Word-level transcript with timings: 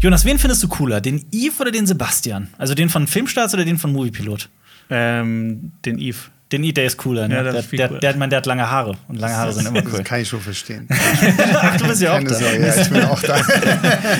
Jonas, 0.00 0.24
wen 0.24 0.38
findest 0.38 0.62
du 0.62 0.68
cooler? 0.68 1.00
Den 1.00 1.26
Eve 1.32 1.52
oder 1.60 1.70
den 1.70 1.86
Sebastian? 1.86 2.48
Also 2.56 2.74
den 2.74 2.88
von 2.88 3.06
Filmstarts 3.06 3.52
oder 3.52 3.64
den 3.64 3.78
von 3.78 3.92
Moviepilot? 3.92 4.48
Ähm, 4.90 5.72
den 5.84 5.98
Eve. 5.98 6.18
Den 6.50 6.64
Eve, 6.64 6.72
der 6.72 6.86
ist 6.86 6.96
cooler. 6.96 7.28
Ne? 7.28 7.34
Ja, 7.34 7.42
der, 7.42 7.52
der, 7.52 7.62
cooler. 7.62 7.88
der, 7.88 8.14
der, 8.14 8.26
der 8.28 8.36
hat 8.38 8.46
lange 8.46 8.70
Haare 8.70 8.96
und 9.08 9.20
lange 9.20 9.36
Haare 9.36 9.52
sind 9.52 9.66
immer 9.66 9.82
cool. 9.84 9.98
Das 9.98 10.04
kann 10.04 10.20
ich 10.20 10.28
schon 10.28 10.40
verstehen. 10.40 10.88
Ach, 10.88 11.76
du 11.78 11.88
bist 11.88 12.00
ja 12.00 12.12
auch 12.12 12.16
Keine 12.16 12.30
da. 12.30 12.34
Sorge, 12.36 12.66
ja, 12.66 12.80
ich 12.80 12.88
bin 12.88 13.02
auch 13.02 13.20
da. 13.20 13.36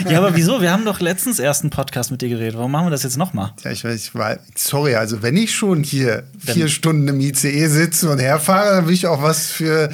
Ja, 0.11 0.19
aber 0.19 0.37
wieso? 0.37 0.61
Wir 0.61 0.71
haben 0.71 0.85
doch 0.85 1.01
letztens 1.01 1.39
erst 1.39 1.63
einen 1.63 1.71
Podcast 1.71 2.11
mit 2.11 2.21
dir 2.21 2.29
geredet. 2.29 2.59
Warum 2.59 2.73
machen 2.73 2.87
wir 2.87 2.91
das 2.91 3.03
jetzt 3.05 3.17
nochmal? 3.17 3.53
Ja, 3.65 3.71
ich 3.71 3.83
weiß, 3.83 3.95
ich 3.95 4.15
war, 4.15 4.39
sorry, 4.57 4.97
also 4.97 5.23
wenn 5.23 5.37
ich 5.39 5.55
schon 5.55 5.83
hier 5.83 6.25
vier 6.39 6.69
Stunden 6.69 7.09
im 7.09 7.21
ICE 7.21 7.67
sitze 7.69 8.11
und 8.11 8.19
herfahre, 8.19 8.77
dann 8.77 8.87
will 8.87 8.95
ich 8.95 9.07
auch 9.07 9.23
was 9.23 9.47
für. 9.51 9.89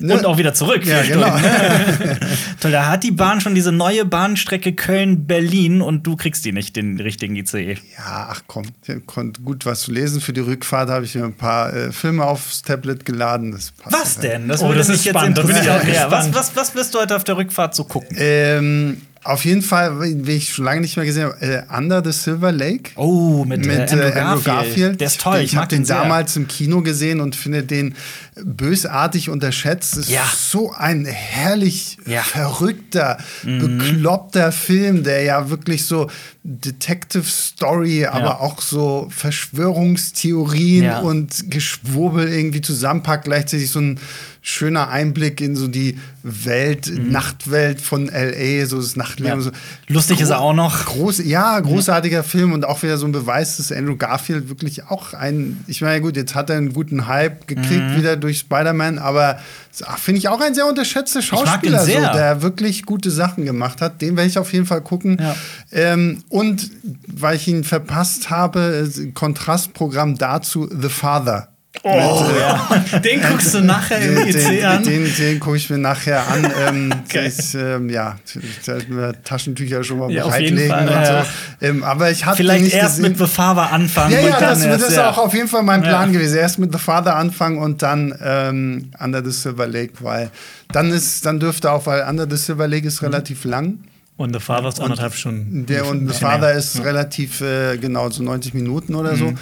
Ne? 0.00 0.14
Und 0.14 0.26
auch 0.26 0.38
wieder 0.38 0.54
zurück. 0.54 0.84
Ja, 0.84 1.02
genau. 1.06 1.36
Ne? 1.36 2.18
Toll, 2.60 2.72
da 2.72 2.86
hat 2.86 3.04
die 3.04 3.10
Bahn 3.10 3.40
schon 3.40 3.54
diese 3.54 3.72
neue 3.72 4.04
Bahnstrecke 4.04 4.72
Köln-Berlin 4.72 5.80
und 5.82 6.06
du 6.06 6.16
kriegst 6.16 6.44
die 6.44 6.52
nicht, 6.52 6.76
den 6.76 6.98
richtigen. 7.00 7.36
ICE. 7.36 7.74
Ja, 7.96 8.28
ach 8.30 8.42
komm, 8.46 8.64
ich 8.86 9.06
konnte 9.06 9.40
gut 9.42 9.66
was 9.66 9.82
zu 9.82 9.92
lesen. 9.92 10.20
Für 10.20 10.32
die 10.32 10.40
Rückfahrt 10.40 10.90
habe 10.90 11.04
ich 11.04 11.14
mir 11.14 11.24
ein 11.24 11.34
paar 11.34 11.72
äh, 11.74 11.92
Filme 11.92 12.24
aufs 12.24 12.62
Tablet 12.62 13.04
geladen. 13.04 13.52
Das 13.52 13.70
passt 13.72 13.96
Was 13.96 14.18
denn? 14.18 14.48
Das 14.48 14.62
Oh, 14.62 14.72
das 14.72 14.88
ist 14.88 15.04
jetzt 15.04 15.16
spannend. 15.16 15.38
Da 15.38 15.42
bin 15.42 15.56
ich 15.56 15.62
interessieren. 15.62 15.90
auch 15.90 15.94
Ja, 15.94 16.10
was, 16.10 16.34
was, 16.34 16.56
was 16.56 16.74
wirst 16.74 16.94
du 16.94 16.98
heute 16.98 17.16
auf 17.16 17.24
der 17.24 17.36
Rückfahrt 17.36 17.74
so 17.74 17.84
gucken? 17.84 18.16
Ähm, 18.18 19.02
auf 19.22 19.44
jeden 19.44 19.60
Fall, 19.60 20.00
wie 20.26 20.32
ich 20.32 20.54
schon 20.54 20.64
lange 20.64 20.80
nicht 20.80 20.96
mehr 20.96 21.04
gesehen 21.04 21.24
habe, 21.24 21.40
äh, 21.42 21.62
Under 21.76 22.02
the 22.02 22.10
Silver 22.10 22.52
Lake. 22.52 22.92
Oh, 22.96 23.44
mit, 23.44 23.66
mit 23.66 23.92
äh, 23.92 24.08
äh, 24.10 24.18
Andrew 24.18 24.42
Garfield. 24.42 24.98
Der 25.00 25.08
ist 25.08 25.20
toll. 25.20 25.40
Ich, 25.40 25.54
habe 25.54 25.62
mag 25.64 25.68
den 25.68 25.84
sehr. 25.84 25.96
damals 25.96 26.36
im 26.36 26.48
Kino 26.48 26.80
gesehen 26.80 27.20
und 27.20 27.36
finde 27.36 27.62
den 27.62 27.94
bösartig 28.42 29.28
unterschätzt. 29.28 29.98
Es 29.98 30.08
Ja. 30.08 30.22
ist 30.24 30.50
so 30.50 30.72
ein 30.72 31.04
herrlich 31.04 31.98
Ja. 32.06 32.20
Mhm. 32.20 32.24
verrückter, 32.24 33.18
bekloppter 33.44 34.52
Film, 34.52 35.04
der 35.04 35.22
ja 35.22 35.50
wirklich 35.50 35.84
so 35.84 36.08
Detective 36.42 37.24
Story, 37.24 38.06
aber 38.06 38.40
auch 38.40 38.62
so 38.62 39.08
Verschwörungstheorien 39.10 40.84
Ja. 40.84 41.00
und 41.00 41.50
Geschwurbel 41.50 42.28
irgendwie 42.28 42.62
zusammenpackt. 42.62 43.24
Gleichzeitig 43.24 43.70
so 43.70 43.80
ein 43.80 44.00
schöner 44.42 44.88
Einblick 44.88 45.40
in 45.40 45.54
so 45.56 45.68
die 45.68 45.98
Welt, 46.22 46.90
Nachtwelt 46.96 47.80
von 47.80 48.06
LA, 48.06 48.66
so 48.66 48.76
das 48.78 48.96
Nachtleben. 48.96 49.38
Mhm. 49.38 49.44
Ja. 49.44 49.50
So. 49.50 49.50
Lustig 49.88 50.20
ist 50.20 50.30
er 50.30 50.40
auch 50.40 50.52
noch. 50.54 50.86
Groß, 50.86 51.18
ja, 51.24 51.58
großartiger 51.60 52.22
Film 52.22 52.52
und 52.52 52.64
auch 52.64 52.82
wieder 52.82 52.96
so 52.98 53.06
ein 53.06 53.12
Beweis, 53.12 53.56
dass 53.58 53.70
Andrew 53.72 53.96
Garfield 53.96 54.48
wirklich 54.48 54.86
auch 54.86 55.12
ein, 55.14 55.62
ich 55.66 55.82
meine, 55.82 56.00
gut, 56.00 56.16
jetzt 56.16 56.34
hat 56.34 56.50
er 56.50 56.56
einen 56.56 56.72
guten 56.72 57.06
Hype 57.06 57.46
gekriegt 57.46 57.70
Mhm. 57.90 57.96
wieder 57.96 58.16
durch 58.16 58.38
Spider-Man, 58.38 58.98
aber 58.98 59.38
ach, 59.86 59.98
finde 59.98 60.18
ich 60.18 60.28
auch 60.28 60.40
ein 60.40 60.54
sehr 60.54 60.66
unterschätzter 60.66 61.22
Schauspieler, 61.22 61.84
so, 61.84 61.90
der 61.90 62.42
wirklich 62.42 62.84
gute 62.86 63.10
Sachen 63.10 63.44
gemacht 63.44 63.80
hat. 63.80 64.00
Den 64.00 64.16
werde 64.16 64.28
ich 64.28 64.38
auf 64.38 64.52
jeden 64.52 64.66
Fall 64.66 64.80
gucken. 64.80 65.18
Ja. 65.20 65.36
Ähm, 65.72 66.22
und 66.28 66.70
weil 67.06 67.36
ich 67.36 67.46
ihn 67.48 67.64
verpasst 67.64 68.30
habe, 68.30 68.88
äh, 68.96 69.10
Kontrastprogramm 69.12 70.16
dazu 70.18 70.68
The 70.70 70.88
Father. 70.88 71.48
Oh, 71.82 72.24
ja. 72.38 72.98
Den 72.98 73.22
guckst 73.22 73.54
du 73.54 73.60
nachher 73.60 74.00
im 74.00 74.16
Den, 74.16 74.28
IC 74.28 74.34
den, 74.34 74.64
an. 74.64 74.82
den, 74.82 75.16
den 75.16 75.40
gucke 75.40 75.56
ich 75.56 75.70
mir 75.70 75.78
nachher 75.78 76.26
an. 76.28 76.44
Ähm, 76.68 76.92
Geil. 77.08 77.32
ich, 77.38 77.54
ähm, 77.54 77.88
ja, 77.88 78.18
ich 78.26 78.64
sollte 78.64 78.92
mir 78.92 79.14
Taschentücher 79.22 79.82
schon 79.82 79.98
mal 80.00 80.10
Ja, 80.10 80.24
bereitlegen. 80.26 80.68
Fall, 80.68 80.88
und 80.88 80.92
ja. 80.94 81.22
so. 81.60 81.66
ähm, 81.66 81.84
aber 81.84 82.10
ich 82.10 82.26
hatte 82.26 82.36
Vielleicht 82.38 82.64
nicht 82.64 82.74
erst 82.74 82.96
gesehen. 82.96 83.12
mit 83.12 83.18
The 83.18 83.26
Father 83.26 83.72
anfangen. 83.72 84.12
ja, 84.12 84.18
und 84.20 84.26
ja, 84.28 84.40
dann 84.40 84.50
das, 84.58 84.64
erst, 84.64 84.82
das 84.82 84.90
ist 84.90 84.98
auch 84.98 85.18
auf 85.18 85.32
jeden 85.32 85.48
Fall 85.48 85.62
mein 85.62 85.80
Plan 85.82 86.12
gewesen. 86.12 86.36
Erst 86.38 86.58
mit 86.58 86.72
The 86.72 86.78
Father 86.78 87.16
anfangen 87.16 87.58
und 87.58 87.82
dann 87.82 88.14
ähm, 88.22 88.90
Under 88.98 89.24
the 89.24 89.30
Silver 89.30 89.66
Lake, 89.68 89.94
weil 90.00 90.30
dann 90.72 90.90
ist, 90.90 91.24
dann 91.24 91.40
dürfte 91.40 91.70
auch, 91.70 91.86
weil 91.86 92.02
Under 92.02 92.26
the 92.28 92.36
Silver 92.36 92.66
Lake 92.68 92.82
Mhm. 92.82 92.88
ist 92.88 93.02
relativ 93.02 93.44
lang. 93.44 93.78
Und 94.16 94.34
The 94.34 94.40
Father 94.40 94.68
ist 94.68 94.80
anderthalb 94.80 95.14
Stunden. 95.14 95.64
Der 95.64 95.86
und 95.86 96.06
The 96.06 96.18
Father 96.18 96.48
mehr. 96.48 96.52
ist 96.52 96.84
relativ 96.84 97.40
äh, 97.40 97.78
genau 97.78 98.10
so 98.10 98.22
90 98.22 98.52
Minuten 98.52 98.94
oder 98.94 99.12
Mhm. 99.12 99.16
so. 99.18 99.32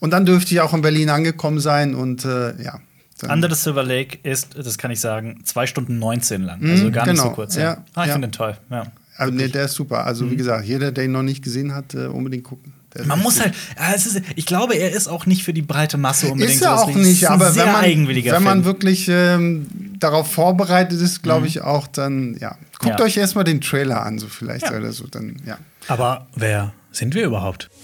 Und 0.00 0.10
dann 0.10 0.26
dürfte 0.26 0.52
ich 0.54 0.60
auch 0.60 0.74
in 0.74 0.82
Berlin 0.82 1.10
angekommen 1.10 1.60
sein 1.60 1.94
und 1.94 2.24
äh, 2.24 2.60
ja. 2.62 2.80
Under 3.28 3.50
the 3.50 3.54
Silver 3.54 3.82
Lake 3.84 4.18
ist, 4.22 4.56
das 4.56 4.78
kann 4.78 4.90
ich 4.90 4.98
sagen, 5.00 5.40
2 5.44 5.66
Stunden 5.66 5.98
19 5.98 6.42
lang. 6.42 6.60
Also 6.68 6.90
gar 6.90 7.06
nicht 7.06 7.18
so 7.18 7.24
genau. 7.24 7.34
kurz. 7.34 7.54
Ja, 7.54 7.62
Ja. 7.62 7.84
Ah, 7.94 8.02
ich 8.02 8.06
ja. 8.08 8.12
finde 8.14 8.28
den 8.28 8.32
toll. 8.32 8.56
Ja. 8.70 8.84
Also, 9.16 9.34
nee, 9.34 9.48
der 9.48 9.66
ist 9.66 9.74
super. 9.74 10.06
Also, 10.06 10.30
wie 10.30 10.36
gesagt, 10.36 10.64
jeder, 10.64 10.90
der 10.92 11.04
ihn 11.04 11.12
noch 11.12 11.22
nicht 11.22 11.44
gesehen 11.44 11.74
hat, 11.74 11.92
äh, 11.94 12.06
unbedingt 12.06 12.44
gucken. 12.44 12.72
Der 12.94 13.04
Man 13.06 13.20
muss 13.20 13.38
halt, 13.38 13.54
ist, 13.94 14.20
ich 14.34 14.46
glaube, 14.46 14.74
er 14.74 14.90
ist 14.92 15.06
auch 15.06 15.26
nicht 15.26 15.44
für 15.44 15.52
die 15.52 15.62
breite 15.62 15.98
Masse 15.98 16.28
unbedingt. 16.28 16.56
Ist 16.56 16.62
er 16.62 16.78
so. 16.78 16.84
auch 16.84 16.94
nicht, 16.94 17.28
aber 17.28 17.54
wenn 17.54 17.70
man, 17.70 18.08
wenn 18.08 18.42
man 18.42 18.64
wirklich 18.64 19.06
ähm, 19.08 19.66
darauf 19.98 20.32
vorbereitet 20.32 21.00
ist, 21.00 21.22
glaube 21.22 21.46
ich 21.46 21.60
auch, 21.60 21.86
dann, 21.86 22.36
ja. 22.40 22.56
Guckt 22.80 22.98
Ja. 22.98 23.04
euch 23.04 23.18
erstmal 23.18 23.44
den 23.44 23.60
Trailer 23.60 24.02
an, 24.04 24.18
so 24.18 24.26
vielleicht 24.28 24.70
Ja. 24.70 24.76
oder 24.78 24.92
so, 24.92 25.06
dann, 25.06 25.36
ja. 25.46 25.58
Aber 25.86 26.26
wer 26.34 26.72
sind 26.92 27.14
wir 27.14 27.24
überhaupt? 27.26 27.68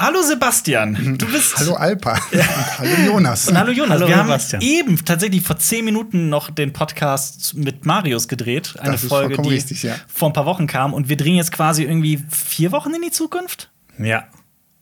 Hallo 0.00 0.22
Sebastian, 0.22 1.16
du 1.18 1.26
bist 1.26 1.56
Hallo 1.58 1.74
Alpa 1.74 2.12
und 2.32 2.78
hallo 2.78 2.94
Jonas. 3.04 3.48
und 3.48 3.58
hallo 3.58 3.72
Jonas, 3.72 3.94
Hallo 3.96 4.06
wir 4.06 4.16
haben 4.16 4.26
Sebastian. 4.28 4.62
eben 4.62 5.04
tatsächlich 5.04 5.42
vor 5.42 5.58
zehn 5.58 5.84
Minuten 5.84 6.28
noch 6.28 6.50
den 6.50 6.72
Podcast 6.72 7.54
mit 7.54 7.84
Marius 7.84 8.28
gedreht. 8.28 8.74
Eine 8.78 8.92
Das 8.92 9.02
ist 9.02 9.08
Folge, 9.08 9.36
die 9.42 9.48
richtig, 9.48 9.82
ja. 9.82 9.96
vor 10.06 10.28
ein 10.30 10.32
paar 10.34 10.46
Wochen 10.46 10.68
kam. 10.68 10.94
Und 10.94 11.08
wir 11.08 11.16
drehen 11.16 11.34
jetzt 11.34 11.50
quasi 11.50 11.82
irgendwie 11.82 12.22
vier 12.30 12.70
Wochen 12.70 12.94
in 12.94 13.02
die 13.02 13.10
Zukunft? 13.10 13.70
Ja. 13.98 14.28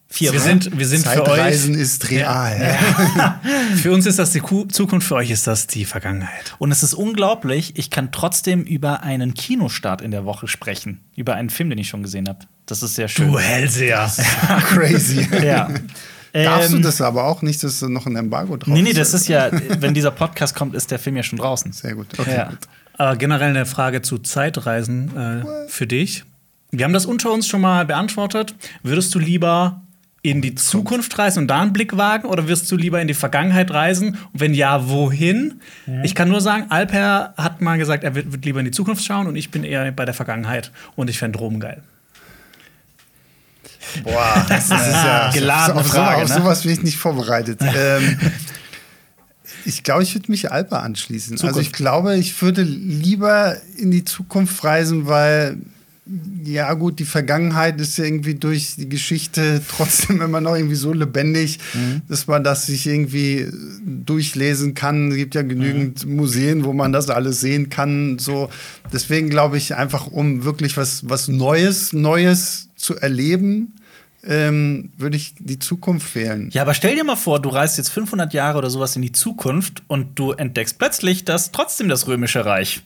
Vier 0.09 0.33
Wir 0.33 0.41
sind, 0.41 0.79
wir 0.79 0.87
sind 0.87 1.03
für 1.07 1.23
euch. 1.23 1.29
Zeitreisen 1.29 1.75
ist 1.75 2.11
real. 2.11 2.79
Für 3.83 3.93
uns 3.93 4.07
ist 4.07 4.19
das 4.21 4.31
die 4.31 4.39
Ku- 4.41 4.65
Zukunft, 4.67 5.09
für 5.09 5.17
euch 5.17 5.31
ist 5.31 5.47
das 5.49 5.67
die 5.67 5.85
Vergangenheit. 5.85 6.55
Und 6.59 6.71
es 6.71 6.83
ist 6.85 6.95
unglaublich, 6.95 7.73
ich 7.77 7.91
kann 7.91 8.13
trotzdem 8.13 8.63
über 8.63 9.03
einen 9.03 9.35
Kinostart 9.35 10.01
in 10.03 10.13
der 10.13 10.25
Woche 10.25 10.47
sprechen. 10.47 11.01
Über 11.17 11.35
einen 11.35 11.51
Film, 11.51 11.71
den 11.71 11.79
ich 11.79 11.89
schon 11.89 12.05
gesehen 12.05 12.29
habe. 12.29 12.39
Das 12.67 12.83
ist 12.85 12.95
sehr 12.95 13.09
schön. 13.09 13.33
Du 13.33 13.39
Hellseher. 13.39 14.09
Crazy. 14.69 15.29
ja. 15.45 15.69
Darfst 16.33 16.73
du 16.73 16.77
Ähm, 16.77 16.83
das 16.83 17.01
aber 17.01 17.25
auch 17.25 17.43
nicht, 17.43 17.63
dass 17.65 17.81
da 17.81 17.89
noch 17.89 18.07
ein 18.07 18.15
Embargo 18.15 18.57
drauf 18.57 18.73
Nee, 18.73 18.83
nee, 18.83 18.93
das 18.93 19.13
ist 19.13 19.27
ja, 19.27 19.51
wenn 19.81 19.93
dieser 19.93 20.13
Podcast 20.13 20.55
kommt, 20.55 20.75
ist 20.77 20.91
der 20.93 20.99
Film 21.01 21.17
ja 21.17 21.23
schon 21.25 21.39
draußen. 21.41 21.73
Sehr 21.73 21.95
gut. 21.97 22.07
Okay, 22.19 22.37
Ja. 22.37 22.45
gut. 22.51 22.59
Aber 22.95 23.17
generell 23.17 23.51
eine 23.51 23.67
Frage 23.67 24.03
zu 24.03 24.19
Zeitreisen 24.19 25.15
äh, 25.17 25.69
für 25.69 25.87
dich. 25.87 26.25
Wir 26.71 26.85
haben 26.85 26.93
das 26.93 27.07
unter 27.07 27.33
uns 27.33 27.47
schon 27.49 27.61
mal 27.61 27.85
beantwortet. 27.85 28.55
Würdest 28.83 29.15
du 29.15 29.19
lieber 29.19 29.83
in 30.31 30.43
die 30.43 30.55
Zukunft 30.55 31.17
reisen 31.19 31.41
und 31.41 31.49
da 31.49 31.61
einen 31.61 31.73
Blick 31.73 31.97
wagen 31.97 32.27
oder 32.29 32.49
wirst 32.49 32.71
du 32.73 32.77
lieber 32.77 33.01
in 33.01 33.07
die 33.09 33.15
Vergangenheit 33.15 33.71
reisen? 33.71 34.19
Und 34.33 34.41
wenn 34.41 34.55
ja, 34.55 34.89
wohin? 34.89 35.61
Ich 36.03 36.15
kann 36.15 36.29
nur 36.29 36.41
sagen, 36.41 36.67
Alper 36.71 37.35
hat 37.37 37.61
mal 37.61 37.79
gesagt, 37.79 38.03
er 38.05 38.15
wird, 38.15 38.33
wird 38.33 38.45
lieber 38.45 38.59
in 38.59 38.65
die 38.65 38.71
Zukunft 38.73 39.05
schauen 39.05 39.27
und 39.27 39.37
ich 39.37 39.51
bin 39.51 39.63
eher 39.65 39.91
bei 39.93 40.05
der 40.05 40.15
Vergangenheit. 40.15 40.73
Und 40.97 41.09
ich 41.11 41.19
fände 41.19 41.39
Rom 41.39 41.61
geil. 41.61 41.83
Boah, 44.03 44.45
das 44.49 44.65
ist 44.65 44.71
ja 44.71 45.31
Geladene 45.33 45.81
auf, 45.81 45.87
so- 45.87 45.93
Frage, 45.95 46.23
Auf 46.25 46.29
ne? 46.29 46.35
sowas 46.37 46.63
bin 46.63 46.73
ich 46.73 46.83
nicht 46.83 46.97
vorbereitet. 46.99 47.61
ähm, 47.63 48.19
ich 49.65 49.83
glaube, 49.85 50.03
ich 50.03 50.15
würde 50.15 50.31
mich 50.31 50.51
Alpa 50.51 50.81
anschließen. 50.81 51.35
Also 51.35 51.47
Zukunft. 51.49 51.67
ich 51.69 51.73
glaube, 51.73 52.17
ich 52.17 52.43
würde 52.43 52.63
lieber 52.63 53.57
in 53.79 53.91
die 53.91 54.05
Zukunft 54.05 54.63
reisen, 54.65 55.07
weil 55.07 55.59
ja 56.45 56.73
gut, 56.75 57.01
die 57.01 57.05
Vergangenheit 57.05 57.81
ist 57.81 57.99
ja 57.99 58.05
irgendwie 58.05 58.35
durch 58.37 58.77
die 58.77 58.89
Geschichte 58.89 59.61
trotzdem 59.69 60.21
immer 60.23 60.41
noch 60.41 60.55
irgendwie 60.55 60.77
so 60.77 60.93
lebendig, 60.93 61.59
Mhm. 61.75 62.03
dass 62.09 62.27
man 62.29 62.45
das 62.45 62.67
sich 62.67 62.87
irgendwie 62.87 63.47
durchlesen 63.85 64.75
kann. 64.75 65.11
Es 65.11 65.17
gibt 65.17 65.35
ja 65.35 65.43
genügend 65.43 66.07
Museen, 66.07 66.65
wo 66.65 66.73
man 66.73 66.93
das 66.93 67.11
alles 67.11 67.41
sehen 67.41 67.71
kann. 67.71 68.19
So, 68.19 68.51
deswegen 68.93 69.31
glaube 69.31 69.57
ich 69.57 69.75
einfach, 69.75 70.07
um 70.07 70.45
wirklich 70.45 70.77
was, 70.77 71.09
was 71.09 71.29
Neues, 71.29 71.93
Neues 71.93 72.69
zu 72.77 72.97
erleben, 72.97 73.75
ähm, 74.25 74.91
würde 74.99 75.17
ich 75.17 75.35
die 75.39 75.59
Zukunft 75.59 76.15
wählen. 76.15 76.51
Ja, 76.53 76.63
aber 76.63 76.75
stell 76.75 76.95
dir 76.97 77.05
mal 77.05 77.17
vor, 77.17 77.41
du 77.41 77.49
reist 77.49 77.79
jetzt 77.79 77.91
500 77.91 78.33
Jahre 78.35 78.59
oder 78.59 78.71
sowas 78.71 78.97
in 78.97 79.03
die 79.03 79.13
Zukunft 79.13 79.83
und 79.87 80.19
du 80.19 80.33
entdeckst 80.33 80.79
plötzlich, 80.79 81.25
dass 81.25 81.53
trotzdem 81.53 81.89
das 81.89 82.07
Römische 82.09 82.45
Reich 82.45 82.83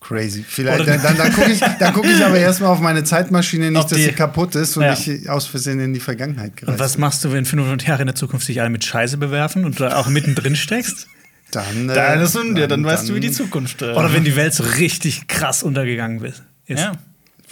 Crazy. 0.00 0.44
Vielleicht, 0.48 0.80
Oder- 0.80 0.92
dann, 0.96 1.02
dann, 1.02 1.16
dann 1.18 1.32
gucke 1.32 1.52
ich, 1.52 1.60
dann 1.60 1.92
guck 1.92 2.06
ich 2.06 2.24
aber 2.24 2.38
erstmal 2.38 2.70
auf 2.70 2.80
meine 2.80 3.04
Zeitmaschine, 3.04 3.70
nicht, 3.70 3.84
dass 3.84 3.92
die- 3.92 4.04
sie 4.04 4.12
kaputt 4.12 4.54
ist 4.54 4.76
und 4.76 4.82
Ja. 4.84 4.94
ich 4.94 5.28
aus 5.28 5.46
Versehen 5.46 5.78
in 5.78 5.92
die 5.92 6.00
Vergangenheit 6.00 6.56
gereist 6.56 6.72
Und 6.72 6.80
was 6.82 6.96
machst 6.98 7.22
du, 7.24 7.32
wenn 7.32 7.44
500 7.44 7.86
Jahre 7.86 8.02
in 8.02 8.06
der 8.06 8.14
Zukunft 8.14 8.46
sich 8.46 8.60
alle 8.60 8.70
mit 8.70 8.82
Scheiße 8.84 9.18
bewerfen 9.18 9.64
und 9.64 9.78
du 9.78 9.84
da 9.84 9.96
auch 9.96 10.08
mittendrin 10.08 10.56
steckst? 10.56 11.06
Dann, 11.52 11.90
äh, 11.90 11.94
Dann, 11.94 12.20
ist, 12.20 12.34
ja, 12.56 12.66
dann 12.68 12.84
weißt 12.84 13.08
du, 13.08 13.14
wie 13.16 13.20
die 13.20 13.32
Zukunft 13.32 13.82
äh, 13.82 13.86
Oder 13.92 14.12
wenn 14.12 14.22
die 14.24 14.36
Welt 14.36 14.54
so 14.54 14.62
richtig 14.62 15.26
krass 15.26 15.64
untergegangen 15.64 16.22
ist. 16.24 16.42
Ja. 16.68 16.92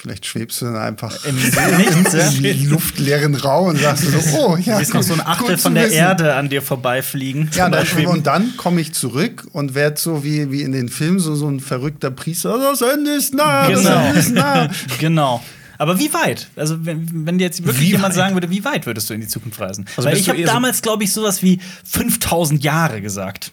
Vielleicht 0.00 0.26
schwebst 0.26 0.60
du 0.62 0.66
dann 0.66 0.76
einfach 0.76 1.24
Im 1.24 1.34
Nichts, 1.34 1.56
ja. 2.40 2.50
im 2.50 2.70
luftleeren 2.70 3.34
Raum 3.34 3.70
und 3.70 3.80
sagst 3.80 4.04
so, 4.04 4.38
oh 4.38 4.56
ja, 4.56 4.74
Du 4.74 4.84
siehst 4.84 4.94
noch 4.94 5.02
so 5.02 5.14
ein 5.14 5.20
Achtel 5.20 5.58
von 5.58 5.74
der 5.74 5.86
wissen. 5.86 5.96
Erde 5.96 6.34
an 6.34 6.48
dir 6.48 6.62
vorbeifliegen. 6.62 7.50
Ja, 7.56 7.68
dann, 7.68 7.84
und 8.06 8.26
dann 8.28 8.56
komme 8.56 8.80
ich 8.80 8.92
zurück 8.92 9.48
und 9.52 9.74
werde 9.74 9.98
so 10.00 10.22
wie, 10.22 10.52
wie 10.52 10.62
in 10.62 10.70
den 10.70 10.88
Filmen 10.88 11.18
so, 11.18 11.34
so 11.34 11.48
ein 11.48 11.58
verrückter 11.58 12.12
Priester. 12.12 12.56
Das 12.58 12.80
Ende 12.80 13.10
ist 13.10 13.34
nah, 13.34 13.66
Genau. 13.66 13.82
das 13.82 14.06
Ende 14.06 14.20
ist 14.20 14.30
nah. 14.34 14.68
Genau. 15.00 15.42
Aber 15.78 15.98
wie 15.98 16.12
weit? 16.12 16.48
Also, 16.54 16.84
wenn, 16.86 17.26
wenn 17.26 17.38
dir 17.38 17.44
jetzt 17.44 17.64
wirklich 17.64 17.80
Wie 17.80 17.90
jemand 17.92 18.06
weit? 18.10 18.14
sagen 18.14 18.34
würde, 18.34 18.50
wie 18.50 18.64
weit 18.64 18.86
würdest 18.86 19.10
du 19.10 19.14
in 19.14 19.20
die 19.20 19.28
Zukunft 19.28 19.60
reisen? 19.60 19.84
Also 19.96 20.08
Weil 20.08 20.16
ich 20.16 20.28
habe 20.28 20.42
damals, 20.42 20.80
glaube 20.82 21.02
ich, 21.04 21.12
sowas 21.12 21.42
wie 21.42 21.60
5000 21.84 22.62
Jahre 22.62 23.00
gesagt. 23.00 23.52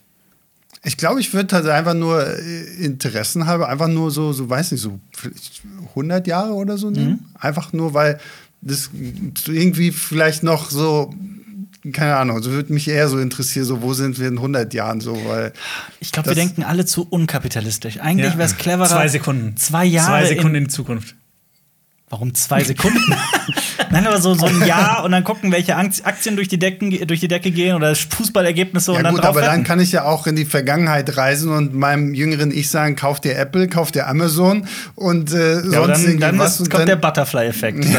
Ich 0.85 0.97
glaube, 0.97 1.19
ich 1.19 1.33
würde 1.33 1.55
halt 1.55 1.67
einfach 1.67 1.95
nur 1.95 2.25
äh, 2.25 2.63
Interessen 2.83 3.47
halber, 3.47 3.69
einfach 3.69 3.87
nur 3.87 4.11
so, 4.11 4.33
so 4.33 4.49
weiß 4.49 4.71
nicht, 4.71 4.81
so 4.81 4.99
vielleicht 5.13 5.63
100 5.89 6.27
Jahre 6.27 6.53
oder 6.53 6.77
so 6.77 6.91
nehmen. 6.91 7.25
Einfach 7.39 7.73
nur, 7.73 7.93
weil 7.93 8.19
das 8.61 8.89
irgendwie 9.47 9.91
vielleicht 9.91 10.43
noch 10.43 10.69
so, 10.69 11.13
keine 11.91 12.15
Ahnung, 12.15 12.41
so 12.43 12.51
würde 12.51 12.71
mich 12.73 12.87
eher 12.87 13.09
so 13.09 13.17
interessieren, 13.19 13.65
so 13.65 13.81
wo 13.81 13.93
sind 13.93 14.19
wir 14.19 14.27
in 14.27 14.35
100 14.37 14.73
Jahren 14.73 15.01
so, 15.01 15.17
weil 15.27 15.53
Ich 15.99 16.11
glaube, 16.11 16.29
wir 16.29 16.35
denken 16.35 16.63
alle 16.63 16.85
zu 16.85 17.07
unkapitalistisch. 17.09 17.99
Eigentlich 17.99 18.31
Ja. 18.33 18.37
wäre 18.37 18.49
es 18.49 18.57
cleverer. 18.57 18.87
Zwei 18.87 19.07
Sekunden. 19.07 19.57
Zwei 19.57 19.85
Jahre. 19.85 20.23
Zwei 20.23 20.25
Sekunden 20.35 20.55
in, 20.55 20.63
in 20.63 20.67
die 20.69 20.73
Zukunft. 20.73 21.15
Warum 22.15 22.33
zwei 22.33 22.63
Sekunden? 22.63 23.13
Nein, 23.91 24.07
aber 24.07 24.21
so, 24.21 24.35
so 24.35 24.45
ein 24.45 24.65
Jahr 24.65 25.03
und 25.03 25.11
dann 25.11 25.25
gucken, 25.25 25.51
welche 25.51 25.75
Ak- 25.75 25.99
Aktien 26.05 26.37
durch 26.37 26.47
die, 26.47 26.57
Decken, 26.57 26.91
durch 27.07 27.19
die 27.19 27.27
Decke 27.27 27.51
gehen 27.51 27.75
oder 27.75 27.93
Fußballergebnisse 27.93 28.91
und 28.91 28.97
ja 28.97 29.03
dann 29.03 29.15
gut, 29.15 29.21
drauf 29.21 29.31
aber 29.31 29.41
dann 29.41 29.65
kann 29.65 29.81
ich 29.81 29.91
ja 29.91 30.05
auch 30.05 30.25
in 30.25 30.37
die 30.37 30.45
Vergangenheit 30.45 31.17
reisen 31.17 31.51
und 31.51 31.73
meinem 31.73 32.13
jüngeren 32.13 32.51
Ich 32.51 32.69
sagen, 32.69 32.95
kauf 32.95 33.19
dir 33.19 33.35
Apple, 33.37 33.67
kauf 33.67 33.91
dir 33.91 34.07
Amazon 34.07 34.65
und 34.95 35.33
äh, 35.33 35.55
sonst 35.59 35.73
Ja, 35.73 35.79
aber 35.79 35.87
dann, 35.91 36.19
dann 36.19 36.39
was 36.39 36.53
ist, 36.55 36.59
und 36.61 36.69
kommt 36.69 36.79
dann, 36.81 36.87
der 36.87 36.95
Butterfly-Effekt. 36.95 37.85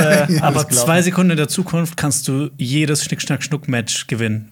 Äh, 0.00 0.32
Ja, 0.34 0.42
Aber 0.42 0.68
zwei 0.68 1.00
Sekunden 1.02 1.30
in 1.30 1.36
der 1.36 1.48
Zukunft 1.48 1.96
kannst 1.96 2.26
du 2.26 2.50
jedes 2.58 3.04
Schnick-Schnack-Schnuck-Match 3.04 4.08
gewinnen. 4.08 4.50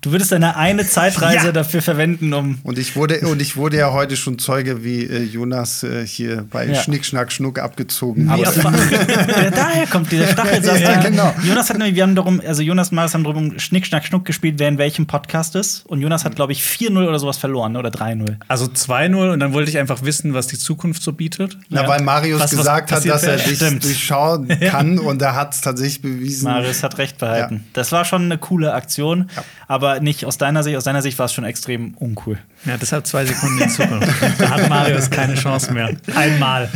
Du 0.00 0.12
würdest 0.12 0.32
deine 0.32 0.56
eine 0.56 0.86
Zeitreise 0.88 1.46
Ja. 1.46 1.52
dafür 1.52 1.82
verwenden, 1.82 2.32
um. 2.32 2.58
Und 2.62 2.78
ich 2.78 2.96
wurde 2.96 3.20
und 3.20 3.42
ich 3.42 3.56
wurde 3.56 3.76
ja 3.76 3.92
heute 3.92 4.16
schon 4.16 4.38
Zeuge, 4.38 4.82
wie 4.84 5.02
äh, 5.04 5.22
Jonas 5.24 5.82
äh, 5.82 6.06
hier 6.06 6.46
bei 6.50 6.66
Ja. 6.66 6.74
Schnick 6.76 7.04
Schnack 7.04 7.32
Schnuck 7.32 7.58
abgezogen 7.58 8.28
Aber 8.30 8.46
wurde. 8.46 8.56
ja, 9.28 9.50
daher 9.50 9.86
kommt 9.86 10.10
dieser 10.10 10.28
Stachelsaft. 10.28 10.80
Ja, 10.80 11.00
genau. 11.02 11.34
Jonas 11.46 11.68
hat 11.68 11.76
nämlich, 11.78 11.96
wir 11.96 12.02
haben 12.02 12.14
darum, 12.14 12.40
also 12.46 12.62
Jonas 12.62 12.90
und 12.90 12.96
Marius 12.96 13.14
haben 13.14 13.24
darum 13.24 13.58
Schnick, 13.58 13.86
Schnack, 13.86 14.04
Schnuck 14.06 14.24
gespielt, 14.24 14.54
wer 14.58 14.68
in 14.68 14.78
welchem 14.78 15.06
Podcast 15.06 15.54
ist. 15.54 15.84
Und 15.86 16.00
Jonas 16.00 16.24
hat, 16.24 16.34
glaube 16.36 16.52
ich, 16.52 16.62
4-0 16.62 17.06
oder 17.06 17.18
sowas 17.18 17.36
verloren, 17.36 17.72
ne? 17.72 17.78
oder 17.78 17.90
3-0. 17.90 18.36
Also 18.48 18.66
2-0 18.66 19.32
und 19.32 19.40
dann 19.40 19.52
wollte 19.52 19.70
ich 19.70 19.78
einfach 19.78 20.02
wissen, 20.02 20.32
was 20.34 20.46
die 20.46 20.58
Zukunft 20.58 21.02
so 21.02 21.12
bietet. 21.12 21.58
Na, 21.68 21.82
Ja. 21.82 21.88
weil 21.88 22.02
Marius 22.02 22.40
Was- 22.40 22.52
was 22.52 22.58
gesagt 22.58 22.90
hat, 22.90 22.98
passiert 22.98 23.14
dass 23.14 23.22
er 23.24 23.36
dich 23.36 23.56
Stimmt. 23.56 23.84
durchschauen 23.84 24.48
kann 24.60 24.98
und 24.98 25.20
er 25.20 25.34
hat 25.34 25.54
es 25.54 25.60
tatsächlich 25.60 26.00
bewiesen. 26.02 26.44
Marius 26.44 26.82
hat 26.82 26.96
recht 26.98 27.18
behalten. 27.18 27.54
Ja. 27.56 27.60
Das 27.74 27.92
war 27.92 28.04
schon 28.04 28.22
eine 28.24 28.38
coole 28.38 28.72
Aktion, 28.74 29.30
Ja. 29.36 29.42
Aber 29.68 30.00
nicht 30.00 30.24
aus 30.24 30.38
deiner 30.38 30.62
Sicht. 30.62 30.76
Aus 30.76 30.84
deiner 30.84 31.02
Sicht 31.02 31.18
war 31.18 31.26
es 31.26 31.32
schon 31.32 31.44
extrem 31.44 31.94
uncool. 31.94 32.38
Ja, 32.66 32.76
deshalb 32.76 33.06
zwei 33.06 33.24
Sekunden 33.26 33.60
in 33.62 33.68
Zukunft. 33.70 34.08
da 34.38 34.50
hat 34.50 34.68
Marius 34.68 35.10
keine 35.10 35.34
Chance 35.34 35.72
mehr. 35.72 35.90
Einmal. 36.14 36.68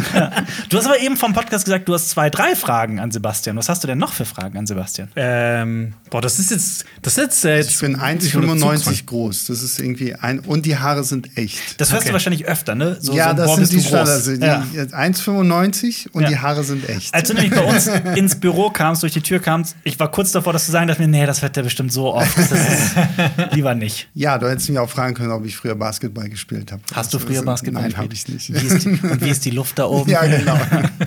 Du 0.69 0.77
hast 0.77 0.87
aber 0.87 1.01
eben 1.01 1.17
vom 1.17 1.33
Podcast 1.33 1.65
gesagt, 1.65 1.89
du 1.89 1.95
hast 1.95 2.11
zwei, 2.11 2.29
drei 2.31 2.55
Fragen 2.55 3.01
an 3.01 3.11
Sebastian. 3.11 3.57
Was 3.57 3.69
hast 3.69 3.83
du 3.83 3.89
denn 3.89 3.99
noch 3.99 4.13
für 4.13 4.25
Fragen 4.25 4.59
an 4.59 4.67
Sebastian? 4.67 5.09
Ähm, 5.17 5.95
boah, 6.11 6.21
das 6.21 6.39
ist 6.39 6.51
jetzt. 6.51 6.85
Das 7.03 7.15
ist 7.15 7.19
jetzt. 7.23 7.45
Äh, 7.45 7.57
jetzt 7.57 7.71
Ich 7.71 7.81
bin 7.81 7.97
1,95 7.99 9.07
groß. 9.07 9.47
Das 9.47 9.63
ist 9.63 9.79
irgendwie 9.79 10.15
ein. 10.15 10.41
Und 10.41 10.67
die 10.67 10.77
Haare 10.77 11.05
sind 11.05 11.37
echt. 11.37 11.81
Das 11.81 11.91
hörst 11.93 12.03
Okay. 12.03 12.09
du 12.09 12.13
wahrscheinlich 12.13 12.47
öfter, 12.47 12.75
ne? 12.75 12.97
So, 13.01 13.13
ja, 13.15 13.31
so, 13.31 13.37
das 13.37 13.47
boah, 13.47 13.57
sind 13.57 13.73
die. 13.73 13.81
Standards. 13.83 14.25
Die- 14.25 14.39
Ja. 14.45 14.63
1,95 14.93 16.11
und 16.13 16.23
Ja. 16.23 16.29
die 16.29 16.39
Haare 16.39 16.65
sind 16.65 16.89
echt. 16.89 17.15
Als 17.15 17.29
du 17.29 17.35
nämlich 17.35 17.53
bei 17.53 17.65
uns 17.65 17.87
ins 18.15 18.37
Büro 18.37 18.71
kamst, 18.71 19.03
durch 19.03 19.13
die 19.13 19.21
Tür 19.23 19.41
kamst, 19.41 19.77
ich 19.85 19.99
war 19.99 20.11
kurz 20.11 20.33
davor, 20.33 20.53
dass 20.53 20.67
du 20.67 20.73
sagen 20.73 20.89
dass 20.89 20.99
mir, 20.99 21.09
nee, 21.09 21.27
das 21.27 21.43
wird 21.43 21.57
der 21.57 21.63
bestimmt 21.63 21.93
so 21.93 22.15
oft. 22.15 22.37
Das 22.39 22.53
ist 22.53 22.95
lieber 23.53 23.75
nicht. 23.75 24.09
ja, 24.15 24.39
du 24.39 24.49
hättest 24.49 24.69
mich 24.69 24.79
auch 24.79 24.91
fragen 24.91 25.15
können, 25.15 25.31
ob 25.31 25.45
ich 25.45 25.57
früher 25.57 25.78
Basketball 25.79 26.29
gespielt 26.29 26.73
habe. 26.73 26.83
Hast 26.93 27.13
du 27.15 27.19
Das 27.19 27.27
früher 27.27 27.43
Basketball 27.43 27.83
Nein, 27.83 28.09
gespielt? 28.09 28.29
habe 28.29 28.37
ich 28.37 28.49
nicht. 28.51 28.63
Wie 28.63 28.67
ist, 28.67 28.85
die, 28.85 28.89
und 29.07 29.21
wie 29.25 29.31
ist 29.31 29.45
die 29.45 29.51
Luft 29.51 29.79
da 29.79 29.87
oben? 29.87 30.11
ja, 30.11 30.27
genau. 30.27 30.59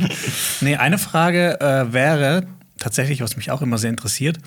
Nee, 0.61 0.75
eine 0.77 0.97
Frage 0.97 1.59
äh, 1.59 1.91
wäre 1.93 2.47
tatsächlich, 2.77 3.21
was 3.21 3.35
mich 3.37 3.51
auch 3.51 3.61
immer 3.61 3.77
sehr 3.77 3.89
interessiert, 3.89 4.37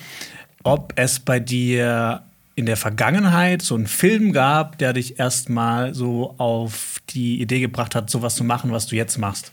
ob 0.62 0.93
es 0.97 1.21
bei 1.21 1.41
dir 1.41 2.23
in 2.56 2.67
der 2.67 2.76
Vergangenheit 2.76 3.62
so 3.62 3.75
einen 3.75 3.87
Film 3.87 4.32
gab, 4.32 4.79
der 4.79 4.93
dich 4.93 5.19
erstmal 5.19 5.94
so 5.94 6.35
auf 6.38 7.00
die 7.11 7.41
Idee 7.41 7.61
gebracht 7.61 7.94
hat, 7.94 8.11
sowas 8.11 8.37
zu 8.37 8.44
machen, 8.44 8.70
was 8.73 8.87
du 8.87 8.97
jetzt 8.97 9.19
machst. 9.19 9.53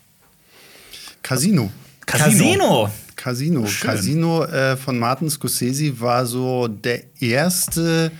Casino. 1.23 1.71
Casino. 2.05 2.89
Casino. 3.15 3.67
Casino 3.81 4.43
äh, 4.45 4.75
von 4.77 4.97
Martin 4.97 5.29
Scorsese 5.29 5.99
war 5.99 6.25
so 6.25 6.67
der 6.67 7.03
erste 7.21 8.11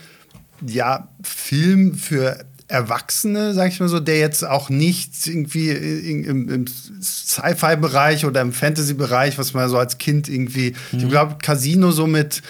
ja, 0.66 1.10
Film 1.24 1.96
für 1.96 2.46
Erwachsene, 2.68 3.54
sag 3.54 3.68
ich 3.68 3.80
mal 3.80 3.90
so, 3.90 4.00
der 4.00 4.19
jetzt 4.19 4.46
auch 4.46 4.69
nicht 4.69 5.28
irgendwie 5.28 5.69
im, 5.69 6.48
im 6.50 6.66
Sci-Fi-Bereich 6.68 8.25
oder 8.25 8.42
im 8.42 8.54
Fantasy-Bereich, 8.54 9.38
was 9.38 9.54
man 9.54 9.69
so 9.69 9.78
als 9.78 9.98
Kind 9.98 10.30
irgendwie, 10.30 10.74
ich 10.94 11.08
glaube, 11.10 11.36
Casino 11.42 11.92
so 11.92 12.08
mit 12.08 12.42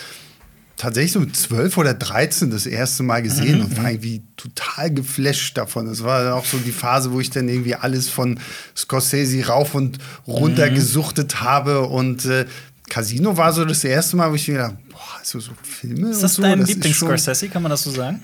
tatsächlich 0.82 1.12
so 1.12 1.20
mit 1.20 1.36
12 1.36 1.78
oder 1.78 1.94
13 1.94 2.50
das 2.50 2.66
erste 2.66 3.04
Mal 3.04 3.22
gesehen 3.22 3.62
und 3.62 3.78
war 3.78 3.92
irgendwie 3.92 4.24
total 4.36 4.92
geflasht 4.92 5.56
davon. 5.56 5.86
Das 5.86 6.04
war 6.04 6.24
dann 6.24 6.34
auch 6.34 6.46
so 6.46 6.58
die 6.58 6.72
Phase, 6.72 7.12
wo 7.12 7.20
ich 7.20 7.30
dann 7.30 7.48
irgendwie 7.50 7.76
alles 7.76 8.10
von 8.10 8.40
Scorsese 8.76 9.46
rauf 9.46 9.76
und 9.76 10.00
runter 10.26 10.72
gesuchtet 10.72 11.42
habe 11.42 11.82
und 11.82 12.26
äh, 12.26 12.46
Casino 12.92 13.38
war 13.38 13.54
so 13.54 13.64
das 13.64 13.86
erste 13.86 14.18
Mal, 14.18 14.30
wo 14.30 14.36
ich 14.36 14.46
mir 14.50 14.56
gedacht, 14.56 14.76
boah, 14.90 15.00
also 15.18 15.40
so 15.40 15.52
Filme 15.64 16.10
Ist 16.10 16.22
das 16.24 16.34
so, 16.34 16.42
dein 16.42 16.62
Lieblings-Scorsese, 16.62 17.48
kann 17.48 17.62
man 17.64 17.70
das 17.70 17.84
so 17.84 17.92
sagen? 17.92 18.20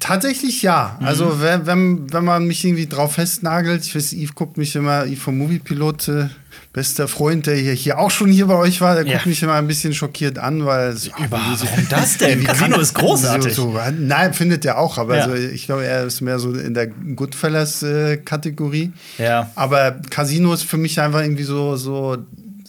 Tatsächlich 0.00 0.62
ja. 0.62 0.98
Also 1.02 1.42
wenn, 1.42 1.66
wenn, 1.66 2.10
wenn 2.12 2.24
man 2.24 2.46
mich 2.46 2.64
irgendwie 2.64 2.86
drauf 2.86 3.14
festnagelt, 3.14 3.84
ich 3.84 3.94
weiß, 3.94 4.14
Yves 4.14 4.34
guckt 4.34 4.56
mich 4.56 4.74
immer, 4.76 5.04
Yves 5.06 5.18
vom 5.22 5.36
Moviepilot, 5.36 6.08
äh, 6.08 6.28
bester 6.72 7.06
Freund, 7.06 7.46
der 7.46 7.56
hier, 7.56 7.72
hier 7.72 7.98
auch 7.98 8.10
schon 8.10 8.30
hier 8.30 8.46
bei 8.46 8.54
euch 8.54 8.80
war, 8.80 8.94
der 8.94 9.04
Ja. 9.06 9.14
guckt 9.14 9.26
mich 9.26 9.42
immer 9.42 9.54
ein 9.54 9.66
bisschen 9.66 9.92
schockiert 9.94 10.38
an, 10.38 10.64
weil 10.64 10.88
es 10.90 11.10
Warum 11.28 11.56
das 11.90 12.16
denn? 12.18 12.44
Casino 12.44 12.78
ist 12.80 12.94
großartig. 12.94 13.54
So, 13.54 13.72
so, 13.72 13.78
nein, 13.98 14.32
findet 14.32 14.64
er 14.64 14.78
auch, 14.78 14.96
aber 14.98 15.16
Ja. 15.16 15.24
also, 15.24 15.34
ich 15.34 15.66
glaube, 15.66 15.84
er 15.86 16.04
ist 16.04 16.20
mehr 16.22 16.38
so 16.38 16.52
in 16.54 16.72
der 16.74 16.86
Goodfellas-Kategorie. 16.86 18.92
Ja. 19.18 19.50
Aber 19.54 19.96
Casino 20.10 20.52
ist 20.52 20.64
für 20.64 20.76
mich 20.78 21.00
einfach 21.00 21.20
irgendwie 21.22 21.44
so, 21.44 21.76
so 21.76 22.16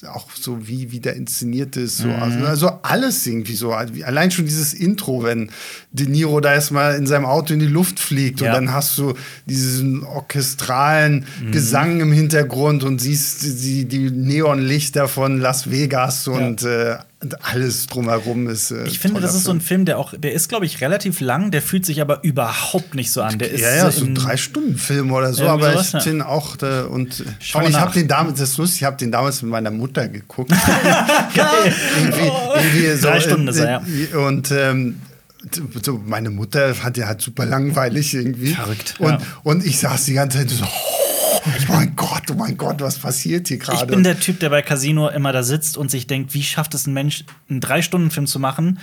auch 0.07 0.27
so 0.33 0.67
wie, 0.67 0.91
wie 0.91 0.99
der 0.99 1.15
inszeniert 1.15 1.75
ist. 1.77 1.97
So. 1.97 2.07
Mhm. 2.07 2.13
Also, 2.21 2.45
also 2.45 2.71
alles 2.83 3.25
irgendwie 3.27 3.55
so. 3.55 3.73
Allein 3.73 4.31
schon 4.31 4.45
dieses 4.45 4.73
Intro, 4.73 5.23
wenn 5.23 5.51
De 5.91 6.07
Niro 6.07 6.39
da 6.39 6.53
erstmal 6.53 6.95
in 6.95 7.05
seinem 7.07 7.25
Auto 7.25 7.53
in 7.53 7.59
die 7.59 7.65
Luft 7.67 7.99
fliegt 7.99 8.41
Ja. 8.41 8.47
und 8.47 8.53
dann 8.53 8.73
hast 8.73 8.97
du 8.97 9.13
diesen 9.45 10.03
orchestralen 10.03 11.25
Mhm. 11.41 11.51
Gesang 11.51 11.99
im 11.99 12.11
Hintergrund 12.11 12.83
und 12.83 12.99
siehst 12.99 13.43
die, 13.63 13.85
die 13.85 14.09
Neonlichter 14.11 15.07
von 15.07 15.39
Las 15.39 15.69
Vegas 15.69 16.27
und 16.27 16.63
äh, 16.63 16.97
und 17.21 17.43
alles 17.45 17.87
drumherum 17.87 18.47
ist. 18.47 18.71
Äh, 18.71 18.85
Ich 18.87 18.99
finde, 18.99 19.19
das 19.19 19.35
ist 19.35 19.43
so 19.43 19.51
ein 19.51 19.59
Film. 19.59 19.67
Film, 19.79 19.85
der 19.85 19.97
auch, 19.99 20.13
der 20.17 20.31
ist, 20.33 20.47
glaube 20.47 20.65
ich, 20.65 20.79
relativ 20.79 21.19
lang, 21.19 21.51
der 21.51 21.61
fühlt 21.61 21.85
sich 21.85 21.99
aber 22.01 22.23
überhaupt 22.23 22.95
nicht 22.95 23.11
so 23.11 23.21
an. 23.21 23.37
Der 23.37 23.51
ist 23.51 23.59
Ja, 23.61 23.75
ja, 23.75 23.91
so 23.91 24.05
in- 24.05 24.11
ein 24.11 24.15
Drei-Stunden-Film 24.15 25.11
oder 25.11 25.33
so, 25.33 25.43
aber 25.47 25.71
sowas, 25.73 25.87
ich 25.87 25.93
ja. 25.93 25.99
den 25.99 26.21
auch 26.21 26.55
da 26.55 26.85
und 26.85 27.23
Schau 27.39 27.59
und 27.59 27.69
ich 27.69 27.75
habe 27.75 27.91
den 27.93 28.07
damals, 28.07 28.39
das 28.39 28.51
ist 28.51 28.57
lustig, 28.57 28.81
ich 28.81 28.85
habe 28.85 28.95
den 28.97 29.11
damals 29.11 29.41
mit 29.41 29.51
meiner 29.51 29.71
Mutter 29.71 30.07
geguckt. 30.07 30.51
irgendwie, 31.33 32.31
irgendwie 32.55 32.95
so, 32.97 33.07
Drei 33.07 33.19
Stunden 33.19 33.47
ist 33.49 33.57
er, 33.57 33.81
äh, 33.85 34.15
Und 34.15 34.51
ähm, 34.51 35.01
so 35.83 36.01
meine 36.05 36.29
Mutter 36.29 36.73
fand 36.73 36.97
ja 36.97 37.07
halt 37.07 37.21
super 37.21 37.45
langweilig 37.45 38.13
irgendwie. 38.13 38.53
Verrückt, 38.53 38.95
Und, 38.99 39.11
ja. 39.11 39.19
und 39.43 39.65
ich 39.65 39.77
saß 39.79 40.05
die 40.05 40.13
ganze 40.13 40.37
Zeit 40.39 40.49
so, 40.49 40.63
oh 40.63 40.67
mein 41.67 41.95
Gott, 41.95 42.23
oh 42.31 42.33
mein 42.35 42.57
Gott, 42.57 42.81
was 42.81 42.97
passiert 42.99 43.47
hier 43.47 43.57
gerade? 43.57 43.77
Ich 43.79 43.87
bin 43.87 44.03
der 44.03 44.19
Typ, 44.19 44.39
der 44.39 44.49
bei 44.49 44.61
Casino 44.61 45.09
immer 45.09 45.31
da 45.31 45.43
sitzt 45.43 45.77
und 45.77 45.89
sich 45.91 46.07
denkt, 46.07 46.33
wie 46.33 46.43
schafft 46.43 46.73
es 46.73 46.87
ein 46.87 46.93
Mensch, 46.93 47.23
einen 47.49 47.61
Drei-Stunden-Film 47.61 48.27
zu 48.27 48.39
machen 48.39 48.79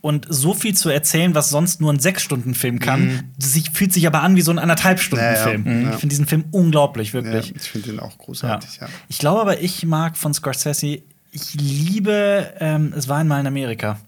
und 0.00 0.26
so 0.28 0.54
viel 0.54 0.74
zu 0.74 0.88
erzählen, 0.88 1.34
was 1.34 1.50
sonst 1.50 1.80
nur 1.80 1.92
ein 1.92 1.98
Sechs-Stunden-Film 1.98 2.78
kann. 2.78 3.24
Sich, 3.38 3.70
fühlt 3.70 3.92
sich 3.92 4.06
aber 4.06 4.22
an 4.22 4.34
wie 4.36 4.40
so 4.40 4.50
ein 4.50 4.58
Anderthalb-Stunden-Film. 4.58 5.66
Ja, 5.66 5.72
ja. 5.72 5.90
Ich 5.90 5.96
finde 5.96 6.08
diesen 6.08 6.26
Film 6.26 6.44
unglaublich, 6.52 7.12
ja, 7.12 7.22
wirklich. 7.22 7.54
ich 7.54 7.70
finde 7.70 7.90
den 7.90 8.00
auch 8.00 8.12
Ja. 8.12 8.24
großartig, 8.24 8.78
ja. 8.80 8.88
Ich 9.08 9.18
glaube 9.18 9.40
aber, 9.42 9.60
ich 9.60 9.84
mag 9.84 10.16
von 10.16 10.32
Scorsese, 10.32 11.02
ich 11.32 11.54
liebe 11.54 12.54
ähm, 12.58 12.92
Es 12.96 13.08
war 13.08 13.18
einmal 13.18 13.40
in 13.40 13.46
Amerika. 13.46 14.00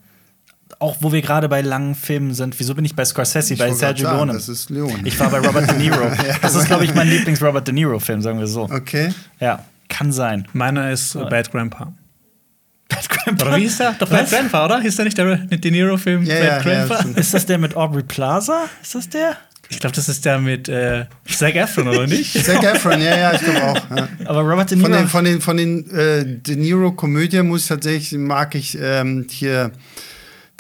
Auch 0.79 0.97
wo 1.01 1.13
wir 1.13 1.23
gerade 1.23 1.49
bei 1.49 1.61
langen 1.61 1.95
Filmen 1.95 2.35
sind. 2.35 2.59
Wieso 2.59 2.75
bin 2.75 2.85
ich 2.85 2.95
bei 2.95 3.05
Scorsese, 3.05 3.55
bei 3.57 3.67
wollte 3.67 3.77
Sergio 3.77 4.05
sagen, 4.05 4.19
Leone? 4.19 4.33
das 4.33 4.49
ist 4.49 4.71
Leone. 4.71 5.01
Ich 5.05 5.19
war 5.19 5.31
bei 5.31 5.39
Robert 5.39 5.71
De 5.71 5.79
Niro. 5.79 6.11
Das 6.43 6.55
ist, 6.55 6.67
glaube 6.67 6.85
ich, 6.85 6.95
mein 6.95 7.09
Lieblings-Robert 7.09 7.67
De 7.67 7.75
Niro-Film, 7.75 8.21
sagen 8.23 8.39
wir 8.39 8.47
so. 8.47 8.65
Okay. 8.65 9.13
Ja, 9.39 9.65
kann 9.89 10.13
sein. 10.13 10.49
Meiner 10.53 10.91
ist 10.91 11.15
äh, 11.15 11.25
Bad 11.25 11.53
Grandpa. 11.53 11.93
Bad 12.89 13.09
Grandpa. 13.09 13.47
Oder 13.47 13.57
wie 13.57 13.63
hieß 13.63 13.79
der? 13.79 13.93
Doch 13.93 14.09
Bad 14.09 14.29
Grandpa, 14.29 14.65
oder? 14.65 14.81
Hieß 14.81 14.97
der 14.97 15.05
nicht 15.05 15.19
der 15.19 15.37
De 15.37 15.71
Niro-Film 15.71 16.25
Ja, 16.25 16.35
Bad 16.35 16.45
ja, 16.45 16.73
ja, 16.73 16.87
Grandpa? 16.87 17.21
Ist 17.21 17.35
das 17.35 17.47
der 17.47 17.59
mit 17.59 17.77
Aubrey 17.77 18.03
Plaza? 18.03 18.65
Ist 18.83 18.95
das 18.95 19.09
der? 19.09 19.37
ich 19.73 19.81
glaube, 19.81 19.97
das 19.97 20.09
ist 20.09 20.25
der 20.25 20.39
mit 20.39 20.69
äh, 20.69 21.07
Zac 21.27 21.57
Efron, 21.57 21.89
oder 21.89 22.07
nicht? 22.07 22.33
Zac 22.45 22.63
Efron, 22.63 23.01
ja, 23.01 23.17
ja, 23.17 23.33
ich 23.33 23.41
glaube 23.41 23.63
auch. 23.63 23.97
Ja. 23.97 24.09
Aber 24.27 24.41
Robert 24.43 24.71
De 24.71 24.77
Niro. 24.77 24.91
Von 24.91 24.99
den, 24.99 25.09
von 25.09 25.25
den, 25.25 25.41
von 25.41 25.57
den 25.57 25.91
äh, 25.91 26.25
De 26.27 26.57
Niro-Komödien 26.57 27.49
muss 27.49 27.63
ich 27.63 27.69
tatsächlich, 27.69 28.19
mag 28.21 28.55
ich 28.55 28.79
ähm, 28.81 29.27
hier 29.31 29.73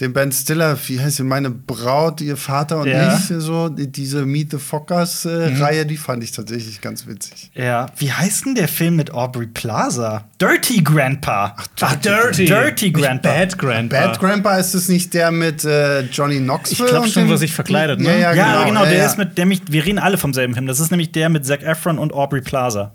den 0.03 0.13
Ben 0.13 0.31
Stiller, 0.33 0.77
wie 0.89 1.01
heißt 1.01 1.17
sie, 1.17 1.23
meine 1.23 1.49
Braut, 1.51 2.21
ihr 2.21 2.37
Vater 2.37 2.81
und 2.81 2.89
Ja. 2.89 3.15
ich, 3.17 3.25
so, 3.39 3.69
die, 3.69 3.91
diese 3.91 4.27
Meet 4.27 4.51
the 4.51 4.59
Fockers-Reihe, 4.59 5.87
die 5.87 5.97
fand 5.97 6.23
ich 6.25 6.33
tatsächlich 6.33 6.81
ganz 6.81 7.07
witzig. 7.07 7.51
ja, 7.55 7.87
wie 7.97 8.13
heißt 8.13 8.47
denn 8.47 8.55
der 8.55 8.69
Film 8.69 8.97
mit 8.97 9.13
Aubrey 9.13 9.47
Plaza? 9.47 10.25
Dirty 10.41 10.83
Grandpa. 10.83 11.57
Ach, 11.81 11.95
Dirty. 11.97 12.45
Dirty 12.47 12.87
Nicht 12.91 12.97
Grandpa. 12.97 13.29
Bad 13.33 13.59
Grandpa. 13.59 14.07
Bad 14.09 14.19
Grandpa 14.21 14.57
ist 14.57 14.75
es 14.75 14.89
nicht 14.89 15.15
der 15.15 15.31
mit 15.31 15.65
äh, 15.65 16.01
Johnny 16.03 16.39
Knoxville? 16.39 16.85
Ich 16.87 16.91
glaub 16.93 17.05
und 17.05 17.11
schon, 17.13 17.31
er 17.31 17.39
sich 17.39 17.53
verkleidet, 17.53 18.01
ne? 18.01 18.09
Ja, 18.09 18.13
ja, 18.13 18.21
Ja, 18.21 18.33
genau. 18.35 18.57
aber 18.57 18.65
genau, 18.67 18.85
ja, 18.85 18.91
der 18.91 18.99
ja. 18.99 19.07
ist 19.07 19.19
mit, 19.19 19.39
der 19.39 19.47
mich, 19.47 19.63
wir 19.69 19.85
reden 19.87 19.99
alle 19.99 20.19
vom 20.19 20.35
selben 20.35 20.55
Film. 20.55 20.67
Das 20.67 20.81
ist 20.81 20.91
nämlich 20.91 21.13
der 21.13 21.29
mit 21.29 21.47
Zac 21.47 21.63
Efron 21.63 21.99
und 21.99 22.13
Aubrey 22.13 22.41
Plaza. 22.41 22.93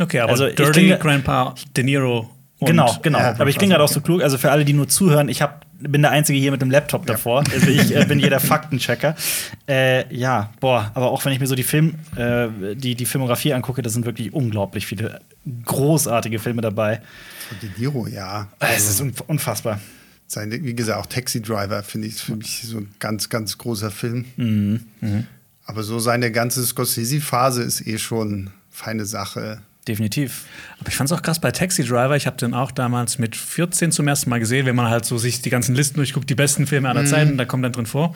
Okay, 0.00 0.20
aber 0.20 0.32
Also, 0.32 0.46
ich 0.46 0.54
Dirty 0.54 0.80
klinge- 0.80 0.98
Grandpa 0.98 1.54
De 1.76 1.84
Niro. 1.84 2.30
Und 2.60 2.66
genau, 2.66 2.96
genau. 3.02 3.18
ja, 3.20 3.34
aber 3.38 3.48
ich 3.50 3.56
klinge 3.58 3.74
gerade 3.74 3.84
auch 3.84 3.88
so 3.88 4.00
klug. 4.00 4.20
Also 4.22 4.36
für 4.38 4.50
alle, 4.50 4.64
die 4.64 4.72
nur 4.72 4.88
zuhören, 4.88 5.28
ich 5.28 5.42
hab, 5.42 5.64
bin 5.80 6.02
der 6.02 6.10
Einzige 6.10 6.38
hier 6.38 6.50
mit 6.50 6.60
dem 6.62 6.70
Laptop 6.70 7.06
davor. 7.06 7.44
Also 7.52 7.68
ich 7.68 7.94
äh, 7.94 8.04
bin 8.04 8.18
jeder 8.20 8.40
Faktenchecker. 8.40 9.14
Äh, 9.68 10.12
ja, 10.14 10.50
boah, 10.60 10.90
aber 10.94 11.10
auch 11.10 11.22
wenn 11.26 11.32
ich 11.34 11.40
mir 11.40 11.46
so 11.46 11.54
die 11.54 11.62
Film, 11.62 11.96
äh, 12.16 12.48
die, 12.74 12.94
die 12.94 13.04
Filmografie 13.04 13.52
angucke, 13.52 13.82
da 13.82 13.90
sind 13.90 14.06
wirklich 14.06 14.32
unglaublich 14.32 14.86
viele 14.86 15.20
großartige 15.66 16.38
Filme 16.38 16.62
dabei. 16.62 17.02
Von 17.50 17.58
De 17.60 17.68
Niro, 17.78 18.06
ja. 18.06 18.48
Es 18.60 18.88
ist 18.88 19.02
unf- 19.02 19.22
unfassbar. 19.26 19.78
Sein, 20.26 20.50
wie 20.50 20.74
gesagt, 20.74 20.98
auch 20.98 21.04
Taxi 21.06 21.42
Driver 21.42 21.82
finde 21.82 22.08
ich 22.08 22.14
für 22.14 22.36
mich 22.36 22.62
so 22.64 22.78
ein 22.78 22.88
ganz, 22.98 23.28
ganz 23.28 23.58
großer 23.58 23.90
Film. 23.90 24.24
Mhm. 24.36 24.80
Aber 25.66 25.82
so 25.82 25.98
seine 25.98 26.32
ganze 26.32 26.64
Scorsese-Phase 26.64 27.62
ist 27.62 27.86
eh 27.86 27.98
schon 27.98 28.48
feine 28.70 29.04
Sache. 29.04 29.60
Definitiv. 29.88 30.44
Aber 30.78 30.88
ich 30.90 30.94
fand 30.96 31.10
es 31.10 31.16
auch 31.16 31.22
krass 31.22 31.40
bei 31.40 31.50
Taxi 31.50 31.82
Driver. 31.82 32.14
Ich 32.14 32.26
habe 32.26 32.36
den 32.36 32.52
auch 32.54 32.70
damals 32.70 33.18
mit 33.18 33.34
14 33.34 33.90
zum 33.90 34.06
ersten 34.06 34.28
Mal 34.30 34.38
gesehen, 34.38 34.66
wenn 34.66 34.76
man 34.76 34.88
halt 34.90 35.04
so 35.06 35.16
sich 35.18 35.40
die 35.42 35.50
ganzen 35.50 35.74
Listen 35.74 35.96
durchguckt, 35.96 36.28
die 36.28 36.34
besten 36.34 36.66
Filme 36.66 36.88
aller 36.90 37.04
Zeiten, 37.06 37.38
da 37.38 37.44
kommt 37.46 37.64
dann 37.64 37.72
drin 37.72 37.86
vor. 37.86 38.14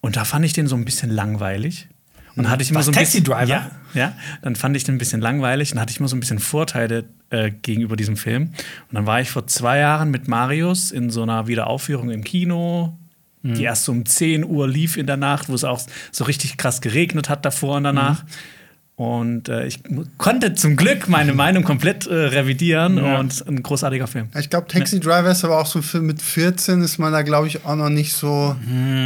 Und 0.00 0.16
da 0.16 0.24
fand 0.24 0.44
ich 0.44 0.52
den 0.52 0.66
so 0.66 0.74
ein 0.74 0.84
bisschen 0.84 1.10
langweilig. 1.10 1.88
Und 2.34 2.48
hatte 2.48 2.62
ich 2.62 2.70
immer 2.70 2.78
Was, 2.80 2.86
so 2.86 2.90
ein 2.92 2.94
Taxi 2.94 3.20
bisschen, 3.20 3.24
Driver? 3.32 3.46
Ja, 3.46 3.70
ja, 3.94 4.16
dann 4.40 4.56
fand 4.56 4.74
ich 4.76 4.84
den 4.84 4.94
ein 4.96 4.98
bisschen 4.98 5.20
langweilig 5.20 5.72
und 5.72 5.78
hatte 5.80 5.92
ich 5.92 5.98
immer 6.00 6.08
so 6.08 6.16
ein 6.16 6.20
bisschen 6.20 6.38
Vorteile 6.38 7.04
äh, 7.30 7.50
gegenüber 7.50 7.94
diesem 7.94 8.16
Film. 8.16 8.44
Und 8.88 8.94
dann 8.94 9.06
war 9.06 9.20
ich 9.20 9.30
vor 9.30 9.46
zwei 9.46 9.78
Jahren 9.78 10.10
mit 10.10 10.28
Marius 10.28 10.90
in 10.90 11.10
so 11.10 11.22
einer 11.22 11.46
Wiederaufführung 11.46 12.10
im 12.10 12.24
Kino, 12.24 12.98
Mhm. 13.44 13.54
die 13.54 13.64
erst 13.64 13.84
so 13.84 13.92
um 13.92 14.06
10 14.06 14.44
Uhr 14.44 14.68
lief 14.68 14.96
in 14.96 15.06
der 15.08 15.16
Nacht, 15.16 15.48
wo 15.48 15.54
es 15.54 15.64
auch 15.64 15.80
so 16.12 16.22
richtig 16.24 16.56
krass 16.58 16.80
geregnet 16.80 17.28
hat 17.28 17.44
davor 17.44 17.76
und 17.76 17.82
danach. 17.84 18.22
Mhm. 18.22 18.28
Und 19.02 19.48
äh, 19.48 19.66
ich 19.66 19.80
konnte 20.16 20.54
zum 20.54 20.76
Glück 20.76 21.08
meine 21.08 21.32
Meinung 21.34 21.64
komplett 21.64 22.06
äh, 22.06 22.14
revidieren 22.14 22.98
Ja. 22.98 23.18
und 23.18 23.44
ein 23.48 23.60
großartiger 23.60 24.06
Film. 24.06 24.28
Ich 24.38 24.48
glaube, 24.48 24.68
Taxi 24.68 25.00
Driver 25.00 25.32
ist 25.32 25.44
aber 25.44 25.58
auch 25.60 25.66
so 25.66 25.80
ein 25.80 25.82
Film 25.82 26.06
mit 26.06 26.22
14, 26.22 26.82
ist 26.82 26.98
man 26.98 27.12
da, 27.12 27.22
glaube 27.22 27.48
ich, 27.48 27.64
auch 27.64 27.74
noch 27.74 27.88
nicht 27.88 28.12
so 28.12 28.54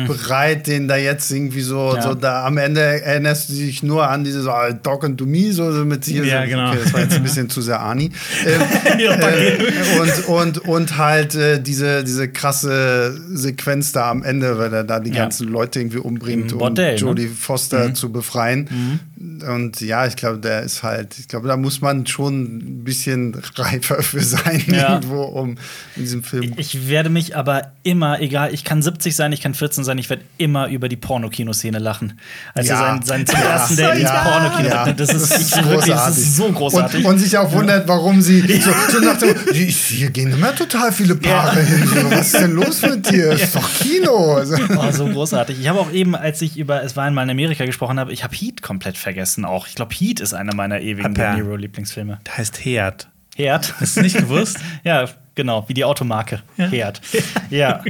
bereit, 0.06 0.66
den 0.66 0.86
da 0.86 0.96
jetzt 0.96 1.30
irgendwie 1.30 1.62
so, 1.62 1.94
Ja. 1.94 2.02
so 2.02 2.14
da 2.14 2.44
am 2.44 2.58
Ende 2.58 2.80
erinnerst 2.80 3.48
du 3.48 3.54
dich 3.54 3.82
nur 3.82 4.06
an 4.08 4.22
dieses 4.24 4.46
oh, 4.46 4.52
Dog 4.82 5.04
and 5.04 5.16
to 5.16 5.24
Me, 5.24 5.50
so 5.52 5.72
so 5.72 5.84
mit 5.86 6.04
hier. 6.04 6.24
Ja, 6.26 6.42
so, 6.42 6.48
genau. 6.50 6.70
Okay, 6.72 6.78
das 6.84 6.92
war 6.92 7.00
jetzt 7.00 7.14
ein 7.16 7.22
bisschen 7.22 7.48
zu 7.48 7.62
sehr 7.62 7.80
Ani. 7.80 8.10
Ähm, 8.46 8.60
äh, 9.00 10.00
und, 10.00 10.28
und, 10.28 10.58
und 10.58 10.98
halt 10.98 11.34
äh, 11.34 11.60
diese, 11.60 12.04
diese 12.04 12.28
krasse 12.28 13.18
Sequenz 13.32 13.92
da 13.92 14.10
am 14.10 14.22
Ende, 14.22 14.58
weil 14.58 14.72
er 14.72 14.84
da 14.84 15.00
die 15.00 15.10
Ja. 15.10 15.22
ganzen 15.22 15.48
Leute 15.48 15.80
irgendwie 15.80 15.98
umbringt, 15.98 16.48
Im 16.52 16.52
um 16.54 16.58
Bordell, 16.58 16.94
ne? 16.94 17.00
Jodie 17.00 17.28
Foster 17.28 17.94
zu 17.94 18.10
befreien. 18.12 19.00
Und 19.18 19.80
ja, 19.80 20.06
ich 20.06 20.14
glaube, 20.16 20.38
der 20.40 20.62
ist 20.62 20.82
halt, 20.82 21.18
ich 21.18 21.26
glaube, 21.26 21.48
da 21.48 21.56
muss 21.56 21.80
man 21.80 22.06
schon 22.06 22.42
ein 22.58 22.84
bisschen 22.84 23.34
reifer 23.56 24.02
für 24.02 24.20
sein, 24.22 24.62
Ja. 24.66 24.94
irgendwo, 24.94 25.22
um 25.22 25.56
in 25.96 26.02
diesem 26.02 26.22
Film. 26.22 26.52
Ich 26.58 26.88
werde 26.88 27.08
mich 27.08 27.34
aber 27.34 27.72
immer, 27.82 28.20
egal, 28.20 28.52
ich 28.52 28.62
kann 28.64 28.82
70 28.82 29.16
sein, 29.16 29.32
ich 29.32 29.40
kann 29.40 29.54
14 29.54 29.84
sein, 29.84 29.96
ich 29.96 30.10
werde 30.10 30.22
immer 30.36 30.68
über 30.68 30.90
die 30.90 30.96
Pornokino-Szene 30.96 31.78
lachen. 31.78 32.20
Als 32.52 32.68
Ja. 32.68 32.74
er 32.74 33.02
sein, 33.02 33.02
sein 33.04 33.26
zum 33.26 33.40
ersten 33.40 33.76
Date 33.76 33.98
ins. 34.00 34.10
Pornokino 34.10 34.68
Ja. 34.68 34.92
Das 34.92 35.14
ist, 35.14 35.30
Das 35.30 35.40
ich, 35.40 35.56
ist 35.56 35.64
wirklich, 35.64 35.94
das 35.94 36.18
ist 36.18 36.36
so 36.36 36.52
großartig. 36.52 37.04
Und, 37.06 37.12
und 37.12 37.18
sich 37.18 37.38
auch 37.38 37.50
wundert, 37.52 37.88
warum 37.88 38.20
sie 38.20 38.40
so, 38.60 38.70
so 38.92 39.00
nach 39.00 39.16
dem, 39.18 39.34
"Die- 39.54 39.64
hier 39.66 40.10
gehen 40.10 40.30
immer 40.32 40.54
total 40.54 40.92
viele 40.92 41.14
Paare 41.16 41.62
hin. 41.62 41.86
So, 41.86 42.10
was 42.10 42.26
ist 42.34 42.34
denn 42.40 42.52
los 42.52 42.82
mit 42.82 43.10
dir? 43.10 43.30
Ist 43.32 43.56
doch 43.56 43.68
Kino. 43.78 44.40
Oh, 44.42 44.92
so 44.92 45.06
großartig. 45.06 45.58
Ich 45.58 45.68
habe 45.68 45.78
auch 45.80 45.90
eben, 45.90 46.14
als 46.14 46.42
ich 46.42 46.58
über 46.58 46.82
Es 46.84 46.96
war 46.96 47.04
einmal 47.04 47.24
in 47.24 47.30
Amerika 47.30 47.64
gesprochen 47.64 47.98
habe, 47.98 48.12
ich 48.12 48.22
habe 48.22 48.34
Heat 48.36 48.60
komplett 48.62 48.98
vergessen 49.06 49.44
auch. 49.44 49.68
Ich 49.68 49.76
glaube, 49.76 49.94
Heat 49.94 50.18
ist 50.18 50.34
einer 50.34 50.52
meiner 50.52 50.80
ewigen. 50.80 51.14
De 51.14 51.34
Niro-Lieblingsfilme. 51.36 52.18
Der 52.26 52.38
heißt 52.38 52.64
Herd. 52.64 53.08
Herd. 53.36 53.72
Hast 53.80 53.96
du 53.96 54.00
nicht 54.02 54.18
gewusst? 54.18 54.58
ja, 54.82 55.08
genau, 55.36 55.64
wie 55.68 55.74
die 55.74 55.84
Automarke. 55.84 56.42
Ja. 56.56 56.66
Herd. 56.66 57.00
Ja. 57.48 57.84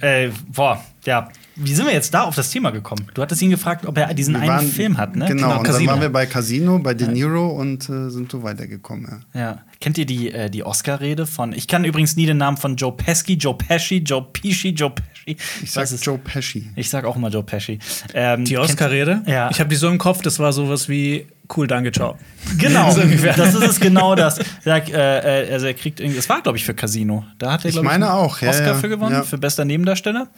äh, 0.00 0.30
boah, 0.48 0.82
ja. 1.04 1.28
Wie 1.56 1.74
sind 1.74 1.84
wir 1.86 1.92
jetzt 1.92 2.12
da 2.14 2.22
auf 2.22 2.34
das 2.34 2.50
Thema 2.50 2.70
gekommen? 2.70 3.06
Du 3.12 3.20
hattest 3.20 3.42
ihn 3.42 3.50
gefragt, 3.50 3.84
ob 3.86 3.98
er 3.98 4.14
diesen 4.14 4.32
wir 4.34 4.40
einen 4.40 4.48
waren- 4.50 4.66
Film 4.68 4.96
hat, 4.96 5.14
ne? 5.16 5.26
Genau, 5.26 5.58
und 5.58 5.64
Casino. 5.64 5.78
dann 5.90 5.94
waren 5.94 6.00
wir 6.02 6.10
bei 6.10 6.24
Casino, 6.26 6.78
bei 6.78 6.94
De 6.94 7.08
Niro 7.08 7.48
und 7.48 7.88
äh, 7.90 8.08
sind 8.10 8.30
so 8.30 8.42
weitergekommen. 8.42 9.24
Ja. 9.34 9.40
Ja. 9.40 9.58
Kennt 9.80 9.98
ihr 9.98 10.06
die, 10.06 10.30
äh, 10.32 10.48
die 10.48 10.64
Oscar-Rede 10.64 11.26
von. 11.26 11.52
Ich 11.52 11.68
kann 11.68 11.84
übrigens 11.84 12.16
nie 12.16 12.24
den 12.26 12.38
Namen 12.38 12.56
von 12.56 12.76
Joe 12.76 12.92
Pesci, 12.92 13.34
Joe 13.34 13.54
Pesci, 13.56 13.98
Joe 13.98 14.22
Pesci, 14.32 14.70
Joe 14.70 14.90
Pesci. 14.90 15.10
Ich 15.26 15.72
sag 15.72 15.84
es- 15.84 16.04
Joe 16.04 16.18
Pesci. 16.18 16.70
Ich 16.76 16.88
sag 16.88 17.04
auch 17.04 17.16
immer 17.16 17.28
Joe 17.30 17.42
Pesci. 17.42 17.80
Ähm, 18.14 18.44
Die 18.44 18.56
Oscar-Rede? 18.56 19.22
Ja. 19.26 19.50
Ich 19.50 19.58
habe 19.58 19.68
die 19.68 19.74
so 19.76 19.88
im 19.88 19.98
Kopf, 19.98 20.22
das 20.22 20.38
war 20.38 20.52
sowas 20.52 20.88
wie 20.88 21.26
cool, 21.56 21.66
danke, 21.66 21.90
ciao. 21.90 22.16
Genau, 22.58 22.92
So 22.92 23.00
das 23.02 23.54
ist 23.54 23.62
es 23.68 23.80
genau 23.80 24.14
das. 24.14 24.38
Sag, 24.64 24.88
äh, 24.88 25.48
äh, 25.48 25.52
also 25.52 25.66
er 25.66 25.74
kriegt 25.74 25.98
irgendwie, 25.98 26.18
es 26.18 26.28
war 26.28 26.42
glaube 26.42 26.58
ich 26.58 26.64
für 26.64 26.74
Casino. 26.74 27.24
Da 27.38 27.52
hat 27.52 27.64
er 27.64 27.70
Ich 27.70 27.82
meine 27.82 28.12
auch, 28.14 28.40
ja, 28.40 28.50
Oscar 28.50 28.66
ja. 28.68 28.74
für 28.74 28.88
gewonnen, 28.88 29.12
Ja. 29.16 29.22
für 29.24 29.36
bester 29.38 29.64
Nebendarsteller 29.64 30.28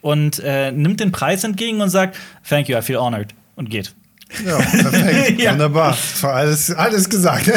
und 0.00 0.38
äh, 0.42 0.72
nimmt 0.72 1.00
den 1.00 1.12
Preis 1.12 1.44
entgegen 1.44 1.80
und 1.82 1.90
sagt, 1.90 2.16
Thank 2.48 2.68
you, 2.70 2.76
I 2.78 2.82
feel 2.82 2.96
honored 2.98 3.34
und 3.54 3.68
geht. 3.68 3.94
Ja, 4.44 4.56
perfekt. 4.56 5.40
Ja. 5.40 5.52
Wunderbar. 5.52 5.96
Alles, 6.22 6.70
alles 6.74 7.08
gesagt. 7.08 7.50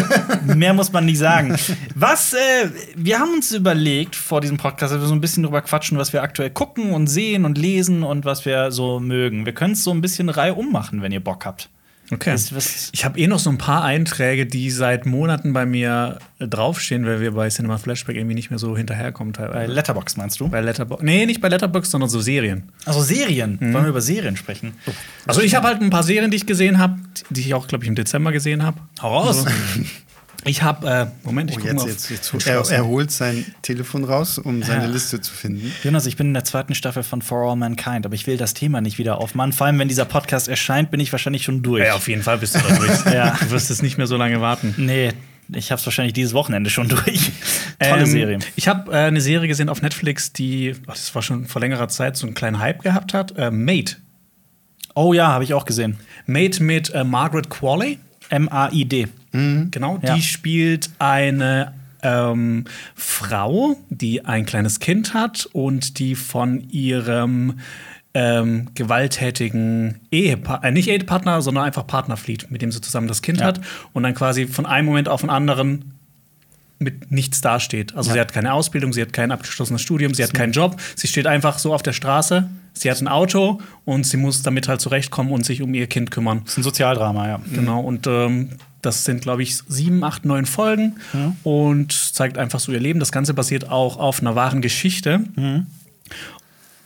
Mehr 0.56 0.74
muss 0.74 0.92
man 0.92 1.06
nicht 1.06 1.18
sagen. 1.18 1.56
Was, 1.96 2.34
äh, 2.34 2.70
wir 2.96 3.20
haben 3.20 3.34
uns 3.34 3.52
überlegt 3.52 4.16
vor 4.16 4.42
diesem 4.42 4.58
Podcast, 4.58 4.94
dass 4.94 5.02
wir 5.02 5.08
so 5.08 5.16
ein 5.16 5.22
bisschen 5.22 5.44
drüber 5.44 5.62
quatschen, 5.62 5.98
was 5.98 6.14
wir 6.14 6.22
aktuell 6.22 6.50
gucken 6.50 6.92
und 6.92 7.08
sehen 7.08 7.46
und 7.46 7.58
lesen 7.58 8.04
und 8.04 8.26
was 8.26 8.46
wir 8.46 8.72
so 8.72 9.00
mögen. 9.00 9.46
Wir 9.46 9.54
können 9.54 9.74
es 9.74 9.84
so 9.84 9.92
ein 9.92 10.02
bisschen 10.02 10.30
Reihe 10.30 10.54
ummachen, 10.54 11.02
wenn 11.02 11.12
ihr 11.12 11.24
Bock 11.24 11.46
habt. 11.46 11.70
Okay. 12.12 12.36
Ich 12.92 13.06
habe 13.06 13.18
eh 13.18 13.28
noch 13.28 13.40
so 13.40 13.50
ein 13.50 13.58
paar 13.58 13.84
Einträge, 13.84 14.46
die 14.46 14.70
seit 14.70 15.06
Monaten 15.06 15.54
bei 15.54 15.66
mir 15.66 16.20
äh, 16.40 16.48
draufstehen, 16.48 17.06
weil 17.06 17.22
wir 17.22 17.32
bei 17.32 17.48
Cinema 17.50 17.78
Flashback 17.78 18.18
irgendwie 18.18 18.36
nicht 18.36 18.50
mehr 18.50 18.60
so 18.60 18.76
hinterherkommen 18.76 19.34
Bei. 19.34 19.66
Letterbox 19.66 20.18
meinst 20.18 20.40
du? 20.40 20.50
Bei 20.50 20.60
Letterboxd. 20.60 21.04
Nee, 21.04 21.26
nicht 21.26 21.40
bei 21.40 21.48
Letterboxd, 21.48 21.90
sondern 21.92 22.10
so 22.10 22.20
Serien. 22.20 22.70
Also 22.86 23.02
Serien. 23.02 23.60
Wollen 23.62 23.86
wir 23.86 23.90
über 23.90 24.02
Serien 24.02 24.36
sprechen? 24.36 24.74
Also 25.26 25.42
ich 25.42 25.56
habe 25.56 25.68
halt 25.68 25.82
ein 25.82 25.90
paar 25.90 26.04
Serien, 26.04 26.32
die 26.32 26.38
ich 26.38 26.46
gesehen 26.46 26.80
habe, 26.80 26.98
die 27.30 27.42
ich 27.42 27.54
auch, 27.54 27.68
glaube 27.68 27.86
ich, 27.86 27.88
im 27.88 27.96
Dezember 27.96 28.32
gesehen 28.32 28.64
habe. 28.64 28.80
Hau 29.02 29.20
raus. 29.20 29.46
Ich 30.44 30.64
habe, 30.64 30.90
äh, 30.90 31.06
Moment, 31.24 31.52
ich 31.52 31.58
Oh, 31.58 31.60
gucke 31.60 31.72
jetzt, 31.74 31.84
mal. 31.84 31.90
jetzt, 31.90 32.10
jetzt, 32.10 32.34
auf- 32.34 32.46
er, 32.48 32.62
er 32.78 32.86
holt 32.86 33.12
sein 33.12 33.46
Telefon 33.62 34.04
raus, 34.04 34.38
um 34.40 34.64
seine 34.64 34.88
Liste 34.88 35.22
zu 35.22 35.32
finden. 35.34 35.72
Jonas, 35.84 36.06
ich 36.08 36.18
bin 36.18 36.28
in 36.28 36.34
der 36.34 36.44
zweiten 36.44 36.74
Staffel 36.74 37.04
von 37.04 37.22
For 37.22 37.48
All 37.50 37.56
Mankind, 37.56 38.06
aber 38.06 38.16
ich 38.16 38.26
will 38.26 38.38
das 38.38 38.54
Thema 38.56 38.82
nicht 38.82 38.98
wieder 38.98 39.20
aufmachen. 39.20 39.54
Vor 39.54 39.68
allem, 39.68 39.78
wenn 39.78 39.88
dieser 39.88 40.06
Podcast 40.06 40.48
erscheint, 40.48 40.90
bin 40.90 41.00
ich 41.00 41.12
wahrscheinlich 41.12 41.44
schon 41.44 41.62
durch. 41.62 41.86
Ja, 41.86 41.94
auf 41.96 42.08
jeden 42.08 42.24
Fall 42.24 42.40
bist 42.40 42.56
du 42.56 42.60
da 42.60 42.76
durch. 42.76 43.06
Ja. 43.14 43.38
Du 43.40 43.52
wirst 43.52 43.70
es 43.70 43.82
nicht 43.82 43.98
mehr 43.98 44.08
so 44.08 44.18
lange 44.18 44.42
warten. 44.42 44.74
Nee, 44.78 45.12
ich 45.54 45.72
hab's 45.72 45.86
wahrscheinlich 45.86 46.14
dieses 46.14 46.34
Wochenende 46.34 46.70
schon 46.70 46.88
durch. 46.88 47.32
Tolle 47.80 48.02
Ähm, 48.02 48.06
Serie. 48.08 48.40
Ich 48.56 48.68
habe 48.68 48.92
äh, 48.92 48.96
eine 48.96 49.22
Serie 49.22 49.48
gesehen 49.48 49.70
auf 49.70 49.82
Netflix, 49.82 50.34
die, 50.34 50.74
ach, 50.88 50.94
das 50.96 51.14
war 51.14 51.22
schon 51.22 51.46
vor 51.46 51.60
längerer 51.62 51.88
Zeit, 51.88 52.16
so 52.18 52.26
einen 52.26 52.34
kleinen 52.36 52.60
Hype 52.60 52.82
gehabt 52.84 53.14
hat. 53.14 53.38
Äh, 53.38 53.52
Mate. 53.52 53.98
Oh 54.96 55.14
ja, 55.14 55.28
habe 55.28 55.44
ich 55.44 55.54
auch 55.54 55.66
gesehen. 55.66 55.98
Mate 56.26 56.64
mit 56.64 56.90
äh, 56.94 57.04
Margaret 57.04 57.50
Qualley. 57.50 58.00
M-A-I-D. 58.32 59.08
Genau, 59.32 60.00
Ja. 60.02 60.16
die 60.16 60.22
spielt 60.22 60.90
eine 61.00 61.74
ähm, 62.04 62.66
Frau, 62.96 63.76
die 63.90 64.26
ein 64.26 64.46
kleines 64.46 64.80
Kind 64.80 65.14
hat 65.14 65.48
und 65.54 66.00
die 66.00 66.16
von 66.16 66.68
ihrem 66.70 67.60
ähm, 68.14 68.68
gewalttätigen 68.74 70.00
Ehepartner, 70.12 70.68
äh, 70.68 70.72
nicht 70.72 70.90
Ehepartner, 70.90 71.42
sondern 71.42 71.64
einfach 71.64 71.88
Partner 71.88 72.18
flieht, 72.18 72.50
mit 72.52 72.62
dem 72.62 72.72
sie 72.72 72.82
zusammen 72.82 73.08
das 73.08 73.22
Kind 73.22 73.40
Ja. 73.40 73.46
hat 73.48 73.62
und 73.94 74.04
dann 74.04 74.16
quasi 74.16 74.48
von 74.48 74.66
einem 74.66 74.88
Moment 74.88 75.08
auf 75.08 75.22
den 75.22 75.30
anderen 75.30 75.94
mit 76.82 77.12
nichts 77.12 77.42
dasteht. 77.42 77.96
Also 77.96 78.10
Ja. 78.10 78.14
sie 78.16 78.20
hat 78.22 78.34
keine 78.34 78.54
Ausbildung, 78.54 78.92
sie 78.94 79.02
hat 79.02 79.14
kein 79.14 79.32
abgeschlossenes 79.32 79.82
Studium, 79.82 80.14
sie 80.14 80.24
hat 80.24 80.34
keinen 80.34 80.52
Job, 80.52 80.80
sie 80.96 81.08
steht 81.08 81.28
einfach 81.28 81.60
so 81.60 81.74
auf 81.74 81.84
der 81.84 81.94
Straße, 81.94 82.50
sie 82.74 82.90
hat 82.92 83.00
ein 83.02 83.08
Auto 83.08 83.62
und 83.86 84.06
sie 84.06 84.18
muss 84.18 84.42
damit 84.42 84.68
halt 84.68 84.82
zurechtkommen 84.82 85.32
und 85.32 85.46
sich 85.46 85.62
um 85.62 85.74
ihr 85.74 85.88
Kind 85.88 86.12
kümmern. 86.12 86.42
Das 86.44 86.54
ist 86.54 86.58
ein 86.58 86.64
Sozialdrama, 86.64 87.28
ja. 87.28 87.42
Genau, 87.54 87.80
und 87.82 88.08
ähm, 88.08 88.50
Das 88.84 89.04
sind, 89.04 89.22
glaube 89.22 89.44
ich, 89.44 89.58
sieben, 89.68 90.04
acht, 90.04 90.26
neun 90.26 90.48
Folgen 90.48 90.96
Mhm. 91.14 91.36
und 91.44 91.92
zeigt 91.94 92.40
einfach 92.40 92.60
so 92.60 92.72
ihr 92.72 92.80
Leben. 92.80 93.00
Das 93.00 93.12
Ganze 93.12 93.36
basiert 93.36 93.70
auch 93.70 93.98
auf 93.98 94.22
einer 94.22 94.34
wahren 94.34 94.60
Geschichte. 94.64 95.20
Mhm. 95.36 95.68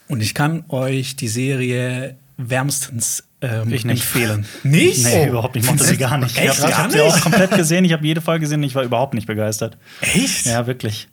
Und 0.06 0.22
ich 0.22 0.34
kann 0.34 0.64
euch 0.68 1.16
die 1.16 1.28
Serie 1.28 2.16
wärmstens 2.36 3.24
ähm, 3.46 3.72
Ich 3.72 3.84
nicht. 3.84 4.02
empfehlen. 4.14 4.46
Nicht? 4.62 5.04
Nee, 5.04 5.24
Oh. 5.26 5.30
überhaupt 5.30 5.54
nicht. 5.54 5.64
Ich 5.64 5.70
mochte 5.70 5.84
sie 5.84 5.96
gar 5.96 6.18
nicht. 6.18 6.36
Echt? 6.38 6.58
Ich 6.58 6.62
habe 6.64 6.76
hab 6.78 6.90
sie 6.92 7.00
auch 7.00 7.20
komplett 7.20 7.50
gesehen. 7.56 7.84
Ich 7.84 7.92
habe 7.92 8.06
jede 8.06 8.20
Folge 8.20 8.40
gesehen. 8.40 8.62
Ich 8.62 8.74
war 8.74 8.82
überhaupt 8.82 9.14
nicht 9.14 9.26
begeistert. 9.26 9.76
Echt? 10.00 10.46
Ja, 10.46 10.66
wirklich. 10.66 11.08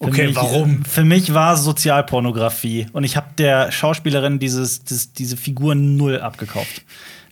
Für 0.00 0.08
Okay, 0.08 0.26
mich, 0.26 0.36
warum? 0.36 0.84
Für 0.84 1.04
mich 1.04 1.32
war 1.34 1.56
Sozialpornografie. 1.56 2.86
Und 2.92 3.04
ich 3.04 3.16
habe 3.16 3.28
der 3.38 3.70
Schauspielerin 3.72 4.38
dieses, 4.38 4.84
das, 4.84 5.12
diese 5.12 5.36
Figur 5.36 5.74
null 5.74 6.20
abgekauft. 6.20 6.82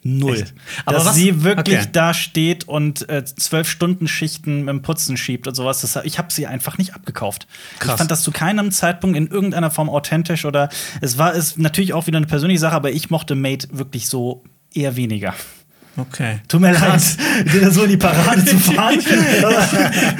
Null. 0.04 0.34
Echt? 0.34 0.54
Aber 0.84 0.96
Dass 0.96 1.06
was- 1.06 1.14
sie 1.14 1.44
wirklich 1.44 1.78
okay. 1.78 1.88
da 1.92 2.12
steht 2.12 2.66
und 2.66 3.08
äh, 3.08 3.24
zwölf 3.24 3.68
Stunden 3.68 4.08
Schichten 4.08 4.66
im 4.68 4.82
Putzen 4.82 5.16
schiebt 5.16 5.46
und 5.46 5.54
sowas. 5.54 5.80
Das, 5.82 5.96
ich 6.04 6.18
habe 6.18 6.32
sie 6.32 6.46
einfach 6.46 6.76
nicht 6.78 6.94
abgekauft. 6.94 7.46
Krass. 7.78 7.94
Ich 7.94 7.98
fand 7.98 8.10
das 8.10 8.22
zu 8.22 8.32
keinem 8.32 8.72
Zeitpunkt 8.72 9.16
in 9.16 9.28
irgendeiner 9.28 9.70
Form 9.70 9.88
authentisch 9.88 10.44
oder 10.44 10.68
es 11.00 11.18
war 11.18 11.34
es 11.34 11.56
natürlich 11.56 11.92
auch 11.92 12.06
wieder 12.08 12.16
eine 12.16 12.26
persönliche 12.26 12.58
Sache, 12.60 12.74
aber 12.74 12.90
ich 12.90 13.10
mochte 13.10 13.34
Mate 13.36 13.68
wirklich 13.70 14.08
so 14.08 14.42
eher 14.74 14.96
weniger. 14.96 15.34
Okay. 15.96 16.40
Tut 16.48 16.60
mir 16.60 16.72
leid, 16.72 17.02
dir 17.52 17.60
das 17.60 17.74
so 17.74 17.82
in 17.82 17.90
die 17.90 17.96
Parade 17.98 18.44
zu 18.44 18.58
fahren. 18.58 18.98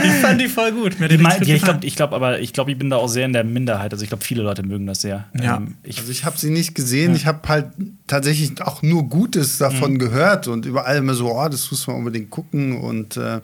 Ich 0.05 0.13
fand 0.21 0.41
die 0.41 0.49
voll 0.49 0.73
gut. 0.73 0.97
Die 1.01 1.15
Ich, 1.15 1.21
mein, 1.21 1.43
ja, 1.43 1.55
ich 1.55 1.63
glaube, 1.63 1.87
ich 1.87 1.97
glaub, 1.97 2.13
aber 2.13 2.41
ich 2.41 2.53
glaube, 2.53 2.71
ich 2.73 2.79
bin 2.79 2.91
da 2.91 2.97
auch 2.97 3.09
sehr 3.09 3.25
in 3.25 3.33
der 3.33 3.45
Minderheit. 3.45 3.93
Also 3.93 4.03
ich 4.03 4.11
glaube, 4.11 4.25
viele 4.25 4.43
Leute 4.43 4.63
mögen 4.63 4.87
das 4.87 5.01
sehr. 5.01 5.25
Ja. 5.41 5.57
Ähm, 5.57 5.77
ich, 5.83 5.99
Also 5.99 6.11
ich 6.13 6.25
habe 6.25 6.39
sie 6.39 6.51
nicht 6.51 6.75
gesehen. 6.75 7.15
Ich 7.15 7.27
habe 7.27 7.49
halt 7.49 7.67
tatsächlich 8.07 8.61
auch 8.61 8.83
nur 8.83 9.09
Gutes 9.09 9.59
davon 9.59 9.99
gehört 9.99 10.47
und 10.49 10.67
überall 10.67 10.97
immer 10.99 11.15
so, 11.15 11.33
oh, 11.33 11.49
das 11.49 11.71
muss 11.71 11.87
man 11.87 11.97
unbedingt 11.97 12.31
gucken. 12.31 12.77
Und 12.77 13.17
äh, 13.17 13.41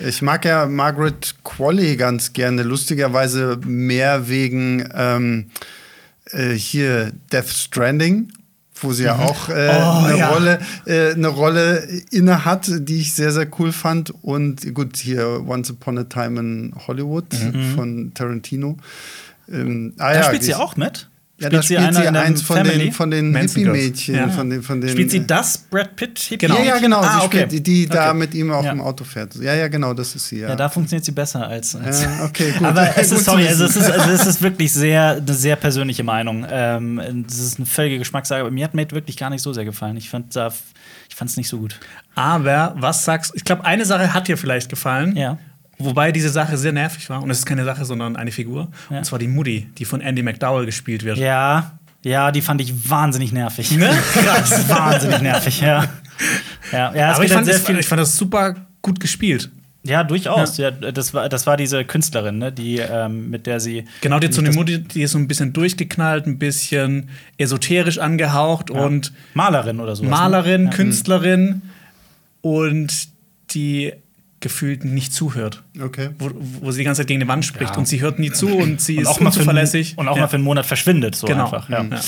ich 0.00 0.22
mag 0.22 0.44
ja 0.44 0.66
Margaret 0.66 1.34
Qualley 1.42 1.96
ganz 1.96 2.32
gerne, 2.32 2.62
lustigerweise 2.62 3.58
mehr 3.64 4.28
wegen 4.28 4.88
ähm, 4.94 5.46
äh, 6.30 6.52
hier 6.52 7.12
Death 7.32 7.48
Stranding. 7.48 8.28
Wo 8.84 8.92
sie 8.92 9.04
ja 9.04 9.18
auch 9.18 9.48
äh, 9.48 9.52
eine, 9.52 10.18
ja. 10.18 10.28
Rolle, 10.28 10.60
äh, 10.86 11.12
eine 11.12 11.28
Rolle 11.28 11.88
inne 12.10 12.44
hat, 12.44 12.70
die 12.70 13.00
ich 13.00 13.14
sehr, 13.14 13.32
sehr 13.32 13.48
cool 13.58 13.72
fand. 13.72 14.12
Und 14.22 14.74
gut, 14.74 14.96
hier 14.96 15.42
Once 15.46 15.70
Upon 15.70 15.98
a 15.98 16.04
Time 16.04 16.38
in 16.38 16.74
Hollywood 16.86 17.26
von 17.74 18.12
Tarantino. 18.14 18.76
Ähm, 19.50 19.94
ah, 19.98 20.12
da 20.12 20.16
ja, 20.16 20.22
spielt 20.24 20.42
sie 20.42 20.54
auch 20.54 20.76
mit. 20.76 21.08
Ja, 21.44 21.50
da 21.50 21.62
spielt 21.62 21.80
einer 21.80 21.92
sie 22.00 22.04
in 22.06 22.12
der 22.14 22.22
eins 22.22 22.42
von 22.42 22.56
Family? 22.56 22.78
den, 22.78 22.92
von 22.92 23.10
den. 23.10 23.34
Hippie-Mädchen. 23.36 24.14
Ja. 24.14 24.28
Von 24.28 24.50
den, 24.50 24.62
von 24.62 24.80
den, 24.80 24.90
Spielt 24.90 25.10
sie 25.10 25.26
das 25.26 25.58
Brad 25.58 25.94
Pitt? 25.96 26.18
Hippie? 26.18 26.46
Ja, 26.46 26.62
ja, 26.62 26.78
genau. 26.78 27.00
Ah, 27.00 27.20
sie 27.20 27.26
okay. 27.26 27.36
spielt 27.46 27.52
die, 27.52 27.62
die 27.62 27.86
da 27.86 28.08
Okay. 28.10 28.18
mit 28.18 28.34
ihm 28.34 28.50
auch 28.50 28.64
Ja. 28.64 28.72
im 28.72 28.80
Auto 28.80 29.04
fährt. 29.04 29.34
Ja, 29.36 29.54
ja, 29.54 29.68
genau, 29.68 29.94
das 29.94 30.14
ist 30.14 30.28
sie. 30.28 30.40
Ja, 30.40 30.48
Ja, 30.48 30.56
da 30.56 30.68
funktioniert 30.68 31.04
sie 31.04 31.12
besser 31.12 31.46
als. 31.46 31.76
als 31.76 32.02
Ja, 32.02 32.24
okay, 32.24 32.52
gut. 32.58 32.66
Aber 32.66 32.96
es 32.96 33.12
ist, 33.12 33.24
sorry, 33.24 33.46
also 33.46 33.64
es 33.64 33.76
ist, 33.76 33.90
also 33.90 34.10
es 34.10 34.26
ist 34.26 34.42
wirklich 34.42 34.72
sehr, 34.72 35.12
eine 35.16 35.34
sehr 35.34 35.56
persönliche 35.56 36.02
Meinung. 36.04 36.46
Ähm, 36.50 37.24
das 37.28 37.38
ist 37.38 37.56
eine 37.58 37.66
völlige 37.66 37.98
Geschmackssache. 37.98 38.40
Aber 38.40 38.50
mir 38.50 38.64
hat 38.64 38.74
Mate 38.74 38.94
wirklich 38.94 39.16
gar 39.16 39.30
nicht 39.30 39.42
so 39.42 39.52
sehr 39.52 39.64
gefallen. 39.64 39.96
Ich 39.96 40.10
fand 40.10 40.34
da, 40.34 40.52
ich 41.08 41.14
fand 41.14 41.30
es 41.30 41.36
nicht 41.36 41.48
so 41.48 41.58
gut. 41.58 41.78
Aber 42.14 42.74
was 42.78 43.04
sagst 43.04 43.32
Ich 43.34 43.44
glaube, 43.44 43.64
eine 43.64 43.84
Sache 43.84 44.14
hat 44.14 44.28
dir 44.28 44.36
vielleicht 44.36 44.68
gefallen. 44.68 45.16
Ja. 45.16 45.38
Wobei 45.78 46.12
diese 46.12 46.28
Sache 46.28 46.56
sehr 46.56 46.72
nervig 46.72 47.08
war. 47.10 47.22
Und 47.22 47.30
es 47.30 47.38
ist 47.38 47.46
keine 47.46 47.64
Sache, 47.64 47.84
sondern 47.84 48.16
eine 48.16 48.30
Figur. 48.32 48.68
Ja. 48.90 48.98
Und 48.98 49.04
zwar 49.04 49.18
die 49.18 49.28
Mutti, 49.28 49.68
die 49.78 49.84
von 49.84 50.00
Andy 50.00 50.22
McDowell 50.22 50.66
gespielt 50.66 51.04
wird. 51.04 51.18
Ja, 51.18 51.72
ja, 52.04 52.30
die 52.30 52.42
fand 52.42 52.60
ich 52.60 52.90
wahnsinnig 52.90 53.32
nervig. 53.32 53.70
Ne? 53.72 53.88
Krass, 54.12 54.68
wahnsinnig 54.68 55.22
nervig, 55.22 55.60
ja. 55.60 55.84
Ja, 56.70 56.94
ja 56.94 57.12
Aber 57.14 57.24
ich 57.24 57.30
halt 57.30 57.32
fand, 57.32 57.46
sehr 57.46 57.54
das, 57.54 57.66
viel. 57.66 57.78
ich 57.78 57.88
fand 57.88 58.00
das 58.00 58.16
super 58.16 58.54
gut 58.82 59.00
gespielt. 59.00 59.50
Ja, 59.84 60.02
durchaus. 60.02 60.56
Ja. 60.56 60.70
das, 60.70 61.12
war, 61.12 61.28
das 61.28 61.46
war 61.46 61.56
diese 61.58 61.84
Künstlerin, 61.84 62.38
ne, 62.38 62.52
die, 62.52 62.78
ähm, 62.78 63.28
mit 63.28 63.46
der 63.46 63.60
sie. 63.60 63.84
Genau, 64.00 64.18
die, 64.18 64.32
so 64.32 64.40
eine 64.40 64.50
Mutti, 64.52 64.82
die 64.82 65.02
ist 65.02 65.12
so 65.12 65.18
ein 65.18 65.28
bisschen 65.28 65.52
durchgeknallt, 65.52 66.26
ein 66.26 66.38
bisschen 66.38 67.10
esoterisch 67.36 67.98
angehaucht 67.98 68.70
und 68.70 69.12
Malerin 69.34 69.80
oder 69.80 69.94
so. 69.94 70.04
Malerin, 70.04 70.64
Ne? 70.64 70.70
Künstlerin 70.70 71.62
und 72.40 73.08
die 73.50 73.92
gefühlt 74.44 74.84
nicht 74.84 75.12
zuhört. 75.12 75.64
Okay. 75.82 76.10
Wo, 76.20 76.30
wo 76.60 76.70
sie 76.70 76.78
die 76.78 76.84
ganze 76.84 77.00
Zeit 77.00 77.08
gegen 77.08 77.18
die 77.20 77.26
Wand 77.28 77.44
spricht 77.44 77.72
Ja. 77.72 77.76
und 77.78 77.88
sie 77.88 78.00
hört 78.00 78.20
nie 78.20 78.30
zu 78.30 78.46
und 78.56 78.80
sie 78.80 78.98
Und 78.98 79.02
ist 79.02 79.08
auch 79.08 79.18
mal 79.18 79.32
für, 79.32 79.38
unzuverlässig. 79.40 79.94
und 79.96 80.06
auch 80.06 80.14
ja. 80.14 80.22
mal 80.22 80.28
für 80.28 80.36
einen 80.36 80.44
Monat 80.44 80.66
verschwindet, 80.66 81.16
so 81.16 81.26
Genau. 81.26 81.44
einfach. 81.46 81.68
Ja. 81.68 81.82
Ja. 81.82 82.00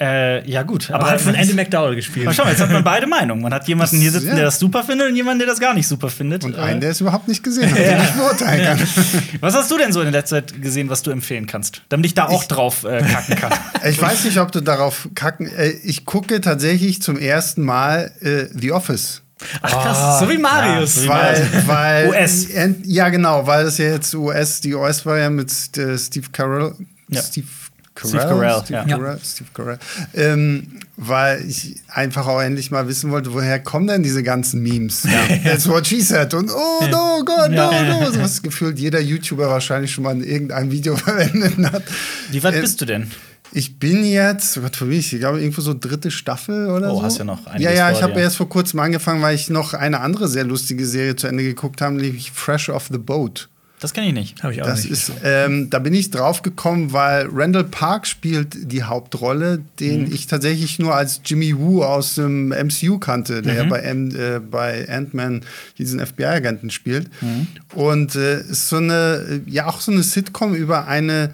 Äh, 0.00 0.48
ja, 0.48 0.62
gut. 0.62 0.92
Aber 0.92 1.06
halt 1.10 1.20
von 1.20 1.34
Andy 1.34 1.54
McDowell 1.54 1.96
gespielt. 1.96 2.24
Aber 2.28 2.32
schau 2.32 2.44
mal, 2.44 2.50
jetzt 2.50 2.60
hat 2.60 2.70
man 2.70 2.84
beide 2.84 3.08
Meinungen. 3.08 3.42
Man 3.42 3.52
hat 3.52 3.66
jemanden 3.66 3.98
hier 3.98 4.12
sitzen, 4.12 4.28
ja. 4.28 4.34
der 4.36 4.44
das 4.44 4.60
super 4.60 4.84
findet 4.84 5.08
und 5.08 5.16
jemanden, 5.16 5.40
der 5.40 5.48
das 5.48 5.58
gar 5.58 5.74
nicht 5.74 5.88
super 5.88 6.08
findet. 6.08 6.44
Und 6.44 6.54
Äh, 6.56 6.60
einen, 6.60 6.80
der 6.80 6.90
es 6.90 7.00
überhaupt 7.00 7.26
nicht 7.26 7.42
gesehen 7.42 7.68
hat, 7.68 7.76
den 7.78 8.00
ich 8.00 8.10
beurteilen 8.12 8.78
kann. 8.78 8.88
was 9.40 9.54
hast 9.56 9.68
du 9.72 9.76
denn 9.76 9.92
so 9.92 9.98
in 10.00 10.12
der 10.12 10.20
letzten 10.20 10.36
Zeit 10.36 10.62
gesehen, 10.62 10.88
was 10.88 11.02
du 11.02 11.10
empfehlen 11.10 11.48
kannst? 11.48 11.82
Damit 11.88 12.06
ich 12.06 12.14
da 12.14 12.28
auch 12.28 12.44
drauf 12.44 12.84
äh, 12.84 13.02
kacken 13.02 13.34
kann. 13.34 13.52
Ich 13.88 14.00
weiß 14.00 14.24
nicht, 14.24 14.38
ob 14.38 14.52
du 14.52 14.60
darauf 14.60 15.08
kacken. 15.16 15.48
Äh, 15.48 15.70
ich 15.82 16.04
gucke 16.04 16.40
tatsächlich 16.40 17.02
zum 17.02 17.18
ersten 17.18 17.62
Mal 17.64 18.12
äh, 18.20 18.44
The 18.56 18.70
Office. 18.70 19.22
Ach 19.62 19.70
krass, 19.70 20.20
so 20.20 20.28
wie 20.28 20.38
Marius. 20.38 21.04
Ja, 21.04 21.08
Weil, 21.10 21.48
weil 21.66 22.08
US. 22.08 22.46
Ja, 22.84 23.08
genau, 23.08 23.46
weil 23.46 23.66
es 23.66 23.78
ja 23.78 23.86
jetzt 23.92 24.14
US, 24.14 24.60
die 24.60 24.74
US 24.74 25.06
war 25.06 25.18
ja 25.18 25.30
mit 25.30 25.50
äh, 25.78 25.96
Steve 25.98 26.26
Carell. 26.32 26.72
Ja. 27.08 27.22
Steve 27.22 27.46
Carell. 27.94 28.10
Steve 28.20 28.22
Carell, 28.28 28.62
Steve 28.64 28.78
ja. 28.88 28.96
Carell, 28.96 29.18
Steve 29.24 29.50
Carell. 29.54 29.78
Ähm, 30.14 30.66
weil 30.96 31.44
ich 31.48 31.76
einfach 31.88 32.26
auch 32.26 32.40
endlich 32.40 32.70
mal 32.70 32.86
wissen 32.88 33.10
wollte, 33.10 33.32
woher 33.32 33.58
kommen 33.60 33.86
denn 33.86 34.02
diese 34.02 34.22
ganzen 34.22 34.62
Memes? 34.62 35.02
That's 35.44 35.68
what 35.68 35.86
she 35.86 36.00
said. 36.00 36.34
Und 36.34 36.50
oh, 36.50 36.84
no, 36.90 37.22
God, 37.24 37.50
no, 37.50 37.70
Ja. 37.72 38.00
no. 38.00 38.10
So 38.10 38.20
was 38.20 38.42
gefühlt 38.42 38.78
jeder 38.78 39.00
YouTuber 39.00 39.48
wahrscheinlich 39.48 39.92
schon 39.92 40.04
mal 40.04 40.14
in 40.16 40.24
irgendeinem 40.24 40.70
Video 40.70 40.96
verwendet 40.96 41.72
hat. 41.72 41.82
Wie 42.30 42.42
weit 42.42 42.54
Äh, 42.54 42.60
bist 42.60 42.80
du 42.80 42.84
denn? 42.86 43.10
Ich 43.52 43.78
bin 43.78 44.04
jetzt, 44.04 44.58
oh 44.58 44.60
Gott, 44.60 44.76
für 44.76 44.84
mich, 44.84 45.12
ich 45.12 45.20
glaube, 45.20 45.40
irgendwo 45.40 45.60
so 45.62 45.74
dritte 45.74 46.10
Staffel 46.10 46.68
oder 46.70 46.92
Oh, 46.92 46.96
so. 46.96 47.02
hast 47.02 47.18
ja 47.18 47.24
noch 47.24 47.46
Ja, 47.46 47.52
einiges 47.52 47.74
ja, 47.78 47.88
vor 47.88 47.96
ich 47.96 48.02
habe 48.02 48.20
erst 48.20 48.36
vor 48.36 48.48
kurzem 48.48 48.80
angefangen, 48.80 49.22
weil 49.22 49.34
ich 49.34 49.48
noch 49.48 49.72
eine 49.74 50.00
andere 50.00 50.28
sehr 50.28 50.44
lustige 50.44 50.84
Serie 50.86 51.16
zu 51.16 51.26
Ende 51.26 51.42
geguckt 51.44 51.80
habe, 51.80 51.94
nämlich 51.94 52.30
Fresh 52.32 52.68
Off 52.68 52.88
the 52.92 52.98
Boat. 52.98 53.48
Das 53.80 53.94
kenne 53.94 54.08
ich 54.08 54.12
nicht. 54.12 54.42
Habe 54.42 54.52
ich 54.52 54.60
auch 54.60 54.66
Das 54.66 54.82
nicht. 54.82 54.90
ist, 54.90 55.12
ähm, 55.22 55.70
da 55.70 55.78
bin 55.78 55.94
ich 55.94 56.10
drauf 56.10 56.42
gekommen, 56.42 56.92
weil 56.92 57.28
Randall 57.32 57.62
Park 57.62 58.08
spielt 58.08 58.72
die 58.72 58.82
Hauptrolle, 58.82 59.62
den 59.78 60.06
Mhm. 60.06 60.12
ich 60.12 60.26
tatsächlich 60.26 60.80
nur 60.80 60.96
als 60.96 61.20
Jimmy 61.24 61.56
Woo 61.56 61.84
aus 61.84 62.16
dem 62.16 62.50
MCU 62.50 62.98
kannte, 62.98 63.40
der 63.40 63.54
ja 63.54 63.64
Mhm. 63.64 63.68
bei, 63.68 63.78
M- 63.78 64.16
äh, 64.16 64.40
bei 64.40 64.88
Ant-Man 64.88 65.42
diesen 65.78 66.00
FBI-Agenten 66.00 66.70
spielt. 66.70 67.08
Mhm. 67.22 67.46
Und 67.72 68.16
äh, 68.16 68.40
ist 68.40 68.68
so 68.68 68.76
eine, 68.78 69.42
ja 69.46 69.66
auch 69.68 69.80
so 69.80 69.92
eine 69.92 70.02
Sitcom 70.02 70.54
über 70.56 70.88
eine 70.88 71.32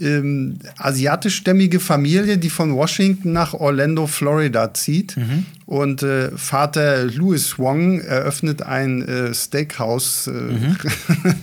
ähm, 0.00 0.58
asiatischstämmige 0.78 1.80
Familie, 1.80 2.38
die 2.38 2.50
von 2.50 2.74
Washington 2.74 3.32
nach 3.32 3.54
Orlando, 3.54 4.06
Florida 4.06 4.74
zieht. 4.74 5.16
Mhm. 5.16 5.46
Und 5.66 6.02
äh, 6.02 6.30
Vater 6.36 7.04
Louis 7.04 7.58
Wong 7.58 8.00
eröffnet 8.00 8.62
ein 8.62 9.02
äh, 9.02 9.34
Steakhouse. 9.34 10.28
Äh, 10.28 10.30
Mhm. 10.30 10.76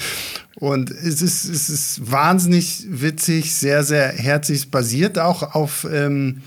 Und 0.56 0.92
es 0.92 1.24
ist, 1.24 1.46
es 1.46 1.70
ist 1.70 2.12
wahnsinnig 2.12 2.86
witzig, 2.88 3.52
sehr, 3.52 3.84
sehr 3.84 4.10
herzig. 4.10 4.58
Es 4.58 4.66
basiert 4.68 5.18
auch 5.18 5.56
auf 5.56 5.88
ähm, 5.92 6.44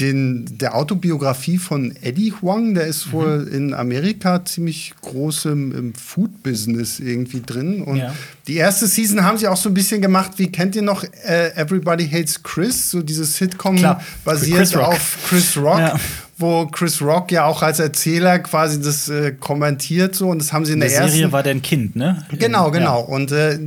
den, 0.00 0.58
der 0.58 0.74
Autobiografie 0.76 1.58
von 1.58 1.94
Eddie 2.02 2.32
Huang. 2.40 2.74
Der 2.74 2.86
ist 2.86 3.12
wohl 3.12 3.38
Mhm. 3.46 3.52
in 3.54 3.74
Amerika 3.74 4.44
ziemlich 4.44 4.94
groß 5.02 5.46
im, 5.46 5.72
im 5.76 5.94
Food-Business 5.94 7.00
irgendwie 7.00 7.42
drin. 7.44 7.82
Und 7.82 7.96
Ja. 7.96 8.14
die 8.46 8.56
erste 8.56 8.86
Season 8.86 9.22
haben 9.24 9.38
sie 9.38 9.48
auch 9.48 9.56
so 9.56 9.68
ein 9.70 9.74
bisschen 9.74 10.00
gemacht, 10.00 10.32
wie 10.36 10.50
kennt 10.52 10.76
ihr 10.76 10.82
noch 10.82 11.04
äh, 11.24 11.50
Everybody 11.56 12.08
Hates 12.08 12.42
Chris? 12.42 12.90
So 12.90 13.02
dieses 13.02 13.36
Sitcom 13.36 13.76
Klar. 13.76 14.02
basiert 14.24 14.58
Chris 14.58 14.76
auf 14.76 15.18
Chris 15.28 15.56
Rock. 15.56 15.78
Ja. 15.78 16.00
Wo 16.38 16.66
Chris 16.66 17.02
Rock 17.02 17.32
ja 17.32 17.46
auch 17.46 17.62
als 17.62 17.80
Erzähler 17.80 18.38
quasi 18.38 18.80
das 18.80 19.08
äh, 19.08 19.32
kommentiert 19.32 20.14
so 20.14 20.28
und 20.28 20.38
das 20.38 20.52
haben 20.52 20.64
sie 20.64 20.72
in 20.72 20.76
In 20.76 20.80
der, 20.82 20.88
der 20.88 20.98
ersten 20.98 21.12
Serie 21.16 21.32
war 21.32 21.42
der 21.42 21.54
ein 21.54 21.62
Kind, 21.62 21.96
ne? 21.96 22.24
Genau, 22.30 22.70
genau. 22.70 23.00
Und 23.00 23.32
äh, 23.32 23.58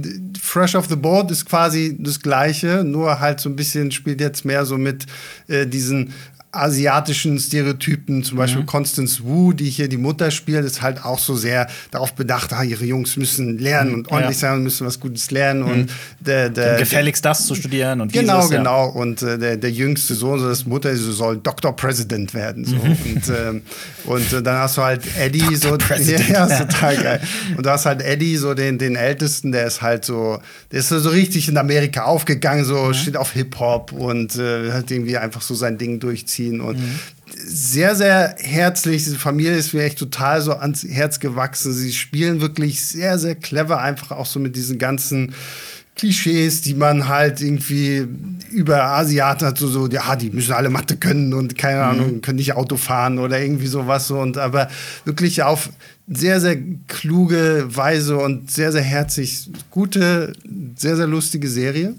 Fresh 0.41 0.75
off 0.75 0.87
the 0.87 0.95
Board 0.95 1.31
ist 1.31 1.45
quasi 1.45 1.97
das 1.99 2.19
Gleiche, 2.21 2.83
nur 2.83 3.19
halt 3.19 3.39
so 3.39 3.49
ein 3.49 3.55
bisschen 3.55 3.91
spielt 3.91 4.21
jetzt 4.21 4.45
mehr 4.45 4.65
so 4.65 4.77
mit 4.77 5.05
äh, 5.47 5.67
diesen 5.67 6.13
asiatischen 6.51 7.39
Stereotypen, 7.39 8.23
zum 8.23 8.35
Mhm. 8.35 8.39
Beispiel 8.39 8.63
Constance 8.65 9.23
Wu, 9.23 9.53
die 9.53 9.69
hier 9.69 9.87
die 9.87 9.97
Mutter 9.97 10.31
spielt, 10.31 10.65
ist 10.65 10.81
halt 10.81 11.03
auch 11.05 11.19
so 11.19 11.35
sehr 11.35 11.67
darauf 11.91 12.13
bedacht, 12.13 12.51
ah, 12.53 12.63
ihre 12.63 12.85
Jungs 12.85 13.15
müssen 13.17 13.57
lernen 13.57 13.93
und 13.93 14.11
ordentlich 14.11 14.37
Ja. 14.41 14.49
sein 14.49 14.57
und 14.57 14.63
müssen 14.63 14.85
was 14.85 14.99
Gutes 14.99 15.31
lernen 15.31 15.63
und 15.63 15.91
der, 16.19 16.49
der, 16.49 16.77
Gefälligst 16.77 17.23
das 17.23 17.45
zu 17.45 17.55
studieren 17.55 18.01
und 18.01 18.11
Genau, 18.11 18.37
dieses, 18.37 18.51
ja. 18.51 18.57
genau. 18.57 18.89
Und 18.89 19.21
äh, 19.21 19.37
der, 19.37 19.57
der 19.57 19.71
jüngste 19.71 20.13
Sohn, 20.13 20.39
so 20.39 20.47
das 20.49 20.65
Mutter, 20.65 20.95
so 20.95 21.11
soll 21.11 21.37
Dr. 21.37 21.75
President 21.75 22.33
werden. 22.33 22.65
So. 22.65 22.75
und 22.75 23.21
ähm, 23.29 23.61
und 24.05 24.33
äh, 24.33 24.41
dann 24.41 24.57
hast 24.57 24.77
du 24.77 24.81
halt 24.81 25.03
Eddie, 25.19 25.55
so. 25.55 25.77
Ja, 25.77 26.45
ist 26.45 26.59
total 26.59 26.97
geil. 26.97 27.21
Und 27.55 27.65
du 27.65 27.69
hast 27.69 27.85
halt 27.85 28.01
Eddie, 28.01 28.35
so 28.37 28.53
den, 28.53 28.77
den 28.77 28.95
Ältesten, 28.95 29.51
der 29.51 29.67
ist 29.67 29.81
halt 29.81 30.05
so, 30.05 30.39
der 30.71 30.79
ist 30.79 30.89
so 30.89 31.09
richtig 31.09 31.47
in 31.47 31.57
Amerika 31.57 32.03
aufgegangen, 32.03 32.65
so 32.65 32.91
steht 32.93 33.15
auf 33.17 33.31
Hip-Hop 33.33 33.91
und 33.93 34.35
äh, 34.37 34.71
hat 34.71 34.89
irgendwie 34.91 35.17
einfach 35.17 35.41
so 35.41 35.53
sein 35.55 35.77
Ding 35.77 35.99
durchziehen. 36.41 36.61
Und 36.61 36.77
sehr, 37.37 37.95
sehr 37.95 38.35
herzlich. 38.39 39.03
Diese 39.03 39.17
Familie 39.17 39.55
ist 39.55 39.73
mir 39.73 39.83
echt 39.83 39.99
total 39.99 40.41
so 40.41 40.53
ans 40.53 40.83
Herz 40.83 41.19
gewachsen. 41.19 41.73
Sie 41.73 41.93
spielen 41.93 42.41
wirklich 42.41 42.83
sehr, 42.83 43.19
sehr 43.19 43.35
clever, 43.35 43.81
einfach 43.81 44.11
auch 44.11 44.25
so 44.25 44.39
mit 44.39 44.55
diesen 44.55 44.77
ganzen 44.77 45.33
Klischees, 45.95 46.61
die 46.61 46.73
man 46.73 47.09
halt 47.09 47.41
irgendwie 47.41 48.07
über 48.49 48.83
Asiaten 48.83 49.45
hat, 49.45 49.57
so, 49.57 49.67
so, 49.67 49.87
ja, 49.89 50.15
die 50.15 50.29
müssen 50.29 50.53
alle 50.53 50.69
Mathe 50.69 50.95
können 50.95 51.33
und 51.33 51.57
keine 51.57 51.83
Ahnung, 51.83 52.21
können 52.21 52.37
nicht 52.37 52.55
Auto 52.55 52.77
fahren 52.77 53.19
oder 53.19 53.41
irgendwie 53.41 53.67
sowas 53.67 54.07
so. 54.07 54.17
Und 54.19 54.37
aber 54.37 54.69
wirklich 55.03 55.43
auf 55.43 55.69
sehr, 56.07 56.39
sehr 56.39 56.57
kluge 56.87 57.65
Weise 57.67 58.17
und 58.17 58.49
sehr, 58.49 58.71
sehr 58.71 58.81
herzlich, 58.81 59.49
gute, 59.69 60.33
sehr, 60.75 60.95
sehr 60.95 61.07
lustige 61.07 61.49
Serie. 61.49 61.93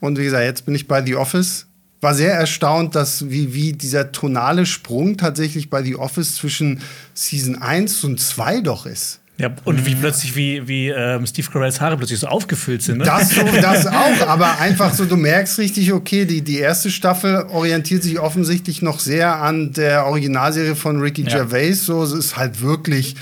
Und 0.00 0.18
wie 0.18 0.24
gesagt, 0.24 0.44
jetzt 0.44 0.64
bin 0.64 0.74
ich 0.74 0.86
bei 0.86 1.04
The 1.04 1.16
Office. 1.16 1.66
War 2.00 2.14
sehr 2.14 2.34
erstaunt, 2.34 2.94
dass 2.94 3.30
wie, 3.30 3.54
wie 3.54 3.72
dieser 3.72 4.12
tonale 4.12 4.66
Sprung 4.66 5.16
tatsächlich 5.16 5.70
bei 5.70 5.82
The 5.82 5.96
Office 5.96 6.36
zwischen 6.36 6.80
Season 7.14 7.60
1 7.60 8.04
und 8.04 8.20
2 8.20 8.60
doch 8.60 8.86
ist. 8.86 9.20
Ja, 9.38 9.50
und 9.64 9.84
wie 9.84 9.94
plötzlich, 9.94 10.34
wie, 10.34 10.66
wie 10.66 10.88
ähm, 10.88 11.26
Steve 11.26 11.48
Carells 11.50 11.80
Haare 11.80 11.98
plötzlich 11.98 12.20
so 12.20 12.26
aufgefüllt 12.26 12.80
sind. 12.82 12.98
Ne? 12.98 13.04
Das, 13.04 13.30
so, 13.30 13.42
das 13.60 13.86
auch, 13.86 14.26
aber 14.26 14.58
einfach 14.60 14.94
so, 14.94 15.04
du 15.04 15.16
merkst 15.16 15.58
richtig, 15.58 15.92
okay, 15.92 16.24
die, 16.24 16.40
die 16.40 16.58
erste 16.58 16.90
Staffel 16.90 17.44
orientiert 17.50 18.02
sich 18.02 18.18
offensichtlich 18.18 18.80
noch 18.80 18.98
sehr 18.98 19.36
an 19.36 19.72
der 19.72 20.06
Originalserie 20.06 20.74
von 20.74 21.00
Ricky 21.00 21.24
Ja. 21.24 21.36
Gervais. 21.36 21.84
So, 21.84 22.02
es 22.02 22.12
ist 22.12 22.38
halt 22.38 22.62
wirklich 22.62 23.16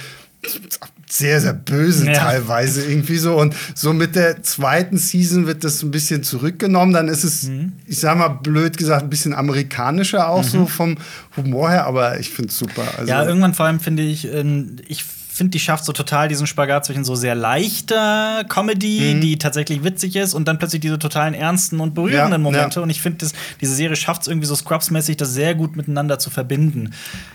sehr, 1.17 1.41
sehr 1.41 1.53
böse 1.53 2.07
Ja. 2.07 2.13
teilweise 2.15 2.85
irgendwie 2.85 3.19
so. 3.19 3.37
Und 3.39 3.55
so 3.75 3.93
mit 3.93 4.17
der 4.17 4.43
zweiten 4.43 4.97
Season 4.99 5.47
wird 5.47 5.63
das 5.63 5.83
ein 5.83 5.91
bisschen 5.93 6.25
zurückgenommen. 6.25 6.93
Dann 6.93 7.09
ist 7.09 7.23
es, 7.23 7.49
ich 7.87 8.01
sag 8.01 8.19
mal 8.19 8.29
blöd 8.29 8.77
gesagt, 8.77 9.05
ein 9.05 9.11
bisschen 9.11 9.33
amerikanischer 9.35 10.29
auch 10.29 10.43
so 10.43 10.67
vom 10.67 10.97
Humor 11.37 11.71
her, 11.71 11.87
aber 11.87 12.19
ich 12.19 12.31
finde 12.31 12.49
es 12.51 12.59
super. 12.59 12.83
Also, 12.99 13.09
Ja, 13.11 13.25
irgendwann 13.25 13.55
vor 13.55 13.67
allem 13.67 13.79
finde 13.81 14.03
ich, 14.03 14.27
ähm, 14.33 14.77
ich 14.89 15.05
finde, 15.37 15.51
die 15.51 15.61
schafft 15.61 15.85
so 15.85 15.93
total 15.93 16.29
diesen 16.29 16.47
Spagat 16.47 16.85
zwischen 16.85 17.05
so 17.05 17.15
sehr 17.15 17.35
leichter 17.35 18.45
Comedy, 18.49 19.15
Mhm. 19.17 19.21
die 19.21 19.39
tatsächlich 19.39 19.83
witzig 19.85 20.17
ist, 20.17 20.35
und 20.35 20.47
dann 20.49 20.59
plötzlich 20.59 20.81
diese 20.81 20.99
totalen 20.99 21.35
ernsten 21.35 21.81
und 21.81 21.95
berührenden 21.95 22.33
Ja, 22.33 22.39
Momente. 22.39 22.81
ja. 22.81 22.83
Und 22.83 22.91
ich 22.91 23.01
finde, 23.01 23.27
diese 23.61 23.75
Serie 23.75 23.97
schafft 23.97 24.23
es 24.23 24.29
irgendwie 24.29 24.47
so 24.47 24.55
Scrubs-mäßig, 24.55 25.17
das 25.17 25.33
sehr 25.33 25.55
gut 25.55 25.77
miteinander 25.77 26.19
zu 26.19 26.31
verbinden. 26.31 26.93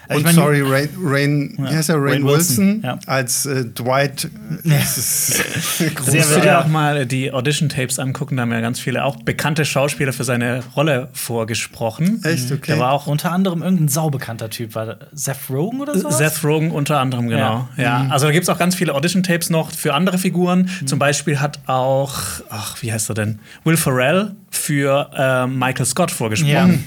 Also 0.08 0.14
und 0.24 0.30
ich 0.30 0.36
mein, 0.36 0.36
sorry, 0.36 0.62
Rain, 0.62 0.90
Rain 1.04 1.56
wie 1.58 1.76
heißt 1.76 1.90
er? 1.90 1.96
Rain, 1.96 2.06
Rainn 2.14 2.26
Wilson, 2.26 2.68
Wilson, 2.68 2.82
ja. 2.84 3.00
als 3.06 3.46
äh, 3.46 3.66
Dwight. 3.66 4.30
Das 4.64 4.98
ist 4.98 5.28
Sehr, 6.06 6.24
sehr- 6.24 6.42
dir 6.42 6.60
auch 6.60 6.68
mal 6.68 7.06
die 7.06 7.32
Audition-Tapes 7.32 8.00
angucken, 8.00 8.36
da 8.38 8.42
haben 8.44 8.52
ja 8.52 8.62
ganz 8.62 8.80
viele 8.80 9.04
auch 9.04 9.18
bekannte 9.18 9.66
Schauspieler 9.66 10.14
für 10.14 10.24
seine 10.24 10.64
Rolle 10.76 11.10
vorgesprochen. 11.14 12.22
Echt, 12.24 12.52
okay. 12.52 12.74
Da 12.74 12.80
war 12.80 12.92
auch 12.92 13.08
Unter 13.08 13.32
anderem 13.32 13.62
irgendein 13.62 13.88
saubekannter 13.88 14.50
Typ. 14.50 14.76
War 14.76 14.98
Seth 15.14 15.38
Rogen 15.50 15.82
oder 15.82 15.98
so? 15.98 16.10
Seth 16.10 16.44
Rogen 16.44 16.72
unter 16.72 17.00
anderem, 17.00 17.28
genau. 17.28 17.68
Ja. 17.78 17.88
Also 18.10 18.28
da 18.28 18.32
gibt 18.32 18.43
es 18.43 18.49
auch 18.49 18.58
ganz 18.58 18.75
viele 18.75 18.93
Audition-Tapes 18.93 19.49
noch 19.49 19.71
für 19.71 19.93
andere 19.93 20.17
Figuren. 20.17 20.69
Zum 20.86 20.99
Beispiel 20.99 21.39
hat 21.39 21.60
auch, 21.67 22.13
ach, 22.49 22.82
wie 22.82 22.91
heißt 22.93 23.10
er 23.10 23.15
denn? 23.15 23.39
Will 23.63 23.78
Ferrell 23.78 24.32
für 24.52 25.10
äh, 25.15 25.47
Michael 25.47 25.86
Scott 25.86 26.12
vorgesprochen. 26.12 26.52
Ja. 26.73 26.80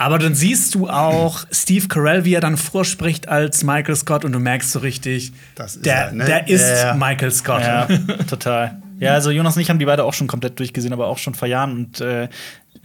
Aber 0.00 0.18
dann 0.20 0.34
siehst 0.34 0.76
du 0.76 0.88
auch 0.88 1.44
Steve 1.50 1.88
Carell, 1.88 2.24
wie 2.24 2.34
er 2.34 2.40
dann 2.40 2.56
vorspricht 2.56 3.28
als 3.28 3.64
Michael 3.64 3.96
Scott 3.96 4.24
und 4.24 4.30
du 4.32 4.38
merkst 4.38 4.70
so 4.70 4.78
richtig, 4.78 5.32
ist 5.58 5.84
der, 5.84 5.96
er, 5.96 6.12
ne? 6.12 6.24
der 6.24 6.48
ist 6.48 6.68
Ja, 6.68 6.86
ja. 6.88 6.94
Michael 6.94 7.32
Scott. 7.32 7.62
Ja, 7.62 7.88
total. 8.30 8.80
Ja, 9.00 9.14
also 9.14 9.30
Jonas 9.32 9.56
und 9.56 9.62
ich 9.62 9.70
haben 9.70 9.78
die 9.80 9.84
beide 9.86 10.04
auch 10.04 10.14
schon 10.14 10.28
komplett 10.28 10.58
durchgesehen, 10.58 10.92
aber 10.92 11.08
auch 11.08 11.18
schon 11.18 11.34
vor 11.34 11.48
Jahren. 11.48 11.72
Und 11.72 12.00
äh, 12.00 12.28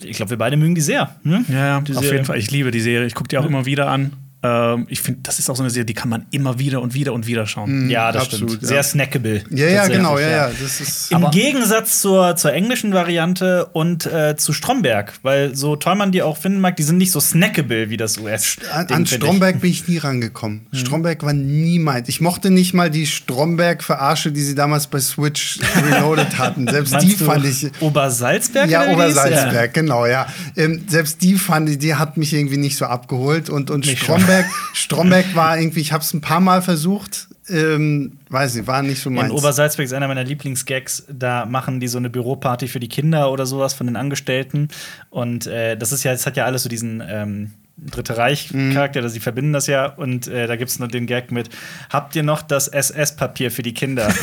ich 0.03 0.17
glaube, 0.17 0.31
wir 0.31 0.37
beide 0.39 0.57
mögen 0.57 0.73
die 0.73 0.81
sehr. 0.81 1.15
Ne? 1.23 1.45
Ja, 1.49 1.55
ja, 1.55 1.81
Die 1.81 1.91
auf 1.93 1.99
Serie. 1.99 2.13
jeden 2.13 2.25
Fall. 2.25 2.37
Ich 2.37 2.49
liebe 2.49 2.71
die 2.71 2.81
Serie. 2.81 3.05
Ich 3.05 3.13
gucke 3.13 3.27
die 3.27 3.37
auch 3.37 3.45
immer 3.45 3.65
wieder 3.65 3.89
an. 3.89 4.13
Ähm, 4.43 4.88
ich 4.89 5.01
finde, 5.01 5.21
das 5.23 5.39
ist 5.39 5.49
auch 5.49 5.56
so 5.56 5.63
eine 5.63 5.69
Serie, 5.69 5.86
die 5.86 5.93
kann 5.93 6.10
man 6.10 6.25
immer 6.32 6.60
wieder 6.60 6.82
und 6.82 6.93
wieder 6.93 7.13
und 7.13 7.25
wieder 7.27 7.47
schauen. 7.47 7.89
Ja, 7.89 8.12
das 8.12 8.23
Absolut, 8.25 8.49
stimmt. 8.51 8.62
ja. 8.63 8.67
Sehr 8.67 8.84
snackable. 8.84 9.43
Ja, 9.49 9.67
ja, 9.67 9.88
genau, 9.88 10.19
ja, 10.19 10.29
ja. 10.29 10.49
Das 10.49 10.82
ist. 10.82 11.12
Im 11.12 11.17
Aber- 11.17 11.32
Gegensatz 11.32 12.01
zur, 12.01 12.36
zur 12.36 12.51
englischen 12.53 12.93
Variante 12.93 13.67
und 13.67 14.06
äh, 14.06 14.36
zu 14.36 14.51
Stromberg, 14.53 15.13
weil 15.21 15.56
so 15.56 15.75
toll 15.77 15.95
man 15.95 16.12
die 16.12 16.21
auch 16.21 16.38
finden 16.38 16.60
mag, 16.60 16.75
die 16.75 16.84
sind 16.84 16.97
nicht 16.97 17.12
so 17.12 17.19
snackable 17.21 17.89
wie 17.89 17.97
das 17.97 18.17
US. 18.17 18.58
An, 18.73 18.88
an 18.88 19.06
Stromberg 19.06 19.62
bin 19.62 19.69
ich 19.71 19.88
nie 19.88 19.97
rangekommen. 19.97 20.67
Mhm. 20.71 20.77
Stromberg 20.77 21.23
war 21.23 21.34
nie 21.34 21.79
meins. 21.79 22.10
Ich 22.10 22.19
mochte 22.19 22.49
nicht 22.51 22.73
mal 22.73 22.89
die 22.89 23.08
Stromberg-Verarsche, 23.08 24.32
die 24.32 24.41
sie 24.41 24.56
damals 24.56 24.88
bei 24.88 24.99
Switch 24.99 25.60
Reloaded 25.89 26.38
hatten. 26.38 26.67
Selbst 26.67 26.91
Meinst 26.91 27.08
die 27.08 27.15
du 27.15 27.25
fand 27.25 27.45
ich. 27.45 27.71
Obersalzberg? 27.82 28.69
Ja? 28.69 28.88
Obersalzberg, 28.89 29.73
genau, 29.73 30.06
ja. 30.06 30.27
Ähm, 30.56 30.84
selbst 30.88 31.21
die 31.21 31.36
fand 31.36 31.69
ich, 31.69 31.77
die 31.77 31.95
hat 31.95 32.17
mich 32.17 32.34
irgendwie 32.34 32.58
nicht 32.58 32.77
so 32.77 32.86
abgeholt. 32.86 33.49
Und, 33.49 33.69
und 33.71 33.86
Stromberg, 33.86 34.32
Stromberg 34.73 35.35
war 35.35 35.57
irgendwie, 35.59 35.81
ich 35.81 35.91
habe 35.91 36.03
es 36.03 36.13
ein 36.13 36.21
paar 36.21 36.39
Mal 36.39 36.61
versucht, 36.61 37.27
ähm, 37.49 38.13
weiß 38.29 38.55
nicht, 38.55 38.67
war 38.67 38.81
nicht 38.81 39.01
so 39.01 39.09
In 39.09 39.15
meins. 39.15 39.31
Obersalzberg 39.31 39.85
ist 39.85 39.93
einer 39.93 40.07
meiner 40.07 40.23
Lieblingsgags. 40.23 41.03
Da 41.11 41.45
machen 41.45 41.79
die 41.79 41.87
so 41.87 41.97
eine 41.97 42.09
Büroparty 42.09 42.67
für 42.67 42.79
die 42.79 42.87
Kinder 42.87 43.31
oder 43.31 43.45
sowas 43.45 43.73
von 43.73 43.87
den 43.87 43.95
Angestellten. 43.97 44.69
Und 45.09 45.47
äh, 45.47 45.75
das 45.77 45.91
ist 45.91 46.03
ja, 46.03 46.11
das 46.13 46.25
hat 46.25 46.37
ja 46.37 46.45
alles 46.45 46.63
so 46.63 46.69
diesen 46.69 47.03
ähm, 47.05 47.51
Dritte 47.75 48.17
Reich-Charakter, 48.17 48.99
Mhm. 48.99 49.03
also 49.05 49.13
sie 49.15 49.19
verbinden 49.19 49.51
das 49.51 49.65
ja. 49.65 49.87
Und 49.87 50.27
äh, 50.27 50.45
da 50.45 50.55
gibt 50.57 50.69
es 50.69 50.77
noch 50.77 50.87
den 50.87 51.07
Gag 51.07 51.31
mit: 51.31 51.49
Habt 51.89 52.15
ihr 52.15 52.21
noch 52.21 52.43
das 52.43 52.67
SS-Papier 52.67 53.49
für 53.49 53.63
die 53.63 53.73
Kinder? 53.73 54.13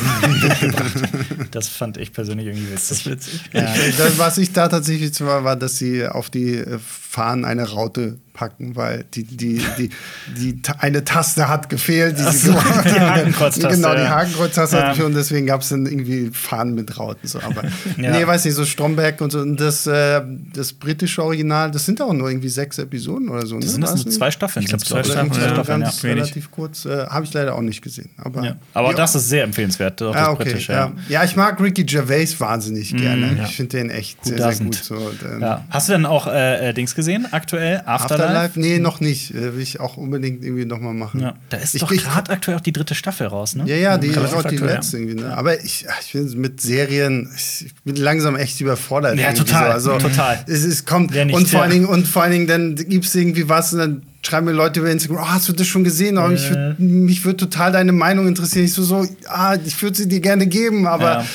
das 1.51 1.67
fand 1.67 1.97
ich 1.97 2.13
persönlich 2.13 2.47
irgendwie 2.47 2.71
witzig. 2.71 3.05
Ja. 3.53 3.73
Das, 3.97 4.17
was 4.17 4.37
ich 4.37 4.53
da 4.53 4.69
tatsächlich 4.69 5.19
war, 5.21 5.43
war, 5.43 5.57
dass 5.57 5.77
sie 5.77 6.07
auf 6.07 6.29
die 6.29 6.55
äh, 6.59 6.79
Fahnen 6.79 7.43
eine 7.43 7.69
Raute 7.69 8.19
packen, 8.33 8.75
weil 8.75 9.05
die, 9.13 9.23
die, 9.23 9.61
die, 9.77 9.89
die, 10.37 10.61
ta- 10.61 10.75
eine 10.79 11.03
Taste 11.03 11.47
hat 11.47 11.69
gefehlt. 11.69 12.17
Die 12.17 12.23
so, 12.37 12.51
gemacht 12.53 12.85
die. 12.85 12.99
Hakenkreuztaste, 12.99 13.75
Genau, 13.75 13.93
die 13.95 14.01
ja. 14.01 14.09
Hakenkreuztaste 14.09 14.75
Ja. 14.77 14.81
hat 14.83 14.89
gefehlt 14.91 15.07
und 15.09 15.15
deswegen 15.15 15.45
gab 15.47 15.61
es 15.61 15.69
dann 15.69 15.85
irgendwie 15.85 16.29
Fahnen 16.33 16.75
mit 16.75 16.97
Rauten. 16.97 17.27
So. 17.27 17.39
Aber 17.39 17.63
Ja. 17.97 18.11
nee, 18.11 18.25
weiß 18.25 18.45
nicht, 18.45 18.55
so 18.55 18.65
Stromberg 18.65 19.19
und 19.21 19.31
so. 19.31 19.39
Und 19.39 19.59
das, 19.59 19.85
äh, 19.87 20.21
das 20.53 20.73
britische 20.73 21.23
Original, 21.23 21.71
das 21.71 21.85
sind 21.85 22.01
auch 22.01 22.13
nur 22.13 22.29
irgendwie 22.29 22.49
sechs 22.49 22.77
Episoden 22.77 23.29
oder 23.29 23.45
so. 23.45 23.57
Ne? 23.57 23.67
Sind 23.67 23.81
das 23.81 23.95
nur 24.03 24.11
zwei 24.13 24.31
Staffeln? 24.31 24.63
Ich 24.63 24.69
glaub, 24.69 24.79
sind's, 24.81 24.89
zwei? 24.89 25.03
Staffeln, 25.03 25.31
ja. 25.57 25.63
ganz 25.63 26.03
Wenig. 26.03 26.17
relativ 26.23 26.51
kurz. 26.51 26.85
Äh, 26.85 27.05
Habe 27.07 27.25
ich 27.25 27.33
leider 27.33 27.55
auch 27.55 27.61
nicht 27.61 27.81
gesehen. 27.81 28.09
Aber, 28.17 28.43
Ja. 28.43 28.55
Aber 28.73 28.93
das 28.93 29.15
ist 29.15 29.29
sehr 29.29 29.43
empfehlenswert, 29.43 30.01
auch 30.01 30.13
das 30.13 30.21
Ah, 30.21 30.31
okay. 30.31 30.43
britische. 30.45 30.71
ja. 30.73 30.91
ja, 31.09 31.23
ich 31.23 31.35
mag 31.35 31.59
Ricky 31.59 31.83
Gervais 31.83 32.39
wahnsinnig 32.39 32.95
gerne. 32.95 33.35
ja. 33.37 33.45
Ich 33.45 33.55
finde 33.55 33.77
den 33.77 33.89
echt 33.89 34.23
sehr, 34.25 34.37
doesn't. 34.37 34.53
sehr 34.55 34.65
gut. 34.65 34.75
So. 34.75 34.95
Und, 34.95 35.19
ähm, 35.23 35.41
Ja. 35.41 35.65
Hast 35.69 35.89
du 35.89 35.93
denn 35.93 36.05
auch 36.05 36.27
äh, 36.27 36.69
äh, 36.69 36.73
Dings 36.73 36.95
gesehen, 36.95 37.27
aktuell? 37.31 37.81
Afterlife? 38.23 38.45
Afterlife? 38.45 38.59
Nee, 38.59 38.79
noch 38.79 38.99
nicht. 38.99 39.31
Äh, 39.33 39.55
will 39.55 39.61
ich 39.61 39.79
auch 39.79 39.97
unbedingt 39.97 40.43
irgendwie 40.43 40.65
noch 40.65 40.79
mal 40.79 40.93
machen. 40.93 41.19
Ja. 41.21 41.35
Da 41.49 41.57
ist 41.57 41.75
Ich- 41.75 41.81
doch 41.81 41.91
ich- 41.91 42.03
gerade 42.03 42.31
aktuell 42.31 42.57
auch 42.57 42.61
die 42.61 42.73
dritte 42.73 42.95
Staffel 42.95 43.27
raus, 43.27 43.55
ne? 43.55 43.63
Ja, 43.67 43.75
ja, 43.75 43.97
die 43.97 44.07
ist 44.07 44.17
auch 44.17 44.41
die 44.43 44.55
aktuell, 44.55 44.75
letzte 44.75 44.97
irgendwie. 44.97 45.21
Ne? 45.21 45.35
Aber 45.37 45.63
ich, 45.63 45.85
ich 46.05 46.13
bin 46.13 46.39
mit 46.41 46.61
Serien, 46.61 47.29
ich 47.35 47.71
bin 47.83 47.95
langsam 47.95 48.35
echt 48.35 48.59
überfordert. 48.61 49.17
Ja, 49.19 49.33
total, 49.33 49.79
So. 49.81 49.93
Also, 49.93 50.07
total. 50.09 50.43
Es, 50.47 50.63
es 50.63 50.85
kommt 50.85 51.11
nicht, 51.11 51.33
und 51.35 51.47
vor 51.49 51.61
allen 51.63 51.71
Dingen 51.71 51.85
und 51.85 52.07
vor 52.07 52.23
allen 52.23 52.31
Dingen 52.31 52.47
dann 52.47 52.75
gibt 52.75 53.05
es 53.05 53.15
irgendwie 53.15 53.47
was 53.49 53.73
und 53.73 53.79
dann 53.79 54.01
schreiben 54.23 54.45
mir 54.45 54.51
Leute 54.51 54.79
über 54.81 54.91
Instagram, 54.91 55.17
oh, 55.23 55.27
hast 55.29 55.49
du 55.49 55.53
das 55.53 55.65
schon 55.65 55.83
gesehen? 55.83 56.15
Mich 56.29 56.43
würd- 56.43 56.75
mich 56.79 57.25
würde 57.25 57.37
total 57.37 57.71
deine 57.71 57.91
Meinung 57.91 58.27
interessieren. 58.27 58.65
Ich 58.65 58.73
so, 58.73 58.83
so 58.83 59.03
ah, 59.27 59.55
ich 59.65 59.81
würde 59.81 59.97
sie 59.97 60.07
dir 60.07 60.19
gerne 60.19 60.45
geben, 60.45 60.85
aber 60.85 61.11
Ja. 61.11 61.25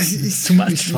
Ich, 0.00 0.24
ich, 0.24 0.50
ich, 0.50 0.88
ich 0.88 0.92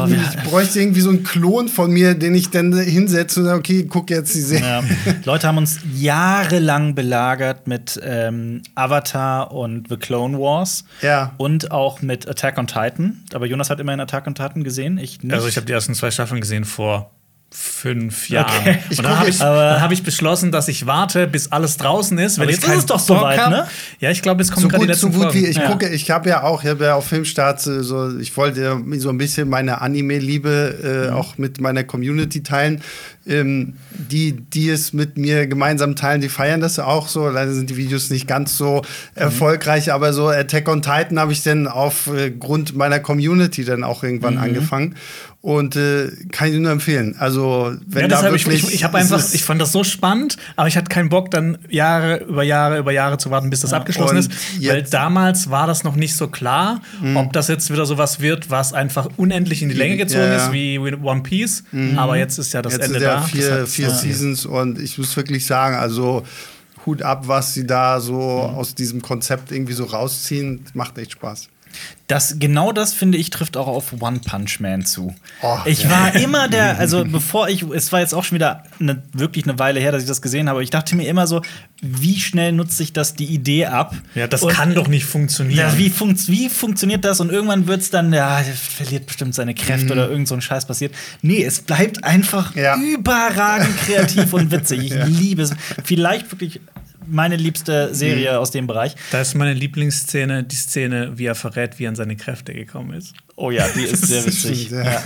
bräuchte 0.44 0.81
irgendwie 0.81 1.01
so 1.01 1.11
einen 1.11 1.22
Klon 1.22 1.68
von 1.68 1.90
mir, 1.90 2.14
den 2.14 2.35
ich 2.35 2.51
dann 2.51 2.77
hinsetze 2.77 3.40
und 3.40 3.46
sage, 3.46 3.59
okay, 3.59 3.87
guck 3.88 4.11
jetzt 4.11 4.35
die 4.35 4.40
Serie. 4.40 4.66
Ja. 4.66 4.83
Leute 5.24 5.46
haben 5.46 5.59
uns 5.59 5.81
jahrelang 5.94 6.94
belagert 6.94 7.66
mit 7.66 8.01
ähm, 8.03 8.62
Avatar 8.74 9.53
und 9.53 9.88
The 9.88 9.96
Clone 9.96 10.38
Wars. 10.38 10.85
Ja. 11.03 11.35
Und 11.37 11.70
auch 11.70 12.01
mit 12.03 12.29
Attack 12.29 12.59
on 12.59 12.66
Titan. 12.66 13.24
Aber 13.35 13.46
Jonas 13.46 13.70
hat 13.70 13.81
immerhin 13.81 14.01
Attack 14.01 14.27
on 14.27 14.35
Titan 14.35 14.64
gesehen. 14.64 14.98
Ich 14.98 15.22
nicht. 15.22 15.35
Also 15.35 15.48
ich 15.48 15.57
habe 15.57 15.66
die 15.66 15.72
ersten 15.72 15.94
zwei 15.94 16.11
Staffeln 16.11 16.40
gesehen 16.40 16.64
vor 16.64 17.11
fünf 17.50 18.28
Jahren. 18.28 18.50
Okay. 18.61 18.78
Ich 18.90 18.98
Und 18.98 19.04
dann 19.04 19.18
habe 19.18 19.30
ich, 19.30 19.38
dann 19.38 19.80
hab 19.80 19.90
ich 19.90 20.02
beschlossen, 20.02 20.52
dass 20.52 20.68
ich 20.68 20.87
warte, 20.87 21.26
bis 21.26 21.50
alles 21.50 21.78
draußen 21.78 22.18
ist. 22.18 22.38
Wenn 22.38 22.48
jetzt 22.50 22.66
ist 22.66 22.74
es 22.76 22.87
doch 22.87 22.98
soweit, 22.98 23.40
hab. 23.40 23.50
ne? 23.50 23.66
Ja, 24.00 24.11
ich 24.11 24.20
glaube, 24.20 24.42
es 24.42 24.50
kommen 24.50 24.62
so 24.64 24.68
gerade 24.68 24.82
die 24.87 24.92
gut, 24.92 24.96
so 24.98 25.06
letzten 25.08 25.20
gut 25.22 25.34
wie 25.34 25.46
ich 25.46 25.56
Ja. 25.56 25.66
gucke, 25.70 25.88
ich 25.88 26.11
habe 26.11 26.28
ja 26.28 26.42
auch, 26.42 26.62
ich 26.62 26.68
habe 26.68 26.84
ja 26.84 26.94
auf 26.94 27.06
Filmstarts 27.06 27.66
äh, 27.66 27.82
so, 27.82 28.18
ich 28.18 28.37
wollte 28.37 28.61
ja 28.61 28.80
so 28.98 29.08
ein 29.08 29.18
bisschen 29.18 29.48
meine 29.48 29.80
Anime-Liebe 29.80 31.08
äh, 31.08 31.12
auch 31.12 31.38
mit 31.38 31.61
meiner 31.61 31.84
Community 31.84 32.42
teilen. 32.42 32.82
Ähm, 33.28 33.74
die, 33.90 34.32
die 34.32 34.70
es 34.70 34.92
mit 34.92 35.18
mir 35.18 35.46
gemeinsam 35.46 35.96
teilen, 35.96 36.20
die 36.20 36.28
feiern 36.28 36.60
das 36.60 36.78
auch 36.78 37.08
so. 37.08 37.28
Leider 37.28 37.52
sind 37.52 37.68
die 37.70 37.76
Videos 37.76 38.10
nicht 38.10 38.26
ganz 38.26 38.56
so 38.56 38.82
erfolgreich, 39.14 39.92
aber 39.92 40.12
so 40.12 40.28
Attack 40.28 40.68
on 40.68 40.82
Titan 40.82 41.18
habe 41.18 41.32
ich 41.32 41.42
dann 41.42 41.66
aufgrund 41.66 42.76
meiner 42.76 43.00
Community 43.00 43.64
dann 43.64 43.84
auch 43.84 44.02
irgendwann 44.02 44.38
angefangen. 44.38 44.94
Und 45.40 45.76
äh, 45.76 46.08
kann 46.32 46.52
ich 46.52 46.58
nur 46.58 46.72
empfehlen. 46.72 47.14
Also, 47.16 47.72
wenn 47.86 48.02
Ja, 48.02 48.08
da 48.08 48.16
deshalb, 48.16 48.34
ich, 48.34 48.46
wirklich. 48.46 48.64
ich, 48.64 48.74
ich 48.74 48.84
habe 48.84 48.98
einfach, 48.98 49.22
ich 49.32 49.44
fand 49.44 49.60
das 49.60 49.70
so 49.70 49.84
spannend, 49.84 50.36
aber 50.56 50.66
ich 50.66 50.76
hatte 50.76 50.88
keinen 50.88 51.10
Bock, 51.10 51.30
dann 51.30 51.58
Jahre 51.68 52.24
über 52.24 52.42
Jahre 52.42 52.78
über 52.78 52.90
Jahre 52.90 53.18
zu 53.18 53.30
warten, 53.30 53.48
bis 53.48 53.60
das 53.60 53.72
abgeschlossen 53.72 54.16
Und 54.16 54.18
ist. 54.18 54.32
Weil 54.68 54.82
damals 54.82 55.48
war 55.48 55.68
das 55.68 55.84
noch 55.84 55.94
nicht 55.94 56.16
so 56.16 56.26
klar, 56.26 56.80
ob 57.14 57.32
das 57.32 57.46
jetzt 57.46 57.70
wieder 57.72 57.86
sowas 57.86 58.18
wird, 58.20 58.50
was 58.50 58.72
einfach 58.72 59.08
unendlich 59.16 59.62
in 59.62 59.68
die 59.68 59.76
Länge 59.76 59.96
gezogen 59.96 60.24
Ja, 60.24 60.28
ja. 60.32 60.46
ist, 60.46 60.52
wie 60.52 60.76
One 60.78 61.22
Piece. 61.22 61.62
Aber 61.96 62.16
jetzt 62.18 62.36
ist 62.38 62.52
ja 62.52 62.60
das 62.60 62.72
Jetzt 62.72 62.86
Ende 62.86 62.98
sind 62.98 63.08
ja 63.20 63.66
vier, 63.66 63.66
vier. 63.66 63.90
Seasons 63.90 64.46
und 64.46 64.81
ich 64.81 64.98
muss 64.98 65.16
wirklich 65.16 65.46
sagen, 65.46 65.76
also 65.76 66.24
Hut 66.87 67.02
ab, 67.02 67.28
was 67.28 67.54
sie 67.54 67.66
da 67.66 68.00
so 68.00 68.18
aus 68.18 68.74
diesem 68.74 69.02
Konzept 69.02 69.52
irgendwie 69.52 69.74
so 69.74 69.85
rausziehen. 69.85 70.64
Macht 70.74 70.98
echt 70.98 71.12
Spaß. 71.12 71.48
Das, 72.07 72.37
genau 72.38 72.72
das, 72.72 72.94
finde 72.94 73.18
ich, 73.18 73.28
trifft 73.28 73.59
auch 73.59 73.66
auf 73.66 73.92
One 74.00 74.20
Punch 74.20 74.61
Man 74.61 74.87
zu. 74.87 75.14
Oh, 75.42 75.59
ich 75.66 75.83
ja. 75.85 75.90
war 75.90 76.14
immer 76.14 76.48
der, 76.48 76.78
also 76.78 77.04
bevor 77.04 77.48
ich, 77.50 77.62
es 77.62 77.92
war 77.92 78.00
jetzt 78.00 78.14
auch 78.14 78.24
schon 78.24 78.37
wieder 78.37 78.64
eine, 78.81 79.02
wirklich 79.12 79.44
eine 79.46 79.59
Weile 79.59 79.78
her, 79.78 79.92
dass 79.92 80.02
ich 80.02 80.09
das 80.09 80.22
gesehen 80.22 80.48
habe, 80.48 80.62
ich 80.62 80.70
dachte 80.70 80.96
mir 80.96 81.07
immer 81.07 81.26
so, 81.26 81.42
wie 81.83 82.18
schnell 82.18 82.52
nutzt 82.52 82.78
sich 82.78 82.92
das 82.94 83.14
die 83.14 83.26
Idee 83.26 83.66
ab? 83.66 83.94
Ja, 84.14 84.26
das 84.26 84.42
Und- 84.42 84.52
kann 84.52 84.74
doch 84.74 84.88
nicht 84.88 85.04
funktionieren. 85.04 85.59
Ja, 85.59 85.76
wie, 85.78 85.90
funkt, 85.90 86.28
wie 86.28 86.48
funktioniert 86.48 87.04
das? 87.04 87.20
Und 87.20 87.31
irgendwann 87.31 87.66
wird 87.66 87.83
es 87.83 87.90
dann, 87.90 88.11
ja, 88.12 88.38
verliert 88.42 89.04
bestimmt 89.07 89.35
seine 89.35 89.54
Kräfte 89.54 89.92
oder 89.92 90.09
irgend 90.09 90.28
so 90.28 90.35
ein 90.35 90.40
Scheiß 90.40 90.64
passiert. 90.66 90.94
Nee, 91.20 91.44
es 91.44 91.61
bleibt 91.61 92.04
einfach 92.04 92.57
Ja. 92.57 92.76
überragend 92.78 93.76
kreativ 93.81 94.33
und 94.33 94.50
witzig. 94.50 94.81
Ich 94.92 94.94
liebe 95.07 95.42
es. 95.42 95.52
Vielleicht 95.85 96.31
wirklich 96.33 96.61
meine 97.09 97.37
liebste 97.37 97.94
Serie 97.94 98.38
aus 98.38 98.51
dem 98.51 98.66
Bereich. 98.66 98.94
Da 99.11 99.21
ist 99.21 99.35
meine 99.35 99.55
Lieblingsszene, 99.55 100.44
die 100.44 100.57
Szene, 100.57 101.12
wie 101.16 101.27
er 101.27 101.35
verrät, 101.35 101.79
wie 101.79 101.85
er 101.85 101.90
an 101.90 101.97
seine 101.97 102.16
Kräfte 102.16 102.53
gekommen 102.55 102.94
ist. 102.94 103.14
Oh 103.37 103.51
ja, 103.51 103.66
die 103.68 103.83
ist 103.85 104.07
sehr 104.07 104.27
witzig. 104.27 104.66
stimmt, 104.66 104.85
ja. 104.85 104.92
ja. 104.92 105.03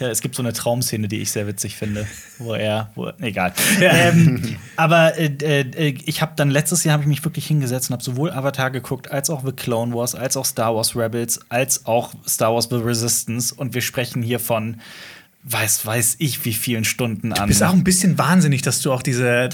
Ja, 0.00 0.08
es 0.08 0.20
gibt 0.20 0.34
so 0.34 0.42
eine 0.42 0.52
Traumszene, 0.52 1.08
die 1.08 1.20
ich 1.20 1.30
sehr 1.30 1.46
witzig 1.46 1.76
finde, 1.76 2.06
wo 2.38 2.54
er, 2.54 2.90
wo, 2.94 3.10
egal. 3.20 3.52
Ähm, 3.80 4.56
aber 4.76 5.16
äh, 5.18 5.26
äh, 5.26 5.94
ich 6.04 6.22
habe 6.22 6.32
dann 6.36 6.50
letztes 6.50 6.84
Jahr 6.84 6.94
habe 6.94 7.02
ich 7.02 7.08
mich 7.08 7.24
wirklich 7.24 7.46
hingesetzt 7.46 7.90
und 7.90 7.94
habe 7.94 8.04
sowohl 8.04 8.30
Avatar 8.30 8.70
geguckt, 8.70 9.10
als 9.10 9.28
auch 9.30 9.44
The 9.44 9.52
Clone 9.52 9.94
Wars, 9.94 10.14
als 10.14 10.36
auch 10.36 10.44
Star 10.44 10.74
Wars 10.74 10.96
Rebels, 10.96 11.40
als 11.48 11.86
auch 11.86 12.12
Star 12.26 12.54
Wars 12.54 12.68
The 12.70 12.76
Resistance. 12.76 13.54
Und 13.54 13.74
wir 13.74 13.82
sprechen 13.82 14.22
hier 14.22 14.40
von 14.40 14.78
weiß 15.50 15.86
weiß 15.86 16.16
ich 16.18 16.44
wie 16.44 16.52
vielen 16.52 16.84
Stunden 16.84 17.32
an. 17.32 17.48
Ist 17.48 17.62
auch 17.62 17.72
ein 17.72 17.84
bisschen 17.84 18.18
wahnsinnig, 18.18 18.62
dass 18.62 18.80
du 18.80 18.92
auch 18.92 19.02
diese, 19.02 19.48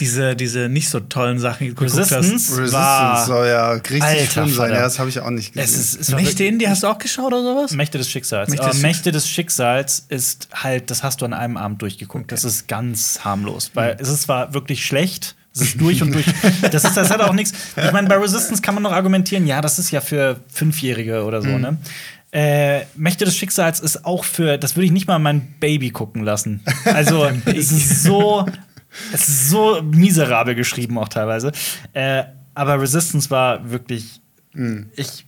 diese, 0.00 0.34
diese 0.34 0.68
nicht 0.68 0.88
so 0.88 1.00
tollen 1.00 1.38
Sachen 1.38 1.68
geguckt 1.68 1.90
hast. 1.90 2.12
Resistance 2.12 2.72
war 2.72 3.24
soll 3.24 3.46
ja 3.46 3.72
richtig 3.72 4.02
Alter 4.02 4.30
schlimm 4.30 4.54
sein. 4.54 4.72
Ja, 4.72 4.80
das 4.82 4.98
habe 4.98 5.08
ich 5.08 5.20
auch 5.20 5.30
nicht 5.30 5.52
gesehen. 5.52 5.80
es 5.80 5.94
ist, 5.94 6.14
Mächte 6.14 6.44
in 6.44 6.58
die 6.58 6.68
hast 6.68 6.82
du 6.82 6.88
auch 6.88 6.98
geschaut 6.98 7.32
oder 7.32 7.42
sowas? 7.42 7.72
Mächte 7.72 7.98
des 7.98 8.10
Schicksals. 8.10 8.48
Mächte 8.48 8.64
Aber 8.64 8.72
des 8.72 8.82
Mächte 8.82 9.12
des 9.12 9.28
Schicksals 9.28 10.04
ist 10.08 10.48
halt, 10.54 10.90
das 10.90 11.02
hast 11.02 11.20
du 11.20 11.24
an 11.24 11.32
einem 11.32 11.56
Abend 11.56 11.82
durchgeguckt. 11.82 12.32
Das 12.32 12.44
ist 12.44 12.68
ganz 12.68 13.20
harmlos, 13.24 13.70
weil 13.74 13.96
es 14.00 14.08
ist 14.08 14.22
zwar 14.22 14.54
wirklich 14.54 14.84
schlecht. 14.84 15.36
Es 15.54 15.62
ist 15.62 15.80
durch 15.80 16.02
und 16.02 16.12
durch. 16.12 16.26
Das, 16.70 16.84
ist, 16.84 16.96
das 16.96 17.10
hat 17.10 17.22
auch 17.22 17.32
nichts. 17.32 17.52
Ich 17.76 17.92
meine, 17.92 18.08
bei 18.08 18.16
Resistance 18.16 18.60
kann 18.60 18.74
man 18.74 18.82
noch 18.82 18.92
argumentieren, 18.92 19.46
ja, 19.46 19.62
das 19.62 19.78
ist 19.78 19.90
ja 19.90 20.02
für 20.02 20.38
Fünfjährige 20.52 21.24
oder 21.24 21.40
so, 21.40 21.56
ne? 21.56 21.78
Äh, 22.36 22.84
Mächte 22.96 23.24
des 23.24 23.34
Schicksals 23.34 23.80
ist 23.80 24.04
auch 24.04 24.22
für, 24.22 24.58
das 24.58 24.76
würde 24.76 24.84
ich 24.84 24.92
nicht 24.92 25.08
mal 25.08 25.18
mein 25.18 25.54
Baby 25.58 25.88
gucken 25.88 26.22
lassen. 26.22 26.62
Also, 26.84 27.24
es 27.46 27.72
ist 27.72 28.02
so, 28.02 28.44
es 29.10 29.26
ist 29.26 29.48
so 29.48 29.80
miserabel 29.82 30.54
geschrieben 30.54 30.98
auch 30.98 31.08
teilweise. 31.08 31.52
Äh, 31.94 32.24
aber 32.52 32.78
Resistance 32.78 33.30
war 33.30 33.70
wirklich, 33.70 34.20
ich, 34.96 35.26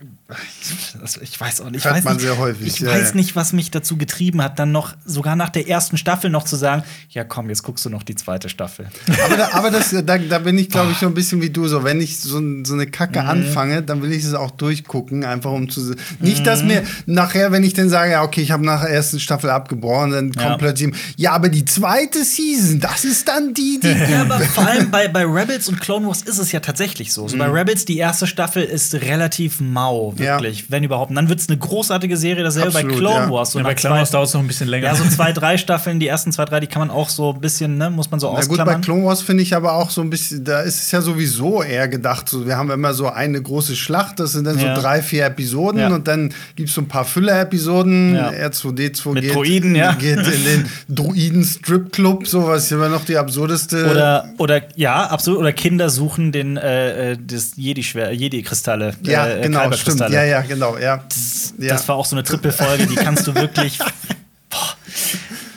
ich, 1.03 1.21
ich 1.21 1.39
weiß 1.39 1.61
auch 1.61 1.69
nicht. 1.69 1.79
Ich 1.79 1.85
Hört 1.85 1.97
weiß 1.97 2.03
man 2.03 2.13
nicht, 2.15 2.23
sehr 2.25 2.37
häufig, 2.37 2.67
Ich 2.67 2.79
ja, 2.79 2.89
weiß 2.89 3.09
ja. 3.09 3.15
nicht, 3.15 3.35
was 3.35 3.53
mich 3.53 3.69
dazu 3.69 3.95
getrieben 3.95 4.41
hat, 4.41 4.57
dann 4.57 4.71
noch 4.71 4.95
sogar 5.05 5.35
nach 5.35 5.49
der 5.49 5.67
ersten 5.67 5.97
Staffel 5.97 6.29
noch 6.31 6.45
zu 6.45 6.55
sagen, 6.55 6.83
ja 7.09 7.23
komm, 7.23 7.49
jetzt 7.49 7.61
guckst 7.63 7.85
du 7.85 7.89
noch 7.89 8.01
die 8.03 8.15
zweite 8.15 8.49
Staffel. 8.49 8.87
Aber, 9.25 9.37
da, 9.37 9.49
aber 9.53 9.71
das, 9.71 9.91
da, 10.03 10.17
da 10.17 10.39
bin 10.39 10.57
ich, 10.57 10.69
glaube 10.69 10.91
ich, 10.93 10.97
so 10.97 11.05
ein 11.05 11.13
bisschen 11.13 11.41
wie 11.41 11.49
du. 11.51 11.67
So, 11.67 11.83
wenn 11.83 12.01
ich 12.01 12.19
so, 12.19 12.41
so 12.63 12.73
eine 12.73 12.87
Kacke 12.87 13.21
Mhm. 13.21 13.29
anfange, 13.29 13.83
dann 13.83 14.01
will 14.01 14.11
ich 14.11 14.23
es 14.23 14.33
auch 14.33 14.51
durchgucken, 14.51 15.23
einfach 15.23 15.51
um 15.51 15.69
zu. 15.69 15.95
Nicht, 16.19 16.47
dass 16.47 16.61
Mhm. 16.61 16.67
mir 16.67 16.83
nachher, 17.05 17.51
wenn 17.51 17.63
ich 17.63 17.73
dann 17.75 17.89
sage, 17.89 18.11
ja, 18.13 18.23
okay, 18.23 18.41
ich 18.41 18.51
habe 18.51 18.65
nach 18.65 18.81
der 18.81 18.89
ersten 18.89 19.19
Staffel 19.19 19.49
abgebrochen, 19.51 20.11
dann 20.11 20.31
Ja. 20.31 20.41
kommt 20.43 20.57
plötzlich, 20.59 20.93
ja, 21.17 21.31
aber 21.33 21.49
die 21.49 21.65
zweite 21.65 22.23
Season, 22.23 22.79
das 22.79 23.05
ist 23.05 23.27
dann 23.27 23.53
die, 23.53 23.79
die. 23.81 23.89
Ja, 24.11 24.21
aber 24.21 24.39
vor 24.39 24.65
allem 24.65 24.89
bei, 24.89 25.07
bei 25.07 25.23
Rebels 25.23 25.67
und 25.69 25.79
Clone 25.79 26.07
Wars 26.07 26.23
ist 26.23 26.39
es 26.39 26.51
ja 26.51 26.59
tatsächlich 26.61 27.13
so. 27.13 27.27
so 27.27 27.37
Bei 27.37 27.45
Rebels, 27.47 27.85
die 27.85 27.97
erste 27.97 28.25
Staffel 28.25 28.63
ist 28.63 28.93
relativ 28.95 29.18
mau, 29.61 30.11
Mhm. 30.11 30.23
Ja. 30.23 30.35
wirklich, 30.35 30.69
wenn 30.71 30.83
überhaupt. 30.83 31.09
Und 31.09 31.15
dann 31.15 31.29
wird 31.29 31.39
es 31.39 31.49
eine 31.49 31.57
großartige 31.57 32.15
Serie, 32.17 32.43
dasselbe 32.43 32.71
bei 32.71 32.79
Absolut, 32.79 32.97
Clone 32.97 33.15
ja. 33.25 33.29
Wars. 33.31 33.51
So 33.51 33.59
Ja, 33.59 33.63
bei 33.65 33.73
Clone 33.75 33.93
zwei- 33.95 33.99
Wars 33.99 34.11
dauert 34.11 34.27
es 34.27 34.33
noch 34.33 34.41
ein 34.41 34.47
bisschen 34.47 34.67
länger. 34.67 34.87
Ja, 34.87 34.95
so 34.95 35.03
zwei, 35.09 35.31
drei 35.33 35.57
Staffeln, 35.57 35.99
die 35.99 36.07
ersten 36.07 36.31
zwei, 36.31 36.45
drei, 36.45 36.59
die 36.59 36.67
kann 36.67 36.79
man 36.79 36.89
auch 36.89 37.09
so 37.09 37.33
ein 37.33 37.41
bisschen, 37.41 37.77
ne, 37.77 37.89
muss 37.89 38.09
man 38.11 38.19
so 38.19 38.31
Na 38.33 38.41
gut, 38.45 38.57
bei. 38.65 38.75
Clone 38.75 39.05
Wars 39.05 39.21
finde 39.21 39.43
ich 39.43 39.55
aber 39.55 39.73
auch 39.73 39.89
so 39.89 40.01
ein 40.01 40.09
bisschen, 40.09 40.43
da 40.43 40.61
ist 40.61 40.81
es 40.81 40.91
ja 40.91 41.01
sowieso 41.01 41.63
eher 41.63 41.87
gedacht, 41.87 42.29
so, 42.29 42.45
wir 42.45 42.57
haben 42.57 42.69
immer 42.71 42.93
so 42.93 43.09
eine 43.09 43.41
große 43.41 43.75
Schlacht, 43.75 44.19
das 44.19 44.31
sind 44.33 44.45
dann 44.45 44.57
Ja. 44.59 44.75
so 44.75 44.81
drei, 44.81 45.01
vier 45.01 45.25
Episoden 45.25 45.79
Ja. 45.81 45.87
und 45.93 46.07
dann 46.07 46.33
gibt 46.55 46.69
es 46.69 46.75
so 46.75 46.81
ein 46.81 46.87
paar 46.87 47.05
Füller-Episoden. 47.05 48.15
Ja. 48.15 48.29
R2D2 48.29 49.13
Mit 49.13 49.23
geht, 49.23 49.35
Droiden, 49.35 49.75
ja. 49.75 49.93
geht 49.99 50.17
in 50.19 50.43
den 50.45 50.65
Druiden-Strip-Club, 50.89 52.27
so 52.27 52.47
was 52.47 52.65
ist 52.65 52.71
immer 52.71 52.89
noch 52.89 53.05
die 53.05 53.17
absurdeste. 53.17 53.89
Oder, 53.89 54.29
oder 54.37 54.61
ja, 54.75 55.05
absolut. 55.07 55.39
Oder 55.39 55.53
Kinder 55.53 55.89
suchen 55.89 56.31
den 56.31 56.57
äh, 56.57 57.11
äh, 57.13 57.17
das 57.25 57.51
Jedi-Schwer, 57.55 58.11
Jedi-Kristalle. 58.13 58.93
Ja, 59.11 59.27
äh, 59.27 59.41
genau, 59.41 59.71
stimmt. 59.73 59.99
Ja, 60.01 60.23
ja, 60.23 60.41
genau, 60.41 60.77
ja. 60.77 61.03
Das, 61.09 61.53
Ja. 61.57 61.69
das 61.73 61.87
war 61.87 61.95
auch 61.95 62.05
so 62.05 62.15
eine 62.15 62.23
Trippelfolge, 62.23 62.87
die 62.87 62.95
kannst 62.95 63.27
du 63.27 63.35
wirklich. 63.35 63.77
Boah. 64.49 64.75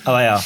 Aber 0.05 0.23
ja. 0.23 0.43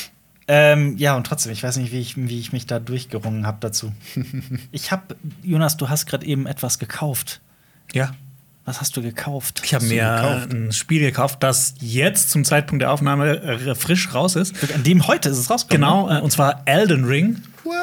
Ähm, 0.49 0.97
ja, 0.97 1.16
und 1.16 1.27
trotzdem, 1.27 1.51
ich 1.53 1.62
weiß 1.62 1.77
nicht, 1.79 1.90
wie 1.92 1.99
ich, 2.01 2.16
wie 2.16 2.38
ich 2.38 2.53
mich 2.53 2.66
da 2.66 2.79
durchgerungen 2.79 3.47
habe 3.47 3.59
dazu. 3.61 3.92
Ich 4.71 4.92
habe, 4.92 5.16
Jonas, 5.42 5.77
du 5.77 5.88
hast 5.88 6.07
gerade 6.07 6.25
eben 6.27 6.47
etwas 6.47 6.79
gekauft. 6.79 7.40
ja. 7.92 8.12
Was 8.69 8.81
hast 8.81 8.97
du 8.97 9.01
gekauft? 9.03 9.62
Ich 9.64 9.75
habe 9.75 9.85
mir 9.85 10.03
gekauft? 10.03 10.53
ein 10.53 10.73
Spiel 10.73 10.99
gekauft, 11.01 11.40
das 11.45 11.75
jetzt 11.79 12.31
zum 12.33 12.45
Zeitpunkt 12.45 12.83
der 12.83 12.90
Aufnahme 12.90 13.40
äh, 13.40 13.75
frisch 13.77 14.12
raus 14.12 14.35
ist. 14.35 14.57
An 14.75 14.83
dem 14.83 15.07
heute 15.07 15.29
ist 15.29 15.38
es 15.38 15.49
rausgekommen. 15.49 15.88
Genau, 15.88 16.11
äh, 16.11 16.21
und 16.21 16.33
zwar 16.33 16.62
Elden 16.64 17.05
Ring. 17.05 17.42
What? 17.62 17.75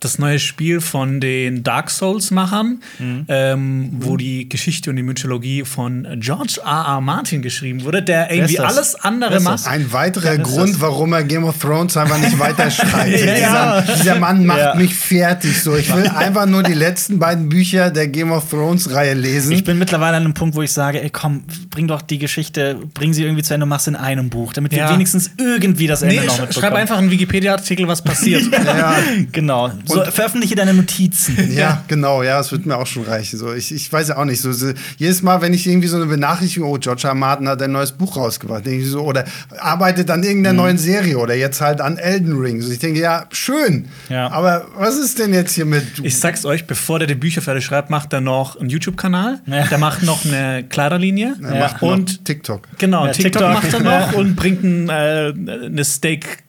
Das 0.00 0.18
neue 0.18 0.38
Spiel 0.38 0.80
von 0.80 1.20
den 1.20 1.62
Dark 1.62 1.90
Souls-Machern, 1.90 2.80
Mhm. 2.98 3.24
ähm, 3.28 3.90
wo 4.00 4.16
die 4.16 4.48
Geschichte 4.48 4.90
und 4.90 4.96
die 4.96 5.02
Mythologie 5.02 5.64
von 5.64 6.06
George 6.20 6.60
R. 6.64 6.84
R. 6.86 7.00
Martin 7.00 7.40
geschrieben 7.42 7.82
wurde, 7.84 8.02
der 8.02 8.30
irgendwie 8.30 8.58
alles 8.60 8.94
andere 8.94 9.40
macht. 9.40 9.54
das? 9.54 9.66
Ein 9.66 9.92
weiterer 9.92 10.32
ist 10.34 10.42
Grund, 10.42 10.74
das? 10.74 10.80
warum 10.80 11.12
er 11.14 11.24
Game 11.24 11.44
of 11.44 11.58
Thrones 11.58 11.96
einfach 11.96 12.18
nicht 12.18 12.38
weiterschreibt. 12.38 13.06
Ja. 13.36 13.80
dieser, 13.82 13.94
dieser 13.96 14.14
Mann 14.18 14.44
macht 14.44 14.58
Ja. 14.58 14.74
mich 14.74 14.94
fertig. 14.94 15.60
So, 15.62 15.76
ich 15.76 15.94
will 15.94 16.06
einfach 16.08 16.46
nur 16.46 16.62
die 16.62 16.74
letzten 16.74 17.18
beiden 17.18 17.48
Bücher 17.48 17.90
der 17.90 18.08
Game 18.08 18.30
of 18.32 18.48
Thrones-Reihe 18.50 19.14
lesen. 19.14 19.52
Ich 19.52 19.64
bin 19.64 19.78
mittlerweile 19.78 20.16
an 20.18 20.24
einem 20.24 20.34
Punkt, 20.34 20.54
wo 20.56 20.62
ich 20.62 20.72
sage, 20.72 21.02
ey, 21.02 21.10
komm, 21.10 21.44
bring 21.70 21.88
doch 21.88 22.02
die 22.02 22.18
Geschichte, 22.18 22.78
bring 22.94 23.12
sie 23.14 23.22
irgendwie 23.22 23.42
zu 23.42 23.54
Ende 23.54 23.64
und 23.64 23.70
mach's 23.70 23.86
in 23.86 23.96
einem 23.96 24.28
Buch, 24.30 24.52
damit 24.52 24.72
wir 24.72 24.78
Ja. 24.78 24.90
wenigstens 24.92 25.30
irgendwie 25.38 25.86
das 25.86 26.02
Ende 26.02 26.16
Nee, 26.16 26.20
noch 26.26 26.38
mitbekommen. 26.38 26.52
schreib 26.52 26.74
einfach 26.74 26.98
einen 26.98 27.10
Wikipedia-Artikel, 27.10 27.88
was 27.88 28.02
passiert. 28.02 28.42
ja, 28.52 28.96
Genau. 29.32 29.70
So, 29.86 30.02
Und- 30.02 30.12
veröffentliche 30.12 30.54
deine 30.54 30.74
Notizen. 30.74 31.52
ja, 31.56 31.82
genau, 31.88 32.22
ja, 32.22 32.40
es 32.40 32.50
wird 32.52 32.66
mir 32.66 32.76
auch 32.76 32.86
schon 32.86 33.04
reichen. 33.04 33.38
So, 33.38 33.52
ich, 33.52 33.72
ich 33.72 33.92
weiß 33.92 34.08
ja 34.08 34.16
auch 34.18 34.24
nicht. 34.24 34.40
So, 34.40 34.52
so, 34.52 34.72
jedes 34.98 35.22
Mal, 35.22 35.40
wenn 35.42 35.52
ich 35.54 35.66
irgendwie 35.66 35.88
so 35.88 35.96
eine 35.96 36.06
Benachrichtigung, 36.06 36.70
oh, 36.70 36.78
George 36.78 37.06
R. 37.06 37.14
Martin 37.14 37.48
hat 37.48 37.62
ein 37.62 37.72
neues 37.72 37.92
Buch 37.92 38.16
rausgebracht, 38.16 38.66
denke 38.66 38.82
ich 38.84 38.90
so, 38.90 39.02
oder 39.02 39.24
arbeitet 39.58 40.10
an 40.10 40.22
irgendeiner 40.22 40.52
Mhm. 40.54 40.58
neuen 40.58 40.78
Serie 40.78 41.18
oder 41.18 41.34
jetzt 41.34 41.60
halt 41.60 41.80
an 41.80 41.98
Elden 41.98 42.38
Ring. 42.38 42.60
So, 42.60 42.70
ich 42.72 42.78
denke, 42.78 43.00
ja, 43.00 43.26
schön. 43.32 43.86
Ja. 44.08 44.30
Aber 44.30 44.66
was 44.76 44.96
ist 44.96 45.18
denn 45.18 45.32
jetzt 45.32 45.54
hier 45.54 45.64
mit. 45.66 45.84
Ich 46.02 46.18
sag's 46.18 46.44
euch, 46.44 46.66
bevor 46.66 46.98
der 46.98 47.08
die 47.08 47.14
Bücher 47.14 47.40
fertig 47.42 47.64
schreibt, 47.64 47.90
macht 47.90 48.12
er 48.12 48.20
noch 48.20 48.56
einen 48.58 48.68
YouTube-Kanal. 48.70 49.40
Ja. 49.46 49.66
Der 49.66 49.78
macht 49.78 50.02
noch 50.02 50.24
eine 50.24 50.64
Kleiderlinie. 50.68 51.36
er 51.42 51.58
macht 51.58 51.82
noch 51.82 51.92
und 51.92 52.24
TikTok. 52.24 52.62
genau, 52.78 53.06
Ja, 53.06 53.12
TikTok, 53.12 53.32
TikTok. 53.32 53.52
macht 53.54 53.72
er 53.74 53.80
noch 53.80 54.12
und 54.14 54.36
bringt 54.36 54.62
ein, 54.64 54.88
äh, 54.88 55.32
eine 55.66 55.84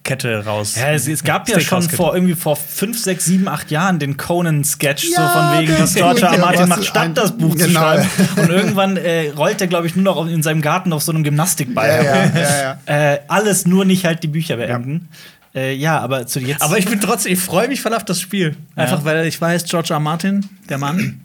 Steak-Kette 0.08 0.46
raus. 0.46 0.76
Ja, 0.76 0.92
es, 0.92 1.08
es 1.08 1.24
gab 1.24 1.48
ja 1.50 1.60
schon 1.60 1.82
vor 1.84 2.16
irgendwie 2.16 2.36
vor 2.36 2.56
fünf, 2.56 3.00
sechs, 3.00 3.26
sieben, 3.26 3.48
acht 3.48 3.70
Jahren 3.72 4.00
den 4.00 4.18
Conan-Sketch, 4.18 5.10
Ja, 5.16 5.28
so 5.28 5.40
von 5.40 5.60
wegen, 5.60 5.84
ist 5.84 5.96
George 5.96 6.22
R. 6.22 6.38
Martin 6.38 6.70
macht, 6.70 6.86
statt 6.86 7.12
das 7.16 7.38
Buch 7.38 7.56
zu 7.56 7.68
genau. 7.68 7.80
schreiben. 7.82 8.10
Und 8.38 8.50
irgendwann 8.50 8.98
äh, 8.98 9.30
rollt 9.30 9.62
er, 9.62 9.68
glaube 9.68 9.88
ich, 9.88 9.96
nur 9.96 10.06
noch 10.06 10.28
in 10.28 10.42
seinem 10.44 10.62
Garten 10.62 10.94
auf 10.94 11.04
so 11.04 11.12
einem 11.12 11.24
Gymnastikball 11.24 11.88
Ja, 11.88 11.94
herum. 11.94 12.32
ja, 12.36 12.42
ja, 12.42 12.80
ja. 12.88 13.14
Äh, 13.14 13.20
alles 13.28 13.66
nur 13.66 13.86
nicht 13.86 14.06
halt 14.06 14.24
die 14.24 14.28
Bücher 14.28 14.58
beenden. 14.58 15.10
Ja, 15.54 15.62
äh, 15.62 15.74
ja 15.74 16.00
aber 16.00 16.26
zu 16.28 16.40
jetzt. 16.40 16.62
Aber 16.62 16.78
ich 16.78 16.86
bin 16.86 17.00
trotzdem, 17.02 17.34
ich 17.34 17.40
freue 17.40 17.68
mich 17.68 17.82
voll 17.82 17.94
auf 17.94 18.06
das 18.06 18.22
Spiel. 18.22 18.56
Einfach 18.76 19.00
Ja. 19.00 19.06
weil 19.06 19.26
ich 19.26 19.40
weiß, 19.40 19.66
George. 19.66 19.94
R. 19.94 20.00
Martin, 20.00 20.48
der 20.70 20.78
Mann, 20.78 21.22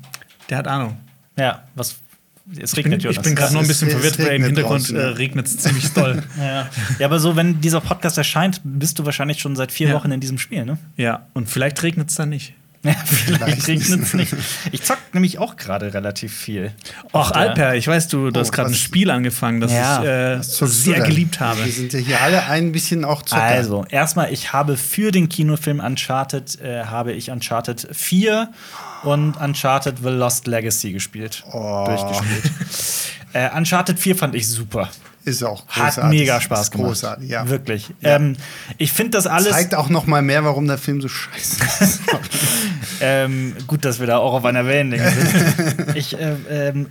der 0.51 0.59
hat 0.59 0.67
Ahnung. 0.69 0.97
ja, 1.37 1.63
was. 1.75 1.97
Es 2.51 2.73
Ich 2.73 2.79
regnet, 2.79 3.03
bin, 3.03 3.11
ich 3.11 3.17
Jonas. 3.17 3.23
bin 3.25 3.35
gerade 3.37 3.53
nur 3.53 3.63
ein 3.63 3.69
bisschen 3.69 3.89
es 3.89 3.95
verwirrt, 3.95 4.19
weil 4.19 4.37
im 4.37 4.45
Hintergrund 4.45 4.91
äh, 4.91 4.99
regnet 5.01 5.47
es 5.47 5.59
ziemlich 5.59 5.91
doll. 5.95 6.23
ja. 6.39 6.69
ja, 6.99 7.07
aber 7.07 7.21
so, 7.21 7.37
wenn 7.37 7.61
dieser 7.61 7.81
Podcast 7.81 8.19
erscheint, 8.19 8.61
bist 8.65 8.99
du 8.99 9.05
wahrscheinlich 9.07 9.39
schon 9.41 9.55
seit 9.57 9.71
vier 9.73 9.89
Ja. 9.89 9.95
Wochen 9.95 10.11
in 10.11 10.21
diesem 10.21 10.39
Spiel, 10.39 10.65
ne? 10.65 10.77
ja, 10.97 11.27
und 11.35 11.49
vielleicht 11.49 11.83
regnet 11.83 12.11
es 12.11 12.17
dann 12.17 12.31
nicht. 12.31 12.55
Ja, 12.85 12.95
vielleicht 13.05 13.63
Vielleicht. 13.63 13.69
regnet 13.69 14.03
es 14.03 14.13
nicht. 14.15 14.35
Ich 14.73 14.83
zock 14.83 14.99
nämlich 15.13 15.39
auch 15.39 15.55
gerade 15.57 15.95
relativ 15.95 16.35
viel. 16.37 16.73
Ach, 17.13 17.31
Alper, 17.31 17.77
ich 17.77 17.87
weiß, 17.87 18.09
du, 18.09 18.33
du 18.33 18.41
hast 18.41 18.51
gerade 18.51 18.71
ein 18.71 18.75
Spiel 18.75 19.09
angefangen, 19.13 19.61
das 19.61 19.71
Ja. 19.71 20.01
ich 20.03 20.09
äh, 20.09 20.43
sehr 20.67 20.95
denn? 20.99 21.05
geliebt 21.05 21.39
habe. 21.39 21.65
Wir 21.65 21.71
sind 21.71 21.93
ja 21.93 22.01
hier 22.01 22.21
alle 22.21 22.45
ein 22.47 22.73
bisschen 22.73 23.05
auch 23.05 23.23
Zocker. 23.23 23.41
Also, 23.41 23.85
erstmal, 23.89 24.33
ich 24.33 24.53
habe 24.53 24.77
für 24.77 25.13
den 25.13 25.29
Kinofilm 25.29 25.79
Uncharted, 25.79 26.61
äh, 26.61 26.83
habe 26.87 27.13
ich 27.13 27.31
Uncharted 27.31 27.87
4 27.93 28.51
und 29.03 29.37
Uncharted 29.37 29.99
The 29.99 30.09
Lost 30.09 30.47
Legacy 30.47 30.93
gespielt. 30.93 31.45
Oh. 31.53 31.85
Durchgespielt. 31.87 32.53
äh, 33.33 33.51
Uncharted 33.57 33.99
4 33.99 34.17
fand 34.17 34.35
ich 34.35 34.49
super. 34.49 34.89
Ist 35.25 35.45
auch 35.45 35.67
Hat 35.69 35.95
großartig. 35.95 36.19
mega 36.19 36.41
Spaß 36.41 36.71
gemacht. 36.73 36.89
Großartig, 36.89 37.29
ja. 37.29 37.49
Wirklich. 37.49 37.91
Ja. 38.01 38.17
Ähm, 38.17 38.37
ich 38.79 38.93
finde 38.93 39.13
das 39.13 39.29
alles. 39.29 39.53
Zeigt 39.53 39.75
auch 39.77 39.89
noch 39.89 40.07
mal 40.07 40.21
mehr, 40.21 40.45
warum 40.45 40.67
der 40.67 40.79
Film 40.79 41.01
so 41.01 41.07
scheiße 41.07 41.65
ist. 41.81 42.01
ähm, 43.01 43.55
gut, 43.69 43.85
dass 43.85 44.01
wir 44.01 44.09
da 44.09 44.19
auch 44.19 44.35
auf 44.35 44.45
einer 44.45 44.67
Wellenlänge 44.67 45.11
sind. 45.11 45.87
ich 45.97 46.19
äh, 46.19 46.35
ähm, 46.51 46.89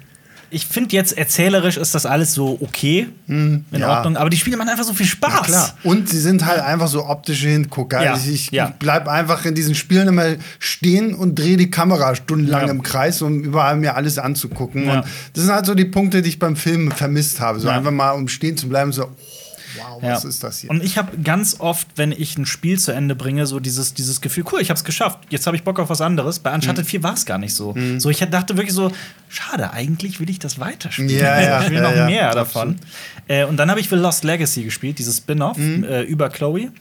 ich 0.52 0.66
finde 0.68 0.96
jetzt 0.96 1.18
erzählerisch 1.18 1.78
ist 1.78 1.96
das 1.96 2.06
alles 2.06 2.34
so 2.34 2.58
okay, 2.62 3.08
in 3.28 3.66
Hm, 3.72 3.80
ja. 3.80 3.98
Ordnung, 3.98 4.18
aber 4.18 4.30
die 4.30 4.38
Spiele 4.38 4.58
machen 4.58 4.70
einfach 4.70 4.84
so 4.84 4.94
viel 4.94 5.06
Spaß. 5.06 5.44
Klar. 5.48 5.74
Und 5.84 6.10
sie 6.10 6.20
sind 6.20 6.46
halt 6.46 6.60
einfach 6.62 6.88
so 6.88 7.06
optische 7.08 7.48
Hingucker. 7.48 8.04
Ja, 8.04 8.14
Also 8.14 8.30
ich 8.30 8.52
ja. 8.52 8.74
bleib 8.78 9.08
einfach 9.08 9.46
in 9.46 9.56
diesen 9.56 9.74
Spielen 9.76 10.08
immer 10.10 10.36
stehen 10.60 11.14
und 11.16 11.40
drehe 11.40 11.58
die 11.58 11.72
Kamera 11.72 12.14
stundenlang 12.16 12.66
Ja. 12.66 12.72
im 12.72 12.84
Kreis, 12.84 13.22
um 13.22 13.42
überall 13.42 13.78
mir 13.78 13.96
alles 13.96 14.18
anzugucken. 14.20 14.86
Ja. 14.86 14.94
Und 15.00 15.06
das 15.34 15.44
sind 15.46 15.54
halt 15.54 15.66
so 15.66 15.74
die 15.74 15.86
Punkte, 15.86 16.22
die 16.22 16.30
ich 16.30 16.40
beim 16.40 16.56
Film 16.56 16.92
vermisst 16.92 17.40
habe. 17.40 17.60
So 17.60 17.68
Ja. 17.70 17.78
einfach 17.78 17.92
mal 17.92 18.12
um 18.12 18.28
stehen 18.28 18.58
zu 18.58 18.68
bleiben, 18.70 18.92
so, 18.92 19.06
wow, 19.95 20.01
was 20.04 20.23
Ja. 20.23 20.30
ist 20.30 20.43
das 20.43 20.60
hier? 20.60 20.69
Und 20.69 20.84
ich 20.84 20.97
habe 20.97 21.17
ganz 21.17 21.58
oft, 21.60 21.88
wenn 21.95 22.12
ich 22.12 22.38
ein 22.38 22.45
Spiel 22.45 22.80
zu 22.80 22.91
Ende 22.91 23.15
bringe, 23.15 23.45
so 23.47 23.60
dieses, 23.60 23.93
dieses 23.93 24.21
Gefühl, 24.21 24.43
cool, 24.51 24.62
ich 24.62 24.69
habe 24.69 24.77
es 24.77 24.84
geschafft. 24.84 25.19
Jetzt 25.30 25.47
habe 25.47 25.56
ich 25.58 25.63
Bock 25.63 25.80
auf 25.80 25.89
was 25.89 26.01
anderes. 26.01 26.39
Bei 26.39 26.49
Mhm. 26.51 26.56
Uncharted 26.56 26.86
4 26.86 27.04
war 27.04 27.13
es 27.13 27.25
gar 27.25 27.38
nicht 27.38 27.54
so. 27.54 27.75
So, 27.97 28.10
ich 28.10 28.19
dachte 28.19 28.56
wirklich 28.58 28.73
so, 28.75 28.91
schade, 29.30 29.71
eigentlich 29.71 30.19
will 30.19 30.30
ich 30.30 30.39
das 30.39 30.60
weiterspielen. 30.60 31.10
Ja, 31.10 31.41
ja, 31.41 31.62
ich 31.63 31.69
will 31.69 31.77
ja, 31.77 31.82
noch 31.84 31.95
ja, 31.95 32.06
mehr 32.06 32.34
davon. 32.34 32.77
Äh, 33.27 33.45
und 33.45 33.58
dann 33.58 33.69
habe 33.69 33.80
ich 33.80 33.89
The 33.89 33.95
Lost 33.95 34.23
Legacy 34.23 34.63
gespielt, 34.63 34.99
dieses 34.99 35.17
Spin-off 35.17 35.58
Mhm. 35.58 35.84
äh, 35.84 36.01
über 36.04 36.30
Chloe. 36.30 36.71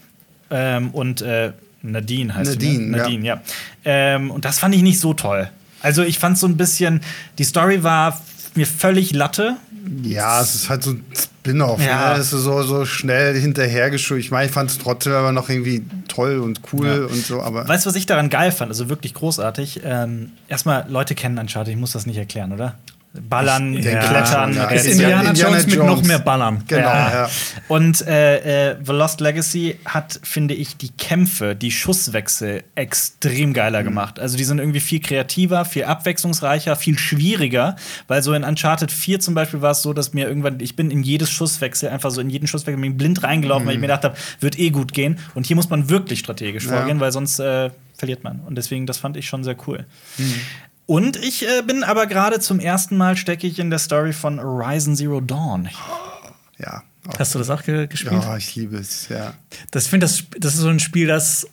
Ähm, 0.49 0.89
und 0.91 1.21
äh, 1.21 1.53
Nadine 1.81 2.35
heißt 2.35 2.51
sie. 2.59 2.67
Nadine, 2.77 2.85
Ne? 2.91 2.97
Nadine, 2.97 3.25
ja. 3.25 3.41
Ähm, 3.85 4.31
und 4.31 4.45
das 4.45 4.59
fand 4.59 4.75
ich 4.75 4.81
nicht 4.81 4.99
so 4.99 5.13
toll. 5.13 5.49
Also 5.81 6.03
ich 6.03 6.19
fand 6.19 6.37
so 6.37 6.45
ein 6.47 6.57
bisschen, 6.57 7.01
die 7.39 7.43
Story 7.43 7.83
war 7.83 8.21
mir 8.53 8.67
völlig 8.67 9.13
Latte. 9.13 9.55
Ja, 10.03 10.41
es 10.41 10.55
ist 10.55 10.69
halt 10.69 10.83
so 10.83 10.91
ein 10.91 11.05
Spin-off. 11.13 11.83
Ja. 11.83 12.13
Ne? 12.13 12.19
Es 12.19 12.33
ist 12.33 12.43
so, 12.43 12.61
so 12.63 12.85
schnell 12.85 13.39
hinterhergeschoben. 13.39 14.19
Ich 14.21 14.31
meine, 14.31 14.47
ich 14.47 14.51
fand 14.51 14.69
es 14.69 14.77
trotzdem 14.77 15.13
aber 15.13 15.31
noch 15.31 15.49
irgendwie 15.49 15.83
toll 16.07 16.39
und 16.39 16.61
cool 16.71 17.07
und 17.11 17.25
so, 17.25 17.41
aber. 17.41 17.67
Weißt 17.67 17.85
du, 17.85 17.89
was 17.89 17.95
ich 17.95 18.05
daran 18.05 18.29
geil 18.29 18.51
fand? 18.51 18.69
Also 18.69 18.89
wirklich 18.89 19.13
großartig. 19.13 19.81
Ähm, 19.83 20.31
erstmal, 20.47 20.85
Leute 20.89 21.15
kennen 21.15 21.37
Uncharted, 21.37 21.73
ich 21.73 21.79
muss 21.79 21.93
das 21.93 22.05
nicht 22.05 22.17
erklären, 22.17 22.51
oder? 22.51 22.75
Ballern, 23.13 23.73
denke 23.73 23.89
klettern, 24.07 24.55
ja. 24.55 24.69
Ist 24.69 24.85
Indiana- 24.85 25.19
Indiana, 25.19 25.29
Indiana 25.31 25.49
Jones 25.49 25.65
mit 25.65 25.75
Jones. 25.75 25.89
noch 25.91 26.03
mehr 26.07 26.19
Ballern. 26.19 26.63
Genau, 26.67 26.81
ja. 26.87 27.29
Und 27.67 28.07
äh, 28.07 28.71
äh, 28.71 28.75
The 28.85 28.93
Lost 28.93 29.19
Legacy 29.19 29.77
hat, 29.83 30.17
finde 30.23 30.53
ich, 30.53 30.77
die 30.77 30.91
Kämpfe, 30.91 31.53
die 31.53 31.71
Schusswechsel 31.71 32.63
extrem 32.75 33.53
geiler 33.53 33.83
gemacht. 33.83 34.17
Also 34.17 34.37
die 34.37 34.45
sind 34.45 34.59
irgendwie 34.59 34.79
viel 34.79 35.01
kreativer, 35.01 35.65
viel 35.65 35.83
abwechslungsreicher, 35.83 36.77
viel 36.77 36.97
schwieriger, 36.97 37.75
weil 38.07 38.23
so 38.23 38.33
in 38.33 38.45
Uncharted 38.45 38.91
4 38.93 39.19
zum 39.19 39.33
Beispiel 39.33 39.61
war 39.61 39.71
es 39.71 39.81
so, 39.81 39.91
dass 39.91 40.13
mir 40.13 40.27
irgendwann, 40.27 40.61
ich 40.61 40.77
bin 40.77 40.89
in 40.89 41.03
jedes 41.03 41.29
Schusswechsel, 41.29 41.89
einfach 41.89 42.11
so 42.11 42.21
in 42.21 42.29
jeden 42.29 42.47
Schusswechsel 42.47 42.79
bin 42.81 42.91
ich 42.91 42.97
blind 42.97 43.23
reingelaufen, 43.23 43.67
weil 43.67 43.73
ich 43.73 43.81
mir 43.81 43.87
gedacht 43.87 44.05
habe, 44.05 44.15
wird 44.39 44.57
eh 44.57 44.69
gut 44.69 44.93
gehen. 44.93 45.19
Und 45.35 45.45
hier 45.47 45.57
muss 45.57 45.69
man 45.69 45.89
wirklich 45.89 46.19
strategisch 46.19 46.65
Ja. 46.65 46.77
vorgehen, 46.77 47.01
weil 47.01 47.11
sonst 47.11 47.39
äh, 47.39 47.71
verliert 47.97 48.23
man. 48.23 48.39
Und 48.39 48.55
deswegen, 48.57 48.85
das 48.85 48.97
fand 48.97 49.17
ich 49.17 49.27
schon 49.27 49.43
sehr 49.43 49.57
cool. 49.67 49.85
Und 50.91 51.15
ich 51.15 51.47
äh, 51.47 51.61
bin 51.61 51.85
aber 51.85 52.05
gerade 52.05 52.41
zum 52.41 52.59
ersten 52.59 52.97
Mal 52.97 53.15
stecke 53.15 53.47
ich 53.47 53.59
in 53.59 53.69
der 53.69 53.79
Story 53.79 54.11
von 54.11 54.41
Horizon 54.41 54.93
Zero 54.93 55.21
Dawn. 55.21 55.69
Ja. 56.57 56.83
Hast 57.17 57.33
du 57.33 57.39
das 57.39 57.49
auch 57.49 57.63
ge 57.63 57.87
gespielt? 57.87 58.21
Ja, 58.21 58.35
ich 58.35 58.53
liebe 58.57 58.75
es, 58.75 59.07
ja. 59.07 59.33
Das 59.71 59.87
finde 59.87 60.03
das, 60.03 60.25
das 60.37 60.55
ist 60.55 60.59
so 60.59 60.67
ein 60.67 60.81
Spiel, 60.81 61.07
das 61.07 61.47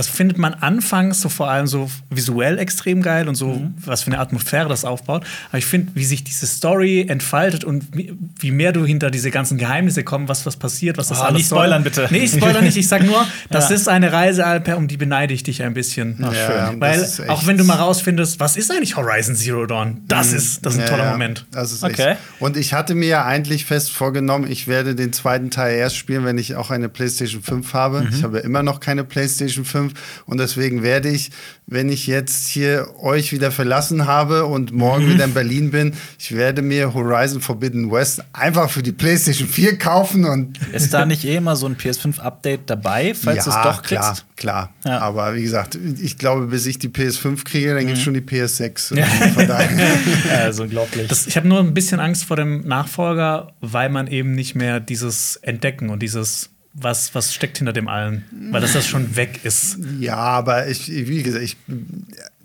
das 0.00 0.08
findet 0.08 0.38
man 0.38 0.54
anfangs 0.54 1.20
so 1.20 1.28
vor 1.28 1.50
allem 1.50 1.66
so 1.66 1.90
visuell 2.08 2.58
extrem 2.58 3.02
geil 3.02 3.28
und 3.28 3.34
so, 3.34 3.48
Mhm. 3.48 3.74
was 3.84 4.02
für 4.04 4.06
eine 4.10 4.18
Atmosphäre 4.18 4.66
das 4.66 4.86
aufbaut. 4.86 5.24
Aber 5.50 5.58
ich 5.58 5.66
finde, 5.66 5.92
wie 5.94 6.04
sich 6.06 6.24
diese 6.24 6.46
Story 6.46 7.04
entfaltet 7.06 7.64
und 7.64 7.84
wie, 7.92 8.50
mehr 8.50 8.72
du 8.72 8.86
hinter 8.86 9.10
diese 9.10 9.30
ganzen 9.30 9.58
Geheimnisse 9.58 10.02
kommst, 10.02 10.30
was, 10.30 10.46
was 10.46 10.56
passiert, 10.56 10.96
was 10.96 11.08
das 11.08 11.18
Oh, 11.20 11.24
alles 11.24 11.36
nicht 11.36 11.48
soll. 11.48 11.58
spoilern, 11.58 11.84
bitte. 11.84 12.08
Nee, 12.10 12.20
ich 12.20 12.30
spoiler 12.32 12.62
nicht. 12.62 12.78
Ich 12.78 12.88
sag 12.88 13.02
nur, 13.04 13.26
das 13.50 13.68
Ja. 13.68 13.76
ist 13.76 13.88
eine 13.90 14.10
Reise, 14.10 14.46
Alper, 14.46 14.78
um 14.78 14.88
die 14.88 14.96
beneide 14.96 15.34
ich 15.34 15.42
dich 15.42 15.62
ein 15.62 15.74
bisschen. 15.74 16.16
schön. 16.16 16.80
das 16.80 17.18
Weil, 17.18 17.28
auch 17.28 17.46
wenn 17.46 17.58
du 17.58 17.64
mal 17.64 17.74
rausfindest, 17.76 18.40
was 18.40 18.56
ist 18.56 18.70
eigentlich 18.70 18.96
Horizon 18.96 19.34
Zero 19.36 19.66
Dawn? 19.66 20.00
Das 20.08 20.32
ist, 20.32 20.64
das 20.64 20.74
ist 20.74 20.80
ein 20.80 20.84
Ja, 20.86 20.90
toller 20.90 21.04
ja. 21.04 21.10
Moment. 21.12 21.44
Das 21.50 21.72
ist 21.72 21.84
Okay. 21.84 22.12
echt. 22.12 22.20
Und 22.38 22.56
ich 22.56 22.72
hatte 22.72 22.94
mir 22.94 23.08
ja 23.08 23.24
eigentlich 23.26 23.66
fest 23.66 23.90
vorgenommen, 23.92 24.50
ich 24.50 24.66
werde 24.66 24.94
den 24.94 25.12
zweiten 25.12 25.50
Teil 25.50 25.76
erst 25.76 25.96
spielen, 25.96 26.24
wenn 26.24 26.38
ich 26.38 26.54
auch 26.56 26.70
eine 26.70 26.88
PlayStation 26.88 27.42
5 27.42 27.74
habe. 27.74 28.00
Mhm. 28.00 28.08
Ich 28.14 28.22
habe 28.22 28.38
ja 28.38 28.44
immer 28.44 28.62
noch 28.62 28.80
keine 28.80 29.04
PlayStation 29.04 29.64
5 29.64 29.89
und 30.26 30.38
deswegen 30.38 30.82
werde 30.82 31.08
ich, 31.08 31.30
wenn 31.66 31.88
ich 31.88 32.06
jetzt 32.06 32.48
hier 32.48 32.88
euch 33.00 33.32
wieder 33.32 33.50
verlassen 33.52 34.06
habe 34.06 34.46
und 34.46 34.72
morgen 34.72 35.06
Mhm. 35.06 35.14
wieder 35.14 35.24
in 35.24 35.34
Berlin 35.34 35.70
bin, 35.70 35.92
ich 36.18 36.34
werde 36.34 36.62
mir 36.62 36.94
Horizon 36.94 37.40
Forbidden 37.40 37.90
West 37.92 38.22
einfach 38.32 38.68
für 38.70 38.82
die 38.82 38.92
PlayStation 38.92 39.48
4 39.48 39.78
kaufen 39.78 40.24
und 40.24 40.58
Ist 40.72 40.92
da 40.92 41.06
nicht 41.06 41.24
eh 41.24 41.36
immer 41.36 41.54
so 41.56 41.66
ein 41.66 41.76
PS5-Update 41.76 42.62
dabei, 42.68 43.14
falls 43.14 43.44
du 43.44 43.50
es 43.50 43.56
doch 43.56 43.82
kriegst? 43.82 44.24
klar, 44.36 44.70
klar. 44.70 44.74
Ja. 44.84 44.96
Mhm. 44.98 45.02
Aber 45.02 45.34
wie 45.34 45.42
gesagt, 45.42 45.78
ich 46.00 46.18
glaube, 46.18 46.46
bis 46.46 46.66
ich 46.66 46.78
die 46.78 46.88
PS5 46.88 47.44
kriege, 47.44 47.74
dann 47.74 47.86
gibt 47.86 47.98
es 47.98 48.02
schon 48.04 48.14
die 48.14 48.20
PS6. 48.20 48.94
Von 49.34 49.46
daher. 49.46 49.88
Ja, 50.28 50.48
ist 50.48 50.58
unglaublich. 50.60 51.08
Das, 51.08 51.26
ich 51.26 51.36
habe 51.36 51.46
nur 51.46 51.60
ein 51.60 51.74
bisschen 51.74 52.00
Angst 52.00 52.24
vor 52.24 52.36
dem 52.36 52.66
Nachfolger, 52.66 53.52
weil 53.60 53.88
man 53.90 54.06
eben 54.08 54.32
nicht 54.34 54.54
mehr 54.54 54.80
dieses 54.80 55.36
Entdecken 55.36 55.90
und 55.90 56.00
dieses, 56.02 56.50
was, 56.72 57.14
was 57.14 57.34
steckt 57.34 57.58
hinter 57.58 57.72
dem 57.72 57.88
allen, 57.88 58.24
weil 58.50 58.60
das, 58.60 58.74
das 58.74 58.86
schon 58.86 59.16
weg 59.16 59.40
ist. 59.42 59.78
Ja, 59.98 60.16
aber 60.16 60.68
ich, 60.68 60.88
wie 60.88 61.22
gesagt, 61.22 61.44
ich, 61.44 61.56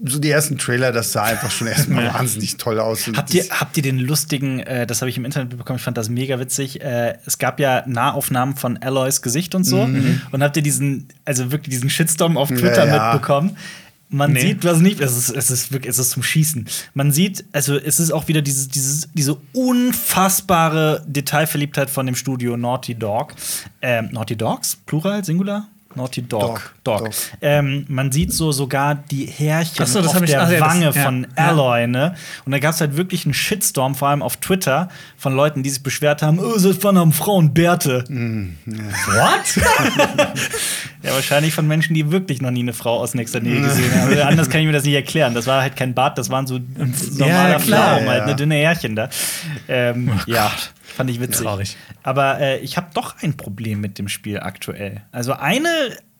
so 0.03 0.17
die 0.19 0.31
ersten 0.31 0.57
Trailer, 0.57 0.91
das 0.91 1.11
sah 1.11 1.23
einfach 1.23 1.51
schon 1.51 1.67
erstmal 1.67 2.05
wahnsinnig 2.13 2.57
toll 2.57 2.79
aus. 2.79 3.07
Habt 3.15 3.33
ihr, 3.35 3.45
habt 3.51 3.77
ihr 3.77 3.83
den 3.83 3.99
lustigen, 3.99 4.61
äh, 4.61 4.87
das 4.87 5.01
habe 5.01 5.09
ich 5.09 5.17
im 5.17 5.25
Internet 5.25 5.55
bekommen, 5.55 5.77
ich 5.77 5.83
fand 5.83 5.97
das 5.97 6.09
mega 6.09 6.39
witzig. 6.39 6.81
Äh, 6.81 7.17
es 7.25 7.37
gab 7.37 7.59
ja 7.59 7.83
Nahaufnahmen 7.85 8.55
von 8.55 8.77
Aloys 8.77 9.21
Gesicht 9.21 9.53
und 9.53 9.63
so. 9.63 9.81
Und 9.81 10.43
habt 10.43 10.57
ihr 10.57 10.63
diesen, 10.63 11.07
also 11.23 11.51
wirklich 11.51 11.75
diesen 11.75 11.89
Shitstorm 11.91 12.35
auf 12.37 12.49
Twitter 12.49 12.87
Ja, 12.87 12.95
ja. 12.95 13.13
mitbekommen? 13.13 13.57
Man 14.09 14.33
Nee. 14.33 14.41
sieht 14.41 14.63
was 14.63 14.79
nicht, 14.79 14.99
es 15.01 15.17
ist, 15.17 15.29
es 15.29 15.49
ist 15.49 15.71
wirklich, 15.71 15.89
es 15.89 15.97
ist 15.99 16.11
zum 16.11 16.21
Schießen. 16.23 16.67
Man 16.93 17.11
sieht, 17.11 17.43
also 17.51 17.75
es 17.75 17.99
ist 17.99 18.11
auch 18.11 18.27
wieder 18.27 18.41
dieses, 18.41 18.67
dieses, 18.67 19.09
diese 19.13 19.35
unfassbare 19.53 21.03
Detailverliebtheit 21.07 21.89
von 21.89 22.05
dem 22.05 22.15
Studio 22.15 22.55
Naughty 22.55 22.95
Dog. 22.95 23.33
Ähm, 23.81 24.09
Naughty 24.11 24.35
Dogs? 24.35 24.77
Plural, 24.85 25.23
Singular? 25.25 25.67
Naughty 25.95 26.21
Dog. 26.21 26.41
Dog, 26.41 26.73
Dog. 26.83 26.99
Dog. 27.05 27.13
Ähm, 27.41 27.85
man 27.87 28.11
sieht 28.11 28.33
so 28.33 28.51
sogar 28.51 28.95
die 28.95 29.25
Härchen 29.25 29.83
Ach 29.83 29.87
so, 29.87 29.99
das 29.99 30.09
auf 30.09 30.15
hab 30.15 30.23
ich- 30.23 30.29
der 30.31 30.43
ach 30.43 30.51
ja, 30.51 30.59
das- 30.59 30.69
Wange 30.69 30.85
ja. 30.85 30.91
von 30.91 31.27
Ja. 31.37 31.47
Alloy, 31.47 31.87
ne? 31.87 32.15
Und 32.45 32.51
da 32.51 32.59
gab 32.59 32.73
es 32.73 32.81
halt 32.81 32.97
wirklich 32.97 33.25
einen 33.25 33.33
Shitstorm, 33.33 33.95
vor 33.95 34.09
allem 34.09 34.21
auf 34.21 34.37
Twitter, 34.37 34.89
von 35.17 35.35
Leuten, 35.35 35.63
die 35.63 35.69
sich 35.69 35.83
beschwert 35.83 36.21
haben, 36.21 36.39
oh, 36.39 36.57
seit 36.57 36.83
wann 36.83 36.97
haben 36.97 37.13
Frauen 37.13 37.53
Bärte? 37.53 38.03
What? 38.07 40.35
Ja, 41.03 41.13
wahrscheinlich 41.13 41.53
von 41.53 41.67
Menschen, 41.67 41.93
die 41.93 42.11
wirklich 42.11 42.41
noch 42.41 42.49
nie 42.49 42.61
eine 42.61 42.73
Frau 42.73 42.97
aus 42.99 43.13
nächster 43.13 43.39
Nähe 43.39 43.61
gesehen 43.61 43.93
haben. 43.93 44.09
Also 44.09 44.23
Anders 44.23 44.49
kann 44.49 44.61
ich 44.61 44.65
mir 44.65 44.73
das 44.73 44.85
nicht 44.85 44.95
erklären. 44.95 45.35
Das 45.35 45.45
war 45.45 45.61
halt 45.61 45.75
kein 45.75 45.93
Bart, 45.93 46.17
das 46.17 46.31
waren 46.31 46.47
so 46.47 46.57
normaler 46.57 47.59
klar, 47.59 47.61
Pflaumen, 47.97 48.09
halt 48.09 48.17
ja. 48.21 48.23
eine 48.23 48.35
dünne 48.35 48.55
Härchen 48.55 48.95
da. 48.95 49.09
Ähm, 49.67 50.09
ja, 50.25 50.51
fand 50.95 51.09
ich 51.09 51.19
witzig. 51.19 51.45
Traurig. 51.45 51.77
Aber 52.03 52.39
äh, 52.39 52.59
ich 52.59 52.77
habe 52.77 52.87
doch 52.93 53.15
ein 53.21 53.35
Problem 53.37 53.81
mit 53.81 53.97
dem 53.99 54.07
Spiel 54.07 54.39
aktuell. 54.39 55.01
Also 55.11 55.33
eine, 55.33 55.69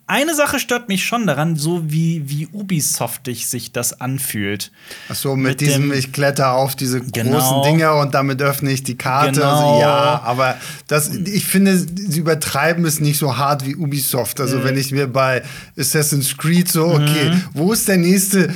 eine 0.07 0.35
Sache 0.35 0.59
stört 0.59 0.87
mich 0.87 1.03
schon 1.05 1.25
daran, 1.25 1.55
so 1.55 1.89
wie, 1.91 2.29
wie 2.29 2.47
Ubisoftig 2.51 3.47
sich 3.47 3.71
das 3.71 3.99
anfühlt. 4.01 4.71
Ach 5.09 5.15
so, 5.15 5.35
mit, 5.35 5.45
mit 5.53 5.61
diesem, 5.61 5.89
dem- 5.89 5.97
ich 5.97 6.11
kletter 6.11 6.53
auf 6.53 6.75
diese 6.75 7.01
Genau. 7.01 7.39
großen 7.39 7.63
Dinger 7.63 7.95
und 7.95 8.13
damit 8.13 8.41
öffne 8.41 8.71
ich 8.71 8.83
die 8.83 8.97
Karte. 8.97 9.39
Genau. 9.39 9.49
Also, 9.71 9.81
ja, 9.81 10.21
aber 10.23 10.57
das, 10.87 11.09
ich 11.15 11.45
finde, 11.45 11.77
sie 11.77 12.19
übertreiben 12.19 12.85
es 12.85 12.99
nicht 12.99 13.17
so 13.17 13.37
hart 13.37 13.65
wie 13.65 13.75
Ubisoft. 13.75 14.39
Also, 14.39 14.63
wenn 14.63 14.77
ich 14.77 14.91
mir 14.91 15.07
bei 15.07 15.41
Assassin's 15.77 16.37
Creed 16.37 16.67
so, 16.69 16.85
okay, 16.87 17.31
wo 17.53 17.73
ist 17.73 17.87
der 17.87 17.97
nächste 17.97 18.53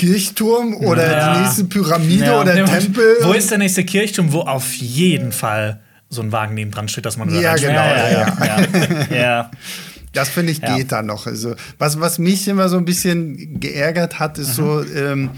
Kirchturm 0.00 0.74
oder 0.76 1.10
Ja. 1.10 1.34
die 1.34 1.40
nächste 1.42 1.64
Pyramide 1.64 2.24
Ja. 2.24 2.40
oder 2.40 2.54
und 2.64 2.70
Tempel? 2.70 3.16
Wo 3.22 3.32
ist 3.32 3.50
der 3.50 3.58
nächste 3.58 3.84
Kirchturm, 3.84 4.32
wo 4.32 4.40
auf 4.40 4.72
jeden 4.74 5.30
Fall 5.32 5.80
so 6.08 6.22
ein 6.22 6.32
Wagen 6.32 6.54
neben 6.54 6.70
dran 6.70 6.88
steht, 6.88 7.04
dass 7.06 7.16
man 7.18 7.28
da 7.28 7.40
Ja, 7.40 7.54
genau. 7.54 7.72
ja. 7.72 8.36
ja. 9.10 9.16
ja. 9.16 9.50
Das 10.12 10.28
finde 10.28 10.50
ich 10.52 10.58
Ja. 10.58 10.76
geht 10.76 10.90
da 10.90 11.02
noch. 11.02 11.26
Also, 11.28 11.54
was, 11.78 12.00
was 12.00 12.18
mich 12.18 12.48
immer 12.48 12.68
so 12.68 12.76
ein 12.78 12.84
bisschen 12.84 13.60
geärgert 13.60 14.18
hat, 14.18 14.38
ist 14.38 14.56
so, 14.56 14.82
ähm, 14.82 15.30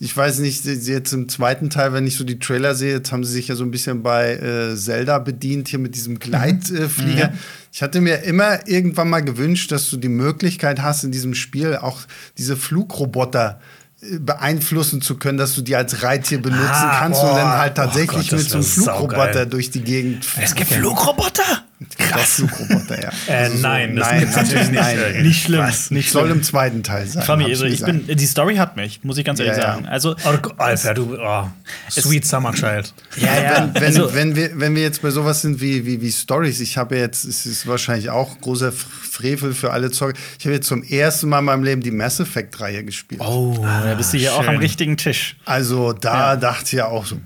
ich 0.00 0.16
weiß 0.16 0.38
nicht, 0.38 0.64
jetzt 0.64 1.12
im 1.12 1.28
zweiten 1.28 1.68
Teil, 1.68 1.92
wenn 1.92 2.06
ich 2.06 2.16
so 2.16 2.24
die 2.24 2.38
Trailer 2.38 2.74
sehe, 2.74 2.92
jetzt 2.94 3.12
haben 3.12 3.22
sie 3.24 3.32
sich 3.32 3.48
ja 3.48 3.54
so 3.54 3.64
ein 3.64 3.70
bisschen 3.70 4.02
bei 4.02 4.32
äh, 4.36 4.76
Zelda 4.76 5.18
bedient, 5.18 5.68
hier 5.68 5.78
mit 5.78 5.94
diesem 5.94 6.18
Gleitflieger. 6.20 7.34
Ich 7.70 7.82
hatte 7.82 8.00
mir 8.00 8.22
immer 8.22 8.66
irgendwann 8.66 9.10
mal 9.10 9.20
gewünscht, 9.22 9.70
dass 9.72 9.90
du 9.90 9.98
die 9.98 10.08
Möglichkeit 10.08 10.80
hast, 10.80 11.04
in 11.04 11.10
diesem 11.12 11.34
Spiel 11.34 11.76
auch 11.76 12.00
diese 12.38 12.56
Flugroboter 12.56 13.60
äh, 13.60 13.83
beeinflussen 14.20 15.00
zu 15.00 15.16
können, 15.16 15.38
dass 15.38 15.54
du 15.54 15.62
die 15.62 15.76
als 15.76 16.02
Reittier 16.02 16.40
benutzen 16.40 16.64
Ah, 16.68 16.98
kannst 17.00 17.20
und 17.22 17.28
boah. 17.30 17.36
dann 17.38 17.58
halt 17.58 17.72
Oh 17.72 17.82
tatsächlich 17.82 18.30
Gott, 18.30 18.32
das 18.32 18.40
mit 18.40 18.50
so 18.50 18.54
einem 18.56 18.62
saugeil. 18.64 18.98
Flugroboter 19.08 19.46
durch 19.46 19.70
die 19.70 19.82
Gegend 19.82 20.26
Es 20.40 20.54
gibt 20.54 20.70
Flugroboter? 20.70 21.62
Krass. 21.98 22.34
Flugroboter, 22.34 23.02
ja. 23.02 23.10
Äh, 23.26 23.32
Also 23.44 23.56
so- 23.56 23.62
nein, 23.62 23.96
das 23.96 24.08
nein, 24.10 24.30
natürlich 24.34 24.70
nicht. 24.70 24.80
nein. 24.82 25.22
Nicht 25.22 25.42
schlimm, 25.44 25.60
Was? 25.60 25.90
nicht 25.90 26.10
Soll 26.10 26.24
schlimm. 26.26 26.38
im 26.38 26.42
zweiten 26.42 26.82
Teil 26.82 27.06
sein. 27.06 27.26
Hab 27.26 27.38
also 27.40 27.64
ich 27.64 27.82
bin, 27.84 28.06
die 28.06 28.26
Story 28.26 28.56
hat 28.56 28.76
mich, 28.76 29.00
muss 29.04 29.18
ich 29.18 29.24
ganz 29.24 29.40
ehrlich 29.40 29.56
Ja, 29.56 29.62
ja. 29.62 29.72
sagen. 29.74 29.86
Also, 29.86 30.16
Oh, 30.24 30.38
Alter, 30.58 30.94
du, 30.94 31.16
oh, 31.20 31.44
sweet 31.90 32.26
Summer 32.26 32.52
Child. 32.52 32.92
ja, 33.16 33.26
ja. 33.40 33.70
wenn, 33.72 33.74
wenn, 33.74 33.84
also, 33.84 34.14
wenn, 34.14 34.36
wir, 34.36 34.50
wenn 34.60 34.74
wir 34.74 34.82
jetzt 34.82 35.02
bei 35.02 35.10
sowas 35.10 35.42
sind 35.42 35.60
wie, 35.60 35.84
wie, 35.86 36.00
wie 36.00 36.10
Stories, 36.12 36.60
ich 36.60 36.76
habe 36.76 36.96
jetzt, 36.96 37.24
es 37.24 37.46
ist 37.46 37.66
wahrscheinlich 37.66 38.10
auch 38.10 38.40
großer 38.40 38.72
Frevel 38.72 39.54
für 39.54 39.72
alle 39.72 39.90
Zocker, 39.90 40.14
ich 40.38 40.44
habe 40.44 40.54
jetzt 40.54 40.66
zum 40.66 40.82
ersten 40.82 41.28
Mal 41.28 41.38
in 41.40 41.44
meinem 41.44 41.62
Leben 41.64 41.82
die 41.82 41.90
Mass 41.90 42.20
Effect-Reihe 42.20 42.84
gespielt. 42.84 43.20
oh, 43.20 43.56
da 43.62 43.94
bist 43.94 44.12
du 44.12 44.18
hier 44.18 44.34
auch 44.34 44.40
am 44.40 44.44
schön. 44.46 44.56
richtigen 44.58 44.96
Tisch. 44.96 45.36
Also 45.44 45.92
da 45.92 46.36
dachte 46.36 46.64
ich 46.66 46.72
ja 46.72 46.86
auch 46.86 47.06
so, 47.06 47.16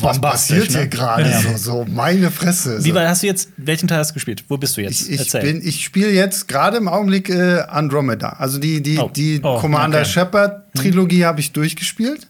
was 0.00 0.20
passiert 0.20 0.70
ne? 0.70 0.78
hier 0.80 0.86
gerade? 0.88 1.30
Ja. 1.30 1.40
So, 1.40 1.56
so 1.56 1.84
meine 1.88 2.30
Fresse. 2.30 2.84
Wie 2.84 2.94
weit 2.94 3.08
hast 3.08 3.22
du 3.22 3.26
jetzt, 3.26 3.50
welchen 3.56 3.85
Teil 3.88 3.98
hast 3.98 4.10
du 4.10 4.14
gespielt? 4.14 4.44
Wo 4.48 4.56
bist 4.56 4.76
du 4.76 4.82
jetzt? 4.82 5.08
Ich, 5.08 5.20
ich, 5.20 5.32
bin, 5.32 5.60
ich 5.66 5.84
spiele 5.84 6.10
jetzt 6.10 6.48
gerade 6.48 6.76
im 6.76 6.88
Augenblick 6.88 7.28
äh, 7.28 7.60
Andromeda. 7.68 8.30
Also 8.30 8.58
die, 8.58 8.82
die, 8.82 8.98
Oh. 8.98 9.10
die 9.14 9.40
Oh, 9.42 9.58
Commander 9.60 10.00
okay. 10.00 10.08
Shepard 10.08 10.72
Trilogie 10.74 11.24
habe 11.24 11.40
ich 11.40 11.52
durchgespielt. 11.52 12.28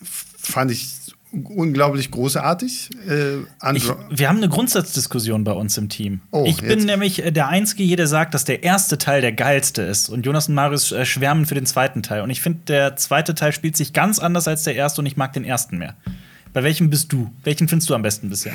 F- 0.00 0.24
Fand 0.38 0.70
ich 0.70 0.88
unglaublich 1.32 2.10
großartig. 2.10 2.90
Äh, 3.08 3.74
Ich, 3.74 3.84
wir 4.10 4.28
haben 4.28 4.38
eine 4.38 4.48
Grundsatzdiskussion 4.48 5.44
bei 5.44 5.52
uns 5.52 5.76
im 5.76 5.88
Team. 5.88 6.20
Oh, 6.30 6.44
ich 6.46 6.58
bin 6.60 6.70
jetzt. 6.70 6.84
nämlich 6.86 7.24
äh, 7.24 7.30
der 7.32 7.48
Einzige 7.48 7.94
der 7.96 8.06
sagt, 8.06 8.32
dass 8.32 8.44
der 8.44 8.62
erste 8.62 8.96
Teil 8.96 9.20
der 9.20 9.32
geilste 9.32 9.82
ist. 9.82 10.08
Und 10.08 10.24
Jonas 10.24 10.48
und 10.48 10.54
Marius 10.54 10.92
äh, 10.92 11.04
schwärmen 11.04 11.44
für 11.44 11.54
den 11.54 11.66
zweiten 11.66 12.02
Teil. 12.02 12.22
Und 12.22 12.30
ich 12.30 12.40
finde, 12.40 12.60
der 12.68 12.96
zweite 12.96 13.34
Teil 13.34 13.52
spielt 13.52 13.76
sich 13.76 13.92
ganz 13.92 14.18
anders 14.18 14.48
als 14.48 14.62
der 14.62 14.76
erste 14.76 15.00
und 15.02 15.06
ich 15.06 15.16
mag 15.16 15.32
den 15.34 15.44
ersten 15.44 15.76
mehr. 15.78 15.94
Bei 16.54 16.62
welchem 16.62 16.88
bist 16.88 17.12
du? 17.12 17.30
Welchen 17.44 17.68
findest 17.68 17.90
du 17.90 17.94
am 17.94 18.00
besten 18.02 18.30
bisher? 18.30 18.52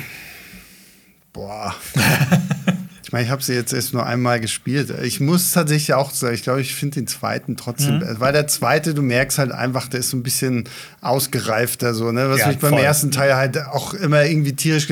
Boah. 1.32 1.74
ich 3.04 3.12
meine, 3.12 3.24
ich 3.24 3.30
habe 3.30 3.42
sie 3.42 3.54
jetzt 3.54 3.72
erst 3.72 3.94
nur 3.94 4.04
einmal 4.06 4.40
gespielt. 4.40 4.92
Ich 5.02 5.20
muss 5.20 5.52
tatsächlich 5.52 5.94
auch 5.94 6.10
sagen, 6.10 6.34
ich 6.34 6.42
glaube, 6.42 6.60
ich 6.60 6.74
finde 6.74 6.96
den 6.96 7.06
zweiten 7.06 7.56
trotzdem, 7.56 7.98
Mhm. 8.00 8.16
weil 8.20 8.32
der 8.32 8.46
zweite, 8.46 8.94
du 8.94 9.02
merkst 9.02 9.38
halt 9.38 9.52
einfach, 9.52 9.88
der 9.88 10.00
ist 10.00 10.10
so 10.10 10.16
ein 10.16 10.22
bisschen 10.22 10.68
ausgereifter, 11.00 11.94
so, 11.94 12.12
ne? 12.12 12.28
Was 12.30 12.40
Ja, 12.40 12.48
mich 12.48 12.58
beim 12.58 12.70
voll. 12.74 12.80
ersten 12.82 13.10
Teil 13.10 13.34
halt 13.34 13.58
auch 13.66 13.94
immer 13.94 14.24
irgendwie 14.24 14.52
tierisch. 14.54 14.88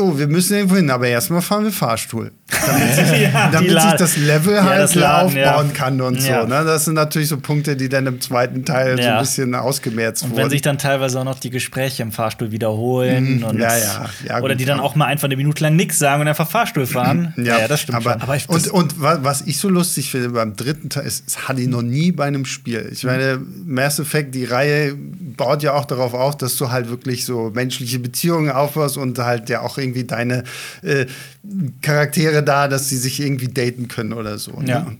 Oh, 0.00 0.18
wir 0.18 0.26
müssen 0.26 0.54
irgendwo 0.56 0.74
hin, 0.74 0.90
aber 0.90 1.06
erstmal 1.06 1.40
fahren 1.40 1.62
wir 1.64 1.70
Fahrstuhl. 1.70 2.32
Damit, 2.66 2.94
sich, 2.94 3.20
Ja, 3.22 3.50
damit 3.52 3.70
sich 3.80 3.92
das 3.92 4.16
Level 4.16 4.54
Ja, 4.54 4.64
halt 4.64 4.80
das 4.82 4.94
Laden, 4.96 5.36
ja. 5.36 5.54
aufbauen 5.54 5.72
kann 5.72 6.00
und 6.00 6.20
Ja. 6.26 6.42
so. 6.42 6.48
Ne? 6.48 6.64
Das 6.64 6.84
sind 6.86 6.94
natürlich 6.94 7.28
so 7.28 7.36
Punkte, 7.38 7.76
die 7.76 7.88
dann 7.88 8.04
im 8.08 8.20
zweiten 8.20 8.64
Teil 8.64 8.96
so 8.96 9.02
Ja. 9.04 9.14
ein 9.14 9.20
bisschen 9.22 9.54
ausgemerzt 9.54 10.24
Und 10.24 10.30
wurden. 10.32 10.42
wenn 10.42 10.50
sich 10.50 10.62
dann 10.62 10.76
teilweise 10.78 11.20
auch 11.20 11.24
noch 11.24 11.38
die 11.38 11.50
Gespräche 11.50 12.02
im 12.02 12.10
Fahrstuhl 12.10 12.50
wiederholen 12.50 13.38
Mhm, 13.38 13.44
und 13.44 13.58
ja, 13.60 13.76
ja, 13.78 14.10
ja, 14.26 14.40
oder 14.42 14.56
die 14.56 14.64
dann 14.64 14.80
auch 14.80 14.96
mal 14.96 15.06
einfach 15.06 15.26
eine 15.26 15.36
Minute 15.36 15.62
lang 15.62 15.76
nichts 15.76 16.00
sagen 16.00 16.22
und 16.22 16.26
einfach 16.28 16.50
Fahrstuhl 16.50 16.86
fahren. 16.86 17.32
Ja, 17.36 17.68
das 17.68 17.80
stimmt 17.82 17.98
aber. 17.98 18.20
Aber 18.22 18.34
ich- 18.34 18.48
und, 18.48 18.56
das- 18.66 18.72
und 18.72 19.00
wa- 19.00 19.18
was 19.22 19.42
ich 19.42 19.58
so 19.58 19.68
lustig 19.68 20.10
finde 20.10 20.30
beim 20.30 20.56
dritten 20.56 20.90
Teil, 20.90 21.06
ist, 21.06 21.26
das 21.26 21.46
hatte 21.48 21.60
ich 21.60 21.68
noch 21.68 21.82
nie 21.82 22.10
bei 22.10 22.24
einem 22.24 22.44
Spiel. 22.44 22.88
Ich 22.92 23.04
meine, 23.04 23.40
Mass 23.64 24.00
Effect, 24.00 24.34
die 24.34 24.44
Reihe 24.46 24.94
baut 25.36 25.62
ja 25.62 25.74
auch 25.74 25.84
darauf 25.84 26.12
auf, 26.14 26.36
dass 26.36 26.56
du 26.56 26.70
halt 26.72 26.90
wirklich 26.90 27.24
so 27.24 27.50
menschliche 27.54 27.98
Beziehungen 28.00 28.50
aufbaust 28.50 28.96
und 28.96 29.16
halt 29.18 29.43
ja 29.48 29.60
auch 29.62 29.78
irgendwie 29.78 30.04
deine 30.04 30.44
äh, 30.82 31.06
Charaktere 31.82 32.42
da, 32.42 32.68
dass 32.68 32.88
sie 32.88 32.96
sich 32.96 33.20
irgendwie 33.20 33.48
daten 33.48 33.88
können 33.88 34.12
oder 34.12 34.38
so. 34.38 34.60
ne? 34.60 34.68
Ja. 34.68 34.92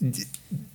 Die- 0.00 0.26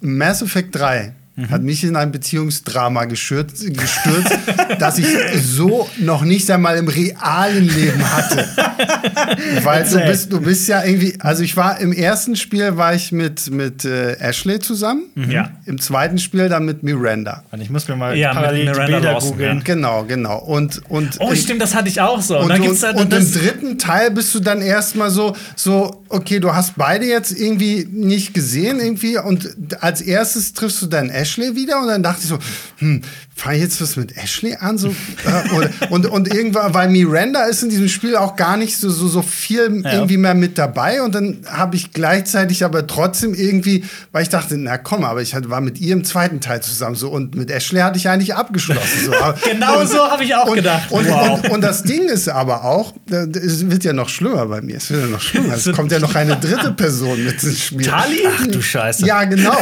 Mass 0.01 0.41
Effect 0.41 0.75
3 0.75 1.13
Mhm. 1.35 1.49
hat 1.49 1.63
mich 1.63 1.83
in 1.83 1.95
ein 1.95 2.11
Beziehungsdrama 2.11 3.05
gestürzt, 3.05 3.65
gestürzt 3.65 4.37
dass 4.79 4.99
ich 4.99 5.07
so 5.41 5.89
noch 5.99 6.21
nicht 6.23 6.49
einmal 6.51 6.77
im 6.77 6.87
realen 6.87 7.67
Leben 7.67 8.03
hatte. 8.13 8.45
Weil 9.63 9.83
du 9.89 9.99
bist, 9.99 10.31
du 10.31 10.39
bist 10.41 10.67
ja 10.67 10.83
irgendwie, 10.83 11.15
also 11.19 11.41
ich 11.43 11.57
war 11.57 11.79
im 11.79 11.91
ersten 11.91 12.35
Spiel 12.35 12.77
war 12.77 12.93
ich 12.93 13.11
mit, 13.11 13.49
mit 13.49 13.83
äh, 13.85 14.13
Ashley 14.19 14.59
zusammen, 14.59 15.05
Ja. 15.29 15.49
im 15.65 15.79
zweiten 15.81 16.17
Spiel 16.19 16.49
dann 16.49 16.65
mit 16.65 16.83
Miranda. 16.83 17.43
Und 17.51 17.61
ich 17.61 17.69
muss 17.71 17.87
mir 17.87 17.95
mal 17.95 18.15
Ja, 18.15 18.33
parallel 18.33 18.65
Miranda 18.65 18.85
Bilder 18.99 19.19
googeln. 19.19 19.57
ja. 19.57 19.63
Genau, 19.63 20.03
genau. 20.03 20.37
Und, 20.39 20.81
und 20.89 21.17
Oh, 21.19 21.29
im- 21.31 21.35
stimmt, 21.35 21.61
das 21.61 21.73
hatte 21.73 21.89
ich 21.89 21.99
auch 21.99 22.21
so. 22.21 22.37
und, 22.39 22.51
und, 22.51 22.61
gibt's 22.61 22.81
dann 22.81 22.95
und 22.95 23.03
im 23.05 23.09
das, 23.09 23.31
dritten 23.31 23.77
Teil 23.79 24.11
bist 24.11 24.33
du 24.35 24.39
dann 24.39 24.61
erstmal 24.61 25.09
so, 25.09 25.35
so, 25.55 26.03
okay, 26.09 26.39
du 26.39 26.53
hast 26.53 26.75
beide 26.77 27.05
jetzt 27.07 27.31
irgendwie 27.31 27.87
nicht 27.91 28.33
gesehen, 28.35 28.79
irgendwie, 28.79 29.17
und 29.17 29.49
als 29.81 29.99
erstes 30.01 30.53
triffst 30.53 30.79
du 30.81 30.85
dann 30.85 31.09
Ashley 31.09 31.22
wieder 31.27 31.79
und 31.81 31.87
dann 31.87 32.03
dachte 32.03 32.19
ich 32.23 32.27
so, 32.29 32.37
hm, 32.77 33.01
fange 33.35 33.57
ich 33.57 33.63
jetzt 33.63 33.81
was 33.81 33.95
mit 33.95 34.15
Ashley 34.17 34.55
an? 34.59 34.77
So, 34.77 34.89
äh, 34.89 35.53
oder, 35.55 35.69
und, 35.89 36.05
und 36.05 36.33
irgendwann, 36.33 36.73
weil 36.73 36.89
Miranda 36.89 37.45
ist 37.45 37.63
in 37.63 37.69
diesem 37.69 37.89
Spiel 37.89 38.15
auch 38.15 38.35
gar 38.35 38.57
nicht 38.57 38.77
so, 38.77 38.89
so, 38.89 39.07
so 39.07 39.21
viel 39.21 39.81
Ja. 39.83 39.93
irgendwie 39.93 40.17
mehr 40.17 40.35
mit 40.35 40.57
dabei 40.57 41.01
und 41.01 41.15
dann 41.15 41.39
habe 41.47 41.75
ich 41.75 41.91
gleichzeitig 41.93 42.63
aber 42.63 42.85
trotzdem 42.87 43.33
irgendwie, 43.33 43.83
weil 44.11 44.23
ich 44.23 44.29
dachte, 44.29 44.57
na 44.57 44.77
komm, 44.77 45.03
aber 45.03 45.21
ich 45.21 45.33
hatte- 45.33 45.49
war 45.49 45.61
mit 45.61 45.79
ihr 45.81 45.93
im 45.93 46.03
zweiten 46.03 46.41
Teil 46.41 46.61
zusammen 46.61 46.95
so 46.95 47.09
und 47.09 47.35
mit 47.35 47.49
Ashley 47.49 47.79
hatte 47.79 47.97
ich 47.97 48.07
eigentlich 48.09 48.35
abgeschlossen. 48.35 49.05
So. 49.05 49.11
Genau 49.49 49.79
und- 49.81 49.89
so 49.89 49.99
habe 50.09 50.23
ich 50.23 50.35
auch 50.35 50.45
und, 50.47 50.55
gedacht. 50.55 50.91
Und, 50.91 51.09
Wow. 51.09 51.41
und, 51.43 51.49
und 51.51 51.61
das 51.61 51.83
Ding 51.83 52.03
ist 52.03 52.29
aber 52.29 52.63
auch, 52.65 52.93
es 53.09 53.69
wird 53.69 53.83
ja 53.83 53.93
noch 53.93 54.09
schlimmer 54.09 54.45
bei 54.45 54.61
mir. 54.61 54.77
Es 54.77 54.89
wird 54.91 55.01
ja 55.01 55.07
noch 55.07 55.21
schlimmer. 55.21 55.53
Es 55.55 55.69
kommt 55.75 55.91
ja 55.91 55.99
noch 55.99 56.13
eine 56.15 56.35
dritte 56.37 56.71
Person 56.71 57.23
mit 57.23 57.41
ins 57.43 57.63
Spiel. 57.63 57.85
Tali? 57.85 58.19
Ach 58.27 58.47
du 58.47 58.61
Scheiße. 58.61 59.05
Ja, 59.05 59.23
genau. 59.25 59.57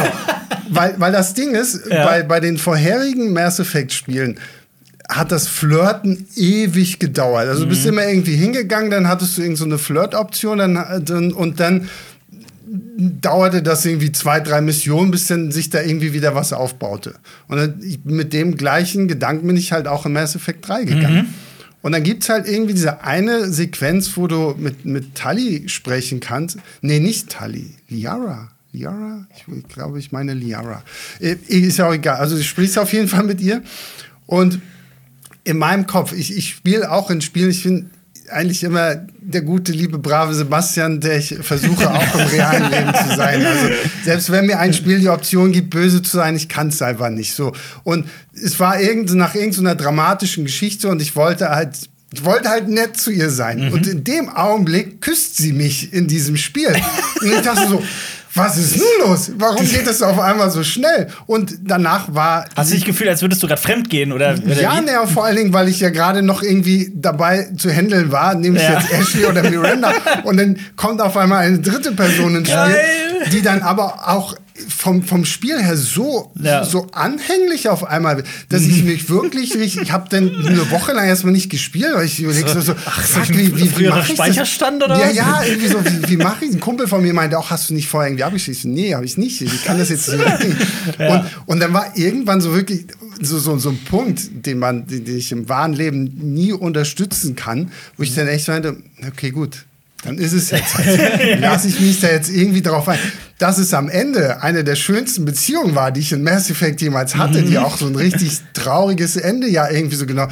weil, 0.70 0.94
weil 0.98 1.12
das 1.12 1.34
Ding 1.34 1.51
ist, 1.54 1.86
Ja. 1.90 2.04
bei, 2.04 2.22
bei 2.22 2.40
den 2.40 2.58
vorherigen 2.58 3.32
Mass 3.32 3.58
Effect-Spielen 3.60 4.38
hat 5.08 5.32
das 5.32 5.48
Flirten 5.48 6.26
ewig 6.36 6.98
gedauert. 6.98 7.48
Also 7.48 7.64
du 7.64 7.68
bist 7.68 7.84
immer 7.86 8.06
irgendwie 8.06 8.36
hingegangen, 8.36 8.90
dann 8.90 9.08
hattest 9.08 9.36
du 9.36 9.42
irgend 9.42 9.58
so 9.58 9.64
eine 9.64 9.78
Flirt-Option 9.78 10.58
dann, 10.58 11.02
dann, 11.04 11.32
und 11.32 11.60
dann 11.60 11.88
dauerte 12.96 13.62
das 13.62 13.84
irgendwie 13.84 14.12
zwei, 14.12 14.40
drei 14.40 14.60
Missionen, 14.60 15.10
bis 15.10 15.26
dann 15.26 15.50
sich 15.52 15.68
da 15.70 15.82
irgendwie 15.82 16.12
wieder 16.14 16.34
was 16.34 16.52
aufbaute. 16.52 17.14
Und 17.48 17.56
dann, 17.58 17.74
mit 18.04 18.32
dem 18.32 18.56
gleichen 18.56 19.08
Gedanken 19.08 19.46
bin 19.46 19.56
ich 19.56 19.72
halt 19.72 19.86
auch 19.88 20.06
in 20.06 20.12
Mass 20.12 20.34
Effect 20.36 20.66
3 20.68 20.84
gegangen. 20.84 21.34
Und 21.82 21.92
dann 21.92 22.04
gibt 22.04 22.22
es 22.22 22.28
halt 22.28 22.48
irgendwie 22.48 22.74
diese 22.74 23.02
eine 23.02 23.50
Sequenz, 23.52 24.16
wo 24.16 24.28
du 24.28 24.54
mit, 24.56 24.84
mit 24.84 25.16
Tully 25.16 25.68
sprechen 25.68 26.20
kannst. 26.20 26.58
Nee, 26.80 27.00
nicht 27.00 27.28
Tully, 27.36 27.74
Liara. 27.88 28.51
Liara? 28.72 29.26
Ich, 29.36 29.44
ich 29.54 29.68
glaube, 29.68 29.98
ich 29.98 30.12
meine 30.12 30.34
Liara. 30.34 30.82
Äh, 31.20 31.36
Ist 31.48 31.78
ja 31.78 31.88
auch 31.88 31.94
egal. 31.94 32.16
Also 32.16 32.36
du 32.36 32.42
sprichst 32.42 32.78
auf 32.78 32.92
jeden 32.92 33.08
Fall 33.08 33.24
mit 33.24 33.40
ihr. 33.40 33.62
Und 34.26 34.60
in 35.44 35.58
meinem 35.58 35.86
Kopf, 35.86 36.12
ich, 36.12 36.36
ich 36.36 36.50
spiele 36.50 36.90
auch 36.90 37.10
in 37.10 37.20
Spielen, 37.20 37.50
ich 37.50 37.64
bin 37.64 37.90
eigentlich 38.30 38.64
immer 38.64 38.94
der 39.20 39.42
gute, 39.42 39.72
liebe, 39.72 39.98
brave 39.98 40.34
Sebastian, 40.34 41.00
der 41.00 41.18
ich 41.18 41.36
versuche 41.42 41.90
auch 41.90 42.14
im 42.14 42.26
realen 42.28 42.70
Leben 42.70 42.94
zu 42.94 43.16
sein. 43.16 43.44
Also 43.44 43.68
selbst 44.04 44.30
wenn 44.30 44.46
mir 44.46 44.58
ein 44.58 44.72
Spiel 44.72 45.00
die 45.00 45.08
Option 45.08 45.52
gibt, 45.52 45.70
böse 45.70 46.02
zu 46.02 46.16
sein, 46.16 46.34
ich 46.34 46.48
kann 46.48 46.68
es 46.68 46.80
einfach 46.80 47.10
nicht 47.10 47.34
so. 47.34 47.52
Und 47.82 48.06
es 48.32 48.58
war 48.58 48.80
irgend, 48.80 49.12
nach 49.14 49.34
irgendeiner 49.34 49.74
dramatischen 49.74 50.44
Geschichte 50.44 50.88
und 50.88 51.02
ich 51.02 51.14
wollte 51.14 51.50
halt 51.50 51.90
ich 52.14 52.24
wollte 52.24 52.50
halt 52.50 52.68
nett 52.68 52.98
zu 52.98 53.10
ihr 53.10 53.30
sein. 53.30 53.72
Und 53.72 53.86
in 53.86 54.04
dem 54.04 54.28
Augenblick 54.28 55.00
küsst 55.00 55.38
sie 55.38 55.54
mich 55.54 55.94
in 55.94 56.08
diesem 56.08 56.36
Spiel. 56.36 56.68
Und 57.22 57.32
ich 57.32 57.40
dachte 57.40 57.66
so, 57.68 57.82
was 58.34 58.56
ist 58.56 58.76
nun 58.76 59.08
los? 59.08 59.32
Warum 59.36 59.68
geht 59.68 59.86
das 59.86 60.00
auf 60.02 60.18
einmal 60.18 60.50
so 60.50 60.62
schnell? 60.62 61.08
Und 61.26 61.54
danach 61.64 62.14
war 62.14 62.46
Hast 62.56 62.70
du 62.70 62.74
dich 62.76 62.84
gefühlt, 62.84 63.10
als 63.10 63.20
würdest 63.22 63.42
du 63.42 63.46
gerade 63.46 63.60
fremd 63.60 63.90
gehen? 63.90 64.12
Oder, 64.12 64.34
oder 64.44 64.60
ja, 64.60 64.80
ne, 64.80 64.92
vor 65.12 65.24
allen 65.26 65.36
Dingen, 65.36 65.52
weil 65.52 65.68
ich 65.68 65.80
ja 65.80 65.90
gerade 65.90 66.22
noch 66.22 66.42
irgendwie 66.42 66.90
dabei 66.94 67.48
zu 67.58 67.70
handeln 67.70 68.10
war, 68.12 68.34
nehme 68.34 68.56
ich 68.58 68.62
Ja. 68.64 68.80
jetzt 68.80 68.90
Ashley 68.92 69.26
oder 69.26 69.42
Miranda 69.48 69.92
und 70.24 70.36
dann 70.38 70.58
kommt 70.76 71.00
auf 71.02 71.16
einmal 71.16 71.46
eine 71.46 71.58
dritte 71.60 71.92
Person 71.92 72.36
ins 72.36 72.48
Spiel, 72.48 72.58
Geil. 72.60 73.28
die 73.32 73.42
dann 73.42 73.62
aber 73.62 74.08
auch 74.08 74.34
vom, 74.68 75.02
vom 75.02 75.24
Spiel 75.24 75.60
her 75.62 75.76
so, 75.76 76.32
Ja. 76.40 76.64
so 76.64 76.86
anhänglich 76.92 77.68
auf 77.68 77.84
einmal, 77.84 78.24
dass 78.48 78.62
ich 78.62 78.82
mich 78.84 79.08
wirklich 79.08 79.54
richtig, 79.54 79.82
ich 79.82 79.92
habe 79.92 80.08
dann 80.08 80.34
eine 80.46 80.70
Woche 80.70 80.92
lang 80.92 81.06
erstmal 81.06 81.32
nicht 81.32 81.50
gespielt, 81.50 81.92
weil 81.94 82.06
ich 82.06 82.20
überlege 82.20 82.48
so, 82.48 82.60
so 82.60 82.74
fuck, 82.74 83.28
wie, 83.30 83.56
wie, 83.56 83.78
wie 83.78 83.88
mach 83.88 84.08
ich? 84.08 84.14
Speicherstand 84.14 84.82
oder 84.82 84.98
Ja, 84.98 85.08
was? 85.08 85.14
ja, 85.16 85.42
irgendwie 85.44 85.68
so, 85.68 85.84
wie, 85.84 86.08
wie 86.10 86.16
mache 86.16 86.44
ich? 86.44 86.52
Ein 86.52 86.60
Kumpel 86.60 86.86
von 86.88 87.02
mir 87.02 87.14
meinte 87.14 87.38
auch, 87.38 87.50
hast 87.50 87.70
du 87.70 87.74
nicht 87.74 87.88
vorher 87.88 88.10
irgendwie? 88.12 88.50
Ich 88.50 88.60
so, 88.60 88.68
Nee, 88.68 88.94
habe 88.94 89.04
ich 89.04 89.16
nicht. 89.18 89.40
Ich 89.42 89.64
kann 89.64 89.78
das 89.78 89.88
jetzt 89.90 90.08
nicht. 90.10 90.24
und, 90.98 91.24
und 91.46 91.60
dann 91.60 91.72
war 91.72 91.96
irgendwann 91.96 92.40
so 92.40 92.54
wirklich 92.54 92.86
so, 93.20 93.38
so, 93.38 93.56
so 93.58 93.70
ein 93.70 93.78
Punkt, 93.84 94.46
den 94.46 94.58
man, 94.58 94.86
den 94.86 95.06
ich 95.16 95.30
im 95.32 95.48
wahren 95.48 95.72
Leben 95.74 96.04
nie 96.34 96.52
unterstützen 96.52 97.36
kann, 97.36 97.70
wo 97.96 98.02
ich 98.02 98.14
dann 98.14 98.26
echt 98.28 98.48
meinte, 98.48 98.76
okay, 99.06 99.30
gut. 99.30 99.64
Dann 100.04 100.18
ist 100.18 100.32
es 100.32 100.50
jetzt. 100.50 100.74
Lass 101.38 101.64
ich 101.64 101.78
mich 101.78 102.00
da 102.00 102.08
jetzt 102.08 102.28
irgendwie 102.28 102.60
drauf 102.62 102.88
ein. 102.88 102.98
Dass 103.42 103.58
es 103.58 103.74
am 103.74 103.88
Ende 103.88 104.40
eine 104.40 104.62
der 104.62 104.76
schönsten 104.76 105.24
Beziehungen 105.24 105.74
war, 105.74 105.90
die 105.90 105.98
ich 105.98 106.12
in 106.12 106.22
Mass 106.22 106.48
Effect 106.48 106.80
jemals 106.80 107.16
hatte, 107.16 107.42
die 107.42 107.58
auch 107.58 107.76
so 107.76 107.86
ein 107.86 107.96
richtig 107.96 108.38
trauriges 108.54 109.16
Ende 109.16 109.48
ja 109.48 109.68
irgendwie 109.68 109.96
so 109.96 110.06
genau, 110.06 110.28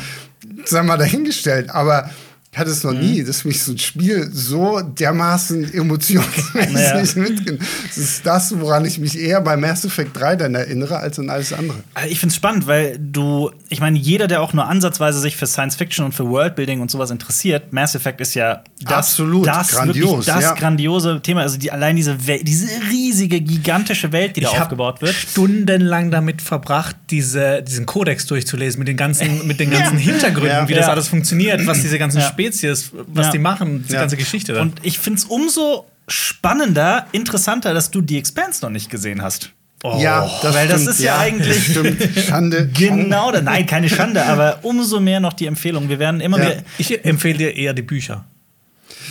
sagen 0.65 0.87
wir 0.87 0.93
mal, 0.93 0.97
dahingestellt. 0.97 1.71
Aber 1.71 2.09
Ich 2.53 2.59
hatte 2.59 2.71
es 2.73 2.83
noch 2.83 2.93
nie, 2.95 3.23
dass 3.23 3.45
mich 3.45 3.63
so 3.63 3.71
ein 3.71 3.79
Spiel 3.79 4.29
so 4.33 4.81
dermaßen 4.81 5.73
emotionsmäßig 5.73 6.73
Naja. 6.73 7.03
mitnimmt. 7.15 7.61
Das 7.87 7.97
ist 7.97 8.27
das, 8.27 8.59
woran 8.59 8.85
ich 8.85 8.99
mich 8.99 9.17
eher 9.17 9.41
bei 9.41 9.57
Mass 9.57 9.85
Effect 9.85 10.19
3 10.19 10.35
dann 10.35 10.57
erinnere, 10.57 10.97
als 10.99 11.17
an 11.21 11.31
alles 11.31 11.53
andere. 11.53 11.79
Also 11.95 12.11
Ich 12.11 12.19
finde 12.19 12.33
es 12.33 12.37
spannend, 12.37 12.67
weil 12.67 12.99
du, 12.99 13.53
ich 13.69 13.79
meine, 13.79 13.97
jeder, 13.97 14.27
der 14.27 14.43
auch 14.43 14.53
nur 14.53 14.67
ansatzweise 14.67 15.21
sich 15.21 15.37
für 15.37 15.47
Science 15.47 15.77
Fiction 15.77 16.05
und 16.05 16.13
für 16.13 16.27
Worldbuilding 16.29 16.81
und 16.81 16.91
sowas 16.91 17.13
interessiert, 17.13 17.73
Mass 17.73 17.95
Effect 17.95 18.21
ist 18.21 18.35
ja 18.35 18.65
das, 18.83 18.93
Absolut, 18.95 19.47
das 19.47 19.69
grandios, 19.69 20.11
wirklich 20.11 20.27
das 20.27 20.43
ja. 20.43 20.55
grandiose 20.55 21.21
Thema. 21.23 21.43
Also 21.43 21.57
die, 21.57 21.71
allein 21.71 21.95
diese, 21.95 22.27
Welt, 22.27 22.43
diese 22.49 22.67
riesige, 22.91 23.41
gigantische 23.41 24.11
Welt, 24.11 24.35
die 24.35 24.41
da 24.41 24.49
Ich 24.49 24.55
hab 24.57 24.63
aufgebaut 24.65 25.01
wird. 25.03 25.15
stundenlang 25.15 26.11
damit 26.11 26.43
verbracht, 26.43 26.97
diese, 27.11 27.63
diesen 27.63 27.87
Kodex 27.87 28.27
durchzulesen 28.27 28.81
mit 28.81 28.89
den 28.89 28.97
ganzen, 28.97 29.47
mit 29.47 29.61
den 29.61 29.71
ganzen 29.71 29.99
Hintergründen, 29.99 30.51
Ja. 30.51 30.69
wie 30.69 30.75
das 30.75 30.87
Ja. 30.87 30.93
alles 30.93 31.07
funktioniert, 31.07 31.65
was 31.69 31.81
diese 31.83 31.97
ganzen 31.99 32.19
Ja. 32.19 32.27
Spezies, 32.43 32.91
was 32.93 33.27
Ja. 33.27 33.33
die 33.33 33.39
machen, 33.39 33.85
die 33.89 33.93
Ja. 33.93 34.01
ganze 34.01 34.17
Geschichte. 34.17 34.53
Dann. 34.55 34.71
Und 34.71 34.81
ich 34.83 34.99
finde 34.99 35.19
es 35.19 35.25
umso 35.25 35.87
spannender, 36.09 37.07
interessanter, 37.13 37.75
dass 37.75 37.91
du 37.91 38.01
die 38.01 38.19
Expanse 38.19 38.61
noch 38.63 38.71
nicht 38.71 38.91
gesehen 38.91 39.23
hast. 39.23 39.51
ja, 39.99 40.29
das 40.43 40.55
weil 40.55 40.69
das 40.69 40.83
stimmt, 40.83 40.97
ist 40.97 41.03
ja 41.03 41.19
eigentlich- 41.19 41.65
Stimmt. 41.71 42.09
Schande. 42.29 42.69
Genau, 42.77 43.31
nein, 43.33 43.65
keine 43.67 43.89
Schande, 43.89 44.25
aber 44.27 44.59
umso 44.63 45.01
mehr 45.01 45.21
noch 45.21 45.33
die 45.33 45.47
Empfehlung. 45.47 45.89
Wir 45.89 45.99
werden 45.99 46.21
immer 46.21 46.39
Ja. 46.39 46.45
wieder. 46.51 46.63
ich 46.79 47.05
empfehle 47.05 47.39
dir 47.39 47.57
eher 47.57 47.73
die 47.73 47.83
Bücher. 47.83 48.25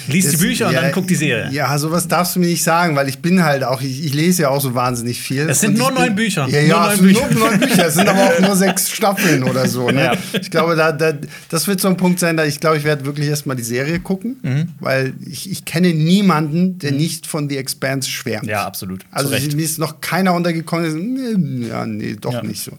Lies 0.07 0.25
die 0.25 0.31
Das- 0.31 0.41
Bücher 0.41 0.67
und 0.67 0.73
ja, 0.73 0.81
dann 0.81 0.91
guck 0.91 1.07
die 1.07 1.15
Serie. 1.15 1.49
Ja, 1.51 1.77
sowas 1.77 2.07
darfst 2.07 2.35
du 2.35 2.39
mir 2.39 2.47
nicht 2.47 2.63
sagen, 2.63 2.95
weil 2.95 3.07
ich 3.09 3.19
bin 3.19 3.43
halt 3.43 3.63
auch, 3.63 3.81
ich, 3.81 4.05
ich 4.05 4.13
lese 4.13 4.43
ja 4.43 4.49
auch 4.49 4.61
so 4.61 4.73
wahnsinnig 4.75 5.19
viel. 5.21 5.49
Es 5.49 5.61
sind 5.61 5.71
Und 5.73 5.77
nur 5.79 5.89
ich 5.91 5.95
neun 5.99 6.15
Bücher. 6.15 6.47
Ja, 6.47 6.61
Nur 6.61 6.69
ja, 6.69 6.79
neun 6.85 6.89
es 6.91 6.97
sind 6.99 7.07
Bücher. 7.07 7.27
nur 7.39 7.49
neun 7.49 7.59
Bücher. 7.59 7.87
Es 7.87 7.93
sind 7.95 8.07
aber 8.07 8.23
auch 8.23 8.39
nur 8.39 8.55
sechs 8.55 8.89
Staffeln 8.91 9.43
oder 9.43 9.67
so. 9.67 9.89
Ne? 9.89 10.03
Ja. 10.05 10.13
Ich 10.39 10.49
glaube, 10.51 10.75
da, 10.75 10.91
da, 10.91 11.13
das 11.49 11.67
wird 11.67 11.81
so 11.81 11.87
ein 11.87 11.97
Punkt 11.97 12.19
sein, 12.19 12.37
da 12.37 12.45
ich 12.45 12.59
glaube, 12.59 12.77
ich 12.77 12.83
werde 12.83 13.05
wirklich 13.05 13.27
erstmal 13.27 13.55
die 13.55 13.63
Serie 13.63 13.99
gucken, 13.99 14.37
Mhm. 14.41 14.69
weil 14.79 15.13
ich, 15.25 15.49
ich 15.51 15.65
kenne 15.65 15.93
niemanden, 15.93 16.79
der 16.79 16.91
nicht 16.91 17.27
von 17.27 17.49
The 17.49 17.57
Expanse 17.57 18.09
schwärmt. 18.09 18.47
Ja, 18.47 18.65
absolut. 18.65 19.05
Also 19.11 19.29
Recht. 19.29 19.55
mir 19.55 19.63
ist 19.63 19.79
noch 19.79 20.01
keiner 20.01 20.33
untergekommen, 20.33 21.67
ja, 21.69 21.85
nee, 21.85 22.15
doch 22.19 22.33
Ja. 22.33 22.43
nicht 22.43 22.63
so. 22.63 22.71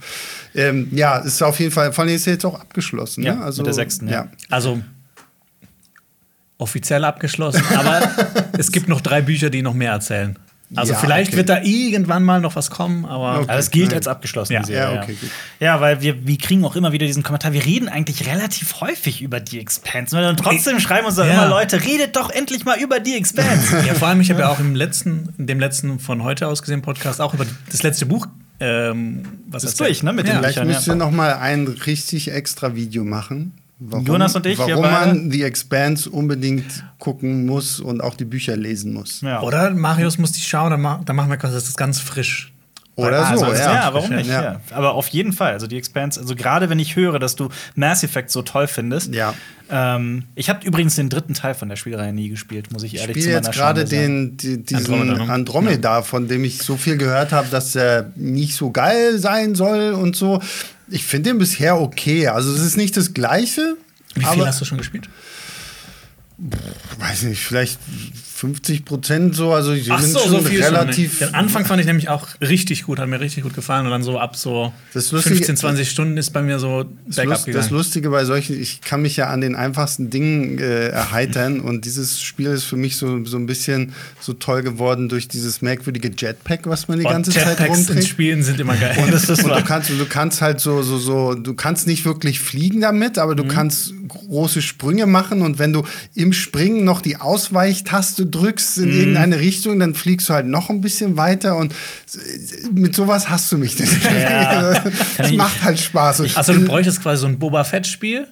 Ähm, 0.54 0.88
ja, 0.92 1.18
ist 1.18 1.42
auf 1.42 1.58
jeden 1.60 1.70
Fall, 1.72 1.92
vor 1.92 2.04
allem 2.04 2.14
ist 2.14 2.26
jetzt 2.26 2.44
auch 2.44 2.58
abgeschlossen. 2.60 3.22
Ja, 3.22 3.34
ne? 3.36 3.42
also, 3.44 3.62
mit 3.62 3.66
der 3.68 3.74
sechsten, 3.74 4.08
ja. 4.08 4.28
Also 4.48 4.80
offiziell 6.60 7.04
abgeschlossen, 7.04 7.62
aber 7.76 8.02
es 8.58 8.72
gibt 8.72 8.88
noch 8.88 9.00
drei 9.00 9.22
Bücher, 9.22 9.50
die 9.50 9.62
noch 9.62 9.74
mehr 9.74 9.92
erzählen. 9.92 10.38
Also 10.76 10.92
Ja, 10.92 10.98
vielleicht 11.00 11.30
okay. 11.30 11.38
wird 11.38 11.48
da 11.48 11.62
irgendwann 11.62 12.22
mal 12.22 12.40
noch 12.40 12.54
was 12.54 12.70
kommen, 12.70 13.04
aber 13.04 13.40
Okay. 13.40 13.50
Aber 13.50 13.58
es 13.58 13.70
gilt 13.72 13.88
Nein. 13.88 13.96
als 13.96 14.06
abgeschlossen, 14.06 14.52
Ja. 14.52 14.64
Serie. 14.64 14.94
Ja, 14.94 15.02
okay, 15.02 15.16
gut. 15.20 15.30
Ja, 15.58 15.80
weil 15.80 16.00
wir, 16.00 16.26
wir 16.26 16.38
kriegen 16.38 16.64
auch 16.64 16.76
immer 16.76 16.92
wieder 16.92 17.06
diesen 17.06 17.24
Kommentar. 17.24 17.52
Wir 17.52 17.64
reden 17.64 17.88
eigentlich 17.88 18.26
relativ 18.28 18.80
häufig 18.80 19.20
über 19.20 19.40
die 19.40 19.58
Expanse. 19.58 20.16
Und 20.16 20.22
dann 20.22 20.36
trotzdem 20.36 20.78
schreiben 20.78 21.06
uns 21.08 21.16
dann 21.16 21.26
Ja. 21.26 21.34
immer 21.34 21.48
Leute, 21.48 21.84
redet 21.84 22.14
doch 22.14 22.30
endlich 22.30 22.64
mal 22.64 22.78
über 22.80 23.00
die 23.00 23.16
Expanse. 23.16 23.82
Ja, 23.86 23.94
vor 23.94 24.06
allem, 24.08 24.20
ich 24.20 24.30
habe 24.30 24.40
ja 24.42 24.48
auch 24.48 24.60
im 24.60 24.76
letzten, 24.76 25.34
in 25.38 25.48
dem 25.48 25.58
letzten 25.58 25.98
von 25.98 26.22
heute 26.22 26.46
aus 26.46 26.62
gesehen 26.62 26.82
Podcast 26.82 27.20
auch 27.20 27.34
über 27.34 27.46
das 27.68 27.82
letzte 27.82 28.06
Buch 28.06 28.28
ähm, 28.60 29.22
was 29.48 29.64
Ist 29.64 29.80
durch, 29.80 30.02
ne, 30.02 30.12
mit 30.12 30.26
ja. 30.28 30.34
den 30.34 30.40
Vielleicht 30.42 30.64
müsst 30.64 30.86
ja. 30.86 30.92
ihr 30.92 30.96
noch 30.96 31.10
mal 31.10 31.34
ein 31.34 31.66
richtig 31.66 32.30
extra 32.30 32.74
Video 32.74 33.04
machen. 33.04 33.54
Warum, 33.82 34.04
Jonas 34.04 34.36
und 34.36 34.44
ich, 34.44 34.58
warum 34.58 34.82
man 34.82 35.30
The 35.30 35.42
Expanse 35.42 36.10
unbedingt 36.10 36.84
gucken 36.98 37.46
muss 37.46 37.80
und 37.80 38.02
auch 38.02 38.14
die 38.14 38.26
Bücher 38.26 38.54
lesen 38.54 38.92
muss. 38.92 39.22
Ja. 39.22 39.40
Oder 39.40 39.70
Marius 39.70 40.18
muss 40.18 40.32
die 40.32 40.40
schauen, 40.42 40.70
dann, 40.70 40.82
ma 40.82 41.00
dann 41.04 41.16
machen 41.16 41.30
wir 41.30 41.38
quasi 41.38 41.54
das 41.54 41.76
ganz 41.76 41.98
frisch. 41.98 42.52
Oder 42.96 43.20
Ah, 43.26 43.32
so, 43.36 43.44
sonst- 43.46 43.60
ja. 43.60 43.74
ja, 43.74 43.94
warum 43.94 44.10
nicht? 44.10 44.28
Ja. 44.28 44.42
Ja. 44.42 44.60
Aber 44.72 44.94
auf 44.94 45.08
jeden 45.08 45.32
Fall. 45.32 45.52
Also 45.52 45.66
die 45.66 45.78
Expanse, 45.78 46.20
also 46.20 46.34
gerade 46.34 46.68
wenn 46.68 46.78
ich 46.78 46.96
höre, 46.96 47.18
dass 47.18 47.34
du 47.36 47.48
Mass 47.74 48.02
Effect 48.02 48.30
so 48.30 48.42
toll 48.42 48.66
findest. 48.66 49.14
Ja. 49.14 49.32
Ähm, 49.70 50.24
ich 50.34 50.50
habe 50.50 50.66
übrigens 50.66 50.96
den 50.96 51.08
dritten 51.08 51.32
Teil 51.32 51.54
von 51.54 51.68
der 51.68 51.76
Spielreihe 51.76 52.12
nie 52.12 52.28
gespielt, 52.28 52.72
muss 52.72 52.82
ich 52.82 52.94
Ich 52.94 53.00
ehrlich 53.00 53.14
spiele 53.14 53.26
zu 53.26 53.32
meiner 53.36 53.46
jetzt 53.46 53.56
gerade 53.56 53.84
den, 53.86 54.36
die, 54.36 54.62
diesen 54.62 54.92
Andromeda, 54.94 55.32
Andromeda, 55.32 55.96
ne? 55.98 56.02
von 56.04 56.28
dem 56.28 56.44
ich 56.44 56.58
so 56.62 56.76
viel 56.76 56.96
gehört 56.98 57.32
habe, 57.32 57.48
dass 57.50 57.74
er 57.74 58.10
nicht 58.16 58.54
so 58.56 58.70
geil 58.70 59.18
sein 59.18 59.54
soll 59.54 59.92
und 59.92 60.14
so. 60.16 60.42
Ich 60.88 61.04
finde 61.04 61.30
den 61.30 61.38
bisher 61.38 61.80
okay. 61.80 62.26
Also 62.28 62.52
es 62.52 62.60
ist 62.60 62.76
nicht 62.76 62.96
das 62.96 63.14
Gleiche. 63.14 63.76
Wie 64.14 64.20
viel 64.20 64.28
aber, 64.28 64.46
hast 64.48 64.60
du 64.60 64.64
schon 64.64 64.78
gespielt? 64.78 65.08
weiß 66.98 67.22
nicht, 67.24 67.40
vielleicht 67.42 67.78
50 68.40 68.86
Prozent 68.86 69.34
so. 69.36 69.52
Also 69.52 69.72
ich 69.72 69.86
bin 69.88 69.96
schon 69.98 70.44
viel 70.46 70.62
relativ. 70.62 71.18
Schon? 71.18 71.28
Den 71.28 71.34
Anfang 71.34 71.66
fand 71.66 71.78
ich 71.80 71.86
nämlich 71.86 72.08
auch 72.08 72.26
richtig 72.40 72.84
gut, 72.84 72.98
hat 72.98 73.06
mir 73.08 73.20
richtig 73.20 73.42
gut 73.42 73.54
gefallen. 73.54 73.84
Und 73.84 73.92
dann 73.92 74.02
so 74.02 74.18
ab 74.18 74.34
so 74.36 74.72
Das 74.94 75.12
Lustige- 75.12 75.36
15, 75.36 75.56
20 75.58 75.90
Stunden 75.90 76.16
ist 76.16 76.30
bei 76.30 76.40
mir 76.40 76.58
so 76.58 76.86
Das, 77.06 77.24
Lust, 77.24 77.48
das. 77.52 77.68
Lustige 77.70 78.08
bei 78.08 78.24
solchen, 78.24 78.58
ich 78.58 78.80
kann 78.80 79.02
mich 79.02 79.16
ja 79.16 79.26
an 79.28 79.42
den 79.42 79.54
einfachsten 79.56 80.08
Dingen 80.08 80.58
äh, 80.58 80.88
erheitern 80.88 81.60
und 81.60 81.84
dieses 81.84 82.20
Spiel 82.22 82.46
ist 82.48 82.64
für 82.64 82.76
mich 82.76 82.96
so, 82.96 83.22
so 83.26 83.36
ein 83.36 83.44
bisschen 83.46 83.92
so 84.20 84.32
toll 84.32 84.62
geworden 84.62 85.08
durch 85.10 85.28
dieses 85.28 85.60
merkwürdige 85.60 86.10
Jetpack, 86.16 86.60
was 86.66 86.88
man 86.88 86.98
die 86.98 87.04
Und 87.04 87.12
ganze 87.12 87.32
Zeit 87.32 87.46
Jetpacks 87.46 87.68
in 87.68 87.74
rumträgt. 87.86 88.08
Spielen 88.08 88.42
sind 88.42 88.58
immer 88.58 88.76
geil. 88.76 88.96
Und, 89.02 89.12
und 89.12 89.28
du 89.56 89.64
kannst, 89.64 89.90
du 89.90 90.06
kannst 90.06 90.40
halt 90.40 90.60
so, 90.60 90.82
so, 90.82 90.96
so, 90.98 91.34
du 91.34 91.52
kannst 91.54 91.86
nicht 91.86 92.04
wirklich 92.06 92.40
fliegen 92.40 92.80
damit, 92.80 93.18
aber 93.18 93.32
Mhm. 93.32 93.36
du 93.36 93.44
kannst 93.44 93.92
große 94.08 94.62
Sprünge 94.62 95.06
machen 95.06 95.42
und 95.42 95.58
wenn 95.58 95.72
du 95.72 95.84
im 96.14 96.32
Springen 96.32 96.84
noch 96.84 97.00
die 97.00 97.16
Ausweichtaste 97.16 98.26
drückst 98.30 98.78
Mhm. 98.78 98.84
in 98.84 98.98
irgendeine 98.98 99.40
Richtung, 99.40 99.78
dann 99.78 99.94
fliegst 99.94 100.28
du 100.28 100.34
halt 100.34 100.46
noch 100.46 100.70
ein 100.70 100.80
bisschen 100.80 101.16
weiter 101.16 101.56
und 101.56 101.74
mit 102.72 102.94
sowas 102.94 103.28
hast 103.28 103.50
du 103.52 103.58
mich 103.58 103.78
nicht. 103.78 103.92
Ja. 104.04 104.74
das 105.18 105.32
macht 105.32 105.62
halt 105.62 105.78
Spaß. 105.78 106.20
Und 106.20 106.36
Also 106.36 106.52
du 106.52 106.64
bräuchtest 106.64 107.02
quasi 107.02 107.20
so 107.22 107.26
ein 107.26 107.38
Boba 107.38 107.64
Fett-Spiel, 107.64 108.26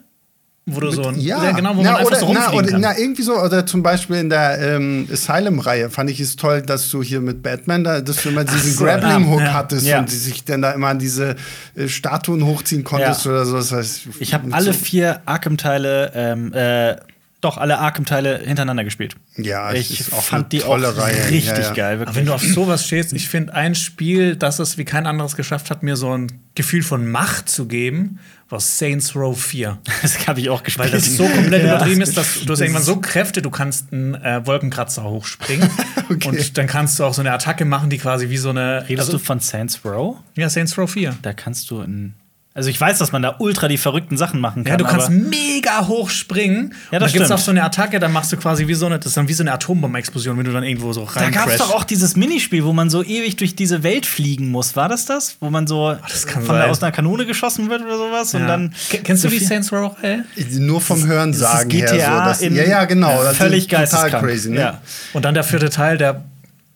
wo 0.71 0.81
du 0.81 0.91
so 0.91 1.03
ein 1.07 1.19
ja, 1.19 1.53
genau, 1.53 1.77
wo 1.77 1.83
na, 1.83 1.93
man 1.93 2.01
einfach 2.01 2.11
oder, 2.11 2.21
so 2.21 2.33
na, 2.33 2.41
rumfliegen 2.41 2.59
oder, 2.65 2.73
kann. 2.73 2.81
na, 2.83 2.99
irgendwie 2.99 3.23
so, 3.23 3.41
oder 3.41 3.65
zum 3.65 3.83
Beispiel 3.83 4.17
in 4.17 4.29
der 4.29 4.59
ähm, 4.77 5.09
Asylum-Reihe 5.11 5.89
fand 5.89 6.11
ich 6.11 6.21
es 6.21 6.37
toll, 6.37 6.61
dass 6.61 6.91
du 6.91 7.03
hier 7.03 7.23
mit 7.23 7.43
Batman, 7.43 7.85
da, 7.85 8.03
dass 8.03 8.23
du 8.23 8.29
immer 8.29 8.45
diesen 8.45 8.73
so, 8.73 8.85
Grappling-Hook 8.85 9.41
ja, 9.41 9.47
ja. 9.47 9.53
hattest 9.55 9.87
Ja. 9.87 9.99
und 10.01 10.13
die 10.13 10.17
sich 10.17 10.45
dann 10.45 10.61
da 10.61 10.73
immer 10.73 10.89
an 10.89 10.99
diese 10.99 11.37
äh, 11.75 11.89
Statuen 11.89 12.45
hochziehen 12.45 12.85
konntest 12.85 13.25
Ja. 13.25 13.31
oder 13.31 13.47
so. 13.47 13.57
Das 13.57 13.73
heißt, 13.73 14.01
Ich 14.21 14.35
habe 14.35 14.45
mit 14.45 14.55
alle 14.55 14.75
so, 14.75 14.79
vier 14.79 15.23
Arkham-Teile, 15.25 16.13
ähm, 16.15 16.53
äh, 16.53 16.97
doch 17.41 17.57
alle 17.57 17.79
Arkham-Teile 17.79 18.39
hintereinander 18.45 18.83
gespielt. 18.83 19.15
Ja, 19.37 19.73
ich 19.73 20.01
ist 20.01 20.13
auch 20.13 20.23
fand 20.25 20.45
eine 20.45 20.49
die 20.49 20.59
tolle 20.59 20.89
auch 20.89 20.97
Reihe. 20.97 21.31
richtig 21.31 21.47
Ja, 21.47 21.61
ja. 21.61 21.73
geil. 21.73 21.99
Wirklich. 22.01 22.09
Aber 22.09 22.17
wenn 22.17 22.27
du 22.27 22.35
auf 22.35 22.43
sowas 22.43 22.85
stehst, 22.85 23.13
ich 23.13 23.29
finde 23.29 23.55
ein 23.55 23.75
Spiel, 23.77 24.35
das 24.35 24.59
es 24.59 24.77
wie 24.77 24.85
kein 24.85 25.07
anderes 25.07 25.37
geschafft 25.37 25.71
hat, 25.71 25.83
mir 25.85 25.97
so 25.97 26.17
ein 26.17 26.41
Gefühl 26.57 26.83
von 26.83 27.07
Macht 27.09 27.49
zu 27.49 27.67
geben, 27.69 28.19
war 28.49 28.59
Saints 28.59 29.15
Row 29.15 29.41
4. 29.41 29.79
das 30.03 30.27
habe 30.27 30.41
ich 30.41 30.51
auch 30.51 30.65
gespielt. 30.65 30.93
Weil 30.93 30.99
das 30.99 31.17
so 31.17 31.29
komplett 31.29 31.63
Ja. 31.65 31.77
übertrieben 31.77 32.01
ist, 32.01 32.17
dass 32.17 32.41
du 32.45 32.53
hast 32.53 32.61
irgendwann 32.61 32.83
so 32.83 32.97
Kräfte, 33.01 33.41
du 33.41 33.51
kannst 33.51 33.93
einen 33.93 34.15
äh, 34.17 34.45
Wolkenkratzer 34.45 35.05
hochspringen 35.05 35.71
Okay. 36.11 36.27
und 36.29 36.57
dann 36.59 36.67
kannst 36.67 36.99
du 36.99 37.05
auch 37.05 37.13
so 37.15 37.21
eine 37.21 37.33
Attacke 37.33 37.65
machen, 37.67 37.91
die 37.91 37.99
quasi 37.99 38.31
wie 38.31 38.39
so 38.39 38.49
eine. 38.51 38.89
Redest 38.89 39.09
also, 39.09 39.19
du 39.19 39.25
von 39.25 39.39
Saints 39.41 39.81
Row? 39.85 40.17
ja, 40.37 40.49
Saints 40.49 40.77
Row 40.79 40.91
4. 40.91 41.17
Da 41.23 41.35
kannst 41.35 41.71
du 41.71 41.83
in. 41.83 42.15
Also 42.55 42.71
ich 42.71 42.81
weiß, 42.81 42.99
dass 42.99 43.13
man 43.13 43.23
da 43.23 43.37
ultra 43.39 43.69
die 43.69 43.77
verrückten 43.79 44.17
Sachen 44.17 44.41
machen 44.41 44.65
kann. 44.65 44.73
Ja, 44.73 44.77
du 44.79 44.85
kannst 44.85 45.07
aber 45.07 45.15
mega 45.15 45.87
hoch 45.87 46.11
springen. 46.11 46.75
Ja, 46.91 46.97
und 46.99 47.03
das 47.03 47.13
dann 47.13 47.19
gibt's 47.21 47.31
auch 47.31 47.39
so 47.39 47.53
eine 47.53 47.63
Attacke, 47.63 48.01
dann 48.01 48.11
machst 48.11 48.33
du 48.33 48.37
quasi 48.37 48.67
wie 48.67 48.75
so 48.75 48.87
eine, 48.87 48.99
das 48.99 49.07
ist 49.07 49.17
dann 49.17 49.29
wie 49.29 49.33
so 49.33 49.45
eine 49.45 49.53
Atombombenexplosion, 49.53 50.37
wenn 50.37 50.45
du 50.45 50.51
dann 50.53 50.65
irgendwo 50.65 50.93
so 50.93 51.05
da 51.15 51.21
rein 51.21 51.31
gab 51.33 51.49
es 51.49 51.59
doch 51.59 51.73
auch 51.73 51.85
dieses 51.85 52.17
Minispiel, 52.17 52.65
wo 52.65 52.73
man 52.73 52.91
so 52.91 53.05
ewig 53.05 53.37
durch 53.37 53.55
diese 53.55 53.85
Welt 53.85 54.07
fliegen 54.07 54.51
muss. 54.51 54.75
War 54.75 54.89
das 54.89 55.05
das? 55.05 55.37
Wo 55.39 55.51
man 55.51 55.69
so 55.69 55.97
das 56.09 56.27
kann 56.27 56.43
von 56.43 56.57
sein. 56.57 56.69
aus 56.71 56.83
einer 56.83 56.91
Kanone 56.91 57.27
geschossen 57.27 57.71
wird 57.71 57.83
oder 57.83 57.97
sowas? 57.97 58.35
Und 58.35 58.49
dann. 58.49 58.75
Kennst 59.05 59.23
du 59.23 59.29
die 59.29 59.39
Saints 59.39 59.73
Row 59.73 59.95
Reihe? 60.03 60.25
Nur 60.59 60.81
vom 60.81 61.07
Hören 61.07 61.33
sagen 61.35 61.69
Das 61.69 61.79
ist 61.79 61.91
GTA 61.93 61.95
her. 61.95 62.19
So, 62.19 62.25
dass, 62.31 62.41
in- 62.41 62.57
ja, 62.57 62.65
ja, 62.65 62.85
genau. 62.87 63.23
Das 63.23 63.33
ist 63.33 63.39
Völlig 63.39 63.67
total 63.69 63.85
geisteskrank. 63.85 64.25
crazy. 64.25 64.51
Ne? 64.51 64.61
Ja. 64.61 64.81
Und 65.13 65.25
dann 65.25 65.35
der 65.35 65.45
vierte 65.45 65.71
Teil, 65.71 65.97
der 65.97 66.25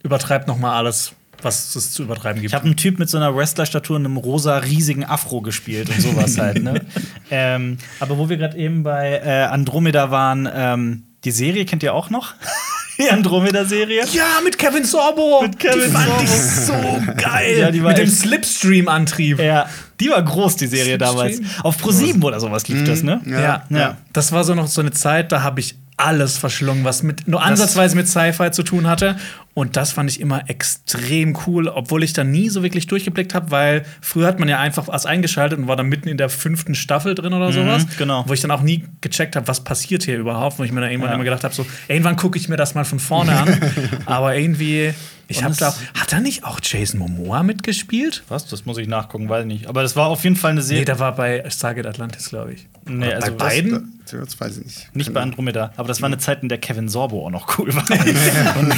übertreibt 0.05 0.47
noch 0.47 0.59
mal 0.59 0.77
alles, 0.77 1.13
was 1.45 1.75
es 1.75 1.93
zu 1.93 2.03
übertreiben 2.03 2.41
gibt. 2.41 2.53
Ich 2.53 2.55
habe 2.55 2.67
einen 2.67 2.77
Typ 2.77 2.99
mit 2.99 3.09
so 3.09 3.17
einer 3.17 3.35
Wrestlerstatur 3.35 3.97
und 3.97 4.07
einem 4.07 4.17
rosa 4.17 4.59
riesigen 4.59 5.05
Afro 5.05 5.41
gespielt 5.41 5.89
und 5.89 6.01
sowas 6.01 6.39
halt. 6.39 6.63
Ne? 6.63 6.81
ähm, 7.31 7.79
aber 8.01 8.19
wo 8.19 8.29
wir 8.29 8.37
gerade 8.37 8.57
eben 8.57 8.83
bei 8.83 9.21
äh, 9.25 9.45
Andromeda 9.45 10.11
waren, 10.11 10.49
ähm, 10.53 11.03
die 11.25 11.31
Serie 11.31 11.65
kennt 11.65 11.83
ihr 11.83 11.95
auch 11.95 12.11
noch? 12.11 12.35
die 12.99 13.11
Andromeda-Serie? 13.11 14.05
ja, 14.13 14.41
mit 14.45 14.59
Kevin 14.59 14.85
Sorbo. 14.85 15.43
Mit 15.43 15.59
Kevin 15.59 15.81
die 15.85 15.89
fand 15.89 16.07
Sorbo. 16.07 16.23
ich 16.23 16.31
so 16.31 17.13
geil. 17.23 17.59
Ja, 17.59 17.89
mit 17.89 17.99
dem 17.99 18.09
Slipstream-Antrieb. 18.09 19.39
Ja, 19.41 19.69
die 20.01 20.11
war 20.11 20.23
groß, 20.23 20.57
die 20.57 20.67
Serie 20.67 20.99
damals. 20.99 21.37
Slipstream? 21.37 21.65
Auf 21.65 21.77
Pro7 21.83 22.23
oder 22.23 22.41
sowas 22.41 22.69
lief 22.69 22.85
das, 22.85 23.03
ne? 23.03 23.21
Ja. 23.27 23.41
Ja, 23.41 23.65
Ja. 23.71 23.97
Das 24.13 24.33
war 24.33 24.45
so 24.45 24.55
noch 24.55 24.67
so 24.67 24.81
eine 24.81 24.93
Zeit, 24.93 25.33
da 25.33 25.43
habe 25.43 25.61
ich 25.61 25.77
alles 26.05 26.37
verschlungen, 26.39 26.85
was 26.85 27.03
mit 27.03 27.29
nur 27.29 27.43
ansatzweise 27.43 27.97
mit 27.97 28.09
Sci-Fi 28.09 28.51
zu 28.51 28.63
tun 28.63 28.87
hatte. 28.87 29.17
Und 29.55 29.77
das 29.77 29.93
fand 29.93 30.09
ich 30.11 30.19
immer 30.21 30.49
extrem 30.49 31.37
cool, 31.47 31.69
obwohl 31.69 32.03
ich 32.03 32.15
da 32.15 32.25
nie 32.25 32.49
so 32.49 32.63
wirklich 32.63 32.87
durchgeblickt 32.87 33.35
habe, 33.35 33.51
weil 33.51 33.85
früher 34.01 34.27
hat 34.27 34.39
man 34.41 34.49
ja 34.49 34.59
einfach 34.59 34.89
was 34.89 35.05
eingeschaltet 35.05 35.59
und 35.59 35.69
war 35.69 35.77
dann 35.77 35.89
mitten 35.89 36.09
in 36.09 36.17
der 36.17 36.31
fünften 36.31 36.75
Staffel 36.75 37.15
drin 37.15 37.35
oder 37.35 37.53
sowas. 37.53 37.87
genau. 37.99 38.25
Wo 38.27 38.33
ich 38.33 38.41
dann 38.41 38.51
auch 38.51 38.63
nie 38.63 38.85
gecheckt 39.03 39.37
habe, 39.37 39.47
was 39.49 39.63
passiert 39.63 40.05
hier 40.05 40.17
überhaupt, 40.19 40.59
wo 40.59 40.65
ich 40.65 40.73
mir 40.73 40.81
dann 40.81 40.91
irgendwann 40.91 41.11
Ja. 41.11 41.15
immer 41.17 41.25
gedacht 41.25 41.45
habe, 41.45 41.55
so 41.55 41.67
irgendwann 41.89 42.17
gucke 42.17 42.39
ich 42.39 42.49
mir 42.49 42.57
das 42.57 42.75
mal 42.75 42.85
von 42.85 42.99
vorne 42.99 43.33
an. 43.39 43.61
Aber 44.07 44.35
irgendwie, 44.37 44.95
Ich 45.41 45.43
es- 45.43 45.57
da. 45.59 45.75
Hat 45.99 46.13
da 46.13 46.21
nicht 46.21 46.45
auch 46.45 46.61
Jason 46.63 46.99
Momoa 47.01 47.43
mitgespielt? 47.43 48.23
Was? 48.29 48.47
Das 48.47 48.65
muss 48.67 48.79
ich 48.79 48.89
nachgucken, 48.89 49.29
weiß 49.29 49.43
ich 49.43 49.47
nicht. 49.49 49.67
Aber 49.67 49.83
das 49.83 49.97
war 49.97 50.07
auf 50.09 50.25
jeden 50.25 50.37
Fall 50.37 50.53
eine 50.53 50.61
Nee, 50.61 50.67
Serie. 50.67 50.85
der 50.85 50.99
war 50.99 51.15
bei 51.15 51.45
Stargate 51.51 51.87
Atlantis, 51.87 52.29
glaube 52.29 52.55
ich. 52.55 52.67
Nee, 52.85 53.07
Oder 53.07 53.17
also 53.17 53.33
bei 53.33 53.45
beiden? 53.47 54.01
Das, 54.05 54.21
das 54.21 54.41
weiß 54.41 54.59
ich 54.59 54.65
nicht. 54.65 54.97
Nicht 54.97 55.15
bei 55.15 55.21
Andromeda, 55.21 55.73
aber 55.77 55.87
das 55.89 56.03
war 56.03 56.07
eine 56.09 56.19
Zeit, 56.19 56.43
in 56.43 56.49
der 56.49 56.59
Kevin 56.59 56.89
Sorbo 56.89 57.25
auch 57.25 57.31
noch 57.31 57.59
cool 57.59 57.73
war. 57.75 57.85
Und, 58.59 58.75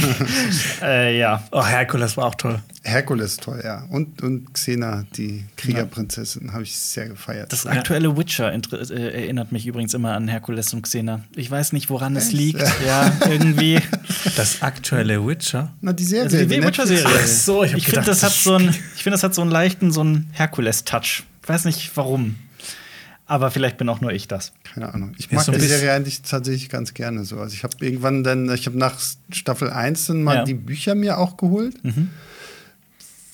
äh, 0.83 1.19
ja. 1.19 1.43
Oh, 1.51 1.65
Herkules 1.65 2.17
war 2.19 2.27
auch 2.27 2.35
toll. 2.35 2.61
Herkules 2.83 3.39
toll, 3.39 3.63
ja. 3.65 3.85
Und, 3.91 4.23
und 4.23 4.53
Xena, 4.53 5.05
die 5.17 5.45
Kriegerprinzessin, 5.57 6.53
habe 6.53 6.65
ich 6.65 6.77
sehr 6.77 7.09
gefeiert. 7.09 7.51
Das 7.51 7.65
aktuelle 7.67 8.15
Witcher 8.17 8.53
äh, 8.53 9.23
erinnert 9.23 9.53
mich 9.53 9.67
übrigens 9.67 9.95
immer 9.95 10.13
an 10.13 10.29
Herkules 10.29 10.75
und 10.75 10.83
Xena. 10.83 11.21
Ich 11.35 11.51
weiß 11.51 11.73
nicht, 11.73 11.89
woran 11.91 12.15
es 12.17 12.33
liegt. 12.33 12.63
Ja, 12.87 13.11
irgendwie. 13.31 13.81
Das 14.37 14.61
aktuelle 14.61 15.27
Witcher. 15.27 15.73
Na, 15.81 15.93
die 15.93 16.05
Serie. 16.05 16.25
Also 16.25 16.37
die 16.47 16.61
die 16.61 16.67
Witcher-Serie. 16.67 17.05
Ach 17.07 17.27
so, 17.27 17.65
ich 17.65 17.75
ich 17.75 17.87
finde, 17.87 18.03
das 18.07 18.23
hat 18.23 18.33
so 18.33 18.55
einen, 18.55 18.69
ich 18.69 19.03
finde, 19.03 19.15
das 19.15 19.23
hat 19.23 19.35
so 19.35 19.43
einen 19.43 19.51
leichten, 19.51 19.91
so 19.93 20.01
einen 20.01 20.29
Herkules-Touch. 20.33 21.25
Ich 21.43 21.49
weiß 21.49 21.65
nicht 21.65 21.91
warum. 21.97 22.37
Aber 23.27 23.51
vielleicht 23.51 23.79
bin 23.79 23.89
auch 23.89 24.01
nur 24.03 24.13
ich 24.13 24.29
das. 24.29 24.53
Keine 24.65 24.93
Ahnung. 24.93 25.13
Ich 25.17 25.33
mag 25.33 25.49
ein 25.49 25.55
die 25.55 25.61
Serie 25.61 25.93
eigentlich 25.95 26.21
tatsächlich 26.23 26.69
ganz 26.69 26.93
gerne 26.93 27.25
so. 27.25 27.39
Also 27.39 27.55
ich 27.55 27.65
habe 27.65 27.75
irgendwann 27.81 28.23
dann, 28.23 28.53
ich 28.53 28.67
habe 28.67 28.77
nach 28.77 29.01
Staffel 29.33 29.71
1 29.71 30.07
dann 30.07 30.23
mal 30.23 30.37
Ja. 30.37 30.45
die 30.45 30.55
Bücher 30.55 30.95
mir 30.95 31.17
auch 31.19 31.37
geholt. 31.39 31.75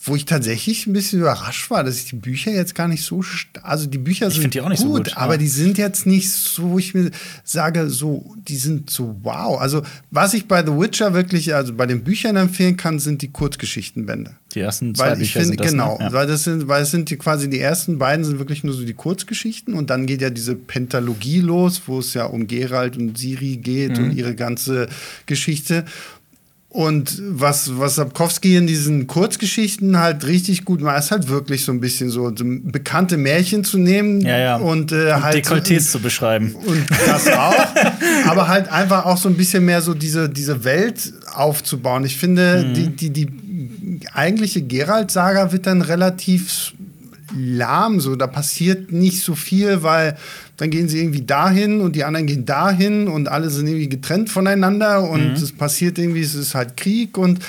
Wo 0.02 0.16
ich 0.16 0.24
tatsächlich 0.24 0.86
ein 0.86 0.94
bisschen 0.94 1.20
überrascht 1.20 1.70
war, 1.70 1.84
dass 1.84 1.98
ich 1.98 2.06
die 2.06 2.16
Bücher 2.16 2.50
jetzt 2.52 2.74
gar 2.74 2.88
nicht 2.88 3.02
so. 3.04 3.22
Also 3.62 3.86
die 3.86 3.98
Bücher 3.98 4.28
Ich 4.28 4.32
sind 4.34 4.42
find 4.42 4.54
die 4.54 4.60
nicht 4.62 4.80
so 4.80 4.86
gut, 4.88 5.04
gut, 5.08 5.16
aber 5.18 5.34
ja. 5.34 5.38
die 5.38 5.48
sind 5.48 5.76
jetzt 5.76 6.06
nicht 6.06 6.30
so, 6.30 6.70
wo 6.70 6.78
ich 6.78 6.94
mir 6.94 7.10
sage, 7.44 7.90
so, 7.90 8.34
die 8.48 8.56
sind 8.56 8.88
so 8.88 9.16
wow. 9.22 9.60
Also 9.60 9.82
was 10.10 10.32
ich 10.32 10.48
bei 10.48 10.64
The 10.64 10.72
Witcher 10.72 11.12
wirklich, 11.12 11.54
also 11.54 11.74
bei 11.74 11.84
den 11.84 12.02
Büchern 12.02 12.36
empfehlen 12.36 12.78
kann, 12.78 12.98
sind 12.98 13.20
die 13.20 13.28
Kurzgeschichtenbände. 13.30 14.36
Die 14.54 14.60
ersten 14.60 14.94
zwei 14.94 15.10
Weil 15.10 15.12
ich 15.22 15.34
Bücher 15.34 15.40
finde, 15.40 15.46
sind 15.48 15.60
das, 15.60 15.70
genau, 15.70 15.98
Ne? 15.98 16.04
Ja. 16.04 16.12
weil 16.14 16.26
das 16.26 16.44
sind, 16.44 16.66
weil 16.66 16.82
es 16.82 16.90
sind 16.90 17.10
die 17.10 17.16
quasi 17.16 17.50
die 17.50 17.60
ersten 17.60 17.98
beiden 17.98 18.24
sind 18.24 18.38
wirklich 18.38 18.64
nur 18.64 18.72
so 18.72 18.84
die 18.86 18.94
Kurzgeschichten 18.94 19.74
und 19.74 19.90
dann 19.90 20.06
geht 20.06 20.22
ja 20.22 20.30
diese 20.30 20.54
Pentalogie 20.56 21.40
los, 21.40 21.82
wo 21.86 21.98
es 21.98 22.14
ja 22.14 22.24
um 22.24 22.46
Geralt 22.46 22.96
und 22.96 23.18
Siri 23.18 23.58
geht 23.58 23.98
Mhm. 23.98 24.04
und 24.04 24.16
ihre 24.16 24.34
ganze 24.34 24.88
Geschichte. 25.26 25.84
Und 26.72 27.20
was, 27.30 27.78
was 27.80 27.96
Sapkowski 27.96 28.54
in 28.56 28.68
diesen 28.68 29.08
Kurzgeschichten 29.08 29.98
halt 29.98 30.24
richtig 30.24 30.64
gut 30.64 30.80
macht, 30.80 31.00
ist 31.00 31.10
halt 31.10 31.28
wirklich 31.28 31.64
so 31.64 31.72
ein 31.72 31.80
bisschen 31.80 32.10
so, 32.10 32.30
so 32.34 32.44
bekannte 32.46 33.16
Märchen 33.16 33.64
zu 33.64 33.76
nehmen 33.76 34.20
Ja, 34.20 34.38
ja. 34.38 34.56
und 34.56 34.92
äh, 34.92 35.12
Und 35.14 35.22
halt 35.24 35.34
Dekolletés 35.44 35.90
zu 35.90 35.98
beschreiben. 35.98 36.54
und 36.66 36.86
das 37.06 37.26
auch, 37.26 37.66
aber 38.28 38.46
halt 38.46 38.68
einfach 38.70 39.04
auch 39.04 39.16
so 39.16 39.28
ein 39.28 39.36
bisschen 39.36 39.64
mehr 39.64 39.82
so 39.82 39.94
diese, 39.94 40.28
diese 40.28 40.62
Welt 40.62 41.12
aufzubauen. 41.34 42.04
Ich 42.04 42.16
finde, 42.16 42.64
Mhm. 42.68 42.74
die, 42.74 43.10
die, 43.10 43.10
die 43.10 43.28
eigentliche 44.14 44.62
Geralt-Saga 44.62 45.50
wird 45.50 45.66
dann 45.66 45.82
relativ 45.82 46.72
lahm, 47.36 48.00
so 48.00 48.16
da 48.16 48.26
passiert 48.26 48.92
nicht 48.92 49.22
so 49.22 49.34
viel, 49.34 49.82
weil 49.82 50.16
dann 50.56 50.70
gehen 50.70 50.88
sie 50.88 50.98
irgendwie 51.00 51.22
dahin 51.22 51.80
und 51.80 51.96
die 51.96 52.04
anderen 52.04 52.26
gehen 52.26 52.44
dahin 52.44 53.08
und 53.08 53.28
alle 53.28 53.50
sind 53.50 53.66
irgendwie 53.66 53.88
getrennt 53.88 54.30
voneinander 54.30 55.08
und 55.08 55.28
Mhm. 55.30 55.34
es 55.34 55.52
passiert 55.52 55.98
irgendwie, 55.98 56.20
es 56.22 56.34
ist 56.34 56.54
halt 56.54 56.76
Krieg 56.76 57.16
und 57.18 57.40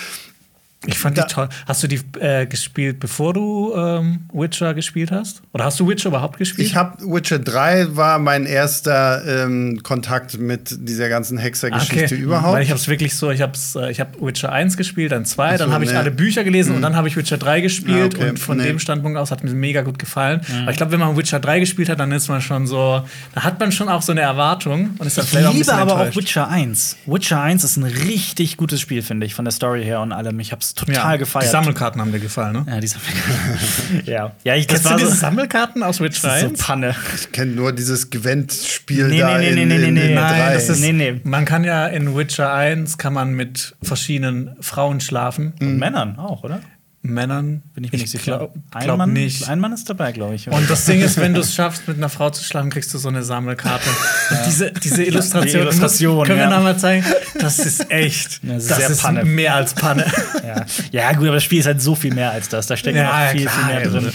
Ich 0.87 0.97
fand 0.97 1.15
Da- 1.15 1.25
die 1.25 1.33
toll. 1.33 1.47
Hast 1.67 1.83
du 1.83 1.87
die 1.87 1.99
äh, 2.19 2.47
gespielt, 2.47 2.99
bevor 2.99 3.33
du 3.33 3.71
ähm, 3.75 4.21
Witcher 4.33 4.73
gespielt 4.73 5.11
hast? 5.11 5.43
Oder 5.53 5.65
hast 5.65 5.79
du 5.79 5.87
Witcher 5.87 6.09
überhaupt 6.09 6.39
gespielt? 6.39 6.67
ich 6.67 6.75
habe 6.75 6.97
Witcher 7.05 7.37
3 7.37 7.95
war 7.95 8.17
mein 8.17 8.47
erster 8.47 9.43
ähm, 9.43 9.81
Kontakt 9.83 10.39
mit 10.39 10.75
dieser 10.87 11.07
ganzen 11.07 11.37
Hexergeschichte 11.37 12.15
überhaupt. 12.15 12.53
Weil 12.55 12.63
ich 12.63 12.69
habe 12.71 12.79
es 12.79 12.87
wirklich 12.87 13.15
so, 13.15 13.29
ich 13.29 13.41
habe 13.41 13.53
äh, 13.75 13.91
ich 13.91 13.99
hab 13.99 14.19
Witcher 14.19 14.51
1 14.51 14.75
gespielt, 14.75 15.11
dann 15.11 15.23
2, 15.25 15.45
Ach 15.45 15.51
so, 15.51 15.57
dann 15.65 15.71
habe 15.73 15.83
ich 15.83 15.91
nee. 15.91 15.97
alle 15.97 16.09
Bücher 16.09 16.43
gelesen 16.43 16.75
und 16.75 16.81
dann 16.81 16.95
habe 16.95 17.07
ich 17.07 17.15
Witcher 17.15 17.37
3 17.37 17.61
gespielt 17.61 18.15
Ah, 18.15 18.17
okay. 18.21 18.29
und 18.31 18.39
von 18.39 18.57
Nee. 18.57 18.63
dem 18.63 18.79
Standpunkt 18.79 19.19
aus 19.19 19.29
hat 19.29 19.43
mir 19.43 19.51
mega 19.53 19.81
gut 19.83 19.99
gefallen. 19.99 20.41
Aber 20.63 20.71
ich 20.71 20.77
glaube, 20.77 20.93
wenn 20.93 20.99
man 20.99 21.15
Witcher 21.15 21.39
3 21.39 21.59
gespielt 21.59 21.89
hat, 21.89 21.99
dann 21.99 22.11
ist 22.11 22.27
man 22.27 22.41
schon 22.41 22.65
so, 22.65 23.03
da 23.35 23.43
hat 23.43 23.59
man 23.59 23.71
schon 23.71 23.87
auch 23.87 24.01
so 24.01 24.13
eine 24.13 24.21
Erwartung 24.21 24.95
und 24.97 25.05
ist 25.05 25.15
dann 25.17 25.25
Ich 25.25 25.29
vielleicht 25.29 25.47
auch 25.47 25.51
ein 25.51 25.57
liebe 25.57 25.73
aber 25.73 26.09
auch. 26.09 26.15
Witcher 26.15 26.49
1. 26.49 26.97
Witcher 27.05 27.39
1 27.39 27.63
ist 27.63 27.77
ein 27.77 27.83
richtig 27.83 28.57
gutes 28.57 28.81
Spiel, 28.81 29.03
finde 29.03 29.27
ich, 29.27 29.35
von 29.35 29.45
der 29.45 29.51
Story 29.51 29.83
her 29.83 30.01
und 30.01 30.11
allem. 30.11 30.39
Ich 30.39 30.51
habe 30.51 30.61
es 30.61 30.70
total 30.73 30.95
ja, 30.95 31.15
gefeiert. 31.17 31.45
Die 31.45 31.49
Sammelkarten 31.51 32.01
haben 32.01 32.11
dir 32.11 32.19
gefallen, 32.19 32.53
ne? 32.53 32.65
ja, 32.67 32.79
die 32.79 32.87
Sammelkarten. 32.87 34.01
ja. 34.05 34.31
ja, 34.43 34.55
ich, 34.55 34.67
das 34.67 34.75
Kennst 34.75 34.85
du 34.85 34.89
war 34.89 34.97
diese 34.97 35.09
so, 35.09 35.15
Sammelkarten 35.15 35.83
aus 35.83 35.99
Witcher 35.99 36.27
das 36.27 36.37
ist 36.37 36.41
so 36.41 36.47
1? 36.49 36.59
Panne. 36.59 36.95
Ich 37.15 37.31
kenne 37.31 37.51
nur 37.51 37.71
dieses 37.73 38.09
Gwent-Spiel 38.09 39.07
Nee, 39.07 39.19
da 39.19 39.37
nee, 39.37 39.51
nee, 39.51 39.61
in, 39.63 39.67
nee, 39.67 39.77
nee, 39.77 39.87
in, 39.87 39.93
nee, 39.93 40.07
in 40.09 40.13
nein, 40.15 40.39
drei. 40.39 40.53
das 40.53 40.69
ist, 40.69 40.79
Nee, 40.79 40.93
nee. 40.93 41.21
Man 41.23 41.45
kann 41.45 41.63
ja 41.63 41.87
in 41.87 42.15
Witcher 42.15 42.53
1 42.53 42.97
kann 42.97 43.13
man 43.13 43.33
mit 43.33 43.75
verschiedenen 43.81 44.55
Frauen 44.61 45.01
schlafen. 45.01 45.53
Und 45.59 45.77
Männern 45.77 46.17
auch, 46.17 46.43
oder? 46.43 46.61
Männern 47.03 47.63
Bin 47.73 47.83
ich 47.83 47.91
mir 47.91 47.97
nicht 47.97 48.11
sicher. 48.11 48.37
glaub, 48.37 48.53
ein, 48.71 48.83
glaub 48.83 48.97
Mann, 48.99 49.11
nicht. 49.13 49.47
ein 49.49 49.59
Mann 49.59 49.73
ist 49.73 49.89
dabei, 49.89 50.11
glaube 50.11 50.35
ich. 50.35 50.47
Und 50.49 50.69
das 50.69 50.85
Ding 50.85 51.01
ist, 51.01 51.17
wenn 51.17 51.33
du 51.33 51.39
es 51.41 51.53
schaffst, 51.55 51.87
mit 51.87 51.97
einer 51.97 52.09
Frau 52.09 52.29
zu 52.29 52.43
schlafen, 52.43 52.69
kriegst 52.69 52.93
du 52.93 52.99
so 52.99 53.09
eine 53.09 53.23
Sammelkarte. 53.23 53.89
Diese, 54.47 54.71
diese 54.71 55.03
Illustration, 55.03 55.51
Die 55.51 55.57
Illustration, 55.57 56.25
können 56.27 56.37
wir 56.39 56.45
ja. 56.45 56.49
noch 56.51 56.63
mal 56.63 56.77
zeigen? 56.77 57.03
Das 57.39 57.59
ist 57.59 57.89
echt. 57.91 58.39
Ja, 58.51 58.53
das 58.55 58.63
ist 58.63 58.71
das 58.71 58.77
sehr 58.79 58.89
ist 58.91 59.01
Panne. 59.01 59.23
mehr 59.25 59.55
als 59.55 59.73
Panne. 59.73 60.05
ja. 60.45 60.65
ja, 60.91 61.13
gut, 61.13 61.25
aber 61.27 61.35
das 61.35 61.43
Spiel 61.43 61.59
ist 61.59 61.65
halt 61.65 61.81
so 61.81 61.95
viel 61.95 62.13
mehr 62.13 62.31
als 62.31 62.49
das. 62.49 62.67
Da 62.67 62.75
steckt 62.77 62.95
Ja, 62.97 63.25
noch 63.25 63.31
viel, 63.31 63.41
klar, 63.45 63.53
viel 63.55 63.75
mehr 63.75 63.89
drin. 63.89 64.13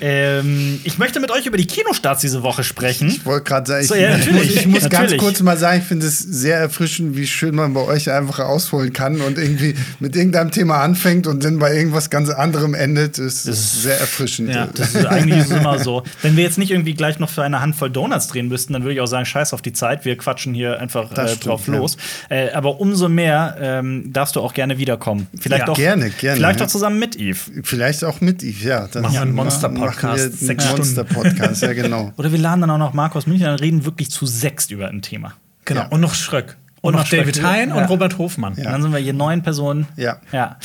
ähm, 0.00 0.80
ich 0.84 0.98
möchte 0.98 1.20
mit 1.20 1.30
euch 1.30 1.46
über 1.46 1.56
die 1.56 1.66
Kinostarts 1.66 2.20
diese 2.20 2.42
Woche 2.42 2.64
sprechen. 2.64 3.08
Ich 3.08 3.24
wollte 3.26 3.44
gerade 3.44 3.66
sagen, 3.66 3.82
ich, 3.82 3.88
So, 3.88 3.94
ja, 3.94 4.16
ich, 4.16 4.26
natürlich, 4.26 4.56
ich 4.56 4.66
muss 4.66 4.82
ganz 4.82 4.92
natürlich. 4.94 5.18
kurz 5.20 5.40
mal 5.40 5.56
sagen, 5.56 5.80
ich 5.80 5.86
finde 5.86 6.06
es 6.06 6.18
sehr 6.18 6.58
erfrischend, 6.58 7.16
wie 7.16 7.26
schön 7.26 7.54
man 7.54 7.74
bei 7.74 7.80
euch 7.82 8.10
einfach 8.10 8.38
ausholen 8.40 8.92
kann 8.92 9.20
und 9.20 9.38
irgendwie 9.38 9.74
mit 10.00 10.16
irgendeinem 10.16 10.50
Thema 10.50 10.78
anfängt 10.82 11.26
und 11.26 11.44
dann 11.44 11.58
bei 11.58 11.74
irgendwas 11.74 12.07
ganz 12.10 12.30
anderem 12.30 12.74
endet. 12.74 13.18
Das 13.18 13.46
ist 13.46 13.82
sehr 13.82 13.98
erfrischend. 13.98 14.50
Ja, 14.50 14.66
das 14.66 14.94
ist 14.94 15.06
eigentlich 15.06 15.40
ist 15.40 15.52
immer 15.52 15.78
so. 15.78 16.02
Wenn 16.22 16.36
wir 16.36 16.44
jetzt 16.44 16.58
nicht 16.58 16.70
irgendwie 16.70 16.94
gleich 16.94 17.18
noch 17.18 17.30
für 17.30 17.42
eine 17.42 17.60
Handvoll 17.60 17.90
Donuts 17.90 18.28
drehen 18.28 18.48
müssten, 18.48 18.72
dann 18.72 18.82
würde 18.82 18.94
ich 18.94 19.00
auch 19.00 19.06
sagen, 19.06 19.26
scheiß 19.26 19.52
auf 19.54 19.62
die 19.62 19.72
Zeit, 19.72 20.04
wir 20.04 20.16
quatschen 20.16 20.54
hier 20.54 20.80
einfach 20.80 21.10
äh, 21.16 21.28
stimmt, 21.28 21.46
drauf 21.46 21.66
ja. 21.66 21.74
los. 21.74 21.96
Äh, 22.28 22.50
aber 22.52 22.80
umso 22.80 23.08
mehr 23.08 23.56
ähm, 23.60 24.12
darfst 24.12 24.36
du 24.36 24.40
auch 24.40 24.54
gerne 24.54 24.78
wiederkommen. 24.78 25.26
Vielleicht 25.38 25.66
Ja, 25.66 25.72
auch 25.72 25.76
gerne, 25.76 26.10
gerne, 26.10 26.36
Vielleicht 26.36 26.60
ja. 26.60 26.66
auch 26.66 26.70
zusammen 26.70 26.98
mit 26.98 27.16
Eve. 27.16 27.38
Vielleicht 27.62 28.04
auch 28.04 28.20
mit 28.20 28.42
Yves, 28.42 28.64
ja. 28.64 28.88
Dann 28.88 29.02
Machen 29.02 29.14
wir 29.14 29.22
einen 29.22 29.34
wir 29.34 29.42
einen 29.42 30.32
sechs 30.32 30.64
Stunden. 30.64 30.78
Monster-Podcast, 30.78 31.62
ja, 31.62 31.72
genau. 31.72 32.12
Oder 32.16 32.32
wir 32.32 32.38
laden 32.38 32.60
dann 32.60 32.70
auch 32.70 32.78
noch 32.78 32.92
Markus 32.92 33.26
München, 33.26 33.46
dann 33.46 33.58
reden 33.58 33.84
wirklich 33.84 34.10
zu 34.10 34.26
sechst 34.26 34.70
über 34.70 34.88
ein 34.88 35.02
Thema. 35.02 35.34
Genau. 35.64 35.82
Ja. 35.82 35.86
Und 35.88 36.00
noch 36.00 36.14
Schröck. 36.14 36.56
Und, 36.80 36.94
Und 36.94 37.00
noch. 37.00 37.08
David 37.08 37.42
Hein 37.42 37.70
Ja. 37.70 37.74
und 37.76 37.84
Robert 37.86 38.18
Hofmann. 38.18 38.54
Und 38.54 38.64
dann 38.64 38.82
sind 38.82 38.92
wir 38.92 38.98
hier 39.00 39.12
neun 39.12 39.42
Personen. 39.42 39.86
Ja. 39.96 40.18
Ja. 40.32 40.56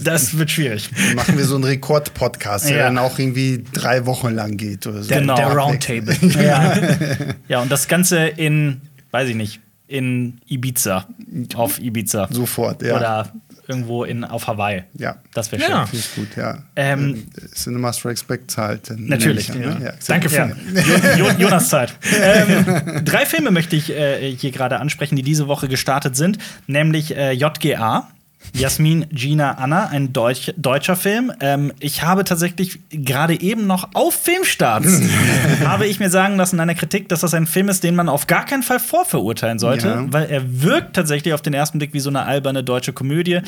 Das 0.00 0.38
wird 0.38 0.50
schwierig. 0.52 0.90
Dann 0.96 1.16
machen 1.16 1.36
wir 1.36 1.44
so 1.44 1.56
einen 1.56 1.64
Rekord-Podcast, 1.64 2.68
der 2.68 2.76
Ja. 2.76 2.84
dann 2.84 2.98
auch 2.98 3.18
irgendwie 3.18 3.64
drei 3.72 4.06
Wochen 4.06 4.28
lang 4.34 4.56
geht 4.56 4.86
oder 4.86 5.02
so. 5.02 5.08
Der, 5.08 5.20
Genau. 5.20 5.34
der 5.34 5.48
Roundtable. 5.48 6.14
Ja. 6.42 6.74
ja, 7.48 7.60
und 7.60 7.72
das 7.72 7.88
Ganze 7.88 8.26
in, 8.28 8.80
weiß 9.10 9.28
ich 9.30 9.34
nicht, 9.34 9.60
in 9.88 10.40
Ibiza. 10.46 11.06
Auf 11.56 11.80
Ibiza. 11.80 12.28
Sofort, 12.30 12.82
ja. 12.82 12.96
Oder 12.96 13.32
irgendwo 13.68 14.04
in, 14.04 14.24
auf 14.24 14.46
Hawaii. 14.46 14.82
Ja. 14.94 15.16
Das 15.34 15.52
wäre 15.52 15.62
schön. 15.62 15.70
Ja. 15.70 15.86
Finde 15.86 16.04
ich 16.08 16.14
gut, 16.16 16.36
ja. 16.36 16.58
Ähm, 16.74 17.26
Cinema 17.54 17.92
Strikes 17.92 18.24
Back 18.24 18.50
zahlt. 18.50 18.90
Natürlich, 18.96 19.52
ne? 19.54 19.76
ja. 19.82 19.92
Danke, 20.06 20.28
Ja. 20.28 20.48
Funk. 20.48 20.56
Jo 21.18 21.26
Jo- 21.26 21.32
Jonas 21.38 21.68
Zeit. 21.68 21.92
ähm, 22.22 23.04
drei 23.04 23.26
Filme 23.26 23.50
möchte 23.50 23.76
ich 23.76 23.90
äh, 23.90 24.34
hier 24.34 24.50
gerade 24.50 24.78
ansprechen, 24.80 25.16
die 25.16 25.22
diese 25.22 25.46
Woche 25.48 25.68
gestartet 25.68 26.16
sind, 26.16 26.38
nämlich 26.66 27.14
äh, 27.16 27.32
JGA. 27.32 28.08
Jasmin, 28.54 29.06
Gina, 29.10 29.52
Anna, 29.52 29.88
ein 29.88 30.12
Deutsch, 30.12 30.52
deutscher 30.56 30.96
Film. 30.96 31.32
Ähm, 31.40 31.72
ich 31.80 32.02
habe 32.02 32.24
tatsächlich 32.24 32.78
gerade 32.90 33.40
eben 33.40 33.66
noch 33.66 33.90
auf 33.94 34.14
Filmstarts 34.14 35.00
habe 35.64 35.86
ich 35.86 36.00
mir 36.00 36.08
sagen 36.08 36.36
lassen 36.36 36.56
in 36.56 36.60
einer 36.60 36.74
Kritik, 36.74 37.08
dass 37.08 37.20
das 37.20 37.34
ein 37.34 37.46
Film 37.46 37.68
ist, 37.68 37.84
den 37.84 37.94
man 37.94 38.08
auf 38.08 38.26
gar 38.26 38.46
keinen 38.46 38.62
Fall 38.62 38.80
vorverurteilen 38.80 39.58
sollte, 39.58 39.88
Ja. 39.88 40.04
weil 40.12 40.30
er 40.30 40.62
wirkt 40.62 40.96
tatsächlich 40.96 41.34
auf 41.34 41.42
den 41.42 41.52
ersten 41.52 41.78
Blick 41.78 41.92
wie 41.92 42.00
so 42.00 42.10
eine 42.10 42.22
alberne 42.24 42.64
deutsche 42.64 42.92
Komödie. 42.92 43.40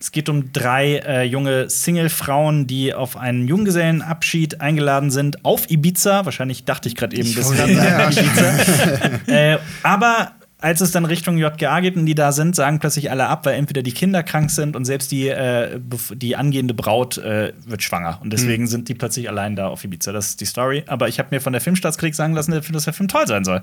Es 0.00 0.10
geht 0.10 0.28
um 0.28 0.52
drei 0.52 0.96
äh, 1.06 1.22
junge 1.22 1.70
Single-Frauen, 1.70 2.66
die 2.66 2.92
auf 2.92 3.16
einen 3.16 3.46
Junggesellenabschied 3.46 4.60
eingeladen 4.60 5.12
sind 5.12 5.44
auf 5.44 5.70
Ibiza. 5.70 6.24
Wahrscheinlich 6.24 6.64
dachte 6.64 6.88
ich 6.88 6.96
gerade 6.96 7.16
eben, 7.16 7.32
das 7.34 7.56
kann 7.56 7.74
sein, 7.76 8.12
Ibiza. 8.12 9.32
äh, 9.32 9.58
aber 9.84 10.32
als 10.62 10.80
es 10.80 10.92
dann 10.92 11.04
Richtung 11.04 11.36
JGA 11.38 11.80
geht 11.80 11.96
und 11.96 12.06
die 12.06 12.14
da 12.14 12.32
sind, 12.32 12.54
sagen 12.56 12.78
plötzlich 12.78 13.10
alle 13.10 13.26
ab, 13.26 13.44
weil 13.46 13.54
entweder 13.54 13.82
die 13.82 13.92
Kinder 13.92 14.22
krank 14.22 14.50
sind 14.50 14.76
und 14.76 14.84
selbst 14.84 15.10
die, 15.10 15.28
äh, 15.28 15.78
die 16.14 16.36
angehende 16.36 16.72
Braut 16.72 17.18
äh, 17.18 17.52
wird 17.66 17.82
schwanger. 17.82 18.18
Und 18.22 18.32
deswegen 18.32 18.66
sind 18.66 18.88
die 18.88 18.94
plötzlich 18.94 19.28
allein 19.28 19.56
da 19.56 19.66
auf 19.68 19.82
Ibiza. 19.84 20.12
Das 20.12 20.28
ist 20.30 20.40
die 20.40 20.44
Story. 20.46 20.84
Aber 20.86 21.08
ich 21.08 21.18
habe 21.18 21.28
mir 21.32 21.40
von 21.40 21.52
der 21.52 21.60
Filmstaatskritik 21.60 22.14
sagen 22.14 22.34
lassen, 22.34 22.52
dass 22.72 22.84
der 22.84 22.92
Film 22.92 23.08
toll 23.08 23.26
sein 23.26 23.44
soll. 23.44 23.60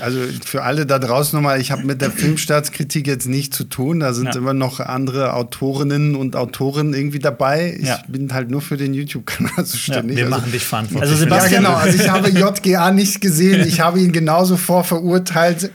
Also 0.00 0.18
für 0.44 0.62
alle 0.62 0.86
da 0.86 0.98
draußen 0.98 1.36
nochmal, 1.36 1.60
ich 1.60 1.70
habe 1.72 1.84
mit 1.84 2.00
der 2.02 2.10
Filmstaatskritik 2.10 3.06
jetzt 3.06 3.26
nichts 3.28 3.56
zu 3.56 3.64
tun. 3.64 4.00
Da 4.00 4.12
sind 4.12 4.26
Ja. 4.26 4.36
immer 4.36 4.54
noch 4.54 4.80
andere 4.80 5.32
Autorinnen 5.34 6.14
und 6.16 6.36
Autoren 6.36 6.92
irgendwie 6.94 7.18
dabei. 7.18 7.76
Ich 7.80 7.88
Ja. 7.88 7.98
bin 8.08 8.32
halt 8.32 8.50
nur 8.50 8.60
für 8.60 8.76
den 8.76 8.94
YouTube-Kanal 8.94 9.64
zuständig. 9.64 10.16
Wir 10.16 10.24
also, 10.26 10.36
machen 10.36 10.52
dich 10.52 10.64
verantwortlich. 10.64 11.10
Also 11.10 11.24
für 11.24 11.30
ja. 11.30 11.36
Sebastian- 11.40 11.62
genau. 11.64 11.74
Also 11.76 11.98
ich 12.02 12.08
habe 12.10 12.28
JGA 12.28 12.90
nicht 12.90 13.20
gesehen. 13.20 13.66
Ich 13.72 13.80
habe 13.80 14.00
ihn 14.00 14.12
genauso 14.12 14.56
vorverurteilt 14.56 15.70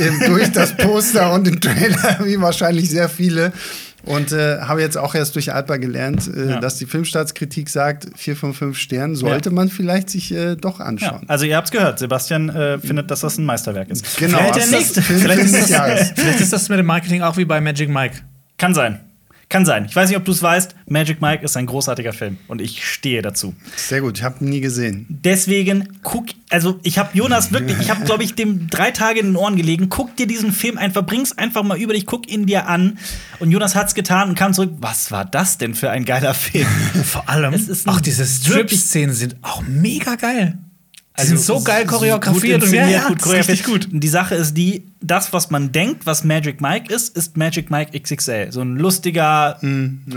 ähm, 0.00 0.20
durch 0.26 0.50
das 0.52 0.76
Poster 0.76 1.32
und 1.32 1.46
den 1.46 1.60
Trailer 1.60 2.18
wie 2.24 2.40
wahrscheinlich 2.40 2.88
sehr 2.90 3.08
viele. 3.08 3.52
Und 4.04 4.32
äh, 4.32 4.58
habe 4.62 4.80
jetzt 4.80 4.98
auch 4.98 5.14
erst 5.14 5.36
durch 5.36 5.52
Alpa 5.54 5.76
gelernt, 5.76 6.28
äh, 6.34 6.50
Ja. 6.50 6.60
dass 6.60 6.76
die 6.76 6.86
Filmstaatskritik 6.86 7.68
sagt, 7.68 8.08
vier 8.16 8.34
von 8.34 8.52
fünf 8.52 8.76
Sternen 8.76 9.14
sollte 9.14 9.50
Ja. 9.50 9.54
man 9.54 9.68
vielleicht 9.68 10.10
sich 10.10 10.32
äh, 10.34 10.56
doch 10.56 10.80
Ja, 10.80 10.86
anschauen. 10.86 11.20
also 11.28 11.44
ihr 11.44 11.56
habt's 11.56 11.70
gehört, 11.70 12.00
Sebastian 12.00 12.48
äh, 12.48 12.78
findet, 12.80 13.12
dass 13.12 13.20
das 13.20 13.38
ein 13.38 13.44
Meisterwerk 13.44 13.90
ist. 13.90 14.16
Genau, 14.16 14.38
Vielleicht 14.38 14.56
der 14.56 14.66
nächste. 14.78 15.02
Vielleicht 15.02 15.42
ist 15.44 15.70
das. 15.70 16.10
Vielleicht 16.16 16.40
ist 16.40 16.52
das 16.52 16.68
mit 16.68 16.80
dem 16.80 16.86
Marketing 16.86 17.22
auch 17.22 17.36
wie 17.36 17.44
bei 17.44 17.60
Magic 17.60 17.88
Mike. 17.90 18.16
kann 18.58 18.74
sein. 18.74 18.98
Kann 19.52 19.66
sein. 19.66 19.84
Ich 19.84 19.94
weiß 19.94 20.08
nicht, 20.08 20.16
ob 20.16 20.24
du 20.24 20.32
es 20.32 20.42
weißt. 20.42 20.74
Magic 20.86 21.20
Mike 21.20 21.44
ist 21.44 21.58
ein 21.58 21.66
großartiger 21.66 22.14
Film 22.14 22.38
und 22.48 22.62
ich 22.62 22.86
stehe 22.86 23.20
dazu. 23.20 23.54
Sehr 23.76 24.00
gut, 24.00 24.16
ich 24.16 24.24
habe 24.24 24.42
ihn 24.42 24.48
nie 24.48 24.62
gesehen. 24.62 25.04
Deswegen 25.10 25.98
guck, 26.02 26.24
also 26.48 26.80
ich 26.82 26.96
habe 26.96 27.10
Jonas 27.12 27.52
wirklich, 27.52 27.78
ich 27.78 27.90
habe 27.90 28.02
glaube 28.06 28.24
ich 28.24 28.34
dem 28.34 28.68
drei 28.68 28.92
Tage 28.92 29.20
in 29.20 29.26
den 29.26 29.36
Ohren 29.36 29.56
gelegen. 29.56 29.90
Guck 29.90 30.16
dir 30.16 30.26
diesen 30.26 30.52
Film 30.52 30.78
einfach, 30.78 31.04
bring's 31.04 31.36
einfach 31.36 31.64
mal 31.64 31.78
über 31.78 31.92
dich, 31.92 32.06
guck 32.06 32.32
ihn 32.32 32.46
dir 32.46 32.66
an. 32.66 32.96
Und 33.40 33.50
Jonas 33.50 33.74
hat's 33.74 33.94
getan 33.94 34.30
und 34.30 34.36
kam 34.36 34.54
zurück. 34.54 34.72
Was 34.80 35.10
war 35.10 35.26
das 35.26 35.58
denn 35.58 35.74
für 35.74 35.90
ein 35.90 36.06
geiler 36.06 36.32
Film? 36.32 36.66
Vor 37.04 37.28
allem, 37.28 37.54
auch 37.84 38.00
diese 38.00 38.24
Strip-Szenen 38.24 39.14
sind 39.14 39.36
auch 39.42 39.60
mega 39.68 40.14
geil. 40.14 40.56
Die 41.14 41.20
Also, 41.20 41.36
sind 41.36 41.44
so 41.44 41.56
es 41.58 41.64
geil 41.66 41.84
choreografiert 41.84 42.62
und 42.62 42.72
ja, 42.72 42.88
ja, 42.88 43.08
gut 43.08 43.20
choreografiert. 43.20 43.64
gut. 43.66 43.88
Die 43.90 44.08
Sache 44.08 44.34
ist 44.34 44.54
die, 44.56 44.86
das, 45.02 45.30
was 45.34 45.50
man 45.50 45.70
denkt, 45.70 46.06
was 46.06 46.24
Magic 46.24 46.62
Mike 46.62 46.90
ist, 46.92 47.14
ist 47.14 47.36
Magic 47.36 47.70
Mike 47.70 47.90
XXL. 48.00 48.50
So 48.50 48.62
ein 48.62 48.76
lustiger 48.76 49.58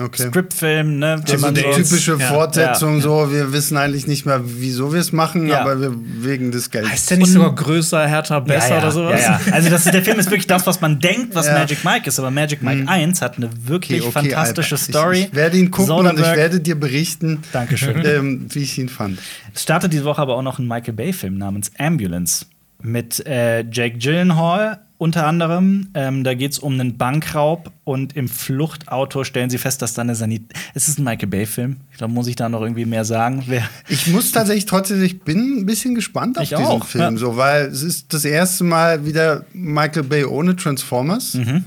Okay. 0.01 0.27
Stripfilm, 0.29 0.99
ne? 0.99 1.21
Also 1.21 1.37
man 1.39 1.53
die 1.53 1.61
so- 1.61 1.73
typische 1.73 2.11
Ja. 2.17 2.27
Fortsetzung, 2.27 3.01
so, 3.01 3.29
wir 3.29 3.51
wissen 3.51 3.75
eigentlich 3.75 4.07
nicht 4.07 4.25
mehr, 4.25 4.39
wieso 4.45 4.93
wir 4.93 5.01
es 5.01 5.11
machen, 5.11 5.47
Ja. 5.49 5.61
aber 5.61 5.81
wir 5.81 5.91
wegen 5.93 6.51
des 6.51 6.71
Geldes. 6.71 6.91
Heißt 6.91 7.09
der 7.11 7.17
nicht 7.17 7.33
sogar 7.33 7.53
größer, 7.53 8.07
härter, 8.07 8.39
besser 8.39 8.69
ja, 8.69 8.75
ja, 8.75 8.81
oder 8.81 8.91
sowas? 8.91 9.21
Ja, 9.21 9.41
ja. 9.45 9.53
Also 9.53 9.69
das 9.69 9.85
ist, 9.85 9.93
der 9.93 10.01
Film 10.03 10.17
ist 10.17 10.27
wirklich 10.29 10.47
das, 10.47 10.65
was 10.65 10.79
man 10.79 11.01
denkt, 11.01 11.35
was 11.35 11.47
Ja. 11.47 11.55
Magic 11.55 11.83
Mike 11.83 12.07
ist. 12.07 12.19
Aber 12.19 12.31
Magic 12.31 12.61
Mike 12.63 12.87
1 12.87 13.21
hat 13.21 13.35
eine 13.35 13.49
wirklich 13.65 13.99
Okay, 14.01 14.09
okay, 14.17 14.29
fantastische 14.29 14.75
Alper. 14.75 14.83
Story. 14.93 15.17
Ich, 15.19 15.25
ich 15.27 15.35
werde 15.35 15.57
ihn 15.57 15.71
gucken 15.71 15.93
und 15.93 16.05
ich 16.05 16.25
Soderbergh- 16.25 16.35
werde 16.37 16.59
dir 16.61 16.79
berichten, 16.79 17.39
ähm, 18.05 18.45
wie 18.49 18.59
ich 18.59 18.77
ihn 18.77 18.87
fand. 18.87 19.19
Es 19.53 19.63
startet 19.63 19.91
diese 19.91 20.05
Woche 20.05 20.21
aber 20.21 20.35
auch 20.35 20.41
noch 20.41 20.59
ein 20.59 20.67
Michael 20.85 20.93
Bay-Film 20.93 21.37
namens 21.37 21.71
Ambulance 21.79 22.45
mit 22.81 23.25
äh, 23.25 23.61
Jake 23.71 23.97
Gyllenhaal 23.97 24.79
unter 24.97 25.25
anderem. 25.25 25.87
Ähm, 25.93 26.23
da 26.23 26.35
geht 26.35 26.51
es 26.51 26.59
um 26.59 26.73
einen 26.73 26.97
Bankraub 26.97 27.71
und 27.83 28.15
im 28.15 28.29
Fluchtauto 28.29 29.23
stellen 29.23 29.49
sie 29.49 29.57
fest, 29.57 29.81
dass 29.81 29.93
da 29.95 30.03
eine 30.03 30.15
Sanit. 30.15 30.43
Es 30.73 30.87
ist 30.87 30.99
ein 30.99 31.03
Michael 31.03 31.27
Bay-Film. 31.27 31.77
Da 31.97 32.07
muss 32.07 32.27
ich 32.27 32.35
da 32.35 32.49
noch 32.49 32.61
irgendwie 32.61 32.85
mehr 32.85 33.03
sagen. 33.03 33.43
Ich 33.89 34.07
muss 34.07 34.31
tatsächlich 34.31 34.65
trotzdem, 34.65 35.03
ich 35.03 35.21
bin 35.21 35.59
ein 35.59 35.65
bisschen 35.65 35.95
gespannt 35.95 36.37
auf 36.37 36.43
Ich 36.43 36.49
diesen 36.49 36.65
auch, 36.65 36.85
Film, 36.85 37.15
ja. 37.15 37.17
so, 37.17 37.35
weil 37.35 37.65
es 37.65 37.81
ist 37.81 38.13
das 38.13 38.23
erste 38.23 38.63
Mal 38.63 39.05
wieder 39.05 39.45
Michael 39.53 40.03
Bay 40.03 40.23
ohne 40.23 40.55
Transformers. 40.55 41.33
Mhm. 41.33 41.63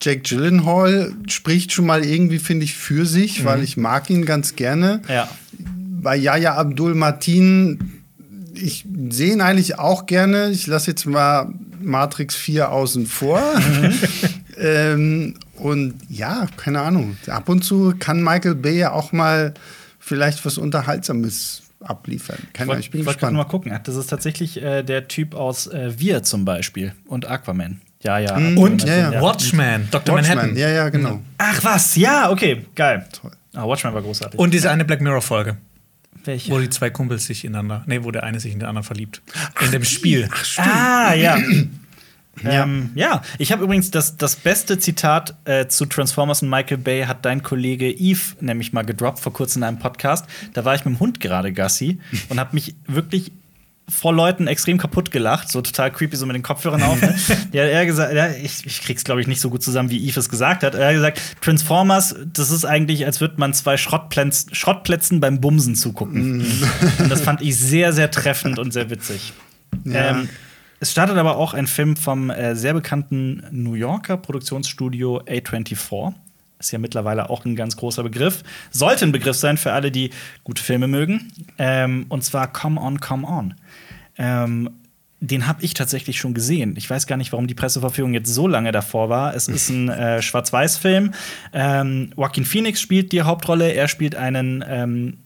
Jake 0.00 0.20
Gyllenhaal 0.20 1.12
spricht 1.26 1.72
schon 1.72 1.86
mal 1.86 2.04
irgendwie, 2.04 2.38
finde 2.38 2.64
ich, 2.64 2.74
für 2.74 3.06
sich, 3.06 3.44
weil 3.44 3.62
ich 3.62 3.76
mag 3.76 4.10
ihn 4.10 4.24
ganz 4.26 4.56
gerne. 4.56 5.00
Mhm. 5.04 5.12
ja. 5.12 5.28
Bei 6.00 6.14
Yahya 6.14 6.54
Abdul 6.54 6.94
Martin, 6.94 7.97
ich 8.62 8.84
sehe 9.10 9.32
ihn 9.32 9.40
eigentlich 9.40 9.78
auch 9.78 10.06
gerne. 10.06 10.50
Ich 10.50 10.66
lasse 10.66 10.90
jetzt 10.90 11.06
mal 11.06 11.52
Matrix 11.80 12.34
4 12.36 12.70
außen 12.70 13.06
vor. 13.06 13.40
Mhm. 13.58 13.94
ähm, 14.58 15.34
und 15.56 15.94
ja, 16.08 16.46
keine 16.56 16.80
Ahnung. 16.80 17.16
Ab 17.26 17.48
und 17.48 17.62
zu 17.64 17.94
kann 17.98 18.22
Michael 18.22 18.54
Bay 18.54 18.78
ja 18.78 18.92
auch 18.92 19.12
mal 19.12 19.54
vielleicht 19.98 20.44
was 20.44 20.58
Unterhaltsames 20.58 21.62
abliefern. 21.80 22.38
Keine 22.52 22.72
Ahnung, 22.72 22.80
ich 22.80 22.90
bin 22.90 23.06
wollte 23.06 23.20
gerade 23.20 23.32
gespannt. 23.32 23.36
mal 23.36 23.44
gucken. 23.44 23.80
Das 23.84 23.96
ist 23.96 24.08
tatsächlich 24.08 24.60
äh, 24.62 24.82
der 24.82 25.08
Typ 25.08 25.34
aus 25.34 25.66
äh, 25.68 25.92
Wir 25.98 26.22
zum 26.22 26.44
Beispiel 26.44 26.92
und 27.06 27.26
Aquaman. 27.28 27.80
Ja, 28.02 28.18
ja. 28.18 28.36
Und 28.36 28.84
Ja, 28.84 29.12
ja. 29.12 29.20
Watchmen, 29.20 29.88
Dr. 29.90 30.14
Watchmen, 30.14 30.36
Manhattan. 30.36 30.56
ja, 30.56 30.68
ja, 30.68 30.88
genau. 30.88 31.20
Ach 31.38 31.64
was, 31.64 31.96
ja, 31.96 32.30
okay, 32.30 32.64
geil. 32.74 33.04
Toll. 33.12 33.32
Ah, 33.54 33.66
Watchmen 33.66 33.92
war 33.92 34.02
großartig. 34.02 34.38
Und 34.38 34.54
diese 34.54 34.70
eine 34.70 34.84
Black 34.84 35.00
Mirror-Folge, 35.00 35.56
welche? 36.28 36.52
wo 36.52 36.58
die 36.58 36.70
zwei 36.70 36.90
Kumpels 36.90 37.26
sich 37.26 37.44
ineinander, 37.44 37.82
nee, 37.86 38.04
wo 38.04 38.12
der 38.12 38.22
eine 38.22 38.38
sich 38.38 38.52
in 38.52 38.60
den 38.60 38.68
anderen 38.68 38.84
verliebt. 38.84 39.20
In 39.60 39.72
dem 39.72 39.84
Spiel. 39.84 40.28
Ah, 40.58 41.14
ja. 41.14 41.38
Ähm, 42.44 42.90
ja, 42.94 43.22
ich 43.38 43.52
habe 43.52 43.64
übrigens 43.64 43.90
das, 43.90 44.16
das 44.16 44.36
beste 44.36 44.78
Zitat 44.78 45.34
äh, 45.44 45.66
zu 45.66 45.86
Transformers 45.86 46.42
und 46.42 46.48
Michael 46.48 46.78
Bay 46.78 47.04
hat 47.04 47.24
dein 47.24 47.42
Kollege 47.42 47.90
Eve 47.90 48.36
nämlich 48.40 48.72
mal 48.72 48.84
gedroppt 48.84 49.18
vor 49.18 49.32
kurzem 49.32 49.62
in 49.62 49.68
einem 49.68 49.78
Podcast. 49.80 50.26
Da 50.52 50.64
war 50.64 50.74
ich 50.74 50.84
mit 50.84 50.94
dem 50.94 51.00
Hund 51.00 51.20
gerade 51.20 51.52
Gassi 51.52 51.98
und 52.28 52.38
habe 52.38 52.54
mich 52.54 52.76
wirklich 52.86 53.32
vor 53.88 54.12
Leuten 54.12 54.46
extrem 54.46 54.78
kaputt 54.78 55.10
gelacht, 55.10 55.50
so 55.50 55.60
total 55.62 55.90
creepy, 55.90 56.16
so 56.16 56.26
mit 56.26 56.36
den 56.36 56.42
Kopfhörern 56.42 56.82
auf. 56.82 57.00
Ne? 57.00 57.14
ja, 57.52 57.64
er 57.64 57.80
hat 57.80 57.86
gesagt, 57.86 58.14
ja, 58.14 58.28
ich, 58.28 58.66
ich 58.66 58.82
krieg's 58.82 59.04
glaube 59.04 59.20
ich 59.20 59.26
nicht 59.26 59.40
so 59.40 59.50
gut 59.50 59.62
zusammen, 59.62 59.90
wie 59.90 60.06
Eve 60.06 60.20
es 60.20 60.28
gesagt 60.28 60.62
hat. 60.62 60.74
Er 60.74 60.88
hat 60.88 60.94
gesagt, 60.94 61.20
Transformers, 61.40 62.14
das 62.32 62.50
ist 62.50 62.64
eigentlich, 62.64 63.06
als 63.06 63.20
würde 63.20 63.34
man 63.38 63.54
zwei 63.54 63.76
Schrottplätz, 63.76 64.46
Schrottplätzen 64.52 65.20
beim 65.20 65.40
Bumsen 65.40 65.74
zugucken. 65.74 66.40
und 66.98 67.10
das 67.10 67.20
fand 67.20 67.40
ich 67.42 67.56
sehr, 67.56 67.92
sehr 67.92 68.10
treffend 68.10 68.58
und 68.58 68.72
sehr 68.72 68.90
witzig. 68.90 69.32
Ja. 69.84 70.10
Ähm, 70.10 70.28
es 70.80 70.92
startet 70.92 71.16
aber 71.16 71.36
auch 71.36 71.54
ein 71.54 71.66
Film 71.66 71.96
vom 71.96 72.30
äh, 72.30 72.54
sehr 72.54 72.72
bekannten 72.72 73.42
New 73.50 73.74
Yorker 73.74 74.16
Produktionsstudio 74.16 75.22
A24. 75.22 76.14
Ist 76.60 76.72
ja 76.72 76.78
mittlerweile 76.78 77.30
auch 77.30 77.44
ein 77.44 77.56
ganz 77.56 77.76
großer 77.76 78.02
Begriff. 78.02 78.42
Sollte 78.70 79.04
ein 79.04 79.12
Begriff 79.12 79.36
sein 79.36 79.56
für 79.58 79.72
alle, 79.72 79.90
die 79.90 80.10
gute 80.42 80.62
Filme 80.62 80.88
mögen. 80.88 81.32
Ähm, 81.56 82.06
und 82.08 82.24
zwar 82.24 82.52
Come 82.52 82.80
On, 82.80 83.00
Come 83.00 83.26
On. 83.26 83.54
Ähm, 84.18 84.70
den 85.20 85.48
habe 85.48 85.64
ich 85.64 85.74
tatsächlich 85.74 86.18
schon 86.18 86.32
gesehen. 86.32 86.74
Ich 86.76 86.88
weiß 86.88 87.06
gar 87.06 87.16
nicht, 87.16 87.32
warum 87.32 87.48
die 87.48 87.54
Presseverführung 87.54 88.14
jetzt 88.14 88.32
so 88.32 88.46
lange 88.46 88.70
davor 88.70 89.08
war. 89.08 89.34
Es 89.34 89.48
ist 89.48 89.68
ein 89.68 89.88
äh, 89.88 90.22
Schwarz-Weiß-Film. 90.22 91.12
Ähm, 91.52 92.10
Joaquin 92.16 92.44
Phoenix 92.44 92.80
spielt 92.80 93.10
die 93.12 93.22
Hauptrolle. 93.22 93.72
Er 93.72 93.88
spielt 93.88 94.14
einen 94.14 94.64
ähm, 94.66 95.18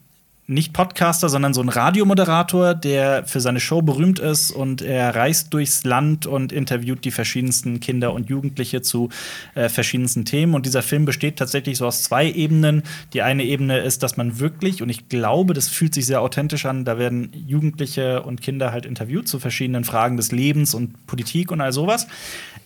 nicht 0.49 0.73
Podcaster, 0.73 1.29
sondern 1.29 1.55
so 1.55 1.61
ein 1.61 1.69
Radiomoderator, 1.69 2.75
der 2.75 3.25
für 3.27 3.41
seine 3.41 3.61
Show 3.61 3.81
berühmt 3.81 4.19
ist 4.19 4.51
und 4.51 4.83
er 4.83 5.15
reist 5.15 5.55
durchs 5.55 5.85
Land 5.85 6.27
und 6.27 6.53
interviewt 6.53 7.05
die 7.05 7.13
verschiedensten 7.13 7.79
Kinder 7.79 8.13
und 8.13 8.29
Jugendliche 8.29 8.83
zu 8.83 9.09
äh, 9.55 9.69
verschiedensten 9.69 10.25
Themen. 10.25 10.55
Und 10.55 10.67
dieser 10.67 10.83
Film 10.83 11.05
besteht 11.05 11.37
tatsächlich 11.37 11.79
so 11.79 11.87
aus 11.87 12.03
zwei 12.03 12.29
Ebenen. 12.29 12.83
Die 13.13 13.23
eine 13.23 13.45
Ebene 13.45 13.79
ist, 13.79 14.03
dass 14.03 14.17
man 14.17 14.41
wirklich, 14.41 14.83
und 14.83 14.89
ich 14.89 15.09
glaube, 15.09 15.55
das 15.55 15.69
fühlt 15.69 15.95
sich 15.95 16.07
sehr 16.07 16.21
authentisch 16.21 16.67
an, 16.67 16.85
da 16.85 16.99
werden 16.99 17.31
Jugendliche 17.47 18.23
und 18.23 18.43
Kinder 18.43 18.73
halt 18.73 18.85
interviewt 18.85 19.29
zu 19.29 19.39
verschiedenen 19.39 19.85
Fragen 19.85 20.17
des 20.17 20.33
Lebens 20.33 20.75
und 20.75 21.07
Politik 21.07 21.53
und 21.53 21.61
all 21.61 21.73
sowas. 21.73 22.09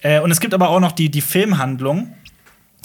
Äh, 0.00 0.20
und 0.20 0.30
es 0.30 0.40
gibt 0.40 0.54
aber 0.54 0.70
auch 0.70 0.80
noch 0.80 0.92
die, 0.92 1.10
die 1.10 1.20
Filmhandlung. 1.20 2.12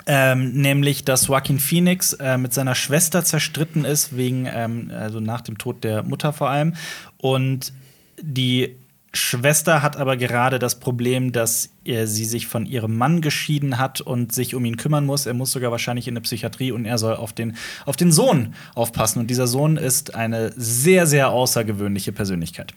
Ähm, 0.08 0.54
nämlich, 0.54 1.06
dass 1.06 1.28
Joaquin 1.28 1.60
Phoenix 1.60 2.14
äh, 2.14 2.38
mit 2.38 2.54
seiner 2.54 2.76
Schwester 2.76 3.24
zerstritten 3.24 3.86
ist, 3.86 4.16
wegen, 4.18 4.48
ähm, 4.52 4.92
also 4.94 5.20
nach 5.20 5.42
dem 5.42 5.58
Tod 5.58 5.84
der 5.84 6.04
Mutter 6.04 6.34
vor 6.34 6.50
allem. 6.50 6.74
Und 7.18 7.74
die 8.22 8.76
Schwester 9.14 9.82
hat 9.82 9.98
aber 9.98 10.16
gerade 10.16 10.58
das 10.58 10.80
Problem, 10.80 11.34
dass 11.34 11.70
er, 11.84 12.08
sie 12.08 12.24
sich 12.24 12.48
von 12.48 12.66
ihrem 12.66 12.98
Mann 12.98 13.20
geschieden 13.22 13.78
hat 13.78 14.00
und 14.00 14.32
sich 14.32 14.56
um 14.56 14.64
ihn 14.64 14.78
kümmern 14.78 15.06
muss. 15.06 15.26
Er 15.26 15.34
muss 15.34 15.52
sogar 15.52 15.70
wahrscheinlich 15.70 16.08
in 16.08 16.14
eine 16.14 16.22
Psychiatrie 16.22 16.72
und 16.72 16.86
er 16.86 16.98
soll 16.98 17.16
auf 17.16 17.34
den, 17.34 17.58
auf 17.86 17.98
den 17.98 18.12
Sohn 18.14 18.54
aufpassen. 18.74 19.20
Und 19.20 19.28
dieser 19.28 19.48
Sohn 19.48 19.76
ist 19.76 20.16
eine 20.16 20.54
sehr, 20.56 21.08
sehr 21.08 21.30
außergewöhnliche 21.30 22.14
Persönlichkeit. 22.14 22.74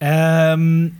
Ähm, 0.00 0.92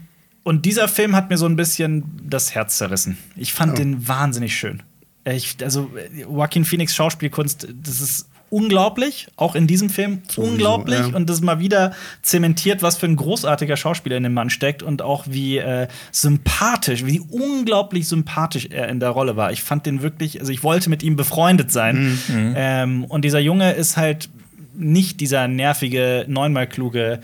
und 0.43 0.65
dieser 0.65 0.87
Film 0.87 1.15
hat 1.15 1.29
mir 1.29 1.37
so 1.37 1.45
ein 1.45 1.55
bisschen 1.55 2.03
das 2.27 2.53
Herz 2.55 2.77
zerrissen. 2.77 3.17
Ich 3.35 3.53
fand 3.53 3.73
Oh. 3.73 3.75
den 3.75 4.07
wahnsinnig 4.07 4.55
schön. 4.55 4.83
Ich, 5.25 5.57
also, 5.61 5.89
äh, 5.95 6.21
Joaquin 6.21 6.65
Phoenix 6.65 6.95
Schauspielkunst, 6.95 7.67
das 7.83 8.01
ist 8.01 8.29
unglaublich, 8.49 9.27
auch 9.35 9.55
in 9.55 9.67
diesem 9.67 9.89
Film 9.89 10.23
unglaublich. 10.35 10.99
ja. 10.99 11.15
Und 11.15 11.29
das 11.29 11.37
ist 11.37 11.43
mal 11.43 11.59
wieder 11.59 11.93
zementiert, 12.21 12.81
was 12.81 12.97
für 12.97 13.05
ein 13.05 13.15
großartiger 13.15 13.77
Schauspieler 13.77 14.17
in 14.17 14.23
dem 14.23 14.33
Mann 14.33 14.49
steckt 14.49 14.81
und 14.81 15.01
auch 15.01 15.25
wie 15.29 15.57
äh, 15.57 15.87
sympathisch, 16.11 17.05
wie 17.05 17.19
unglaublich 17.19 18.07
sympathisch 18.07 18.67
er 18.71 18.89
in 18.89 18.99
der 18.99 19.09
Rolle 19.09 19.35
war. 19.35 19.51
Ich 19.51 19.61
fand 19.63 19.85
den 19.85 20.01
wirklich, 20.01 20.39
also 20.39 20.51
ich 20.51 20.63
wollte 20.63 20.89
mit 20.89 21.03
ihm 21.03 21.15
befreundet 21.15 21.71
sein. 21.71 22.19
Ähm, 22.55 23.05
und 23.05 23.23
dieser 23.23 23.39
Junge 23.39 23.71
ist 23.73 23.97
halt 23.97 24.29
nicht 24.75 25.19
dieser 25.19 25.47
nervige, 25.47 26.25
neunmal 26.27 26.67
kluge 26.67 27.19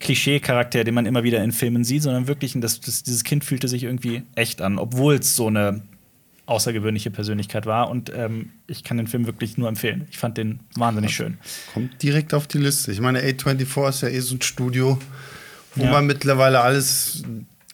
Klischee-Charakter, 0.00 0.84
den 0.84 0.94
man 0.94 1.06
immer 1.06 1.24
wieder 1.24 1.42
in 1.42 1.52
Filmen 1.52 1.82
sieht, 1.82 2.02
sondern 2.02 2.28
wirklich, 2.28 2.54
das, 2.56 2.80
das, 2.80 3.02
dieses 3.02 3.24
Kind 3.24 3.44
fühlte 3.44 3.66
sich 3.66 3.82
irgendwie 3.82 4.22
echt 4.36 4.62
an, 4.62 4.78
obwohl 4.78 5.14
es 5.16 5.34
so 5.34 5.48
eine 5.48 5.82
außergewöhnliche 6.48 7.10
Persönlichkeit 7.10 7.66
war. 7.66 7.90
Und 7.90 8.10
ähm, 8.14 8.50
ich 8.66 8.82
kann 8.84 8.96
den 8.96 9.06
Film 9.06 9.26
wirklich 9.26 9.58
nur 9.58 9.68
empfehlen. 9.68 10.06
Ich 10.10 10.18
fand 10.18 10.38
den 10.38 10.60
wahnsinnig 10.76 11.14
schön. 11.14 11.38
Kommt 11.74 12.02
direkt 12.02 12.32
auf 12.34 12.46
die 12.46 12.58
Liste. 12.58 12.90
Ich 12.90 13.00
meine, 13.00 13.20
A24 13.20 13.88
ist 13.88 14.00
ja 14.02 14.08
eh 14.08 14.20
so 14.20 14.34
ein 14.36 14.42
Studio, 14.42 14.98
wo 15.74 15.84
Ja. 15.84 15.90
man 15.90 16.06
mittlerweile 16.06 16.60
alles 16.60 17.22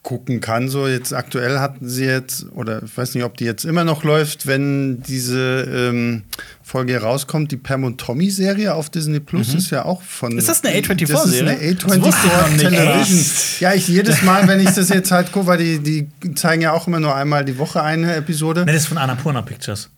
gucken 0.05 0.41
kann. 0.41 0.69
So 0.69 0.87
jetzt 0.87 1.13
aktuell 1.13 1.59
hatten 1.59 1.89
sie 1.89 2.05
jetzt, 2.05 2.47
oder 2.53 2.83
ich 2.85 2.97
weiß 2.97 3.15
nicht, 3.15 3.25
ob 3.25 3.37
die 3.37 3.45
jetzt 3.45 3.65
immer 3.65 3.83
noch 3.83 4.05
läuft, 4.05 4.47
wenn 4.47 5.03
diese 5.03 5.63
ähm, 5.63 6.23
Folge 6.63 7.01
rauskommt, 7.01 7.51
die 7.51 7.57
Pam 7.57 7.83
und 7.83 7.99
Tommy 7.99 8.31
Serie 8.31 8.75
auf 8.75 8.91
Disney 8.91 9.19
Plus 9.19 9.53
ist 9.55 9.71
ja 9.71 9.85
auch 9.85 10.03
von. 10.03 10.33
Mhm. 10.33 10.39
Ist 10.39 10.49
das 10.49 10.63
eine 10.63 10.79
A24 10.79 11.07
Das 11.07 11.25
ist 11.27 11.41
eine 11.41 11.75
Das 11.75 12.01
wusste 12.01 12.27
ich 12.27 12.33
noch 12.33 12.49
A24 12.49 12.51
nicht. 12.51 12.61
Television. 12.61 13.19
Echt? 13.19 13.61
Ja, 13.61 13.75
ich 13.75 13.89
jedes 13.89 14.23
Mal, 14.23 14.47
wenn 14.47 14.61
ich 14.61 14.71
das 14.71 14.91
jetzt 14.91 15.11
halt 15.11 15.33
gucke, 15.33 15.47
weil 15.47 15.59
die, 15.59 15.79
die 15.81 16.35
zeigen 16.35 16.63
ja 16.63 16.73
auch 16.73 16.87
immer 16.87 17.01
nur 17.01 17.17
einmal 17.17 17.45
die 17.45 17.59
Woche 17.59 17.83
eine 17.83 18.15
Episode. 18.15 18.65
Nee, 18.67 18.73
das 18.73 18.83
ist 18.83 18.89
von 18.89 18.99
Annapurna 18.99 19.43
Pictures. 19.43 19.91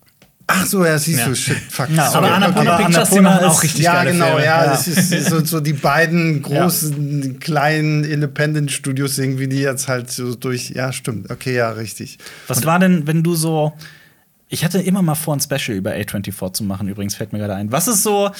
Ach 0.49 0.65
so, 0.65 0.85
ja, 0.85 0.97
siehst 0.97 1.19
Ja. 1.21 1.27
du, 1.29 1.35
shit, 1.35 1.57
fuck. 1.71 1.91
Ja. 1.91 2.13
Aber 2.13 2.33
Annapurna 2.33 2.75
aber 2.77 2.85
Pictures, 2.85 3.11
die 3.11 3.21
machen 3.21 3.45
auch 3.45 3.63
richtig 3.63 3.81
ja, 3.83 4.05
genau, 4.05 4.27
Filme. 4.27 4.45
ja, 4.45 4.65
Ja. 4.65 4.71
das 4.71 4.87
ist 4.87 5.27
so, 5.29 5.45
so 5.45 5.59
die 5.61 5.73
beiden 5.73 6.41
großen, 6.43 7.41
kleinen 7.41 8.05
Independent-Studios 8.05 9.19
irgendwie, 9.19 9.49
die 9.49 9.59
jetzt 9.59 9.89
halt 9.89 10.11
so 10.11 10.37
durch, 10.37 10.71
ja, 10.71 10.93
stimmt, 10.93 11.31
okay, 11.31 11.57
ja, 11.57 11.71
richtig. 11.71 12.19
Was 12.47 12.65
war 12.65 12.79
denn, 12.79 13.07
wenn 13.09 13.23
du 13.25 13.35
so. 13.35 13.73
Ich 14.49 14.65
hatte 14.65 14.79
immer 14.81 15.03
mal 15.03 15.17
vor, 15.17 15.35
ein 15.35 15.41
Special 15.41 15.77
über 15.77 15.91
A24 15.93 16.53
zu 16.53 16.63
machen, 16.63 16.87
übrigens, 16.87 17.17
fällt 17.17 17.33
mir 17.33 17.41
gerade 17.41 17.55
ein. 17.57 17.73
Was 17.73 17.89
ist 17.89 18.05
so. 18.05 18.31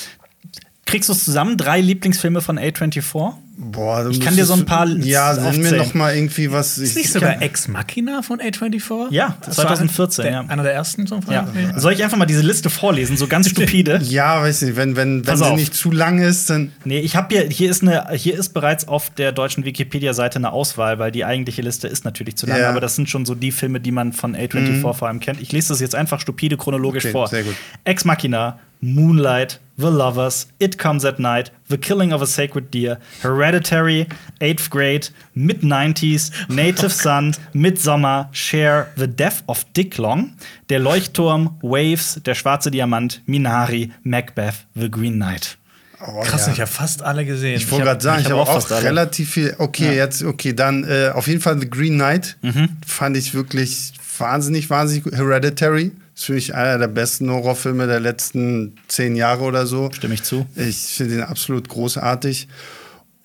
Kriegst 0.85 1.09
du 1.09 1.13
es 1.15 1.25
zusammen? 1.25 1.57
Drei 1.57 1.81
Lieblingsfilme 1.81 2.41
von 2.41 2.61
A24? 2.61 3.35
Boah, 3.59 4.07
Ich 4.11 4.21
kann 4.21 4.37
dir 4.37 4.45
so 4.45 4.53
ein 4.53 4.67
paar 4.67 4.87
Ja, 4.87 5.33
nenn 5.33 5.63
mir 5.63 5.73
noch 5.73 5.95
mal 5.95 6.15
irgendwie 6.15 6.53
was. 6.53 6.77
Ist 6.77 6.91
ich- 6.91 6.97
nicht 6.97 7.05
ich 7.07 7.13
sogar 7.13 7.41
Ex 7.41 7.69
Machina 7.69 8.21
von 8.21 8.39
A24? 8.39 9.11
Ja, 9.13 9.39
Das 9.41 9.57
war 9.57 9.65
2014, 9.69 10.25
der, 10.25 10.33
ja. 10.33 10.41
Einer 10.47 10.63
der 10.63 10.75
ersten 10.75 11.07
zum 11.07 11.21
Ja. 11.31 11.43
Beispiel. 11.43 11.73
Soll 11.81 11.95
ich 11.95 12.05
einfach 12.05 12.19
mal 12.19 12.27
diese 12.27 12.43
Liste 12.43 12.69
vorlesen, 12.69 13.17
so 13.17 13.27
ganz 13.27 13.49
stupide? 13.51 13.99
Ja, 14.03 14.43
weiß 14.43 14.61
nicht, 14.61 14.77
wenn, 14.77 14.95
wenn, 14.97 15.27
wenn 15.27 15.37
sie 15.39 15.55
nicht 15.55 15.75
zu 15.75 15.91
lang 15.91 16.19
ist, 16.19 16.51
dann. 16.51 16.73
Nee, 16.85 17.01
ich 17.01 17.17
habe 17.17 17.35
hier, 17.35 17.49
hier 17.49 17.71
ist 17.71 17.83
eine, 17.83 18.07
hier 18.13 18.39
ist 18.39 18.51
bereits 18.51 18.89
auf 18.89 19.09
der 19.09 19.33
deutschen 19.33 19.65
Wikipedia-Seite 19.65 20.37
eine 20.39 20.53
Auswahl, 20.53 20.99
weil 20.99 21.11
die 21.11 21.25
eigentliche 21.25 21.63
Liste 21.63 21.89
ist 21.89 22.05
natürlich 22.05 22.37
zu 22.37 22.47
lang, 22.47 22.59
Ja. 22.61 22.69
aber 22.69 22.81
das 22.81 22.95
sind 22.95 23.09
schon 23.09 23.25
so 23.25 23.35
die 23.35 23.53
Filme, 23.53 23.81
die 23.81 23.91
man 23.91 24.13
von 24.13 24.37
A24 24.37 24.81
vor 24.95 25.09
allem 25.09 25.21
kennt. 25.21 25.41
Ich 25.41 25.51
lese 25.53 25.69
das 25.71 25.81
jetzt 25.81 25.95
einfach 25.95 26.21
stupide 26.21 26.59
chronologisch 26.59 27.05
Okay, 27.07 27.13
vor. 27.13 27.29
sehr 27.29 27.43
gut. 27.43 27.55
Ex 27.85 28.05
Machina, 28.05 28.59
Moonlight, 28.83 29.61
The 29.79 29.85
Lovers, 29.87 30.49
It 30.59 30.79
Comes 30.79 31.05
at 31.07 31.19
Night, 31.19 31.53
The 31.69 31.79
Killing 31.79 32.13
of 32.13 32.23
a 32.23 32.27
Sacred 32.27 32.71
Deer, 32.73 32.99
Hereditary, 33.23 34.07
Eighth 34.41 34.71
Grade, 34.71 35.09
Mid-90s, 35.35 36.31
Native 36.49 36.93
Son, 36.93 37.35
Midsommar, 37.53 38.29
Share, 38.33 38.87
The 38.97 39.07
Death 39.09 39.43
of 39.47 39.65
Dick 39.75 39.99
Long, 39.99 40.33
Der 40.69 40.79
Leuchtturm, 40.79 41.57
Waves, 41.63 42.21
Der 42.25 42.35
schwarze 42.35 42.71
Diamant, 42.71 43.23
Minari, 43.27 43.93
Macbeth, 44.03 44.67
The 44.75 44.91
Green 44.91 45.15
Knight. 45.15 45.57
Oh, 46.01 46.21
Krass, 46.21 46.47
ja. 46.47 46.53
ich 46.53 46.61
habe 46.61 46.71
fast 46.71 47.03
alle 47.03 47.25
gesehen. 47.25 47.57
Ich 47.57 47.71
wollte 47.71 47.85
gerade 47.87 48.03
sagen, 48.03 48.21
ich 48.21 48.27
ich 48.27 48.33
hab 48.33 48.47
habe 48.47 48.51
auch 48.59 48.71
auch, 48.71 48.83
relativ 48.83 49.31
viel. 49.31 49.55
Okay, 49.59 49.87
Ja. 49.87 49.93
jetzt, 50.05 50.23
okay, 50.23 50.53
dann 50.53 50.85
äh, 50.85 51.11
auf 51.15 51.27
jeden 51.27 51.41
Fall 51.41 51.59
The 51.59 51.69
Green 51.71 51.95
Knight. 51.95 52.37
Mhm. 52.43 52.69
Fand 52.87 53.17
ich 53.17 53.33
wirklich 53.35 53.93
wahnsinnig, 54.19 54.69
wahnsinnig 54.69 55.05
gut. 55.05 55.15
Hereditary 55.15 55.93
ist 56.17 56.25
für 56.25 56.33
mich 56.33 56.55
einer 56.55 56.79
der 56.79 56.89
besten 56.89 57.31
Horrorfilme 57.31 57.87
der 57.87 58.01
letzten 58.01 58.77
zehn 58.89 59.15
Jahre 59.17 59.45
oder 59.45 59.67
so. 59.67 59.91
Stimme 59.93 60.15
ich 60.15 60.23
zu. 60.23 60.47
Ich 60.57 60.77
finde 60.79 61.17
ihn 61.17 61.23
absolut 61.23 61.69
großartig. 61.69 62.49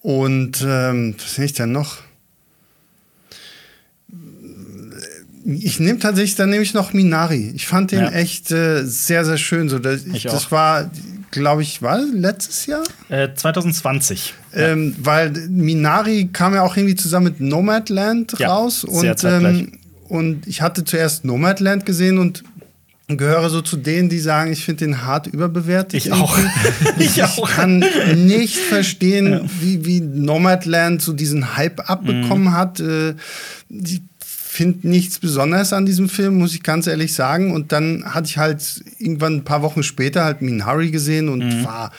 Und 0.01 0.61
ähm, 0.67 1.15
was 1.17 1.37
nehme 1.37 1.45
ich 1.45 1.53
denn 1.53 1.71
noch? 1.71 1.97
Ich 5.45 5.79
nehme 5.79 5.97
tatsächlich, 5.99 6.35
dann 6.35 6.49
nehme 6.51 6.61
ich 6.63 6.73
noch 6.75 6.93
Minari. 6.93 7.51
Ich 7.55 7.65
fand 7.65 7.91
den 7.91 7.99
Ja. 8.01 8.11
echt 8.11 8.51
äh, 8.51 8.83
sehr, 8.85 9.25
sehr 9.25 9.37
schön. 9.37 9.69
So, 9.69 9.79
das, 9.79 10.05
Ich 10.05 10.23
das 10.23 10.47
auch. 10.47 10.51
war, 10.51 10.91
glaube 11.31 11.63
ich, 11.63 11.81
war 11.81 11.97
das 11.97 12.09
letztes 12.13 12.67
Jahr? 12.67 12.83
Äh, 13.09 13.29
2020. 13.33 14.35
Ähm, 14.53 14.95
weil 14.99 15.31
Minari 15.49 16.29
kam 16.31 16.53
ja 16.53 16.61
auch 16.61 16.77
irgendwie 16.77 16.95
zusammen 16.95 17.25
mit 17.27 17.39
Nomadland 17.39 18.35
Ja, 18.37 18.49
raus. 18.49 18.81
sehr 18.87 19.11
Und, 19.13 19.23
ähm, 19.23 19.71
und 20.09 20.45
ich 20.45 20.61
hatte 20.61 20.83
zuerst 20.83 21.25
Nomadland 21.25 21.85
gesehen 21.87 22.19
und 22.19 22.43
gehöre 23.17 23.49
so 23.49 23.61
zu 23.61 23.77
denen, 23.77 24.09
die 24.09 24.19
sagen, 24.19 24.51
ich 24.51 24.63
finde 24.65 24.85
den 24.85 25.03
hart 25.05 25.27
überbewertet. 25.27 25.93
Ich 25.93 26.11
auch. 26.11 26.37
ich 26.99 27.23
auch. 27.23 27.49
kann 27.49 27.83
nicht 28.15 28.57
verstehen, 28.57 29.49
wie, 29.59 29.85
wie 29.85 29.99
Nomadland 30.01 31.01
so 31.01 31.13
diesen 31.13 31.55
Hype 31.57 31.89
abbekommen 31.89 32.45
Mhm. 32.45 32.53
hat. 32.53 32.79
Äh, 32.79 33.15
Ich 33.69 34.01
finde 34.23 34.87
nichts 34.89 35.17
Besonderes 35.19 35.71
an 35.71 35.85
diesem 35.85 36.09
Film, 36.09 36.35
muss 36.37 36.53
ich 36.53 36.61
ganz 36.61 36.85
ehrlich 36.87 37.13
sagen. 37.13 37.53
Und 37.53 37.71
dann 37.71 38.03
hatte 38.05 38.27
ich 38.27 38.37
halt 38.37 38.83
irgendwann 38.99 39.35
ein 39.37 39.43
paar 39.45 39.61
Wochen 39.61 39.81
später 39.81 40.25
halt 40.25 40.41
Minari 40.41 40.91
gesehen 40.91 41.29
und 41.29 41.39
Mhm. 41.39 41.63
war 41.65 41.91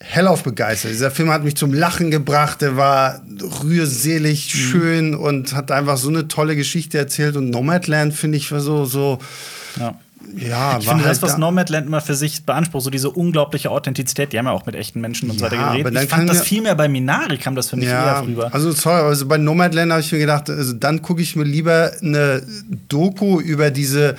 hellauf 0.00 0.42
begeistert. 0.42 0.90
Dieser 0.90 1.10
Film 1.12 1.30
hat 1.30 1.44
mich 1.44 1.54
zum 1.54 1.72
Lachen 1.72 2.10
gebracht. 2.10 2.60
Der 2.62 2.76
war 2.76 3.22
rührselig, 3.62 4.52
Mhm. 4.54 4.58
schön 4.58 5.14
und 5.14 5.54
hat 5.54 5.70
einfach 5.70 5.96
so 5.96 6.08
eine 6.08 6.28
tolle 6.28 6.56
Geschichte 6.56 6.98
erzählt. 6.98 7.36
Und 7.36 7.50
Nomadland 7.50 8.14
finde 8.14 8.38
ich 8.38 8.50
war 8.50 8.60
so, 8.60 8.84
so 8.84 9.18
Ja. 9.78 9.94
Ja, 10.36 10.78
Ich 10.78 10.86
finde 10.88 11.04
halt 11.04 11.10
das, 11.12 11.22
was 11.22 11.32
da- 11.32 11.38
Nomadland 11.38 11.86
immer 11.86 12.00
für 12.00 12.14
sich 12.14 12.44
beansprucht, 12.44 12.84
so 12.84 12.90
diese 12.90 13.10
unglaubliche 13.10 13.70
Authentizität, 13.70 14.32
die 14.32 14.38
haben 14.38 14.46
ja 14.46 14.52
auch 14.52 14.66
mit 14.66 14.74
echten 14.74 15.00
Menschen 15.00 15.30
und 15.30 15.38
so 15.38 15.44
Ja, 15.46 15.50
weiter 15.52 15.62
aber 15.62 15.72
geredet. 15.72 15.94
dann 15.96 16.04
Ich 16.04 16.10
fand 16.10 16.28
das 16.28 16.38
ja- 16.38 16.44
viel 16.44 16.62
mehr 16.62 16.74
bei 16.74 16.88
Minari, 16.88 17.38
kam 17.38 17.54
das 17.54 17.68
für 17.70 17.76
mich 17.76 17.88
eher 17.88 18.22
rüber. 18.26 18.48
also 18.52 18.72
sorry, 18.72 19.02
also 19.02 19.26
bei 19.26 19.38
Nomadland 19.38 19.92
habe 19.92 20.00
ich 20.00 20.10
mir 20.12 20.18
gedacht, 20.18 20.48
also 20.50 20.72
dann 20.72 21.02
gucke 21.02 21.22
ich 21.22 21.36
mir 21.36 21.44
lieber 21.44 21.92
eine 22.00 22.42
Doku 22.88 23.40
über 23.40 23.70
diese 23.70 24.16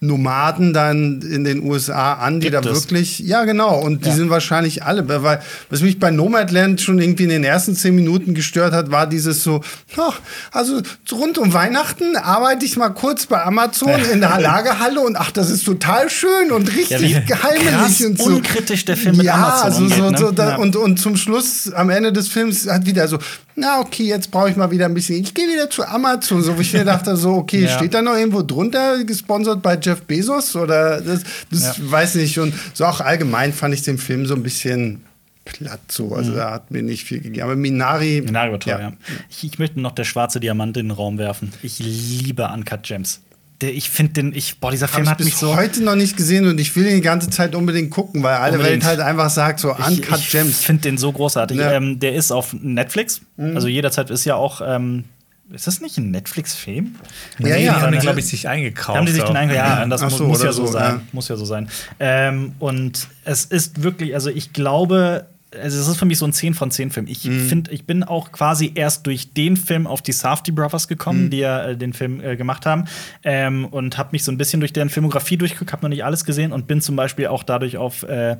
Nomaden 0.00 0.72
dann 0.74 1.22
in 1.22 1.44
den 1.44 1.62
USA 1.62 2.14
an, 2.14 2.40
die 2.40 2.50
Gibt 2.50 2.64
da 2.64 2.70
es. 2.70 2.82
wirklich, 2.82 3.18
ja 3.20 3.44
genau, 3.44 3.78
und 3.80 4.04
die 4.04 4.10
Ja. 4.10 4.14
sind 4.14 4.28
wahrscheinlich 4.30 4.82
alle, 4.84 5.08
weil 5.22 5.40
was 5.70 5.80
mich 5.80 5.98
bei 5.98 6.10
Nomadland 6.10 6.80
schon 6.82 6.98
irgendwie 7.00 7.22
in 7.24 7.30
den 7.30 7.44
ersten 7.44 7.74
zehn 7.74 7.94
Minuten 7.96 8.34
gestört 8.34 8.74
hat, 8.74 8.90
war 8.90 9.06
dieses 9.06 9.42
so, 9.42 9.62
ach, 9.96 10.20
also 10.52 10.82
rund 11.12 11.38
um 11.38 11.54
Weihnachten 11.54 12.14
arbeite 12.16 12.66
ich 12.66 12.76
mal 12.76 12.90
kurz 12.90 13.24
bei 13.26 13.42
Amazon 13.42 14.00
in 14.12 14.20
der 14.20 14.38
Lagerhalle 14.38 15.00
und 15.00 15.16
ach, 15.16 15.30
das 15.30 15.48
ist 15.50 15.64
total 15.64 16.10
schön 16.10 16.52
und 16.52 16.74
richtig 16.76 17.12
Ja, 17.12 17.20
geheimlich 17.20 18.04
und 18.04 18.18
so. 18.18 18.24
unkritisch 18.26 18.84
der 18.84 18.96
Film 18.98 19.16
mit 19.16 19.24
ja, 19.26 19.34
Amazon 19.34 19.62
also 19.64 19.82
umgeht, 19.82 19.98
so, 19.98 20.10
ne? 20.10 20.18
so 20.18 20.30
da, 20.30 20.50
Ja. 20.50 20.56
und, 20.56 20.76
und 20.76 20.98
zum 21.00 21.16
Schluss, 21.16 21.72
am 21.72 21.88
Ende 21.88 22.12
des 22.12 22.28
Films, 22.28 22.68
hat 22.68 22.84
wieder 22.84 23.08
so, 23.08 23.18
na 23.58 23.80
okay, 23.80 24.04
jetzt 24.04 24.30
brauche 24.30 24.50
ich 24.50 24.56
mal 24.56 24.70
wieder 24.70 24.84
ein 24.84 24.92
bisschen, 24.92 25.18
ich 25.22 25.32
gehe 25.32 25.46
wieder 25.48 25.70
zu 25.70 25.82
Amazon, 25.88 26.42
so 26.42 26.54
wo 26.56 26.60
ich 26.60 26.74
mir 26.74 26.84
dachte, 26.84 27.16
so, 27.16 27.32
okay, 27.32 27.66
steht 27.68 27.94
da 27.94 28.02
noch 28.02 28.14
irgendwo 28.14 28.42
drunter, 28.42 29.02
gesponsert 29.04 29.62
bei 29.62 29.76
Jeff 29.86 30.02
Bezos 30.02 30.54
oder 30.56 31.00
das, 31.00 31.22
das 31.50 31.90
weiß 31.90 32.16
nicht. 32.16 32.38
Und 32.38 32.52
so 32.74 32.84
auch 32.84 33.00
allgemein 33.00 33.52
fand 33.52 33.72
ich 33.74 33.82
den 33.82 33.98
Film 33.98 34.26
so 34.26 34.34
ein 34.34 34.42
bisschen 34.42 35.02
platt 35.44 35.80
so, 35.92 36.12
also 36.14 36.32
Mhm. 36.32 36.36
da 36.36 36.50
hat 36.50 36.70
mir 36.72 36.82
nicht 36.82 37.04
viel 37.04 37.20
gegeben. 37.20 37.42
Aber 37.44 37.54
Minari, 37.56 38.20
Minari 38.24 38.50
war 38.50 38.58
toll, 38.60 38.76
ja. 38.80 38.92
Ich, 39.30 39.44
ich 39.44 39.58
möchte 39.60 39.80
noch 39.80 39.92
der 39.92 40.02
schwarze 40.04 40.40
Diamant 40.40 40.76
in 40.76 40.86
den 40.88 40.90
Raum 40.90 41.18
werfen. 41.18 41.52
Ich 41.62 41.78
liebe 41.78 42.48
Uncut 42.52 42.82
Gems. 42.82 43.20
Der, 43.62 43.72
ich 43.72 43.88
finde 43.88 44.12
den, 44.14 44.34
ich, 44.34 44.58
boah, 44.58 44.70
dieser 44.70 44.88
Film 44.88 45.04
ich 45.04 45.10
hat 45.10 45.20
mich 45.20 45.36
so. 45.36 45.56
heute 45.56 45.82
noch 45.82 45.94
nicht 45.94 46.16
gesehen 46.16 46.46
und 46.46 46.58
ich 46.60 46.74
will 46.76 46.84
ihn 46.86 46.96
die 46.96 47.00
ganze 47.00 47.30
Zeit 47.30 47.54
unbedingt 47.54 47.90
gucken, 47.90 48.22
weil 48.22 48.34
alle 48.34 48.56
Unbedingt. 48.58 48.82
Welt 48.82 48.98
halt 48.98 49.00
einfach 49.00 49.30
sagt 49.30 49.60
so 49.60 49.74
Ich, 49.78 49.86
Uncut 50.00 50.18
ich 50.18 50.30
Gems. 50.30 50.62
finde 50.64 50.82
den 50.82 50.98
so 50.98 51.10
großartig. 51.12 51.56
Ja. 51.56 51.72
Ähm, 51.72 51.98
der 52.00 52.14
ist 52.16 52.32
auf 52.32 52.52
Netflix. 52.52 53.20
Also 53.38 53.68
jederzeit 53.68 54.10
ist 54.10 54.24
ja 54.26 54.34
auch. 54.34 54.60
Ähm, 54.62 55.04
ist 55.52 55.66
das 55.66 55.80
nicht 55.80 55.96
ein 55.98 56.10
Netflix-Film? 56.10 56.96
Ja, 57.38 57.46
nee, 57.46 57.50
ja, 57.50 57.56
die 57.56 57.70
haben 57.82 57.92
den, 57.92 58.00
glaube 58.00 58.18
ich, 58.20 58.26
sich 58.26 58.48
eingekauft. 58.48 58.98
Haben 58.98 59.06
die 59.06 59.12
sich 59.12 59.22
den 59.22 59.30
auch. 59.36 59.40
einge 59.40 59.54
Ja, 59.54 59.86
das 59.86 60.00
so, 60.16 60.26
muss 60.26 60.42
ja 60.42 60.52
so 60.52 60.66
so, 60.66 60.72
sein. 60.72 60.94
ja. 60.96 61.00
Muss 61.12 61.28
ja 61.28 61.36
so 61.36 61.44
sein. 61.44 61.68
Ähm, 62.00 62.54
und 62.58 63.08
es 63.24 63.44
ist 63.44 63.82
wirklich, 63.82 64.14
also 64.14 64.30
ich 64.30 64.52
glaube, 64.52 65.26
also 65.62 65.78
es 65.80 65.86
ist 65.88 65.96
für 65.96 66.04
mich 66.04 66.18
so 66.18 66.26
ein 66.26 66.32
10 66.32 66.54
von 66.54 66.70
10 66.70 66.90
Film. 66.90 67.06
Ich 67.08 67.24
Mhm. 67.24 67.48
finde, 67.48 67.70
ich 67.70 67.84
bin 67.86 68.02
auch 68.02 68.32
quasi 68.32 68.72
erst 68.74 69.06
durch 69.06 69.32
den 69.32 69.56
Film 69.56 69.86
auf 69.86 70.02
die 70.02 70.12
Safdie 70.12 70.50
Brothers 70.52 70.88
gekommen, 70.88 71.26
Mhm. 71.26 71.30
die 71.30 71.38
ja 71.38 71.68
äh, 71.68 71.76
den 71.76 71.92
Film 71.92 72.20
äh, 72.20 72.36
gemacht 72.36 72.66
haben. 72.66 72.84
Ähm, 73.22 73.64
und 73.66 73.96
habe 73.96 74.10
mich 74.12 74.24
so 74.24 74.32
ein 74.32 74.36
bisschen 74.38 74.60
durch 74.60 74.72
deren 74.72 74.90
Filmografie 74.90 75.36
durchgeguckt, 75.36 75.72
habe 75.72 75.82
noch 75.82 75.88
nicht 75.90 76.04
alles 76.04 76.24
gesehen 76.24 76.52
und 76.52 76.66
bin 76.66 76.80
zum 76.80 76.96
Beispiel 76.96 77.28
auch 77.28 77.42
dadurch 77.44 77.76
auf, 77.78 78.02
äh, 78.02 78.36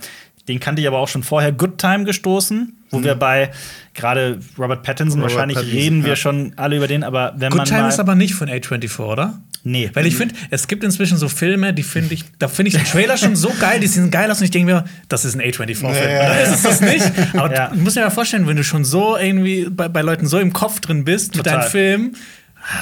den 0.49 0.61
kannte 0.61 0.81
ich 0.83 0.89
aber 0.89 0.99
auch 0.99 1.09
schon 1.09 1.23
vorher, 1.23 1.53
Good 1.53 1.79
Time 1.79 2.05
gestoßen, 2.05 2.73
wo 2.91 3.03
wir 3.03 3.15
bei 3.15 3.51
gerade 3.95 4.39
Robert 4.59 4.83
Pattinson, 4.83 5.19
Mhm. 5.19 5.25
Robert 5.25 5.35
wahrscheinlich 5.37 5.57
Pattinson, 5.59 5.79
reden 5.81 6.03
wir 6.05 6.11
ja. 6.11 6.17
schon 6.17 6.53
alle 6.57 6.77
über 6.77 6.87
den, 6.87 7.03
aber 7.03 7.35
wenn 7.37 7.51
Good 7.51 7.59
man 7.59 7.67
Time 7.67 7.83
mal 7.83 7.89
ist 7.89 7.99
aber 8.01 8.15
nicht 8.15 8.35
von 8.35 8.49
A24, 8.49 9.01
oder? 9.01 9.41
Nee. 9.65 9.91
Weil 9.95 10.07
ich 10.07 10.15
finde, 10.15 10.35
es 10.51 10.69
gibt 10.69 10.85
inzwischen 10.85 11.17
so 11.19 11.29
Filme, 11.29 11.75
die 11.75 11.83
finde 11.83 12.15
ich, 12.15 12.25
da 12.39 12.47
finde 12.47 12.69
ich 12.69 12.77
den 12.77 12.85
Trailer 12.85 13.17
schon 13.17 13.35
so 13.35 13.53
geil, 13.59 13.81
die 13.81 13.89
sehen 13.89 14.13
geil 14.13 14.31
aus 14.31 14.39
und 14.39 14.45
ich 14.45 14.53
denke 14.53 14.73
mir, 14.73 14.85
das 15.09 15.25
ist 15.25 15.35
ein 15.35 15.41
A24-Film. 15.41 15.93
Ja. 16.09 16.29
Dann 16.29 16.39
ist 16.39 16.51
es 16.55 16.63
das 16.63 16.81
nicht. 16.81 17.11
Aber 17.37 17.53
Ja. 17.53 17.69
du 17.71 17.77
musst 17.81 17.97
dir 17.97 18.03
mal 18.03 18.11
vorstellen, 18.11 18.47
wenn 18.47 18.57
du 18.57 18.63
schon 18.63 18.85
so 18.85 19.17
irgendwie 19.17 19.67
bei, 19.69 19.89
bei 19.89 20.03
Leuten 20.03 20.29
so 20.29 20.39
im 20.39 20.53
Kopf 20.53 20.79
drin 20.79 21.05
bist 21.05 21.35
mit 21.35 21.45
Total. 21.45 21.63
deinem 21.63 21.71
Film, 21.71 22.15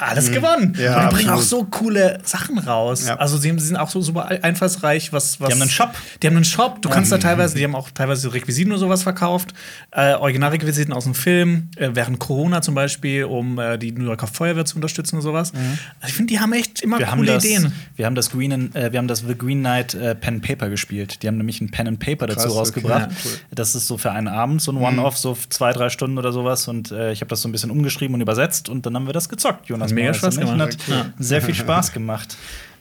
alles 0.01 0.31
gewonnen. 0.31 0.77
Ja, 0.79 1.05
und 1.05 1.11
die 1.11 1.17
bringen 1.17 1.31
auch 1.31 1.41
so 1.41 1.65
coole 1.65 2.19
Sachen 2.25 2.59
raus. 2.59 3.07
Ja. 3.07 3.17
Also 3.17 3.37
sie, 3.39 3.57
sind 3.59 3.77
auch 3.77 3.91
so 3.91 4.01
super 4.01 4.29
einfallsreich, 4.43 5.13
was, 5.13 5.41
was 5.41 5.49
Die 5.49 5.55
haben 5.55 5.63
einen 5.63 5.71
Shop. 5.71 5.95
Die 6.23 6.27
haben 6.27 6.37
einen 6.37 6.45
Shop. 6.45 6.81
Du 6.83 6.89
kannst 6.89 7.13
da 7.13 7.19
teilweise, 7.19 7.57
die 7.57 7.65
haben 7.65 7.75
auch 7.75 7.91
teilweise 7.91 8.33
Requisiten 8.33 8.73
oder 8.73 8.81
sowas 8.81 9.03
verkauft. 9.03 9.55
Äh, 9.91 10.15
Originalrequisiten 10.15 10.93
aus 10.93 11.05
dem 11.05 11.15
Film, 11.15 11.69
äh, 11.77 11.91
während 11.93 12.19
Corona 12.19 12.63
zum 12.63 12.75
Beispiel, 12.75 13.25
um 13.25 13.59
äh, 13.59 13.79
die 13.79 13.93
New 13.93 14.05
Yorker 14.05 14.27
Feuerwehr 14.27 14.65
zu 14.65 14.77
unterstützen 14.77 15.17
und 15.17 15.23
sowas. 15.23 15.53
Also 15.55 16.09
ich 16.09 16.15
finde, 16.15 16.33
die 16.33 16.41
haben 16.41 16.53
echt 16.53 16.81
immer 16.83 16.99
wir 16.99 17.11
haben 17.11 17.19
coole 17.19 17.35
das, 17.35 17.45
Ideen. 17.45 17.73
Wir 17.97 18.07
haben 18.07 18.15
das 18.15 18.31
Green, 18.31 18.53
and- 18.53 18.77
äh, 18.77 18.93
wir 18.93 18.99
haben 18.99 19.09
das 19.09 19.21
The 19.21 19.37
Green 19.37 19.61
Knight 19.61 19.95
äh, 19.95 20.15
Pen 20.15 20.35
and 20.35 20.43
Paper 20.47 20.69
gespielt. 20.69 21.23
Die 21.23 21.29
haben 21.29 21.37
nämlich 21.37 21.61
ein 21.61 21.71
Pen 21.71 21.89
and 21.89 22.01
Paper 22.01 22.27
dazu 22.27 22.41
Krass, 22.41 22.51
okay. 22.51 22.59
rausgebracht. 22.59 23.11
Cool. 23.25 23.33
Das 23.55 23.75
ist 23.75 23.87
so 23.87 23.99
für 23.99 24.11
einen 24.13 24.29
Abend, 24.29 24.63
so 24.63 24.73
ein 24.73 24.77
One-Off, 24.79 25.17
so 25.17 25.37
zwei, 25.49 25.73
drei 25.73 25.89
Stunden 25.91 26.19
oder 26.19 26.33
sowas. 26.33 26.69
Und 26.69 26.91
äh, 26.91 27.13
ich 27.13 27.21
habe 27.21 27.29
das 27.29 27.43
so 27.43 27.49
ein 27.49 27.53
bisschen 27.53 27.71
umgeschrieben 27.71 28.15
und 28.15 28.21
übersetzt 28.21 28.69
und 28.69 28.87
dann 28.87 28.95
haben 28.95 29.07
wir 29.07 29.13
das 29.13 29.29
gezockt. 29.29 29.69
Jonas 29.75 29.91
Hat 29.91 29.95
mega 29.95 30.07
Morris 30.09 30.19
Spaß. 30.19 30.37
Und 30.39 30.41
gemacht. 30.47 30.61
Hat 30.73 30.89
Ja. 30.89 31.07
sehr 31.19 31.43
viel 31.43 31.55
Spaß 31.65 31.93
gemacht. 31.93 32.37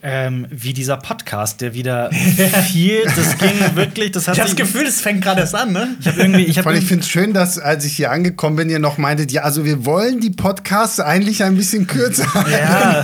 Ähm, 0.06 0.48
wie 0.50 0.74
dieser 0.74 0.98
Podcast, 0.98 1.62
der 1.62 1.74
wieder 1.74 2.12
viel, 2.72 3.04
das 3.06 3.38
ging 3.38 3.54
wirklich, 3.76 4.12
das 4.12 4.28
hat 4.28 4.36
Ich 4.36 4.42
habe 4.42 4.50
das 4.50 4.58
Gefühl, 4.58 4.86
es 4.86 5.00
fängt 5.00 5.22
gerade 5.24 5.40
erst 5.40 5.56
an, 5.56 5.72
ne? 5.72 5.96
ich 5.98 6.08
habe 6.08 6.20
irgendwie, 6.20 6.44
ich 6.44 6.56
Vor 6.56 6.66
allem, 6.68 6.76
habe 6.76 6.78
ich 6.80 6.86
finde 6.90 7.04
es 7.04 7.10
schön, 7.10 7.34
dass, 7.34 7.58
als 7.58 7.86
ich 7.86 7.94
hier 7.96 8.12
angekommen 8.12 8.58
bin, 8.58 8.70
ihr 8.70 8.80
noch 8.80 8.98
meintet, 8.98 9.32
ja, 9.32 9.44
also 9.44 9.64
wir 9.64 9.86
wollen 9.86 10.20
die 10.20 10.32
Podcasts 10.32 11.00
eigentlich 11.00 11.42
ein 11.46 11.56
bisschen 11.56 11.88
kürzer. 11.88 12.28
ja, 12.52 13.02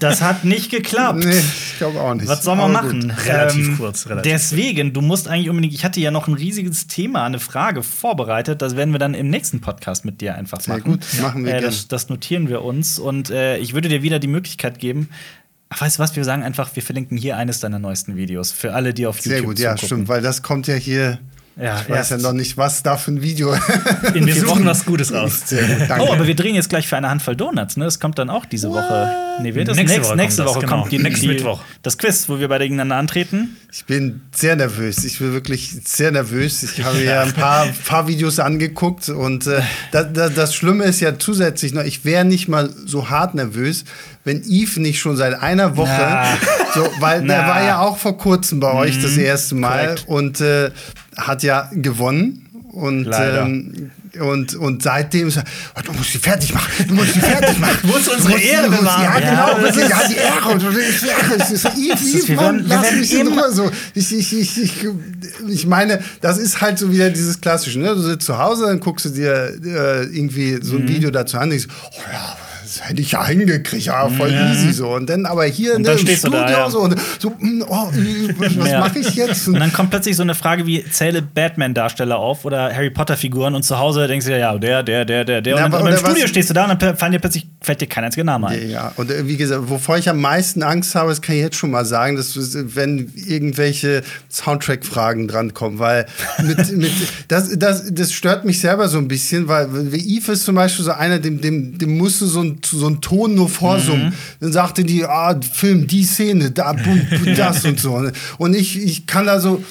das 0.00 0.20
hat 0.20 0.44
nicht 0.44 0.70
geklappt. 0.70 1.24
Nee. 1.24 1.40
Glaube 1.78 2.00
auch 2.00 2.14
nicht. 2.14 2.28
Was 2.28 2.42
soll 2.42 2.56
man 2.56 2.72
machen? 2.72 3.10
Relativ 3.10 3.78
kurz, 3.78 4.06
relativ 4.06 4.32
deswegen, 4.32 4.92
du 4.92 5.00
musst 5.00 5.28
eigentlich 5.28 5.48
unbedingt. 5.48 5.72
Ich 5.72 5.84
hatte 5.84 6.00
ja 6.00 6.10
noch 6.10 6.28
ein 6.28 6.34
riesiges 6.34 6.86
Thema, 6.86 7.24
eine 7.24 7.38
Frage 7.38 7.82
vorbereitet. 7.82 8.60
Das 8.60 8.76
werden 8.76 8.92
wir 8.92 8.98
dann 8.98 9.14
im 9.14 9.30
nächsten 9.30 9.60
Podcast 9.60 10.04
mit 10.04 10.20
dir 10.20 10.34
einfach 10.34 10.60
Sehr 10.60 10.78
machen. 10.78 10.92
gut, 10.92 11.06
machen 11.22 11.44
wir 11.44 11.54
äh, 11.54 11.60
das, 11.60 11.88
das 11.88 12.08
notieren 12.08 12.48
wir 12.48 12.62
uns. 12.62 12.98
Und 12.98 13.30
äh, 13.30 13.58
ich 13.58 13.74
würde 13.74 13.88
dir 13.88 14.02
wieder 14.02 14.18
die 14.18 14.28
Möglichkeit 14.28 14.78
geben. 14.78 15.08
Ach, 15.70 15.80
weißt 15.80 15.98
du 15.98 16.02
was? 16.02 16.16
Wir 16.16 16.24
sagen 16.24 16.42
einfach, 16.42 16.74
wir 16.74 16.82
verlinken 16.82 17.16
hier 17.16 17.36
eines 17.36 17.60
deiner 17.60 17.78
neuesten 17.78 18.16
Videos 18.16 18.52
für 18.52 18.74
alle, 18.74 18.94
die 18.94 19.06
auf 19.06 19.16
YouTube 19.16 19.32
Sehr 19.32 19.42
gut, 19.42 19.58
ja, 19.58 19.76
stimmt, 19.76 20.08
weil 20.08 20.22
das 20.22 20.42
kommt 20.42 20.66
ja 20.66 20.74
hier. 20.74 21.18
Ja, 21.60 21.80
ich 21.80 21.90
weiß 21.90 22.10
ja 22.10 22.18
noch 22.18 22.32
nicht, 22.32 22.56
was 22.56 22.82
da 22.84 22.96
für 22.96 23.10
ein 23.10 23.20
Video. 23.22 23.52
in 24.14 24.26
Wir 24.26 24.34
suchen 24.34 24.64
was 24.64 24.84
Gutes 24.84 25.12
raus. 25.12 25.42
Gut. 25.48 25.58
Oh, 25.98 26.12
aber 26.12 26.26
wir 26.26 26.36
drehen 26.36 26.54
jetzt 26.54 26.68
gleich 26.68 26.86
für 26.86 26.96
eine 26.96 27.10
Handvoll 27.10 27.34
Donuts, 27.34 27.76
ne? 27.76 27.84
Das 27.84 27.98
kommt 27.98 28.18
dann 28.18 28.30
auch 28.30 28.44
diese 28.44 28.70
Woche. 28.70 29.12
Nee, 29.42 29.54
wird 29.54 29.68
das 29.68 29.76
Nächste 29.76 29.96
nächste, 29.96 30.08
Woche 30.10 30.16
nächste 30.16 30.42
kommt 30.44 30.54
Woche 30.56 30.60
das, 30.62 30.70
genau. 30.70 30.82
kommt 30.82 30.92
die, 30.92 30.98
Nächsten 30.98 31.22
die, 31.22 31.28
Mittwoch. 31.34 31.60
das 31.82 31.98
Quiz, 31.98 32.28
wo 32.28 32.38
wir 32.38 32.48
beide 32.48 32.64
gegeneinander 32.64 32.96
antreten. 32.96 33.56
Ich 33.72 33.84
bin 33.84 34.22
sehr 34.34 34.54
nervös. 34.56 35.04
Ich 35.04 35.18
bin 35.18 35.32
wirklich 35.32 35.72
sehr 35.84 36.12
nervös. 36.12 36.62
Ich 36.62 36.84
habe 36.84 37.02
ja 37.02 37.22
ein 37.22 37.32
paar, 37.32 37.66
paar 37.84 38.06
Videos 38.08 38.38
angeguckt 38.38 39.08
und 39.08 39.46
äh, 39.46 39.60
das, 39.90 40.06
das, 40.12 40.34
das 40.34 40.54
Schlimme 40.54 40.84
ist 40.84 41.00
ja 41.00 41.18
zusätzlich 41.18 41.72
noch, 41.74 41.82
ich 41.82 42.04
wäre 42.04 42.24
nicht 42.24 42.48
mal 42.48 42.70
so 42.86 43.10
hart 43.10 43.34
nervös, 43.34 43.84
wenn 44.24 44.42
Yves 44.42 44.76
nicht 44.76 45.00
schon 45.00 45.16
seit 45.16 45.40
einer 45.40 45.76
Woche, 45.76 45.88
Na. 45.98 46.24
so, 46.74 46.88
weil 47.00 47.22
der 47.26 47.38
Na. 47.38 47.42
Mhm. 47.42 47.48
war 47.48 47.62
ja 47.64 47.78
auch 47.80 47.96
vor 47.98 48.16
kurzem 48.16 48.60
bei 48.60 48.72
euch 48.72 49.00
das 49.02 49.16
erste 49.16 49.54
Mal 49.54 49.84
korrekt. 49.84 50.04
und 50.08 50.40
äh, 50.40 50.70
hat 51.18 51.42
ja 51.42 51.68
gewonnen. 51.72 52.44
Und, 52.72 53.08
ähm, 53.12 53.90
und, 54.20 54.54
und 54.54 54.82
seitdem 54.82 55.28
ist 55.28 55.36
er, 55.38 55.44
oh, 55.76 55.80
du 55.84 55.92
musst 55.94 56.14
die 56.14 56.18
fertig 56.18 56.52
machen, 56.54 56.70
du 56.86 56.94
musst 56.94 57.14
die 57.14 57.20
fertig 57.20 57.58
machen. 57.60 57.78
Du 57.82 57.88
musst 57.88 58.08
unsere 58.08 58.38
Ehre 58.38 58.68
bewahren. 58.68 59.02
Ja, 59.02 59.18
Ja, 59.18 59.30
genau, 59.54 59.66
das 59.66 59.74
wirklich, 59.76 59.88
ja, 59.90 60.08
die 60.08 60.14
Ehre. 60.16 60.48
und 60.48 60.62
die 60.62 61.06
Ehre. 61.08 61.42
Es 61.42 61.50
ist 61.50 61.62
so, 61.62 62.28
wir 62.28 62.36
Mann, 62.36 62.64
lass 62.68 62.92
mich 62.92 63.14
in 63.14 63.26
Ruhe. 63.28 63.52
So, 63.52 63.70
ich, 63.94 64.14
ich, 64.14 64.32
ich, 64.38 64.58
ich, 64.62 64.72
ich 65.48 65.66
meine, 65.66 66.00
das 66.20 66.38
ist 66.38 66.60
halt 66.60 66.78
so 66.78 66.92
wieder 66.92 67.10
dieses 67.10 67.40
Klassische. 67.40 67.80
Ne? 67.80 67.94
Du 67.94 68.02
sitzt 68.02 68.26
zu 68.26 68.38
Hause, 68.38 68.66
dann 68.66 68.80
guckst 68.80 69.06
du 69.06 69.10
dir 69.10 69.54
äh, 69.64 70.04
irgendwie 70.04 70.58
so 70.62 70.76
ein 70.76 70.82
Mhm. 70.84 70.88
Video 70.88 71.10
dazu 71.10 71.36
an 71.38 71.44
und 71.44 71.50
denkst, 71.50 71.66
oh 71.68 72.00
ja, 72.12 72.36
das 72.76 72.88
hätte 72.88 73.00
ich 73.00 73.12
ja 73.12 73.24
hingekriegt, 73.26 73.86
ja, 73.86 74.08
voll 74.08 74.30
easy 74.30 74.72
so. 74.72 74.88
Und 74.90 75.08
dann 75.08 75.24
aber 75.26 75.44
hier 75.44 75.74
Und 75.76 75.82
ne, 75.82 75.92
im 75.92 75.98
stehst 75.98 76.24
du 76.24 76.28
Studio 76.28 76.46
da, 76.46 76.50
ja. 76.50 76.70
so, 76.70 76.80
und 76.80 76.96
so 77.18 77.30
mm, 77.30 77.62
oh, 77.68 77.88
äh, 77.96 78.34
was, 78.38 78.70
Ja. 78.70 78.80
mache 78.80 78.98
ich 78.98 79.14
jetzt? 79.14 79.48
Und 79.48 79.58
dann 79.58 79.72
kommt 79.72 79.90
plötzlich 79.90 80.16
so 80.16 80.22
eine 80.22 80.34
Frage 80.34 80.66
wie: 80.66 80.84
Zähle 80.90 81.22
Batman-Darsteller 81.22 82.18
auf 82.18 82.44
oder 82.44 82.74
Harry 82.74 82.90
Potter-Figuren 82.90 83.54
und 83.54 83.62
zu 83.62 83.78
Hause 83.78 84.06
denkst 84.06 84.26
du 84.26 84.38
ja, 84.38 84.56
der, 84.58 84.82
der, 84.82 85.04
der, 85.04 85.24
der, 85.24 85.40
der. 85.40 85.56
Und, 85.56 85.62
aber- 85.62 85.78
dann, 85.78 85.86
und 85.86 85.92
im 85.94 85.94
was- 85.94 86.00
Studio 86.10 86.26
stehst 86.26 86.50
du 86.50 86.54
da 86.54 86.70
und 86.70 86.82
dann 86.82 86.96
fallen 86.96 87.12
dir 87.12 87.18
plötzlich, 87.20 87.46
fällt 87.68 87.82
dir 87.82 87.86
kein 87.86 88.04
einziger 88.04 88.24
Name 88.24 88.46
ein. 88.46 88.70
Ja, 88.70 88.92
und 88.96 89.10
äh, 89.10 89.26
wie 89.26 89.36
gesagt, 89.36 89.68
wovor 89.68 89.98
ich 89.98 90.08
am 90.08 90.22
meisten 90.22 90.62
Angst 90.62 90.94
habe, 90.94 91.10
das 91.10 91.20
kann 91.20 91.34
ich 91.34 91.42
jetzt 91.42 91.56
schon 91.56 91.70
mal 91.70 91.84
sagen, 91.84 92.16
dass 92.16 92.34
wenn 92.74 93.12
irgendwelche 93.14 94.02
Soundtrack-Fragen 94.30 95.28
drankommen, 95.28 95.78
weil 95.78 96.06
mit, 96.42 96.72
mit, 96.78 96.92
das, 97.28 97.58
das, 97.58 97.92
das 97.92 98.14
stört 98.14 98.46
mich 98.46 98.58
selber 98.60 98.88
so 98.88 98.96
ein 98.96 99.06
bisschen, 99.06 99.48
weil 99.48 99.92
wie 99.92 100.16
Yves 100.16 100.38
ist 100.38 100.44
zum 100.46 100.54
Beispiel 100.54 100.82
so 100.86 100.92
einer, 100.92 101.18
dem, 101.18 101.42
dem, 101.42 101.76
dem 101.76 101.98
musst 101.98 102.22
du 102.22 102.26
so 102.26 102.40
einen 102.40 102.60
so 102.64 102.86
einen 102.86 103.02
Ton 103.02 103.34
nur 103.34 103.50
vorsummen. 103.50 104.14
Dann 104.40 104.52
sagte 104.52 104.82
die, 104.82 105.04
ah, 105.04 105.38
Film, 105.52 105.86
die 105.86 106.04
Szene, 106.04 106.50
da, 106.50 106.74
das 107.36 107.66
und 107.66 107.78
so. 107.78 108.10
Und 108.38 108.56
ich, 108.56 108.82
ich 108.82 109.06
kann 109.06 109.26
da 109.26 109.40
so 109.40 109.62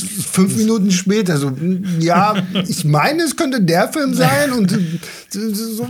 fünf 0.00 0.56
Minuten 0.56 0.90
später 0.90 1.36
so, 1.36 1.52
ja, 1.98 2.34
ich 2.68 2.84
meine, 2.84 3.22
es 3.22 3.36
könnte 3.36 3.60
der 3.60 3.88
Film 3.92 4.14
sein 4.14 4.52
und 4.52 4.70
so, 5.30 5.86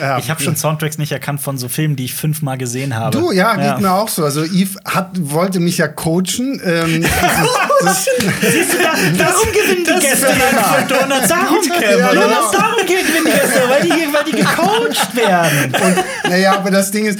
ja. 0.00 0.18
Ich 0.18 0.30
habe 0.30 0.42
schon 0.42 0.56
Soundtracks 0.56 0.98
nicht 0.98 1.12
erkannt 1.12 1.40
von 1.40 1.58
so 1.58 1.68
Filmen, 1.68 1.96
die 1.96 2.04
ich 2.04 2.14
fünfmal 2.14 2.56
gesehen 2.58 2.94
habe. 2.94 3.18
Du, 3.18 3.32
ja, 3.32 3.54
geht 3.56 3.82
mir 3.82 3.92
auch 3.92 4.08
so. 4.08 4.24
Also 4.24 4.44
Yves 4.44 4.76
hat, 4.84 5.10
wollte 5.18 5.60
mich 5.60 5.78
ja 5.78 5.88
coachen. 5.88 6.60
Ähm, 6.64 7.04
das, 7.82 8.04
Siehst 8.04 8.74
du, 8.74 8.78
da, 8.78 8.92
darum 9.18 9.48
gewinnen 9.52 9.84
die 9.84 10.06
Gäste 10.06 10.26
für 10.26 10.94
Donuts 10.94 11.28
Darum, 11.28 11.58
ja? 11.80 12.12
Jonas, 12.12 12.50
darum 12.52 12.86
gewinnen 12.86 13.24
die 13.26 13.30
Gäste, 13.30 13.62
weil 13.68 13.82
die, 13.82 13.90
weil 14.12 14.24
die 14.24 14.32
gecoacht 14.32 15.16
werden. 15.16 15.74
und, 15.74 16.30
naja, 16.30 16.56
aber 16.56 16.70
das 16.70 16.90
Ding 16.90 17.06
ist, 17.06 17.18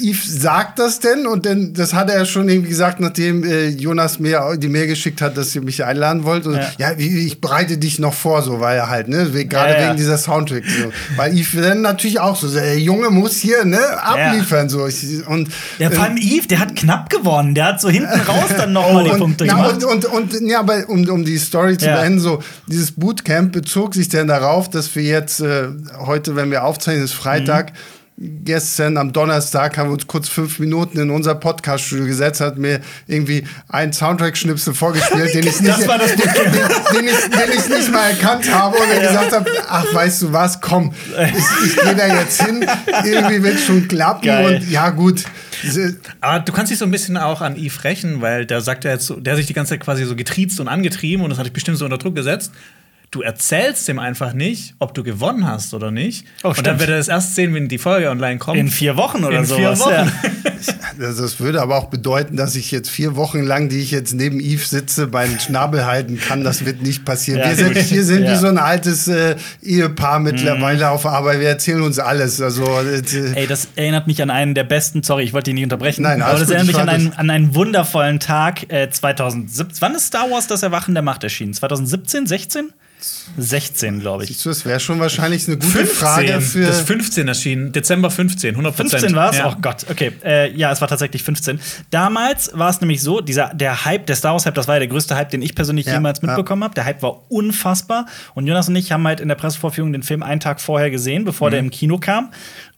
Yves 0.00 0.40
sagt 0.40 0.78
das 0.78 1.00
denn 1.00 1.26
und 1.26 1.44
denn, 1.44 1.74
das 1.74 1.94
hat 1.94 2.10
er 2.10 2.24
schon 2.24 2.48
irgendwie 2.48 2.70
gesagt, 2.70 3.00
nachdem 3.00 3.44
äh, 3.44 3.68
Jonas 3.68 4.18
mir 4.18 4.56
die 4.56 4.68
Mail 4.68 4.86
geschickt 4.86 5.20
hat, 5.20 5.36
dass 5.36 5.55
ihr 5.56 5.62
mich 5.62 5.84
einladen 5.84 6.24
wollt. 6.24 6.46
Und, 6.46 6.54
Ja. 6.56 6.70
ja, 6.78 6.92
ich 6.96 7.40
bereite 7.40 7.78
dich 7.78 7.98
noch 7.98 8.14
vor, 8.14 8.42
so, 8.42 8.60
weil 8.60 8.76
er 8.76 8.88
halt, 8.90 9.08
ne, 9.08 9.26
gerade 9.46 9.72
Ja, 9.72 9.78
ja. 9.80 9.86
wegen 9.86 9.96
dieser 9.96 10.18
Soundtrack. 10.18 10.62
So. 10.64 10.92
Weil 11.16 11.32
Yves 11.36 11.60
dann 11.62 11.80
natürlich 11.82 12.20
auch 12.20 12.36
so, 12.36 12.48
der 12.48 12.78
Junge 12.78 13.10
muss 13.10 13.36
hier, 13.36 13.64
ne, 13.64 13.78
abliefern. 14.02 14.68
So. 14.68 14.86
Ich, 14.86 15.26
und, 15.26 15.48
Ja, 15.78 15.90
vor 15.90 16.04
allem 16.04 16.16
Yves, 16.16 16.46
der 16.48 16.58
hat 16.60 16.76
knapp 16.76 17.10
gewonnen. 17.10 17.54
Der 17.54 17.64
hat 17.66 17.80
so 17.80 17.88
hinten 17.88 18.20
raus 18.20 18.50
dann 18.56 18.72
nochmal 18.72 19.04
die 19.06 19.10
und, 19.10 19.18
Punkte 19.18 19.44
na, 19.46 19.54
gemacht. 19.54 19.84
und, 19.84 20.04
und, 20.04 20.32
und 20.34 20.48
ja, 20.48 20.60
aber 20.60 20.88
um, 20.88 21.08
um 21.08 21.24
die 21.24 21.38
Story 21.38 21.76
zu 21.78 21.86
beenden, 21.86 22.20
so 22.20 22.42
dieses 22.66 22.92
Bootcamp 22.92 23.52
bezog 23.52 23.94
sich 23.94 24.08
dann 24.08 24.28
darauf, 24.28 24.70
dass 24.70 24.94
wir 24.94 25.02
jetzt 25.02 25.40
äh, 25.40 25.68
heute, 25.98 26.36
wenn 26.36 26.50
wir 26.50 26.64
aufzeichnen, 26.64 27.04
ist 27.04 27.14
Freitag. 27.14 27.72
Gestern 28.18 28.96
am 28.96 29.12
Donnerstag 29.12 29.76
haben 29.76 29.90
wir 29.90 29.92
uns 29.92 30.06
kurz 30.06 30.30
fünf 30.30 30.58
Minuten 30.58 30.98
in 30.98 31.10
unser 31.10 31.34
Podcast-Studio 31.34 32.06
gesetzt, 32.06 32.40
hat 32.40 32.56
mir 32.56 32.80
irgendwie 33.06 33.46
einen 33.68 33.92
Soundtrack-Schnipsel 33.92 34.72
vorgespielt, 34.72 35.34
den 35.34 35.46
ich 35.46 35.60
nicht, 35.60 35.78
den, 35.80 35.86
den, 35.86 37.08
ich, 37.08 37.20
den 37.28 37.58
ich 37.58 37.68
nicht 37.68 37.92
mal 37.92 38.08
erkannt 38.08 38.50
habe 38.50 38.78
und 38.78 38.90
dann 38.90 39.02
gesagt 39.02 39.32
habe, 39.32 39.50
ach, 39.68 39.84
weißt 39.92 40.22
du 40.22 40.32
was, 40.32 40.62
komm, 40.62 40.94
ich, 41.10 41.66
ich 41.66 41.76
gehe 41.76 41.94
da 41.94 42.06
jetzt 42.06 42.42
hin, 42.42 42.66
irgendwie 43.04 43.42
wird 43.42 43.60
schon 43.60 43.86
klappen 43.86 44.24
Geil. 44.24 44.62
und 44.62 44.70
ja 44.70 44.88
gut. 44.88 45.24
Aber 46.22 46.40
du 46.40 46.52
kannst 46.52 46.72
dich 46.72 46.78
so 46.78 46.86
ein 46.86 46.90
bisschen 46.90 47.18
auch 47.18 47.42
an 47.42 47.54
Yves 47.56 47.84
rächen, 47.84 48.22
weil 48.22 48.46
der 48.46 48.62
sagt 48.62 48.84
ja 48.84 48.92
jetzt, 48.92 49.12
der 49.18 49.34
hat 49.34 49.36
sich 49.36 49.46
die 49.46 49.52
ganze 49.52 49.70
Zeit 49.70 49.80
quasi 49.80 50.04
so 50.04 50.16
getriezt 50.16 50.58
und 50.58 50.68
angetrieben 50.68 51.22
und 51.22 51.28
das 51.28 51.38
hat 51.38 51.44
dich 51.44 51.52
bestimmt 51.52 51.76
so 51.76 51.84
unter 51.84 51.98
Druck 51.98 52.14
gesetzt. 52.14 52.52
Du 53.12 53.22
erzählst 53.22 53.86
dem 53.88 53.98
einfach 53.98 54.32
nicht, 54.32 54.74
ob 54.78 54.92
du 54.92 55.02
gewonnen 55.02 55.46
hast 55.46 55.72
oder 55.74 55.90
nicht. 55.90 56.26
Oh, 56.42 56.48
und 56.48 56.66
dann 56.66 56.78
wird 56.80 56.90
er 56.90 56.98
das 56.98 57.08
erst 57.08 57.34
sehen, 57.34 57.54
wenn 57.54 57.68
die 57.68 57.78
Folge 57.78 58.10
online 58.10 58.38
kommt. 58.38 58.58
In 58.58 58.68
vier 58.68 58.96
Wochen 58.96 59.24
oder 59.24 59.38
In 59.38 59.46
vier 59.46 59.74
sowas. 59.76 59.80
Wochen. 59.80 60.12
Ja. 60.98 61.12
Das 61.12 61.38
würde 61.38 61.60
aber 61.60 61.76
auch 61.76 61.86
bedeuten, 61.86 62.36
dass 62.36 62.56
ich 62.56 62.70
jetzt 62.70 62.88
vier 62.90 63.14
Wochen 63.14 63.42
lang, 63.42 63.68
die 63.68 63.80
ich 63.80 63.90
jetzt 63.90 64.14
neben 64.14 64.40
Yves 64.40 64.70
sitze, 64.70 65.06
meinen 65.06 65.38
Schnabel 65.38 65.84
halten 65.84 66.18
kann. 66.18 66.42
Das 66.42 66.64
wird 66.64 66.80
nicht 66.82 67.04
passieren. 67.04 67.40
Ja, 67.40 67.48
wir 67.50 67.56
sind, 67.56 67.76
hier 67.76 68.02
sind 68.04 68.22
Ja. 68.24 68.30
Mhm. 68.30 68.34
wie 68.34 68.38
so 68.38 68.46
ein 68.46 68.58
altes 68.58 69.06
äh, 69.06 69.36
Ehepaar 69.62 70.18
mittlerweile 70.18 70.88
auf 70.88 71.04
Arbeit. 71.04 71.40
Wir 71.40 71.48
erzählen 71.48 71.82
uns 71.82 71.98
alles. 71.98 72.40
Also 72.40 72.64
äh, 72.64 73.02
Ey, 73.34 73.46
das 73.46 73.68
erinnert 73.76 74.06
mich 74.06 74.22
an 74.22 74.30
einen 74.30 74.54
der 74.54 74.64
besten, 74.64 75.02
sorry, 75.02 75.24
ich 75.24 75.34
wollte 75.34 75.50
dich 75.50 75.54
nicht 75.56 75.64
unterbrechen, 75.64 76.02
Nein, 76.02 76.22
aber 76.22 76.38
das 76.38 76.48
gut, 76.48 76.56
erinnert 76.56 76.66
mich 76.68 76.76
ich 76.76 76.82
an 76.82 76.88
einen, 76.88 77.12
an 77.12 77.30
einen 77.30 77.54
wundervollen 77.54 78.18
Tag 78.18 78.72
äh, 78.72 78.88
2017. 78.90 79.76
Wann 79.80 79.94
ist 79.94 80.06
Star 80.06 80.30
Wars 80.30 80.46
das 80.46 80.62
Erwachen 80.62 80.94
der 80.94 81.02
Macht 81.02 81.22
erschienen? 81.22 81.52
2017, 81.52 82.26
16? 82.26 82.70
16, 83.38 84.00
glaube 84.00 84.24
ich. 84.24 84.28
siehst 84.28 84.44
du, 84.44 84.48
das 84.48 84.64
wäre 84.64 84.80
schon 84.80 84.98
wahrscheinlich 85.00 85.46
eine 85.46 85.56
gute 85.56 85.68
15, 85.70 85.96
Frage 85.96 86.40
für. 86.40 86.66
das 86.66 86.78
ist 86.80 86.86
15 86.86 87.28
erschienen, 87.28 87.72
Dezember 87.72 88.10
15, 88.10 88.50
100 88.50 88.74
15 88.74 89.14
war 89.14 89.30
es? 89.30 89.38
Ja. 89.38 89.52
Oh 89.54 89.60
Gott, 89.60 89.86
okay. 89.90 90.12
Äh, 90.24 90.52
ja, 90.56 90.72
es 90.72 90.80
war 90.80 90.88
tatsächlich 90.88 91.22
15. 91.22 91.60
Damals 91.90 92.50
war 92.54 92.70
es 92.70 92.80
nämlich 92.80 93.02
so, 93.02 93.20
dieser, 93.20 93.52
der 93.54 93.84
Hype, 93.84 94.06
der 94.06 94.16
Star 94.16 94.32
Wars-Hype, 94.32 94.54
das 94.54 94.68
war 94.68 94.76
ja 94.76 94.80
der 94.80 94.88
größte 94.88 95.14
Hype, 95.16 95.30
den 95.30 95.42
ich 95.42 95.54
persönlich 95.54 95.86
Ja, 95.86 95.94
jemals 95.94 96.20
ja. 96.22 96.28
mitbekommen 96.28 96.64
habe. 96.64 96.74
Der 96.74 96.84
Hype 96.84 97.02
war 97.02 97.30
unfassbar. 97.30 98.06
Und 98.34 98.46
Jonas 98.46 98.68
und 98.68 98.76
ich 98.76 98.92
haben 98.92 99.06
halt 99.06 99.20
in 99.20 99.28
der 99.28 99.34
Pressevorführung 99.36 99.92
den 99.92 100.02
Film 100.02 100.22
einen 100.22 100.40
Tag 100.40 100.60
vorher 100.60 100.90
gesehen, 100.90 101.24
bevor 101.24 101.48
Mhm. 101.48 101.50
der 101.52 101.60
im 101.60 101.70
Kino 101.70 101.98
kam. 101.98 102.30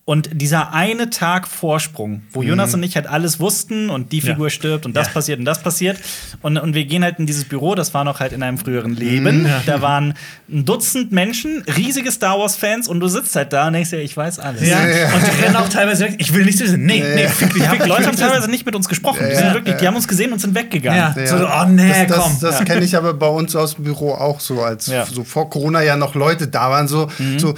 Und 0.08 0.30
dieser 0.32 0.72
eine 0.72 1.10
Tag 1.10 1.46
Vorsprung, 1.46 2.22
wo 2.32 2.42
Jonas 2.42 2.72
und 2.72 2.82
ich 2.82 2.96
halt 2.96 3.06
alles 3.06 3.40
wussten 3.40 3.90
und 3.90 4.10
die 4.10 4.20
Ja. 4.20 4.32
Figur 4.32 4.48
stirbt 4.48 4.86
und 4.86 4.96
das 4.96 5.08
Ja. 5.08 5.12
passiert 5.12 5.38
und 5.38 5.44
das 5.44 5.62
passiert. 5.62 5.98
Und, 6.40 6.56
und 6.56 6.72
wir 6.74 6.86
gehen 6.86 7.04
halt 7.04 7.18
in 7.18 7.26
dieses 7.26 7.44
Büro, 7.44 7.74
das 7.74 7.92
war 7.92 8.04
noch 8.04 8.18
halt 8.18 8.32
in 8.32 8.42
einem 8.42 8.56
früheren 8.56 8.96
Leben. 8.96 9.46
Da 9.66 9.82
waren 9.82 10.14
ein 10.50 10.64
Dutzend 10.64 11.12
Menschen, 11.12 11.62
riesige 11.76 12.10
Star 12.10 12.38
Wars-Fans 12.38 12.88
und 12.88 13.00
du 13.00 13.08
sitzt 13.08 13.36
halt 13.36 13.52
da 13.52 13.66
und 13.66 13.74
denkst 13.74 13.90
dir, 13.90 13.98
ich 14.00 14.16
weiß 14.16 14.38
alles. 14.38 14.62
Ja. 14.66 14.80
Ja, 14.86 14.96
ja. 14.96 15.12
Und 15.14 15.26
die 15.26 15.42
rennen 15.42 15.56
auch 15.56 15.68
teilweise 15.68 16.04
weg. 16.04 16.14
Ich 16.16 16.32
will 16.32 16.46
nicht 16.46 16.58
wissen. 16.58 16.86
Nee, 16.86 17.04
nee, 17.14 17.28
fick 17.28 17.54
Ja, 17.58 17.68
fick 17.72 17.80
dich, 17.80 17.88
Leute 17.88 18.06
haben 18.06 18.16
teilweise 18.16 18.50
nicht 18.50 18.64
mit 18.64 18.74
uns 18.74 18.88
gesprochen. 18.88 19.18
Die, 19.28 19.34
Ja, 19.34 19.38
sind 19.40 19.52
wirklich, 19.52 19.74
ja. 19.74 19.80
die 19.82 19.86
haben 19.88 19.96
uns 19.96 20.08
gesehen 20.08 20.32
und 20.32 20.38
sind 20.40 20.54
weggegangen. 20.54 20.98
Ja. 20.98 21.22
Ja. 21.22 21.26
So, 21.26 21.36
oh 21.46 21.68
nee, 21.68 22.06
das, 22.06 22.16
komm. 22.16 22.32
Das, 22.32 22.40
das 22.52 22.58
Ja. 22.60 22.64
kenne 22.64 22.82
ich 22.86 22.96
aber 22.96 23.12
bei 23.12 23.28
uns 23.28 23.54
aus 23.54 23.74
dem 23.74 23.84
Büro 23.84 24.12
auch 24.14 24.40
so, 24.40 24.62
als 24.62 24.86
Ja. 24.86 25.04
so 25.04 25.22
vor 25.22 25.50
Corona 25.50 25.82
ja 25.82 25.96
noch 25.96 26.14
Leute 26.14 26.48
da 26.48 26.70
waren, 26.70 26.88
so, 26.88 27.10
Mhm. 27.18 27.38
so 27.38 27.54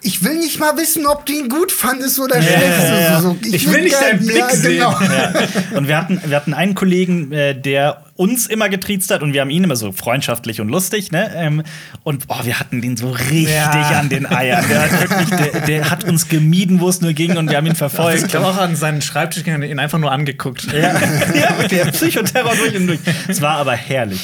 ich 0.00 0.22
will 0.22 0.36
nicht 0.38 0.60
mal 0.60 0.76
wissen, 0.76 1.06
ob 1.06 1.26
du 1.26 1.32
ihn 1.32 1.48
gut 1.48 1.72
fandest 1.72 2.20
oder 2.20 2.36
Ja, 2.36 2.42
schlecht. 2.42 2.62
ja, 2.62 3.00
ja. 3.00 3.20
So, 3.20 3.30
so, 3.30 3.36
Ich 3.54 3.70
will 3.70 3.82
nicht 3.82 3.96
deinen 4.00 4.24
Blick 4.24 4.48
sehen. 4.50 4.74
Genau. 4.78 4.92
Ja. 5.00 5.32
Und 5.76 5.88
wir 5.88 5.96
hatten, 5.98 6.20
wir 6.24 6.36
hatten 6.36 6.54
einen 6.54 6.74
Kollegen, 6.74 7.32
äh, 7.32 7.54
der 7.60 8.04
uns 8.14 8.46
immer 8.46 8.68
getriezt 8.68 9.10
hat 9.12 9.22
und 9.22 9.32
wir 9.32 9.40
haben 9.40 9.50
ihn 9.50 9.62
immer 9.64 9.76
so 9.76 9.92
freundschaftlich 9.92 10.60
und 10.60 10.68
lustig, 10.68 11.12
ne? 11.12 11.30
Ähm, 11.36 11.62
und 12.04 12.24
oh, 12.28 12.44
wir 12.44 12.58
hatten 12.60 12.80
den 12.80 12.96
so 12.96 13.10
richtig 13.10 13.48
Ja. 13.54 13.70
an 13.70 14.08
den 14.08 14.26
Eiern. 14.26 14.64
Der 14.68 14.82
hat, 14.82 15.00
wirklich, 15.00 15.28
der, 15.52 15.60
der 15.62 15.90
hat 15.90 16.04
uns 16.04 16.28
gemieden, 16.28 16.80
wo 16.80 16.88
es 16.88 17.00
nur 17.00 17.12
ging 17.12 17.36
und 17.36 17.48
wir 17.50 17.56
haben 17.56 17.66
ihn 17.66 17.72
Ich 17.72 17.78
verfolgt. 17.78 18.28
glaube 18.28 18.46
auch 18.46 18.56
an 18.56 18.76
seinen 18.76 19.02
Schreibtisch 19.02 19.44
gegangen 19.44 19.64
und 19.64 19.68
ihn 19.70 19.78
einfach 19.78 19.98
nur 19.98 20.10
angeguckt. 20.12 20.64
Ja, 20.72 20.94
ja 21.34 21.68
der 21.68 21.86
Psychoterror 21.92 22.54
durch 22.56 22.76
und 22.76 22.86
durch. 22.88 23.00
Es 23.28 23.40
war 23.40 23.56
aber 23.58 23.72
herrlich. 23.74 24.20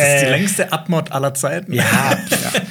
Das 0.00 0.14
ist 0.14 0.20
die 0.22 0.26
Äh, 0.26 0.30
längste 0.30 0.72
Abmod 0.72 1.12
aller 1.12 1.34
Zeiten. 1.34 1.72
Ja, 1.72 1.82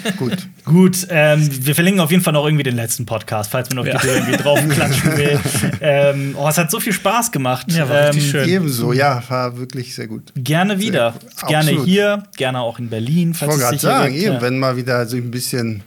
Ja, 0.04 0.12
gut. 0.18 0.38
gut. 0.66 1.08
Ähm, 1.10 1.48
wir 1.66 1.76
verlinken 1.76 2.02
auf 2.02 2.12
jeden 2.12 2.24
Fall 2.24 2.34
noch 2.34 2.46
irgendwie 2.46 2.64
den 2.64 2.76
letzten 2.76 3.06
Podcast, 3.06 3.52
falls 3.52 3.70
man 3.70 3.80
auf 3.80 3.86
Ja. 3.88 3.94
die 3.94 4.00
Tür 4.08 4.16
irgendwie 4.16 4.38
draufklatschen 4.38 5.18
will. 5.18 5.40
ähm, 5.82 6.36
oh, 6.38 6.48
es 6.48 6.58
hat 6.58 6.72
so 6.72 6.80
viel 6.80 6.94
Spaß 6.94 7.32
gemacht. 7.32 7.68
Ja, 7.72 7.88
war 7.90 8.08
richtig 8.08 8.26
Ähm, 8.26 8.30
schön. 8.32 8.50
Ebenso, 8.50 8.94
ja, 8.94 9.22
war 9.30 9.58
wirklich 9.58 9.94
sehr 9.96 10.08
gut. 10.08 10.32
Gerne 10.36 10.80
wieder. 10.80 11.14
Sehr- 11.38 11.48
Gerne 11.50 11.70
absolut. 11.72 11.86
hier, 11.88 12.24
gerne 12.38 12.60
auch 12.62 12.80
in 12.80 12.90
Berlin. 12.90 13.32
Ich 13.32 13.38
Falls 13.38 13.52
wollte 13.52 13.64
es 13.76 13.82
gerade 13.82 14.00
sagen, 14.02 14.16
eben, 14.16 14.34
Ja. 14.36 14.42
wenn 14.42 14.60
mal 14.60 14.76
wieder 14.78 15.06
so 15.06 15.18
ein 15.18 15.32
bisschen 15.32 15.84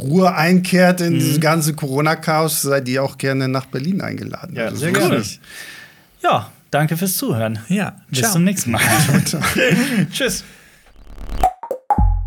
Ruhe 0.00 0.34
einkehrt 0.34 1.00
in 1.00 1.14
Mhm. 1.14 1.18
dieses 1.20 1.40
ganze 1.40 1.72
Corona-Chaos, 1.74 2.62
seid 2.62 2.88
ihr 2.88 3.02
auch 3.02 3.16
gerne 3.18 3.46
nach 3.48 3.66
Berlin 3.66 4.00
eingeladen. 4.00 4.56
Ja, 4.56 4.64
Also 4.66 4.76
sehr 4.78 4.92
gerne. 4.92 5.22
ja, 6.22 6.50
danke 6.70 6.96
fürs 6.96 7.16
Zuhören. 7.16 7.60
Ja, 7.68 7.94
Bis 8.10 8.18
ciao. 8.20 8.32
zum 8.32 8.44
nächsten 8.44 8.72
Mal. 8.72 8.80
Tschüss. 10.12 10.42